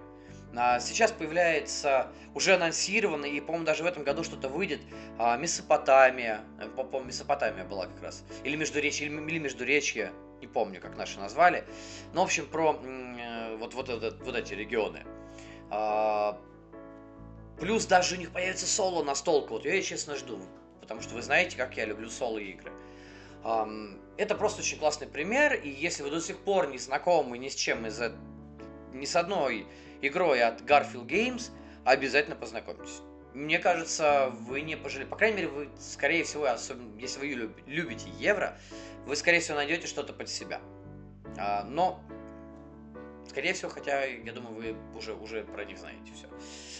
А, 0.57 0.81
сейчас 0.81 1.13
появляется 1.13 2.09
уже 2.35 2.55
анонсированный, 2.55 3.31
и, 3.31 3.41
по-моему, 3.41 3.67
даже 3.67 3.83
в 3.83 3.87
этом 3.87 4.05
году 4.05 4.25
что-то 4.25 4.49
выйдет, 4.49 4.81
а, 5.19 5.37
Месопотамия. 5.37 6.43
По-моему, 6.77 7.09
Месопотамия 7.09 7.65
была 7.65 7.87
как 7.87 8.03
раз. 8.03 8.25
Или 8.45 8.57
Междуречье, 8.57 9.07
или, 9.07 9.15
или 9.17 9.39
Междуречье. 9.39 10.13
Не 10.41 10.47
помню, 10.47 10.81
как 10.81 10.97
наши 10.97 11.19
назвали. 11.19 11.65
Но, 12.13 12.23
в 12.23 12.25
общем, 12.25 12.47
про 12.47 12.79
э, 12.83 13.57
вот, 13.57 13.75
вот, 13.75 13.89
вот, 13.89 14.21
вот 14.23 14.37
эти 14.37 14.55
регионы. 14.55 15.05
А, 15.71 16.39
плюс 17.59 17.87
даже 17.87 18.15
у 18.15 18.19
них 18.19 18.31
появится 18.31 18.67
соло 18.67 19.03
настолка. 19.03 19.53
Вот 19.53 19.65
я, 19.65 19.83
честно, 19.83 20.17
жду. 20.17 20.39
Потому 20.81 21.03
что 21.03 21.15
вы 21.15 21.23
знаете, 21.23 21.57
как 21.57 21.77
я 21.77 21.85
люблю 21.85 22.09
соло-игры. 22.09 22.73
Это 24.19 24.35
просто 24.35 24.61
очень 24.61 24.79
классный 24.79 25.07
пример, 25.07 25.55
и 25.55 25.69
если 25.69 26.03
вы 26.03 26.11
до 26.11 26.21
сих 26.21 26.39
пор 26.39 26.69
не 26.69 26.79
знакомы 26.79 27.37
ни 27.39 27.49
с 27.49 27.55
чем 27.55 27.87
из 27.87 28.01
ни 28.93 29.05
с 29.05 29.15
одной 29.15 29.67
игрой 30.01 30.43
от 30.43 30.63
Garfield 30.63 31.07
Games, 31.07 31.51
обязательно 31.85 32.35
познакомьтесь. 32.35 33.03
Мне 33.35 33.59
кажется, 33.59 34.31
вы 34.31 34.63
не 34.63 34.77
пожалеете. 34.77 35.11
По 35.11 35.17
крайней 35.17 35.37
мере, 35.37 35.49
вы, 35.49 35.69
скорее 35.79 36.25
всего, 36.25 36.47
особенно 36.47 36.99
если 36.99 37.21
вы 37.21 37.51
любите 37.67 38.09
евро, 38.19 38.57
вы, 39.05 39.15
скорее 39.15 39.41
всего, 39.41 39.57
найдете 39.57 39.87
что-то 39.87 40.15
под 40.15 40.31
себя. 40.31 40.63
А, 41.37 41.63
но, 41.65 42.01
скорее 43.29 43.53
всего, 43.53 43.71
хотя, 43.71 44.05
я 44.07 44.33
думаю, 44.33 44.55
вы 44.55 44.97
уже, 44.97 45.15
уже 45.15 45.45
про 45.45 45.67
них 45.67 45.79
знаете 45.79 46.11
все. 46.15 46.27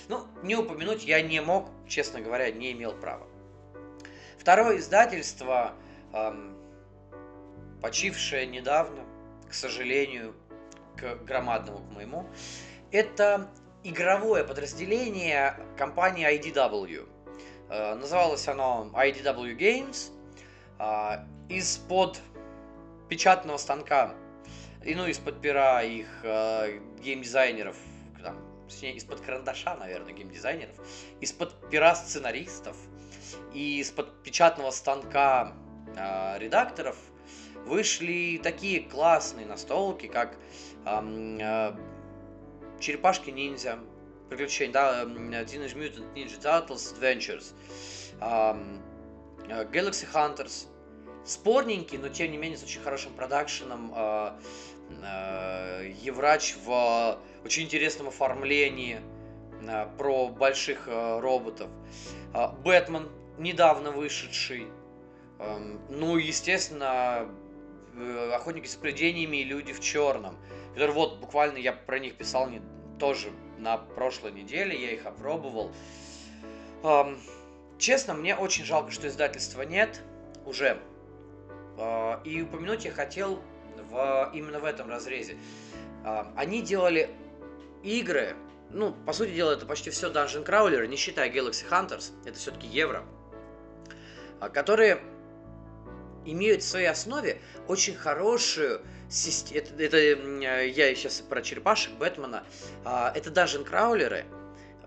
Ну, 0.09 0.27
не 0.43 0.57
упомянуть 0.57 1.05
я 1.05 1.21
не 1.21 1.43
мог, 1.43 1.69
честно 1.87 2.23
говоря, 2.23 2.51
не 2.51 2.73
имел 2.73 2.95
права. 2.95 3.27
Второе 4.39 4.79
издательство, 4.79 5.75
эм, 6.15 6.56
почившее 7.83 8.47
недавно, 8.47 9.05
к 9.49 9.55
сожалению, 9.55 10.35
к 10.97 11.17
громадному, 11.25 11.79
к 11.79 11.93
моему, 11.93 12.27
это 12.91 13.51
игровое 13.85 14.45
подразделение 14.45 15.55
компании 15.77 16.27
IDW. 16.27 17.09
Э, 17.69 17.95
называлось 17.95 18.49
оно 18.49 18.91
IDW 18.95 19.57
Games. 19.57 20.13
Э, 20.79 21.25
из-под 21.49 22.21
печатного 23.09 23.57
станка, 23.57 24.15
и 24.85 24.95
ну, 24.95 25.07
из-под 25.07 25.41
пера 25.41 25.83
их 25.83 26.09
э, 26.23 26.81
геймдизайнеров, 27.01 27.77
там, 28.23 28.37
точнее, 28.69 28.97
из-под 28.97 29.21
карандаша, 29.21 29.77
наверное, 29.77 30.13
геймдизайнеров, 30.13 30.75
из-под 31.21 31.71
пера 31.71 31.95
сценаристов 31.95 32.77
и 33.53 33.79
из-под 33.81 34.23
печатного 34.23 34.71
станка 34.71 35.53
э, 35.97 36.39
редакторов 36.39 36.97
вышли 37.67 38.41
такие 38.43 38.81
классные 38.81 39.47
настолки, 39.47 40.07
как 40.07 40.37
э, 40.85 41.73
Черепашки 42.79 43.31
ниндзя, 43.31 43.79
приключения, 44.29 44.73
да, 44.73 45.03
Teenage 45.05 45.75
Mutant 45.75 46.15
Ninja 46.15 46.41
Turtles 46.41 46.95
Adventures, 46.95 47.55
um, 48.21 48.81
Galaxy 49.73 50.07
Hunters, 50.13 50.67
спорненький, 51.25 51.99
но 51.99 52.09
тем 52.09 52.31
не 52.31 52.37
менее 52.37 52.59
с 52.59 52.63
очень 52.63 52.81
хорошим 52.83 53.13
продакшеном, 53.15 53.93
uh, 53.95 54.39
uh, 55.03 55.95
Еврач 56.03 56.55
в 56.65 57.19
очень 57.45 57.65
интересном 57.65 58.09
оформлении 58.09 59.01
uh, 59.63 59.97
про 59.97 60.29
больших 60.29 60.87
uh, 60.87 61.21
роботов, 61.21 61.69
Бэтмен, 62.63 63.09
недавно 63.39 63.91
вышедший, 63.91 64.67
um, 65.39 65.81
ну, 65.89 66.17
естественно, 66.17 67.29
Охотники 68.35 68.67
с 68.67 68.77
привидениями 68.77 69.39
и 69.39 69.45
Люди 69.45 69.73
в 69.73 69.81
черном– 69.81 70.37
которые 70.77 70.93
вот 70.93 71.17
буквально 71.21 71.57
я 71.57 71.73
про 71.73 71.99
них 71.99 72.17
писал 72.17 72.51
не, 72.51 72.61
тоже 72.99 73.33
на 73.57 73.79
прошлой 73.79 74.31
неделе, 74.31 74.79
я 74.79 74.91
их 74.93 75.07
опробовал. 75.07 75.73
Эм, 76.83 77.19
честно, 77.79 78.13
мне 78.13 78.37
очень 78.37 78.67
жалко, 78.67 78.91
что 78.91 79.09
издательства 79.09 79.63
нет 79.63 80.03
уже. 80.45 80.79
Э, 81.79 82.19
и 82.25 82.43
упомянуть 82.43 82.85
я 82.85 82.93
хотел 82.93 83.41
в, 83.91 84.31
именно 84.35 84.61
в 84.61 84.67
этом 84.67 84.91
разрезе. 84.91 85.39
Э, 86.05 86.25
они 86.37 86.61
делали 86.61 87.09
игры, 87.83 88.37
ну, 88.71 88.93
по 89.07 89.15
сути 89.15 89.31
дела, 89.31 89.53
это 89.53 89.65
почти 89.65 89.89
все 89.89 90.13
Dungeon 90.13 90.45
Crawler, 90.45 90.87
не 90.87 90.97
считая 90.97 91.33
Galaxy 91.33 91.67
Hunters, 91.67 92.13
это 92.27 92.39
все-таки 92.39 92.67
евро, 92.67 93.03
которые 94.53 95.01
имеют 96.27 96.63
в 96.63 96.67
своей 96.67 96.89
основе 96.89 97.41
очень 97.69 97.95
хорошую 97.95 98.83
это, 99.53 99.83
это 99.83 99.97
я 100.65 100.95
сейчас 100.95 101.21
про 101.21 101.41
черепашек 101.41 101.93
Бэтмена. 101.93 102.45
А, 102.85 103.13
это 103.15 103.31
даже 103.31 103.63
краулеры, 103.63 104.27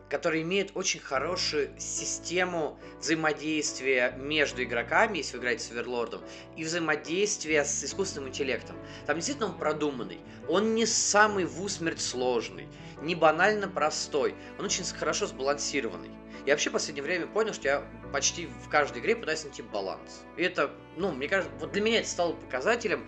которые 0.10 0.44
имеют 0.44 0.72
очень 0.74 1.00
хорошую 1.00 1.70
систему 1.78 2.78
взаимодействия 3.00 4.14
между 4.18 4.64
игроками, 4.64 5.20
если 5.20 5.38
вы 5.38 5.44
играете 5.44 5.64
с 5.64 5.72
Оверлордом, 5.72 6.22
и 6.58 6.64
взаимодействия 6.64 7.64
с 7.64 7.84
искусственным 7.84 8.30
интеллектом. 8.30 8.76
Там 9.06 9.16
действительно 9.16 9.48
он 9.48 9.58
продуманный. 9.58 10.20
Он 10.48 10.74
не 10.74 10.86
самый 10.86 11.46
в 11.46 11.62
усмерть 11.62 12.02
сложный, 12.02 12.68
не 13.02 13.16
банально 13.16 13.68
простой. 13.68 14.36
Он 14.58 14.66
очень 14.66 14.84
хорошо 14.84 15.28
сбалансированный. 15.28 16.10
Я 16.46 16.54
вообще 16.54 16.70
в 16.70 16.74
последнее 16.74 17.04
время 17.04 17.28
понял, 17.28 17.54
что 17.54 17.68
я 17.68 17.84
почти 18.12 18.48
в 18.48 18.70
каждой 18.70 19.02
игре 19.02 19.16
пытаюсь 19.16 19.44
найти 19.44 19.62
баланс. 19.62 20.24
И 20.38 20.44
это, 20.44 20.72
ну, 20.98 21.12
мне 21.12 21.28
кажется, 21.28 21.52
вот 21.60 21.72
для 21.72 21.82
меня 21.82 22.00
это 22.00 22.10
стало 22.10 22.34
показателем 22.34 23.08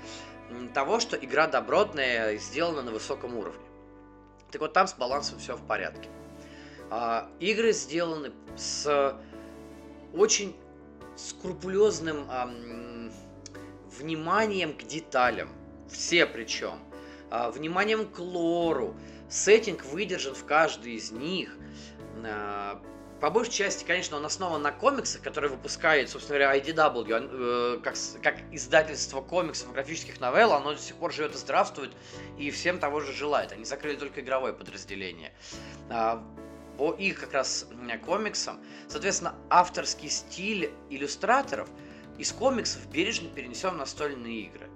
того, 0.73 0.99
что 0.99 1.15
игра 1.15 1.47
добротная, 1.47 2.37
сделана 2.37 2.81
на 2.81 2.91
высоком 2.91 3.35
уровне. 3.35 3.65
Так 4.51 4.61
вот 4.61 4.73
там 4.73 4.87
с 4.87 4.93
балансом 4.93 5.39
все 5.39 5.55
в 5.55 5.65
порядке. 5.65 6.09
А, 6.89 7.29
игры 7.39 7.71
сделаны 7.71 8.33
с 8.57 9.15
очень 10.13 10.55
скрупулезным 11.15 12.25
а, 12.29 12.51
вниманием 13.97 14.73
к 14.73 14.83
деталям. 14.83 15.49
Все 15.89 16.25
причем. 16.25 16.79
А, 17.29 17.49
вниманием 17.49 18.05
к 18.07 18.19
лору. 18.19 18.95
Сеттинг 19.29 19.85
выдержан 19.85 20.35
в 20.35 20.45
каждой 20.45 20.95
из 20.95 21.11
них. 21.11 21.55
А, 22.25 22.81
по 23.21 23.29
большей 23.29 23.53
части, 23.53 23.85
конечно, 23.85 24.17
он 24.17 24.25
основан 24.25 24.63
на 24.63 24.71
комиксах, 24.71 25.21
которые 25.21 25.51
выпускает, 25.51 26.09
собственно 26.09 26.39
говоря, 26.39 26.59
IDW, 26.59 27.29
э, 27.31 27.79
как, 27.83 27.93
как 28.23 28.35
издательство 28.51 29.21
комиксов 29.21 29.71
графических 29.71 30.19
новелл, 30.19 30.53
оно 30.53 30.73
до 30.73 30.79
сих 30.79 30.95
пор 30.95 31.13
живет 31.13 31.35
и 31.35 31.37
здравствует, 31.37 31.91
и 32.39 32.49
всем 32.49 32.79
того 32.79 32.99
же 32.99 33.13
желает. 33.13 33.51
Они 33.51 33.63
закрыли 33.63 33.95
только 33.95 34.21
игровое 34.21 34.53
подразделение. 34.53 35.33
А, 35.91 36.27
по 36.79 36.93
их 36.93 37.19
как 37.19 37.33
раз 37.33 37.67
комиксам, 38.07 38.59
соответственно, 38.87 39.35
авторский 39.51 40.09
стиль 40.09 40.71
иллюстраторов 40.89 41.69
из 42.17 42.31
комиксов 42.31 42.83
бережно 42.87 43.29
перенесен 43.29 43.75
в 43.75 43.77
настольные 43.77 44.41
игры. 44.41 44.67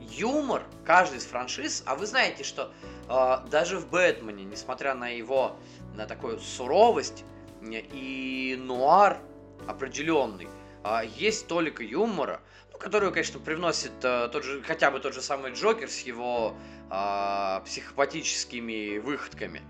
Юмор 0.00 0.64
каждой 0.84 1.18
из 1.18 1.24
франшиз, 1.24 1.82
а 1.86 1.94
вы 1.94 2.06
знаете, 2.06 2.42
что 2.42 2.72
а, 3.08 3.44
даже 3.50 3.78
в 3.78 3.88
Бэтмене, 3.88 4.44
несмотря 4.44 4.94
на 4.94 5.08
его 5.08 5.56
на 5.94 6.06
такую 6.06 6.38
суровость 6.38 7.24
и 7.62 8.56
нуар 8.58 9.18
определенный. 9.66 10.48
А 10.82 11.04
есть 11.04 11.46
только 11.46 11.82
юмора, 11.82 12.40
ну, 12.72 12.78
которую, 12.78 13.12
конечно, 13.12 13.38
привносит 13.38 13.92
э, 14.02 14.28
тот 14.32 14.44
же, 14.44 14.62
хотя 14.62 14.90
бы 14.90 14.98
тот 14.98 15.12
же 15.12 15.20
самый 15.20 15.52
Джокер 15.52 15.90
с 15.90 16.00
его 16.00 16.54
э, 16.90 17.60
психопатическими 17.66 18.98
выходками. 18.98 19.60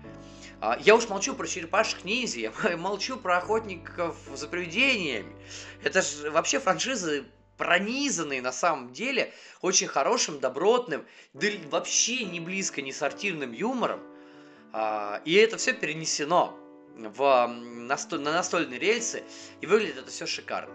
А, 0.61 0.77
я 0.79 0.95
уж 0.95 1.09
молчу 1.09 1.33
про 1.33 1.47
черепашек 1.47 2.05
ниндзя, 2.05 2.39
я 2.39 2.77
молчу 2.77 3.17
про 3.17 3.39
охотников 3.39 4.15
за 4.33 4.47
привидениями. 4.47 5.35
Это 5.83 6.01
же 6.01 6.29
вообще 6.29 6.59
франшизы 6.59 7.25
пронизанные 7.57 8.41
на 8.41 8.51
самом 8.51 8.93
деле 8.93 9.33
очень 9.61 9.87
хорошим, 9.87 10.39
добротным, 10.39 11.05
да 11.33 11.47
вообще 11.69 12.25
не 12.25 12.39
близко 12.39 12.81
не 12.81 12.93
сортирным 12.93 13.51
юмором. 13.51 13.99
А, 14.73 15.21
и 15.25 15.33
это 15.35 15.57
все 15.57 15.73
перенесено 15.73 16.57
в, 16.95 17.47
настоль, 17.47 18.21
на 18.21 18.31
настольные 18.31 18.79
рельсы, 18.79 19.23
и 19.59 19.65
выглядит 19.65 19.97
это 19.97 20.11
все 20.11 20.25
шикарно. 20.25 20.73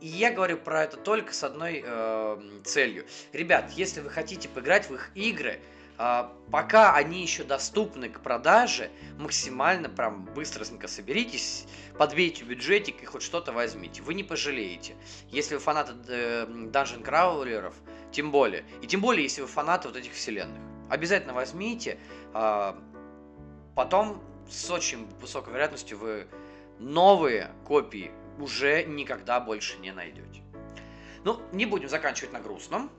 И 0.00 0.08
я 0.08 0.32
говорю 0.32 0.58
про 0.58 0.82
это 0.82 0.96
только 0.96 1.32
с 1.32 1.44
одной 1.44 1.82
э, 1.84 2.60
целью. 2.64 3.06
Ребят, 3.32 3.70
если 3.70 4.00
вы 4.00 4.10
хотите 4.10 4.48
поиграть 4.48 4.90
в 4.90 4.94
их 4.94 5.10
игры, 5.14 5.60
э, 5.96 6.28
пока 6.50 6.94
они 6.94 7.22
еще 7.22 7.44
доступны 7.44 8.08
к 8.08 8.20
продаже, 8.20 8.90
максимально 9.16 9.88
прям 9.88 10.24
быстренько 10.24 10.88
соберитесь, 10.88 11.66
подбейте 11.96 12.42
бюджетик 12.42 13.00
и 13.00 13.06
хоть 13.06 13.22
что-то 13.22 13.52
возьмите. 13.52 14.02
Вы 14.02 14.14
не 14.14 14.24
пожалеете. 14.24 14.96
Если 15.30 15.54
вы 15.54 15.60
фанаты 15.60 15.92
э, 16.08 16.46
Dungeon 16.46 17.04
Crawler'ов, 17.04 17.74
тем 18.10 18.32
более. 18.32 18.64
И 18.82 18.88
тем 18.88 19.00
более, 19.00 19.22
если 19.22 19.42
вы 19.42 19.46
фанаты 19.46 19.86
вот 19.86 19.96
этих 19.96 20.14
вселенных. 20.14 20.60
Обязательно 20.90 21.32
возьмите. 21.32 22.00
Э, 22.34 22.74
Потом 23.74 24.22
с 24.48 24.70
очень 24.70 25.06
высокой 25.20 25.52
вероятностью 25.52 25.98
вы 25.98 26.26
новые 26.78 27.50
копии 27.66 28.10
уже 28.38 28.84
никогда 28.84 29.40
больше 29.40 29.78
не 29.78 29.92
найдете. 29.92 30.42
Ну, 31.24 31.40
не 31.52 31.66
будем 31.66 31.88
заканчивать 31.88 32.32
на 32.32 32.40
грустном. 32.40 32.90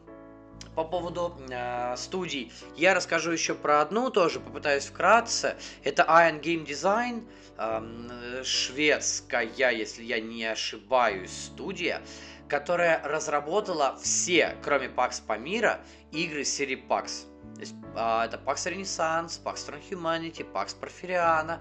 по 0.76 0.84
поводу 0.84 1.38
э, 1.50 1.96
студий. 1.98 2.52
Я 2.76 2.96
расскажу 2.96 3.32
еще 3.32 3.54
про 3.54 3.82
одну 3.82 4.10
тоже, 4.10 4.40
попытаюсь 4.40 4.86
вкратце. 4.86 5.56
Это 5.84 6.04
Iron 6.04 6.42
Game 6.42 6.66
Design, 6.66 7.28
э, 7.58 8.44
шведская, 8.44 9.44
если 9.72 10.04
я 10.04 10.20
не 10.20 10.46
ошибаюсь, 10.46 11.32
студия, 11.32 12.02
которая 12.48 13.04
разработала 13.04 13.98
все, 14.02 14.56
кроме 14.64 14.88
Pax 14.88 15.22
Pamira, 15.28 15.80
игры 16.12 16.44
серии 16.44 16.82
Pax. 16.88 17.28
Есть, 17.58 17.76
э, 17.96 18.22
это 18.26 18.38
Pax 18.38 18.66
Renaissance, 18.66 19.42
Pax 19.44 19.68
Transhumanity, 19.68 20.46
Pax 20.52 20.76
Porfiriana. 20.80 21.60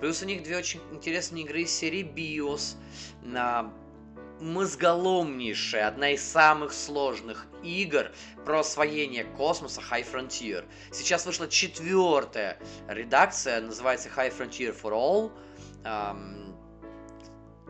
Плюс 0.00 0.22
у 0.22 0.26
них 0.26 0.42
две 0.42 0.56
очень 0.56 0.80
интересные 0.92 1.44
игры 1.44 1.62
из 1.62 1.72
серии 1.72 2.02
BIOS. 2.02 2.76
На 3.22 3.72
мозголомнейшая, 4.40 5.88
одна 5.88 6.10
из 6.10 6.22
самых 6.22 6.72
сложных 6.72 7.46
игр 7.62 8.10
про 8.44 8.60
освоение 8.60 9.24
космоса 9.24 9.80
High 9.80 10.10
Frontier. 10.10 10.64
Сейчас 10.92 11.26
вышла 11.26 11.48
четвертая 11.48 12.58
редакция, 12.88 13.60
называется 13.60 14.08
High 14.08 14.36
Frontier 14.36 14.74
for 14.80 14.92
All. 14.92 16.50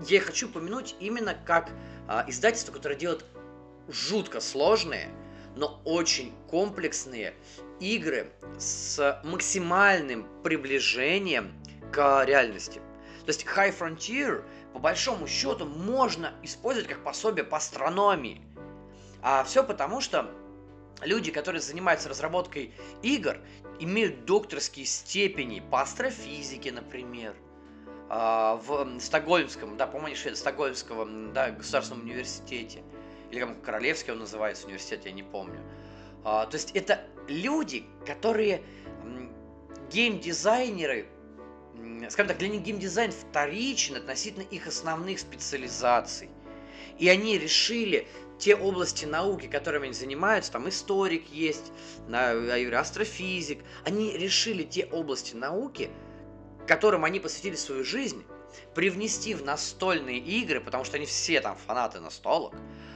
Я 0.09 0.21
хочу 0.21 0.49
упомянуть 0.49 0.95
именно 0.99 1.35
как 1.35 1.71
а, 2.09 2.25
издательство, 2.27 2.73
которое 2.73 2.95
делает 2.95 3.25
жутко 3.89 4.41
сложные, 4.41 5.11
но 5.57 5.81
очень 5.85 6.33
комплексные 6.49 7.35
игры 7.81 8.31
с 8.59 9.21
максимальным 9.25 10.27
приближением 10.43 11.53
к 11.93 12.25
реальности. 12.25 12.81
То 13.21 13.29
есть 13.29 13.45
High 13.45 13.77
Frontier 13.77 14.45
по 14.73 14.79
большому 14.79 15.27
счету 15.27 15.67
можно 15.67 16.33
использовать 16.43 16.89
как 16.89 17.03
пособие 17.03 17.45
по 17.45 17.57
астрономии. 17.57 18.41
А 19.23 19.45
все 19.45 19.65
потому, 19.65 20.01
что 20.01 20.31
люди, 21.03 21.31
которые 21.31 21.61
занимаются 21.61 22.09
разработкой 22.09 22.73
игр, 23.03 23.39
имеют 23.79 24.25
докторские 24.25 24.87
степени 24.87 25.61
по 25.71 25.81
астрофизике, 25.81 26.73
например, 26.73 27.35
а, 28.09 28.57
в 28.57 28.99
Стокгольмском, 29.01 29.77
да, 29.77 29.91
это 29.95 30.37
Стокгольмского 30.37 31.07
да, 31.33 31.51
государственном 31.51 32.05
университете, 32.05 32.83
или 33.31 33.41
как 33.41 33.63
Королевский 33.63 34.13
он 34.13 34.21
называется, 34.21 34.67
университет, 34.67 35.05
я 35.05 35.13
не 35.13 35.23
помню. 35.23 35.61
А, 36.25 36.47
то 36.47 36.57
есть 36.57 36.73
это 36.73 37.01
люди, 37.29 37.85
которые 38.07 38.63
геймдизайнеры, 39.91 41.07
скажем 42.09 42.29
так, 42.29 42.39
для 42.39 42.49
них 42.49 42.63
геймдизайн 42.63 43.13
вторичен 43.13 43.97
относительно 43.97 44.43
их 44.43 44.67
основных 44.67 45.19
специализаций. 45.19 46.29
И 46.99 47.09
они 47.09 47.39
решили 47.39 48.07
те 48.39 48.57
области 48.57 49.05
науки, 49.05 49.47
которыми 49.47 49.87
они 49.87 49.95
занимаются, 49.95 50.53
там 50.53 50.69
историк 50.69 51.29
есть, 51.29 51.73
астрофизик, 52.09 53.61
они 53.85 54.17
решили 54.17 54.65
те 54.65 54.87
области 54.87 55.35
науки, 55.35 55.91
которым 56.67 57.05
они 57.05 57.21
посвятили 57.21 57.57
свою 57.57 57.85
жизнь, 57.85 58.25
привнести 58.75 59.35
в 59.35 59.45
настольные 59.45 60.19
игры, 60.19 60.61
потому 60.61 60.85
что 60.85 60.97
они 60.97 61.07
все 61.07 61.41
там 61.41 61.57
фанаты 61.67 62.01
настолок, 62.01 62.55
а, 62.55 62.90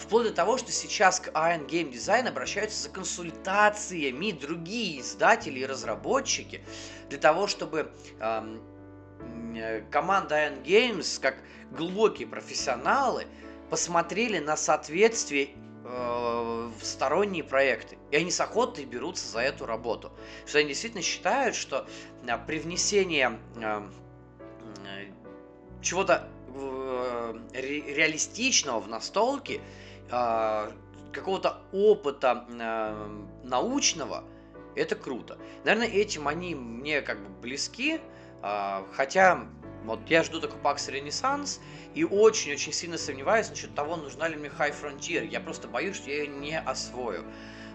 вплоть 0.00 0.28
до 0.28 0.32
того, 0.32 0.58
что 0.58 0.70
сейчас 0.70 1.20
к 1.20 1.28
Iron 1.28 1.66
Game 1.66 1.92
Design 1.92 2.28
обращаются 2.28 2.82
за 2.84 2.90
консультациями 2.90 4.30
другие 4.30 5.00
издатели 5.00 5.60
и 5.60 5.66
разработчики 5.66 6.62
для 7.08 7.18
того, 7.18 7.46
чтобы 7.46 7.90
э, 8.20 9.82
команда 9.90 10.46
Iron 10.46 10.62
Games, 10.62 11.20
как 11.20 11.36
глубокие 11.70 12.28
профессионалы, 12.28 13.26
посмотрели 13.70 14.38
на 14.38 14.56
соответствие 14.56 15.50
э, 15.84 16.70
в 16.78 16.84
сторонние 16.84 17.44
проекты. 17.44 17.98
И 18.10 18.16
они 18.16 18.30
с 18.30 18.40
охотой 18.40 18.84
берутся 18.84 19.26
за 19.28 19.40
эту 19.40 19.66
работу. 19.66 20.12
Что 20.46 20.58
они 20.58 20.68
действительно 20.68 21.02
считают, 21.02 21.56
что 21.56 21.86
э, 22.26 22.38
привнесение 22.46 23.38
э, 23.56 23.82
чего-то 25.82 26.28
реалистичного 27.52 28.80
в 28.80 28.88
настолке, 28.88 29.60
а, 30.10 30.70
какого-то 31.12 31.60
опыта 31.72 32.46
э, 32.48 33.22
научного, 33.44 34.24
это 34.74 34.96
круто. 34.96 35.38
Наверное, 35.64 35.88
этим 35.88 36.26
они 36.28 36.54
мне 36.54 37.00
как 37.02 37.22
бы 37.22 37.28
близки, 37.40 38.00
хотя 38.92 39.46
вот 39.84 40.00
я 40.08 40.22
жду 40.22 40.40
такой 40.40 40.58
Pax 40.60 40.90
Renaissance 40.90 41.60
и 41.94 42.04
очень-очень 42.04 42.72
сильно 42.72 42.96
сомневаюсь 42.96 43.50
насчет 43.50 43.74
того, 43.74 43.96
нужна 43.96 44.28
ли 44.28 44.36
мне 44.36 44.48
High 44.48 44.74
Frontier. 44.74 45.26
Я 45.26 45.40
просто 45.40 45.68
боюсь, 45.68 45.96
что 45.96 46.10
я 46.10 46.22
ее 46.22 46.28
не 46.28 46.58
освою. 46.58 47.24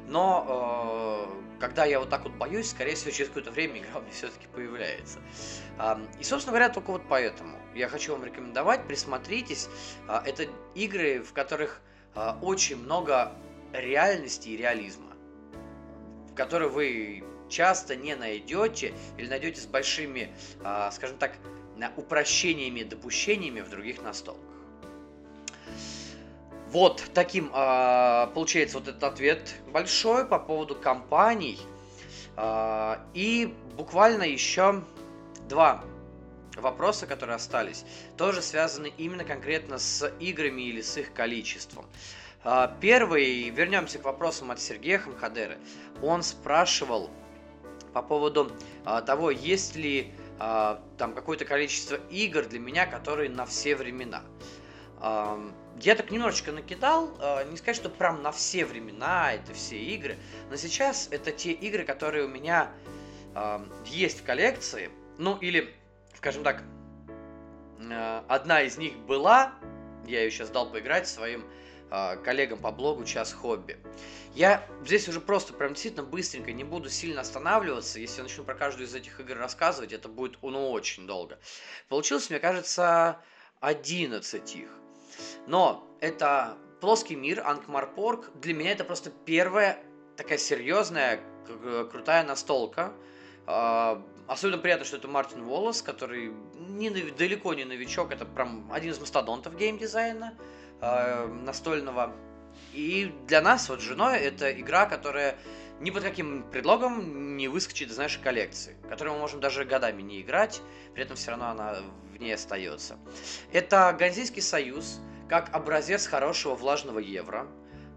Но 0.07 1.27
э, 1.29 1.59
когда 1.59 1.85
я 1.85 1.99
вот 1.99 2.09
так 2.09 2.23
вот 2.23 2.33
боюсь, 2.33 2.71
скорее 2.71 2.95
всего, 2.95 3.11
через 3.11 3.27
какое-то 3.27 3.51
время 3.51 3.79
игра 3.79 3.99
у 3.99 4.01
меня 4.01 4.11
все-таки 4.11 4.47
появляется. 4.47 5.19
Э, 5.77 5.97
и, 6.19 6.23
собственно 6.23 6.57
говоря, 6.57 6.69
только 6.73 6.91
вот 6.91 7.03
поэтому 7.07 7.58
я 7.75 7.87
хочу 7.87 8.13
вам 8.13 8.25
рекомендовать, 8.25 8.87
присмотритесь. 8.87 9.69
Э, 10.07 10.21
это 10.25 10.47
игры, 10.75 11.21
в 11.21 11.33
которых 11.33 11.81
э, 12.15 12.33
очень 12.41 12.77
много 12.77 13.31
реальности 13.73 14.49
и 14.49 14.57
реализма, 14.57 15.13
которые 16.35 16.69
вы 16.69 17.23
часто 17.49 17.95
не 17.95 18.15
найдете 18.15 18.93
или 19.17 19.27
найдете 19.27 19.61
с 19.61 19.65
большими, 19.65 20.31
э, 20.63 20.89
скажем 20.91 21.17
так, 21.17 21.33
упрощениями, 21.95 22.83
допущениями 22.83 23.61
в 23.61 23.69
других 23.69 24.01
настолках. 24.01 24.43
Вот 26.71 27.01
таким 27.15 27.49
получается 27.49 28.77
вот 28.77 28.87
этот 28.89 29.03
ответ 29.03 29.55
большой 29.71 30.25
по 30.25 30.37
поводу 30.37 30.75
компаний. 30.75 31.57
И 33.15 33.55
буквально 33.75 34.23
еще 34.23 34.83
два 35.47 35.83
вопроса, 36.59 37.07
которые 37.07 37.35
остались, 37.35 37.85
тоже 38.17 38.41
связаны 38.41 38.91
именно 38.97 39.23
конкретно 39.23 39.77
с 39.77 40.07
играми 40.19 40.63
или 40.63 40.81
с 40.81 40.97
их 40.97 41.13
количеством. 41.13 41.85
Э, 42.43 42.69
первый, 42.79 43.49
вернемся 43.49 43.99
к 43.99 44.05
вопросам 44.05 44.51
от 44.51 44.59
Сергея 44.59 44.99
Хамхадера. 44.99 45.57
Он 46.01 46.23
спрашивал 46.23 47.09
по 47.93 48.01
поводу 48.01 48.51
э, 48.85 49.01
того, 49.05 49.31
есть 49.31 49.75
ли 49.75 50.13
э, 50.39 50.77
там 50.97 51.13
какое-то 51.13 51.45
количество 51.45 51.99
игр 52.09 52.45
для 52.45 52.59
меня, 52.59 52.85
которые 52.85 53.29
на 53.29 53.45
все 53.45 53.75
времена. 53.75 54.23
Я 55.81 55.95
так 55.95 56.11
немножечко 56.11 56.51
накидал, 56.51 57.09
а, 57.21 57.45
не 57.45 57.55
сказать, 57.55 57.77
что 57.77 57.89
прям 57.89 58.21
на 58.21 58.33
все 58.33 58.65
времена 58.65 59.31
это 59.31 59.53
все 59.53 59.77
игры, 59.77 60.17
но 60.49 60.57
сейчас 60.57 61.07
это 61.09 61.31
те 61.31 61.53
игры, 61.53 61.85
которые 61.85 62.25
у 62.25 62.27
меня 62.27 62.69
есть 63.85 64.19
в 64.19 64.25
коллекции, 64.25 64.89
ну 65.17 65.37
или, 65.37 65.73
скажем 66.19 66.43
так, 66.43 66.63
а, 67.89 68.25
одна 68.27 68.61
из 68.61 68.77
них 68.77 68.97
была, 68.97 69.53
я 70.05 70.21
ее 70.21 70.31
сейчас 70.31 70.49
дал 70.49 70.69
поиграть 70.69 71.07
своим 71.07 71.45
а, 71.89 72.17
коллегам 72.17 72.59
по 72.59 72.71
блогу 72.71 73.05
«Час 73.05 73.31
хобби». 73.31 73.77
Я 74.35 74.67
здесь 74.83 75.07
уже 75.07 75.21
просто 75.21 75.53
прям 75.53 75.69
действительно 75.69 76.03
быстренько 76.03 76.51
не 76.51 76.65
буду 76.65 76.89
сильно 76.89 77.21
останавливаться. 77.21 78.01
Если 78.01 78.17
я 78.17 78.23
начну 78.23 78.43
про 78.43 78.53
каждую 78.53 78.87
из 78.87 78.93
этих 78.93 79.17
игр 79.21 79.37
рассказывать, 79.37 79.93
это 79.93 80.09
будет 80.09 80.37
ну, 80.41 80.71
очень 80.71 81.07
долго. 81.07 81.39
Получилось, 81.87 82.29
мне 82.29 82.39
кажется, 82.39 83.19
11 83.61 84.55
их. 84.57 84.69
Но 85.47 85.87
это 86.01 86.57
плоский 86.81 87.15
мир, 87.15 87.47
Анкмарпорг. 87.47 88.29
Для 88.35 88.53
меня 88.53 88.73
это 88.73 88.83
просто 88.83 89.09
первая 89.09 89.79
такая 90.17 90.37
серьезная, 90.37 91.21
крутая 91.91 92.25
настолка. 92.25 92.93
Особенно 94.29 94.59
приятно, 94.59 94.85
что 94.85 94.97
это 94.97 95.07
Мартин 95.07 95.43
Волос, 95.43 95.81
который 95.81 96.31
не, 96.53 96.91
далеко 96.91 97.55
не 97.55 97.65
новичок, 97.65 98.11
это 98.11 98.25
прям 98.25 98.71
один 98.71 98.91
из 98.91 98.99
мастодонтов 98.99 99.57
геймдизайна 99.57 100.35
э, 100.81 101.25
настольного. 101.25 102.15
И 102.71 103.11
для 103.25 103.41
нас, 103.41 103.69
вот 103.69 103.81
женой, 103.81 104.19
это 104.19 104.51
игра, 104.51 104.85
которая 104.85 105.35
ни 105.79 105.89
под 105.89 106.03
каким 106.03 106.43
предлогом 106.51 107.37
не 107.37 107.47
выскочит 107.47 107.89
из 107.89 107.97
нашей 107.97 108.21
коллекции, 108.21 108.75
которую 108.87 109.15
мы 109.15 109.21
можем 109.21 109.39
даже 109.39 109.65
годами 109.65 110.03
не 110.03 110.21
играть, 110.21 110.61
при 110.93 111.01
этом 111.01 111.15
все 111.15 111.31
равно 111.31 111.49
она 111.49 111.77
в 112.13 112.17
ней 112.17 112.35
остается. 112.35 112.99
Это 113.51 113.95
Ганзийский 113.97 114.43
союз, 114.43 114.99
как 115.27 115.55
образец 115.55 116.05
хорошего 116.05 116.53
влажного 116.53 116.99
евро, 116.99 117.47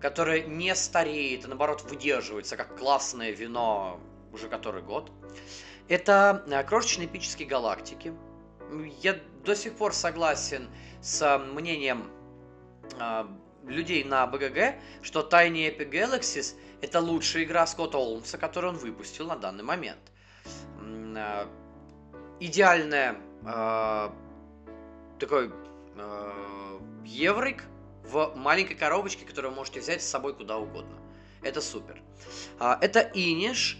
которое 0.00 0.40
не 0.44 0.74
стареет, 0.76 1.44
а 1.44 1.48
наоборот 1.48 1.82
выдерживается, 1.82 2.56
как 2.56 2.78
классное 2.78 3.32
вино 3.32 4.00
уже 4.32 4.48
который 4.48 4.82
год. 4.82 5.12
Это 5.88 6.44
э, 6.46 6.62
крошечные 6.64 7.06
эпические 7.06 7.48
галактики. 7.48 8.14
Я 9.00 9.18
до 9.44 9.54
сих 9.54 9.74
пор 9.74 9.92
согласен 9.92 10.68
с 11.00 11.38
мнением 11.38 12.10
э, 12.98 13.24
людей 13.66 14.04
на 14.04 14.26
БГГ, 14.26 14.76
что 15.02 15.20
Tiny 15.20 15.76
Epic 15.76 15.90
Galaxies 15.90 16.54
это 16.80 17.00
лучшая 17.00 17.44
игра 17.44 17.66
Скотта 17.66 17.98
Олмса, 17.98 18.38
которую 18.38 18.72
он 18.72 18.78
выпустил 18.78 19.26
на 19.26 19.36
данный 19.36 19.64
момент. 19.64 20.00
Э, 20.80 21.46
идеальная 22.40 23.16
э, 23.44 24.10
такой 25.18 25.52
э, 25.96 26.78
еврик 27.04 27.64
в 28.04 28.32
маленькой 28.34 28.74
коробочке, 28.74 29.24
которую 29.24 29.52
вы 29.52 29.59
можете 29.59 29.80
взять 29.80 30.02
с 30.02 30.09
собой 30.09 30.34
куда 30.34 30.59
угодно. 30.59 30.98
Это 31.42 31.60
супер. 31.60 32.00
А, 32.59 32.78
это 32.80 33.00
Inish 33.14 33.76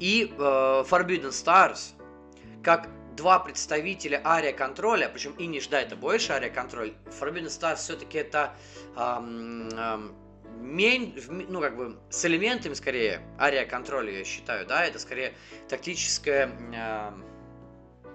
и 0.00 0.32
э, 0.36 0.40
Forbidden 0.40 1.30
Stars, 1.30 1.92
как 2.62 2.88
два 3.16 3.38
представителя 3.38 4.22
ария 4.24 4.52
контроля, 4.52 5.10
причем 5.12 5.32
Inish, 5.32 5.68
да, 5.70 5.80
это 5.80 5.96
больше 5.96 6.32
ария 6.32 6.50
контроль, 6.50 6.94
Forbidden 7.20 7.46
Stars 7.46 7.76
все-таки 7.76 8.18
это 8.18 8.54
эм, 8.96 9.68
эм, 9.68 10.14
мейн, 10.60 11.14
ну, 11.48 11.60
как 11.60 11.76
бы, 11.76 11.98
с 12.10 12.24
элементами, 12.24 12.74
скорее, 12.74 13.20
ария 13.38 13.66
контроля, 13.66 14.18
я 14.18 14.24
считаю, 14.24 14.66
да, 14.66 14.84
это 14.84 14.98
скорее 14.98 15.34
тактическая, 15.68 16.50
э, 16.74 17.10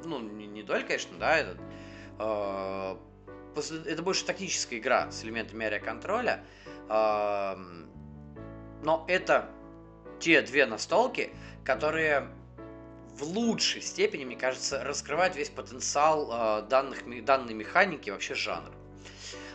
ну, 0.03 0.19
не, 0.19 0.47
не 0.47 0.63
дуэль, 0.63 0.85
конечно, 0.85 1.17
да, 1.19 1.37
это, 1.37 1.57
э, 2.19 2.95
это 3.85 4.03
больше 4.03 4.25
тактическая 4.25 4.79
игра 4.79 5.11
с 5.11 5.23
элементами 5.23 5.65
ария 5.65 5.79
контроля, 5.79 6.43
э, 6.89 7.55
но 8.83 9.05
это 9.07 9.49
те 10.19 10.41
две 10.41 10.65
настолки, 10.65 11.31
которые 11.63 12.27
в 13.17 13.23
лучшей 13.23 13.81
степени, 13.81 14.25
мне 14.25 14.35
кажется, 14.35 14.83
раскрывают 14.83 15.35
весь 15.35 15.49
потенциал 15.49 16.29
э, 16.31 16.61
данных, 16.69 17.03
данной 17.25 17.53
механики, 17.53 18.09
вообще 18.09 18.35
жанра. 18.35 18.71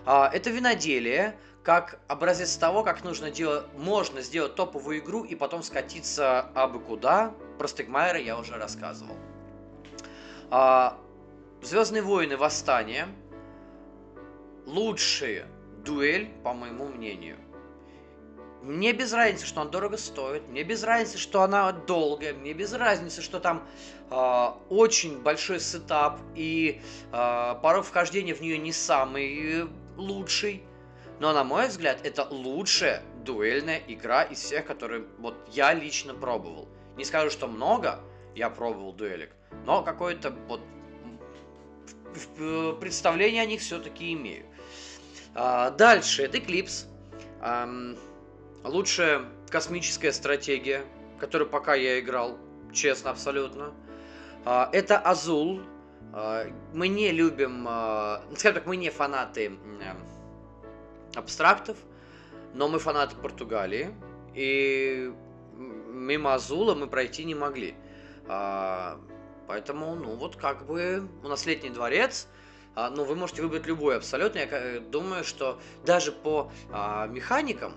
Э, 0.05 0.24
это 0.32 0.51
виноделие, 0.51 1.36
как 1.62 2.01
образец 2.09 2.56
того, 2.56 2.82
как 2.82 3.05
нужно 3.05 3.30
делать, 3.30 3.64
можно 3.76 4.20
сделать 4.20 4.56
топовую 4.56 4.98
игру 4.98 5.24
и 5.24 5.34
потом 5.36 5.62
скатиться 5.62 6.40
абы 6.55 6.80
куда. 6.80 7.32
Про 7.59 7.68
Стегмайера 7.68 8.18
я 8.18 8.36
уже 8.36 8.56
рассказывал. 8.56 9.16
А, 10.51 10.98
Звездные 11.62 12.02
войны 12.02 12.36
Восстание. 12.36 13.06
Лучшая 14.66 15.47
дуэль, 15.84 16.28
по 16.43 16.52
моему 16.52 16.89
мнению. 16.89 17.39
Мне 18.62 18.93
без 18.93 19.12
разницы, 19.12 19.44
что 19.44 19.60
она 19.62 19.70
дорого 19.70 19.97
стоит, 19.97 20.47
мне 20.48 20.62
без 20.62 20.84
разницы, 20.84 21.18
что 21.18 21.43
она 21.43 21.72
долгая, 21.72 22.32
мне 22.32 22.52
без 22.52 22.72
разницы, 22.72 23.20
что 23.20 23.40
там 23.40 23.66
э, 24.09 24.47
очень 24.68 25.20
большой 25.20 25.59
сетап 25.59 26.20
и 26.36 26.80
э, 27.12 27.55
порог 27.60 27.84
вхождения 27.84 28.34
в 28.34 28.40
нее 28.40 28.59
не 28.59 28.72
самый 28.72 29.68
лучший. 29.97 30.62
Но, 31.18 31.32
на 31.32 31.43
мой 31.43 31.66
взгляд, 31.68 31.98
это 32.05 32.24
лучшая 32.30 33.02
дуэльная 33.24 33.82
игра 33.89 34.22
из 34.22 34.39
всех, 34.39 34.64
которые 34.66 35.06
вот 35.18 35.34
я 35.51 35.74
лично 35.74 36.14
пробовал. 36.14 36.68
Не 36.97 37.05
скажу, 37.05 37.30
что 37.30 37.48
много, 37.48 37.98
я 38.36 38.48
пробовал 38.48 38.93
дуэлек, 38.93 39.30
но 39.66 39.82
какое-то 39.82 40.30
вот 40.47 40.60
представление 42.80 43.43
о 43.43 43.47
них 43.47 43.60
все-таки 43.60 44.12
имею. 44.12 44.47
А, 45.34 45.70
дальше, 45.70 46.22
это 46.22 46.39
Eclipse. 46.39 46.86
Лучшая 48.64 49.24
космическая 49.51 50.12
стратегия, 50.12 50.84
которую 51.18 51.51
пока 51.51 51.74
я 51.74 51.98
играл, 51.98 52.39
честно, 52.72 53.10
абсолютно. 53.10 53.72
А, 54.44 54.70
это 54.72 54.98
Азул. 54.98 55.62
А, 56.12 56.47
мы 56.72 56.86
не 56.89 57.10
любим, 57.10 57.66
а, 57.68 58.22
скажем 58.36 58.55
так, 58.55 58.66
мы 58.66 58.76
не 58.76 58.90
фанаты 58.90 59.59
абстрактов, 61.14 61.76
но 62.55 62.68
мы 62.68 62.78
фанаты 62.78 63.16
Португалии, 63.16 63.90
и 64.34 65.12
мимо 65.56 66.34
Азула 66.34 66.74
мы 66.74 66.86
пройти 66.86 67.24
не 67.24 67.34
могли. 67.34 67.74
Поэтому, 69.47 69.94
ну 69.97 70.14
вот 70.16 70.36
как 70.36 70.66
бы 70.66 71.06
у 71.22 71.28
нас 71.28 71.44
летний 71.44 71.68
дворец, 71.70 72.28
а, 72.74 72.89
ну 72.89 73.05
вы 73.05 73.16
можете 73.16 73.43
выбрать 73.43 73.66
любой 73.66 73.97
абсолютно. 73.97 74.39
Я 74.39 74.80
думаю, 74.80 75.24
что 75.24 75.60
даже 75.84 76.12
по 76.12 76.51
механикам 77.09 77.74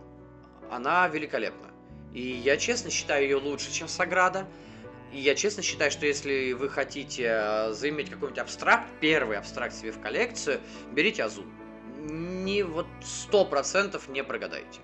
она 0.71 1.07
великолепна. 1.07 1.71
И 2.13 2.21
я 2.21 2.57
честно 2.57 2.89
считаю 2.89 3.23
ее 3.23 3.37
лучше, 3.37 3.71
чем 3.71 3.87
Саграда. 3.87 4.47
И 5.11 5.19
я 5.19 5.35
честно 5.35 5.63
считаю, 5.63 5.91
что 5.91 6.05
если 6.05 6.53
вы 6.53 6.69
хотите 6.69 7.29
а, 7.29 7.73
заиметь 7.73 8.09
какой-нибудь 8.09 8.39
абстракт, 8.39 8.87
первый 8.99 9.37
абстракт 9.37 9.75
себе 9.75 9.91
в 9.91 9.99
коллекцию, 9.99 10.59
берите 10.91 11.23
Азул 11.23 11.45
не 12.05 12.63
вот 12.63 12.87
сто 13.03 13.45
процентов 13.45 14.07
не 14.07 14.23
прогадаете. 14.23 14.79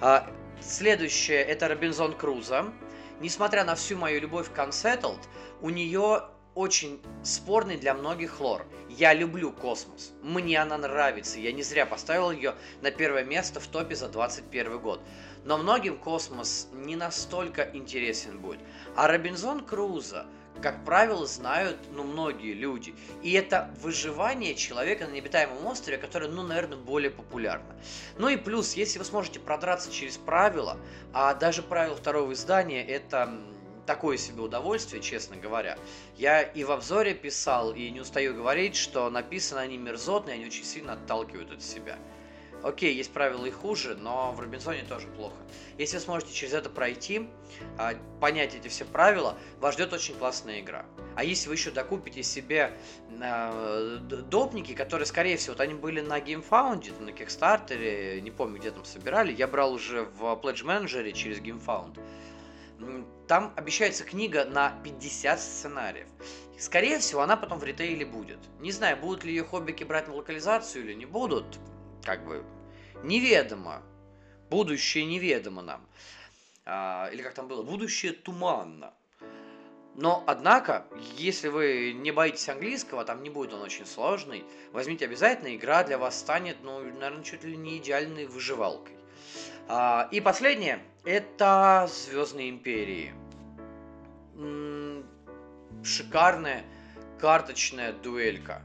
А, 0.00 0.30
следующее 0.60 1.40
это 1.40 1.68
Робинзон 1.68 2.16
Круза. 2.16 2.72
Несмотря 3.20 3.64
на 3.64 3.74
всю 3.74 3.96
мою 3.96 4.20
любовь 4.20 4.50
к 4.52 4.58
Unsettled, 4.58 5.20
у 5.60 5.70
нее 5.70 6.22
очень 6.54 7.00
спорный 7.22 7.76
для 7.76 7.94
многих 7.94 8.40
лор. 8.40 8.66
Я 8.88 9.14
люблю 9.14 9.52
космос. 9.52 10.12
Мне 10.22 10.60
она 10.60 10.76
нравится. 10.78 11.38
Я 11.38 11.52
не 11.52 11.62
зря 11.62 11.86
поставил 11.86 12.30
ее 12.30 12.54
на 12.82 12.90
первое 12.90 13.24
место 13.24 13.60
в 13.60 13.66
топе 13.66 13.94
за 13.94 14.08
21 14.08 14.78
год. 14.78 15.00
Но 15.44 15.58
многим 15.58 15.98
космос 15.98 16.68
не 16.72 16.96
настолько 16.96 17.70
интересен 17.72 18.40
будет. 18.40 18.60
А 18.96 19.06
Робинзон 19.08 19.64
Круза– 19.64 20.26
как 20.60 20.84
правило, 20.84 21.26
знают, 21.26 21.78
ну, 21.92 22.04
многие 22.04 22.52
люди. 22.52 22.94
И 23.22 23.32
это 23.32 23.70
выживание 23.80 24.54
человека 24.54 25.06
на 25.06 25.12
необитаемом 25.12 25.66
острове, 25.66 25.98
которое, 25.98 26.28
ну, 26.28 26.42
наверное, 26.42 26.76
более 26.76 27.10
популярно. 27.10 27.74
Ну 28.18 28.28
и 28.28 28.36
плюс, 28.36 28.74
если 28.74 28.98
вы 28.98 29.04
сможете 29.04 29.40
продраться 29.40 29.90
через 29.90 30.18
правила, 30.18 30.76
а 31.12 31.34
даже 31.34 31.62
правила 31.62 31.96
второго 31.96 32.32
издания, 32.32 32.84
это 32.84 33.34
такое 33.90 34.18
себе 34.18 34.42
удовольствие, 34.42 35.02
честно 35.02 35.34
говоря. 35.34 35.76
Я 36.16 36.42
и 36.42 36.62
в 36.62 36.70
обзоре 36.70 37.12
писал, 37.12 37.72
и 37.72 37.90
не 37.90 38.00
устаю 38.00 38.36
говорить, 38.36 38.76
что 38.76 39.10
написаны 39.10 39.58
они 39.58 39.78
мерзотные, 39.78 40.34
они 40.34 40.46
очень 40.46 40.62
сильно 40.62 40.92
отталкивают 40.92 41.50
от 41.50 41.60
себя. 41.60 41.98
Окей, 42.62 42.94
есть 42.94 43.12
правила 43.12 43.46
и 43.46 43.50
хуже, 43.50 43.96
но 43.96 44.30
в 44.30 44.38
Робинзоне 44.38 44.84
тоже 44.84 45.08
плохо. 45.08 45.34
Если 45.76 45.96
вы 45.96 46.02
сможете 46.02 46.32
через 46.32 46.52
это 46.52 46.70
пройти, 46.70 47.28
а, 47.78 47.94
понять 48.20 48.54
эти 48.54 48.68
все 48.68 48.84
правила, 48.84 49.36
вас 49.58 49.74
ждет 49.74 49.92
очень 49.92 50.14
классная 50.14 50.60
игра. 50.60 50.86
А 51.16 51.24
если 51.24 51.48
вы 51.48 51.56
еще 51.56 51.72
докупите 51.72 52.22
себе 52.22 52.72
э, 53.20 53.98
допники, 54.00 54.72
которые, 54.74 55.06
скорее 55.06 55.36
всего, 55.36 55.54
вот 55.54 55.60
они 55.60 55.74
были 55.74 56.00
на 56.00 56.20
GameFound, 56.20 57.02
на 57.02 57.10
Kickstarter, 57.10 58.20
не 58.20 58.30
помню, 58.30 58.60
где 58.60 58.70
там 58.70 58.84
собирали, 58.84 59.32
я 59.32 59.48
брал 59.48 59.72
уже 59.72 60.02
в 60.02 60.22
Pledge 60.40 60.64
Manager 60.64 61.10
через 61.12 61.38
GameFound. 61.38 61.98
Там 63.26 63.52
обещается 63.56 64.04
книга 64.04 64.44
на 64.44 64.70
50 64.82 65.40
сценариев. 65.40 66.08
Скорее 66.58 66.98
всего, 66.98 67.22
она 67.22 67.36
потом 67.36 67.58
в 67.58 67.64
ритейле 67.64 68.04
будет. 68.04 68.38
Не 68.58 68.72
знаю, 68.72 68.96
будут 68.96 69.24
ли 69.24 69.30
ее 69.32 69.44
хоббики 69.44 69.84
брать 69.84 70.08
на 70.08 70.14
локализацию 70.14 70.84
или 70.84 70.94
не 70.94 71.06
будут 71.06 71.58
как 72.04 72.24
бы 72.26 72.44
неведомо. 73.02 73.82
Будущее 74.50 75.04
неведомо 75.04 75.62
нам. 75.62 75.86
А, 76.66 77.08
или 77.12 77.22
как 77.22 77.34
там 77.34 77.48
было, 77.48 77.62
будущее 77.62 78.12
туманно. 78.12 78.92
Но, 79.94 80.22
однако, 80.26 80.86
если 81.16 81.48
вы 81.48 81.92
не 81.92 82.10
боитесь 82.10 82.48
английского, 82.48 83.04
там 83.04 83.22
не 83.22 83.30
будет 83.30 83.52
он 83.52 83.62
очень 83.62 83.86
сложный, 83.86 84.44
возьмите 84.72 85.04
обязательно, 85.04 85.54
игра 85.54 85.82
для 85.82 85.98
вас 85.98 86.18
станет, 86.18 86.58
ну, 86.62 86.80
наверное, 86.80 87.24
чуть 87.24 87.44
ли 87.44 87.56
не 87.56 87.78
идеальной 87.78 88.26
выживалкой. 88.26 88.99
А, 89.72 90.08
и 90.10 90.20
последнее, 90.20 90.80
это 91.04 91.88
Звездные 91.88 92.50
Империи. 92.50 93.14
Шикарная 95.84 96.64
карточная 97.20 97.92
дуэлька. 97.92 98.62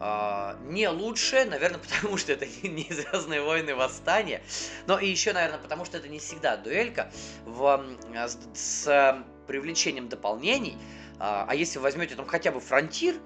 Uh, 0.00 0.56
не 0.68 0.88
лучшее, 0.88 1.44
наверное, 1.44 1.80
потому 2.00 2.16
что 2.16 2.32
это 2.32 2.46
не, 2.62 2.86
Звездные 2.90 3.40
войны 3.42 3.74
восстания, 3.74 4.42
но 4.86 4.98
и 4.98 5.08
еще, 5.08 5.32
наверное, 5.32 5.58
потому 5.58 5.84
что 5.84 5.98
это 5.98 6.08
не 6.08 6.18
всегда 6.18 6.56
дуэлька 6.56 7.10
в, 7.44 7.84
с, 8.14 8.38
с 8.54 9.24
привлечением 9.46 10.08
дополнений. 10.08 10.76
А 11.20 11.52
если 11.54 11.78
вы 11.78 11.84
возьмете 11.84 12.14
там 12.14 12.26
хотя 12.26 12.52
бы 12.52 12.60
фронтир, 12.60 13.16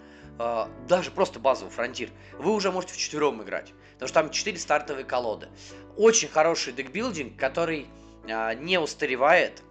даже 0.88 1.10
просто 1.10 1.38
базовый 1.38 1.70
фронтир, 1.72 2.10
вы 2.38 2.52
уже 2.52 2.70
можете 2.70 2.94
в 2.94 2.96
четвером 2.96 3.42
играть, 3.42 3.72
потому 3.94 4.08
что 4.08 4.20
там 4.22 4.30
четыре 4.30 4.58
стартовые 4.58 5.04
колоды. 5.04 5.48
Очень 5.96 6.28
хороший 6.28 6.72
декбилдинг, 6.72 7.36
который 7.36 7.86
не 8.24 8.78
устаревает, 8.78 9.62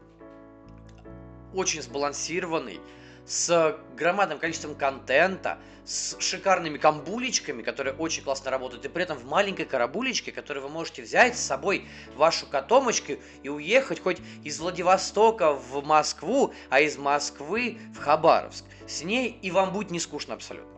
очень 1.54 1.82
сбалансированный, 1.82 2.80
с 3.26 3.78
громадным 3.96 4.40
количеством 4.40 4.76
контента, 4.76 5.58
с 5.86 6.18
шикарными 6.20 6.78
камбулечками, 6.78 7.62
которые 7.62 7.94
очень 7.96 8.24
классно 8.24 8.52
работают, 8.52 8.86
и 8.86 8.90
при 8.90 9.04
этом 9.04 9.18
в 9.18 9.26
маленькой 9.26 9.66
карабулечке, 9.66 10.32
которую 10.32 10.64
вы 10.64 10.70
можете 10.70 11.02
взять 11.02 11.38
с 11.38 11.42
собой 11.42 11.86
вашу 12.16 12.46
котомочку 12.46 13.14
и 13.44 13.50
уехать 13.50 14.00
хоть 14.02 14.18
из 14.44 14.60
Владивостока 14.60 15.54
в 15.54 15.84
Москву, 15.84 16.54
а 16.70 16.82
из 16.82 16.98
Москвы 16.98 17.78
в 17.96 18.00
Хабаровск. 18.00 18.66
С 18.88 19.04
ней 19.04 19.38
и 19.42 19.52
вам 19.52 19.72
будет 19.72 19.92
не 19.92 20.00
скучно 20.00 20.34
абсолютно. 20.34 20.71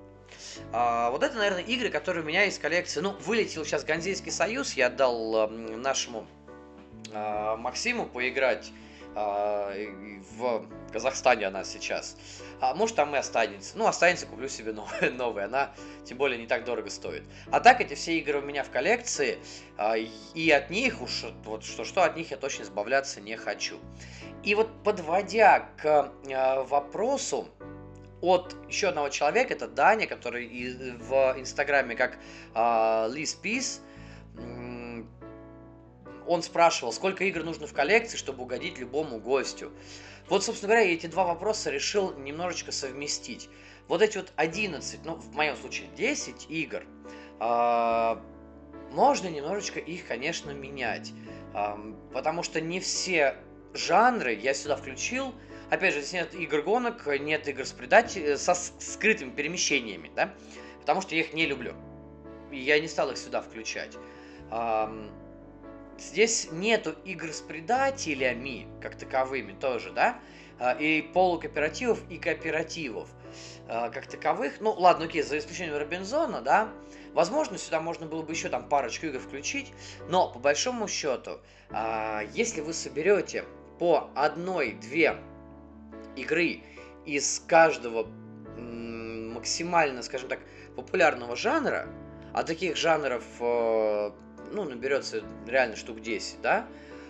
А, 0.71 1.09
вот 1.11 1.23
это, 1.23 1.35
наверное, 1.35 1.63
игры, 1.63 1.89
которые 1.89 2.23
у 2.23 2.27
меня 2.27 2.45
из 2.45 2.57
коллекции. 2.57 2.99
Ну, 2.99 3.11
вылетел 3.19 3.65
сейчас 3.65 3.83
Ганзейский 3.83 4.31
союз, 4.31 4.73
я 4.73 4.87
отдал 4.87 5.47
э, 5.47 5.75
нашему 5.77 6.25
э, 7.11 7.55
Максиму 7.57 8.05
поиграть 8.05 8.71
а, 9.15 9.71
в 10.37 10.65
Казахстане 10.91 11.47
она 11.47 11.63
сейчас. 11.63 12.17
А 12.59 12.73
может 12.73 12.95
там 12.95 13.15
и 13.15 13.17
останется. 13.17 13.77
Ну, 13.77 13.85
останется, 13.85 14.25
куплю 14.25 14.47
себе 14.47 14.73
новый, 14.73 15.11
новый. 15.11 15.45
Она, 15.45 15.73
тем 16.05 16.17
более, 16.17 16.39
не 16.39 16.47
так 16.47 16.65
дорого 16.65 16.89
стоит. 16.89 17.23
А 17.51 17.59
так, 17.59 17.81
эти 17.81 17.93
все 17.93 18.17
игры 18.17 18.39
у 18.39 18.41
меня 18.41 18.63
в 18.63 18.69
коллекции. 18.69 19.37
А, 19.77 19.95
и 19.97 20.49
от 20.49 20.69
них 20.69 21.01
уж, 21.01 21.25
вот 21.45 21.63
что-что, 21.63 22.03
от 22.03 22.15
них 22.15 22.31
я 22.31 22.37
точно 22.37 22.63
избавляться 22.63 23.21
не 23.21 23.37
хочу. 23.37 23.79
И 24.43 24.55
вот 24.55 24.69
подводя 24.83 25.69
к 25.77 26.11
а, 26.31 26.63
вопросу, 26.63 27.47
от 28.23 28.55
еще 28.69 28.87
одного 28.87 29.09
человека, 29.09 29.53
это 29.53 29.67
Даня, 29.67 30.07
который 30.07 30.47
в 30.47 31.35
Инстаграме 31.37 31.95
как 31.95 32.17
э, 32.55 32.57
Liz 32.57 33.37
Peace, 33.43 33.81
он 36.25 36.41
спрашивал, 36.41 36.93
сколько 36.93 37.25
игр 37.25 37.43
нужно 37.43 37.67
в 37.67 37.73
коллекции, 37.73 38.15
чтобы 38.15 38.43
угодить 38.43 38.79
любому 38.79 39.19
гостю. 39.19 39.73
Вот, 40.29 40.41
собственно 40.45 40.69
говоря, 40.69 40.87
я 40.87 40.93
эти 40.93 41.07
два 41.07 41.25
вопроса 41.25 41.69
решил 41.69 42.13
немножечко 42.17 42.71
совместить. 42.71 43.49
Вот 43.89 44.01
эти 44.01 44.17
вот 44.17 44.31
11, 44.37 45.01
ну, 45.03 45.15
в 45.15 45.35
моем 45.35 45.57
случае 45.57 45.89
10 45.97 46.49
игр, 46.49 46.85
э, 47.41 48.15
можно 48.91 49.27
немножечко 49.27 49.81
их, 49.81 50.07
конечно, 50.07 50.51
менять. 50.51 51.11
Э, 51.53 51.75
потому 52.13 52.41
что 52.41 52.61
не 52.61 52.79
все 52.79 53.35
жанры 53.73 54.33
я 54.33 54.53
сюда 54.53 54.77
включил, 54.77 55.35
Опять 55.69 55.93
же, 55.93 56.01
здесь 56.01 56.13
нет 56.13 56.33
игр 56.35 56.61
гонок, 56.61 57.05
нет 57.19 57.47
игр 57.47 57.65
с 57.65 57.71
предатель... 57.71 58.37
со 58.37 58.53
скрытыми 58.53 59.31
перемещениями, 59.31 60.11
да? 60.15 60.33
Потому 60.79 61.01
что 61.01 61.15
я 61.15 61.21
их 61.21 61.33
не 61.33 61.45
люблю. 61.45 61.73
Я 62.51 62.79
не 62.79 62.87
стал 62.87 63.11
их 63.11 63.17
сюда 63.17 63.41
включать. 63.41 63.97
Здесь 65.97 66.49
нету 66.51 66.95
игр 67.05 67.31
с 67.31 67.41
предателями, 67.41 68.67
как 68.81 68.95
таковыми 68.97 69.53
тоже, 69.53 69.91
да? 69.91 70.19
А, 70.59 70.71
и 70.73 71.01
полукооперативов, 71.01 71.99
и 72.09 72.17
кооперативов 72.17 73.09
а, 73.67 73.89
как 73.89 74.07
таковых. 74.07 74.59
Ну, 74.59 74.71
ладно, 74.71 75.05
окей, 75.05 75.21
за 75.21 75.37
исключением 75.37 75.77
Робинзона, 75.77 76.41
да? 76.41 76.69
Возможно, 77.13 77.57
сюда 77.57 77.79
можно 77.79 78.05
было 78.05 78.21
бы 78.21 78.33
еще 78.33 78.49
там 78.49 78.67
парочку 78.67 79.05
игр 79.05 79.19
включить, 79.19 79.71
но 80.09 80.31
по 80.31 80.39
большому 80.39 80.87
счету, 80.87 81.39
а, 81.69 82.21
если 82.33 82.61
вы 82.61 82.73
соберете 82.73 83.45
по 83.79 84.09
одной-две 84.15 85.17
игры 86.15 86.61
из 87.05 87.43
каждого 87.47 88.07
максимально, 89.43 90.01
скажем 90.03 90.29
так, 90.29 90.39
популярного 90.75 91.35
жанра, 91.35 91.87
а 92.33 92.43
таких 92.43 92.77
жанров, 92.77 93.23
э, 93.39 94.11
ну, 94.51 94.63
наберется 94.63 95.21
реально 95.45 95.75
штук 95.75 96.01
10, 96.01 96.41
да, 96.41 96.67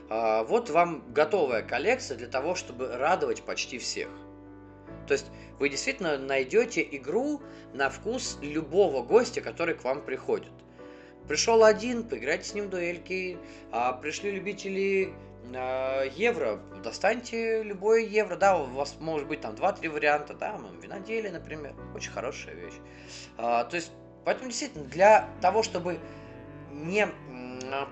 а, 0.10 0.44
вот 0.44 0.70
вам 0.70 1.04
готовая 1.14 1.62
коллекция 1.62 2.18
для 2.18 2.28
того, 2.28 2.56
чтобы 2.56 2.88
радовать 2.88 3.44
почти 3.44 3.78
всех. 3.78 4.10
То 5.08 5.14
есть 5.14 5.28
вы 5.60 5.70
действительно 5.70 6.18
найдете 6.18 6.88
игру 6.92 7.42
на 7.74 7.90
вкус 7.90 8.38
любого 8.42 9.04
гостя, 9.04 9.42
который 9.42 9.76
к 9.76 9.84
вам 9.84 10.02
приходит. 10.02 10.52
Пришел 11.28 11.64
один, 11.64 12.04
поиграйте 12.04 12.50
с 12.50 12.54
ним 12.54 12.66
в 12.66 12.70
дуэльки, 12.70 13.38
а 13.72 13.94
пришли 13.94 14.32
любители 14.32 15.14
Э, 15.14 15.33
евро, 16.16 16.60
достаньте 16.84 17.64
любой 17.64 18.06
евро, 18.06 18.36
да, 18.36 18.58
у 18.58 18.66
вас 18.66 18.96
может 19.00 19.28
быть 19.28 19.42
там 19.42 19.54
2-3 19.56 19.90
варианта, 19.90 20.34
да, 20.34 20.60
виноделие, 20.82 21.32
например, 21.32 21.76
очень 21.94 22.12
хорошая 22.12 22.56
вещь. 22.56 22.74
А, 23.38 23.64
то 23.66 23.76
есть, 23.76 23.92
поэтому 24.26 24.50
действительно, 24.50 24.86
для 24.86 25.30
того, 25.42 25.64
чтобы 25.64 26.00
не 26.72 27.08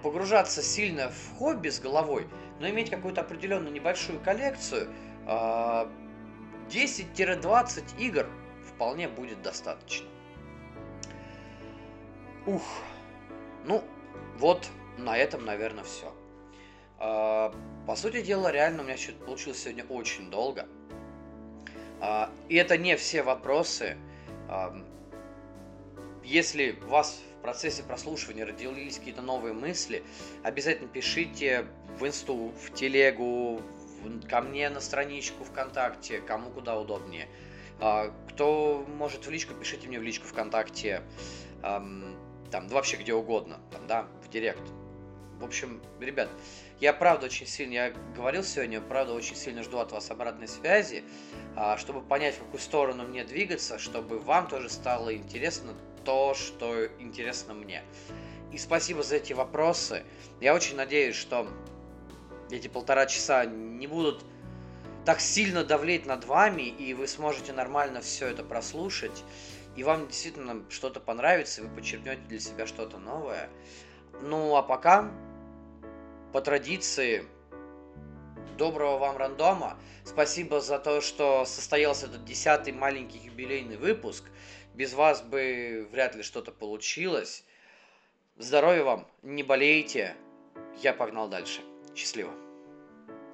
погружаться 0.03 0.61
сильно 0.61 1.09
в 1.09 1.37
хобби 1.37 1.69
с 1.69 1.79
головой, 1.79 2.27
но 2.59 2.69
иметь 2.69 2.89
какую-то 2.89 3.21
определенную 3.21 3.71
небольшую 3.73 4.19
коллекцию, 4.19 4.89
10-20 5.25 5.27
а, 7.47 7.65
игр 7.99 8.27
вполне 8.67 9.07
будет 9.07 9.41
достаточно. 9.41 10.07
Ух, 12.45 12.63
ну, 13.65 13.83
вот 14.37 14.67
на 14.97 15.17
этом, 15.17 15.45
наверное, 15.45 15.83
все. 15.83 16.13
А, 17.03 17.51
по 17.87 17.95
сути 17.95 18.21
дела, 18.21 18.51
реально 18.51 18.83
у 18.83 18.85
меня 18.85 18.95
что-то 18.95 19.25
получилось 19.25 19.63
сегодня 19.63 19.83
очень 19.85 20.29
долго. 20.29 20.67
А, 21.99 22.29
и 22.47 22.55
это 22.55 22.77
не 22.77 22.95
все 22.95 23.23
вопросы. 23.23 23.97
А, 24.47 24.79
если 26.23 26.77
у 26.85 26.89
вас 26.89 27.19
в 27.39 27.41
процессе 27.41 27.81
прослушивания 27.81 28.45
родились 28.45 28.99
какие-то 28.99 29.23
новые 29.23 29.55
мысли, 29.55 30.03
обязательно 30.43 30.87
пишите 30.87 31.65
в 31.99 32.05
инсту, 32.05 32.53
в 32.63 32.71
телегу, 32.75 33.61
ко 34.29 34.41
мне 34.41 34.69
на 34.69 34.79
страничку 34.79 35.43
ВКонтакте, 35.43 36.21
кому 36.21 36.51
куда 36.51 36.79
удобнее. 36.79 37.27
Кто 38.29 38.85
может 38.95 39.25
в 39.25 39.31
личку, 39.31 39.55
пишите 39.55 39.87
мне 39.87 39.99
в 39.99 40.03
личку 40.03 40.27
ВКонтакте, 40.27 41.01
там, 41.61 42.67
вообще 42.69 42.97
где 42.97 43.15
угодно, 43.15 43.59
там, 43.71 43.87
да, 43.87 44.07
в 44.23 44.29
директ. 44.29 44.61
В 45.41 45.43
общем, 45.43 45.81
ребят, 45.99 46.29
я 46.79 46.93
правда 46.93 47.25
очень 47.25 47.47
сильно, 47.47 47.73
я 47.73 47.93
говорил 48.15 48.43
сегодня, 48.43 48.79
правда 48.79 49.13
очень 49.13 49.35
сильно 49.35 49.63
жду 49.63 49.79
от 49.79 49.91
вас 49.91 50.11
обратной 50.11 50.47
связи, 50.47 51.03
а, 51.55 51.77
чтобы 51.77 52.03
понять, 52.03 52.35
в 52.35 52.39
какую 52.39 52.61
сторону 52.61 53.07
мне 53.07 53.23
двигаться, 53.23 53.79
чтобы 53.79 54.19
вам 54.19 54.47
тоже 54.47 54.69
стало 54.69 55.15
интересно 55.15 55.73
то, 56.05 56.35
что 56.35 56.85
интересно 56.99 57.55
мне. 57.55 57.81
И 58.51 58.59
спасибо 58.59 59.01
за 59.01 59.15
эти 59.15 59.33
вопросы. 59.33 60.03
Я 60.39 60.53
очень 60.53 60.75
надеюсь, 60.75 61.15
что 61.15 61.47
эти 62.51 62.67
полтора 62.67 63.07
часа 63.07 63.43
не 63.45 63.87
будут 63.87 64.23
так 65.05 65.21
сильно 65.21 65.63
давлеть 65.63 66.05
над 66.05 66.25
вами, 66.25 66.63
и 66.63 66.93
вы 66.93 67.07
сможете 67.07 67.51
нормально 67.51 68.01
все 68.01 68.27
это 68.27 68.43
прослушать, 68.43 69.23
и 69.75 69.83
вам 69.83 70.07
действительно 70.07 70.63
что-то 70.69 70.99
понравится, 70.99 71.61
и 71.61 71.63
вы 71.63 71.75
подчеркнете 71.75 72.21
для 72.27 72.39
себя 72.39 72.67
что-то 72.67 72.99
новое. 72.99 73.49
Ну 74.21 74.55
а 74.55 74.61
пока 74.61 75.11
по 76.31 76.41
традиции, 76.41 77.25
доброго 78.57 78.97
вам 78.97 79.17
рандома. 79.17 79.77
Спасибо 80.05 80.61
за 80.61 80.79
то, 80.79 81.01
что 81.01 81.45
состоялся 81.45 82.07
этот 82.07 82.23
десятый 82.25 82.73
маленький 82.73 83.17
юбилейный 83.17 83.77
выпуск. 83.77 84.23
Без 84.73 84.93
вас 84.93 85.21
бы 85.21 85.87
вряд 85.91 86.15
ли 86.15 86.23
что-то 86.23 86.51
получилось. 86.51 87.43
Здоровья 88.37 88.83
вам, 88.83 89.07
не 89.21 89.43
болейте. 89.43 90.15
Я 90.81 90.93
погнал 90.93 91.27
дальше. 91.27 91.61
Счастливо. 91.95 92.33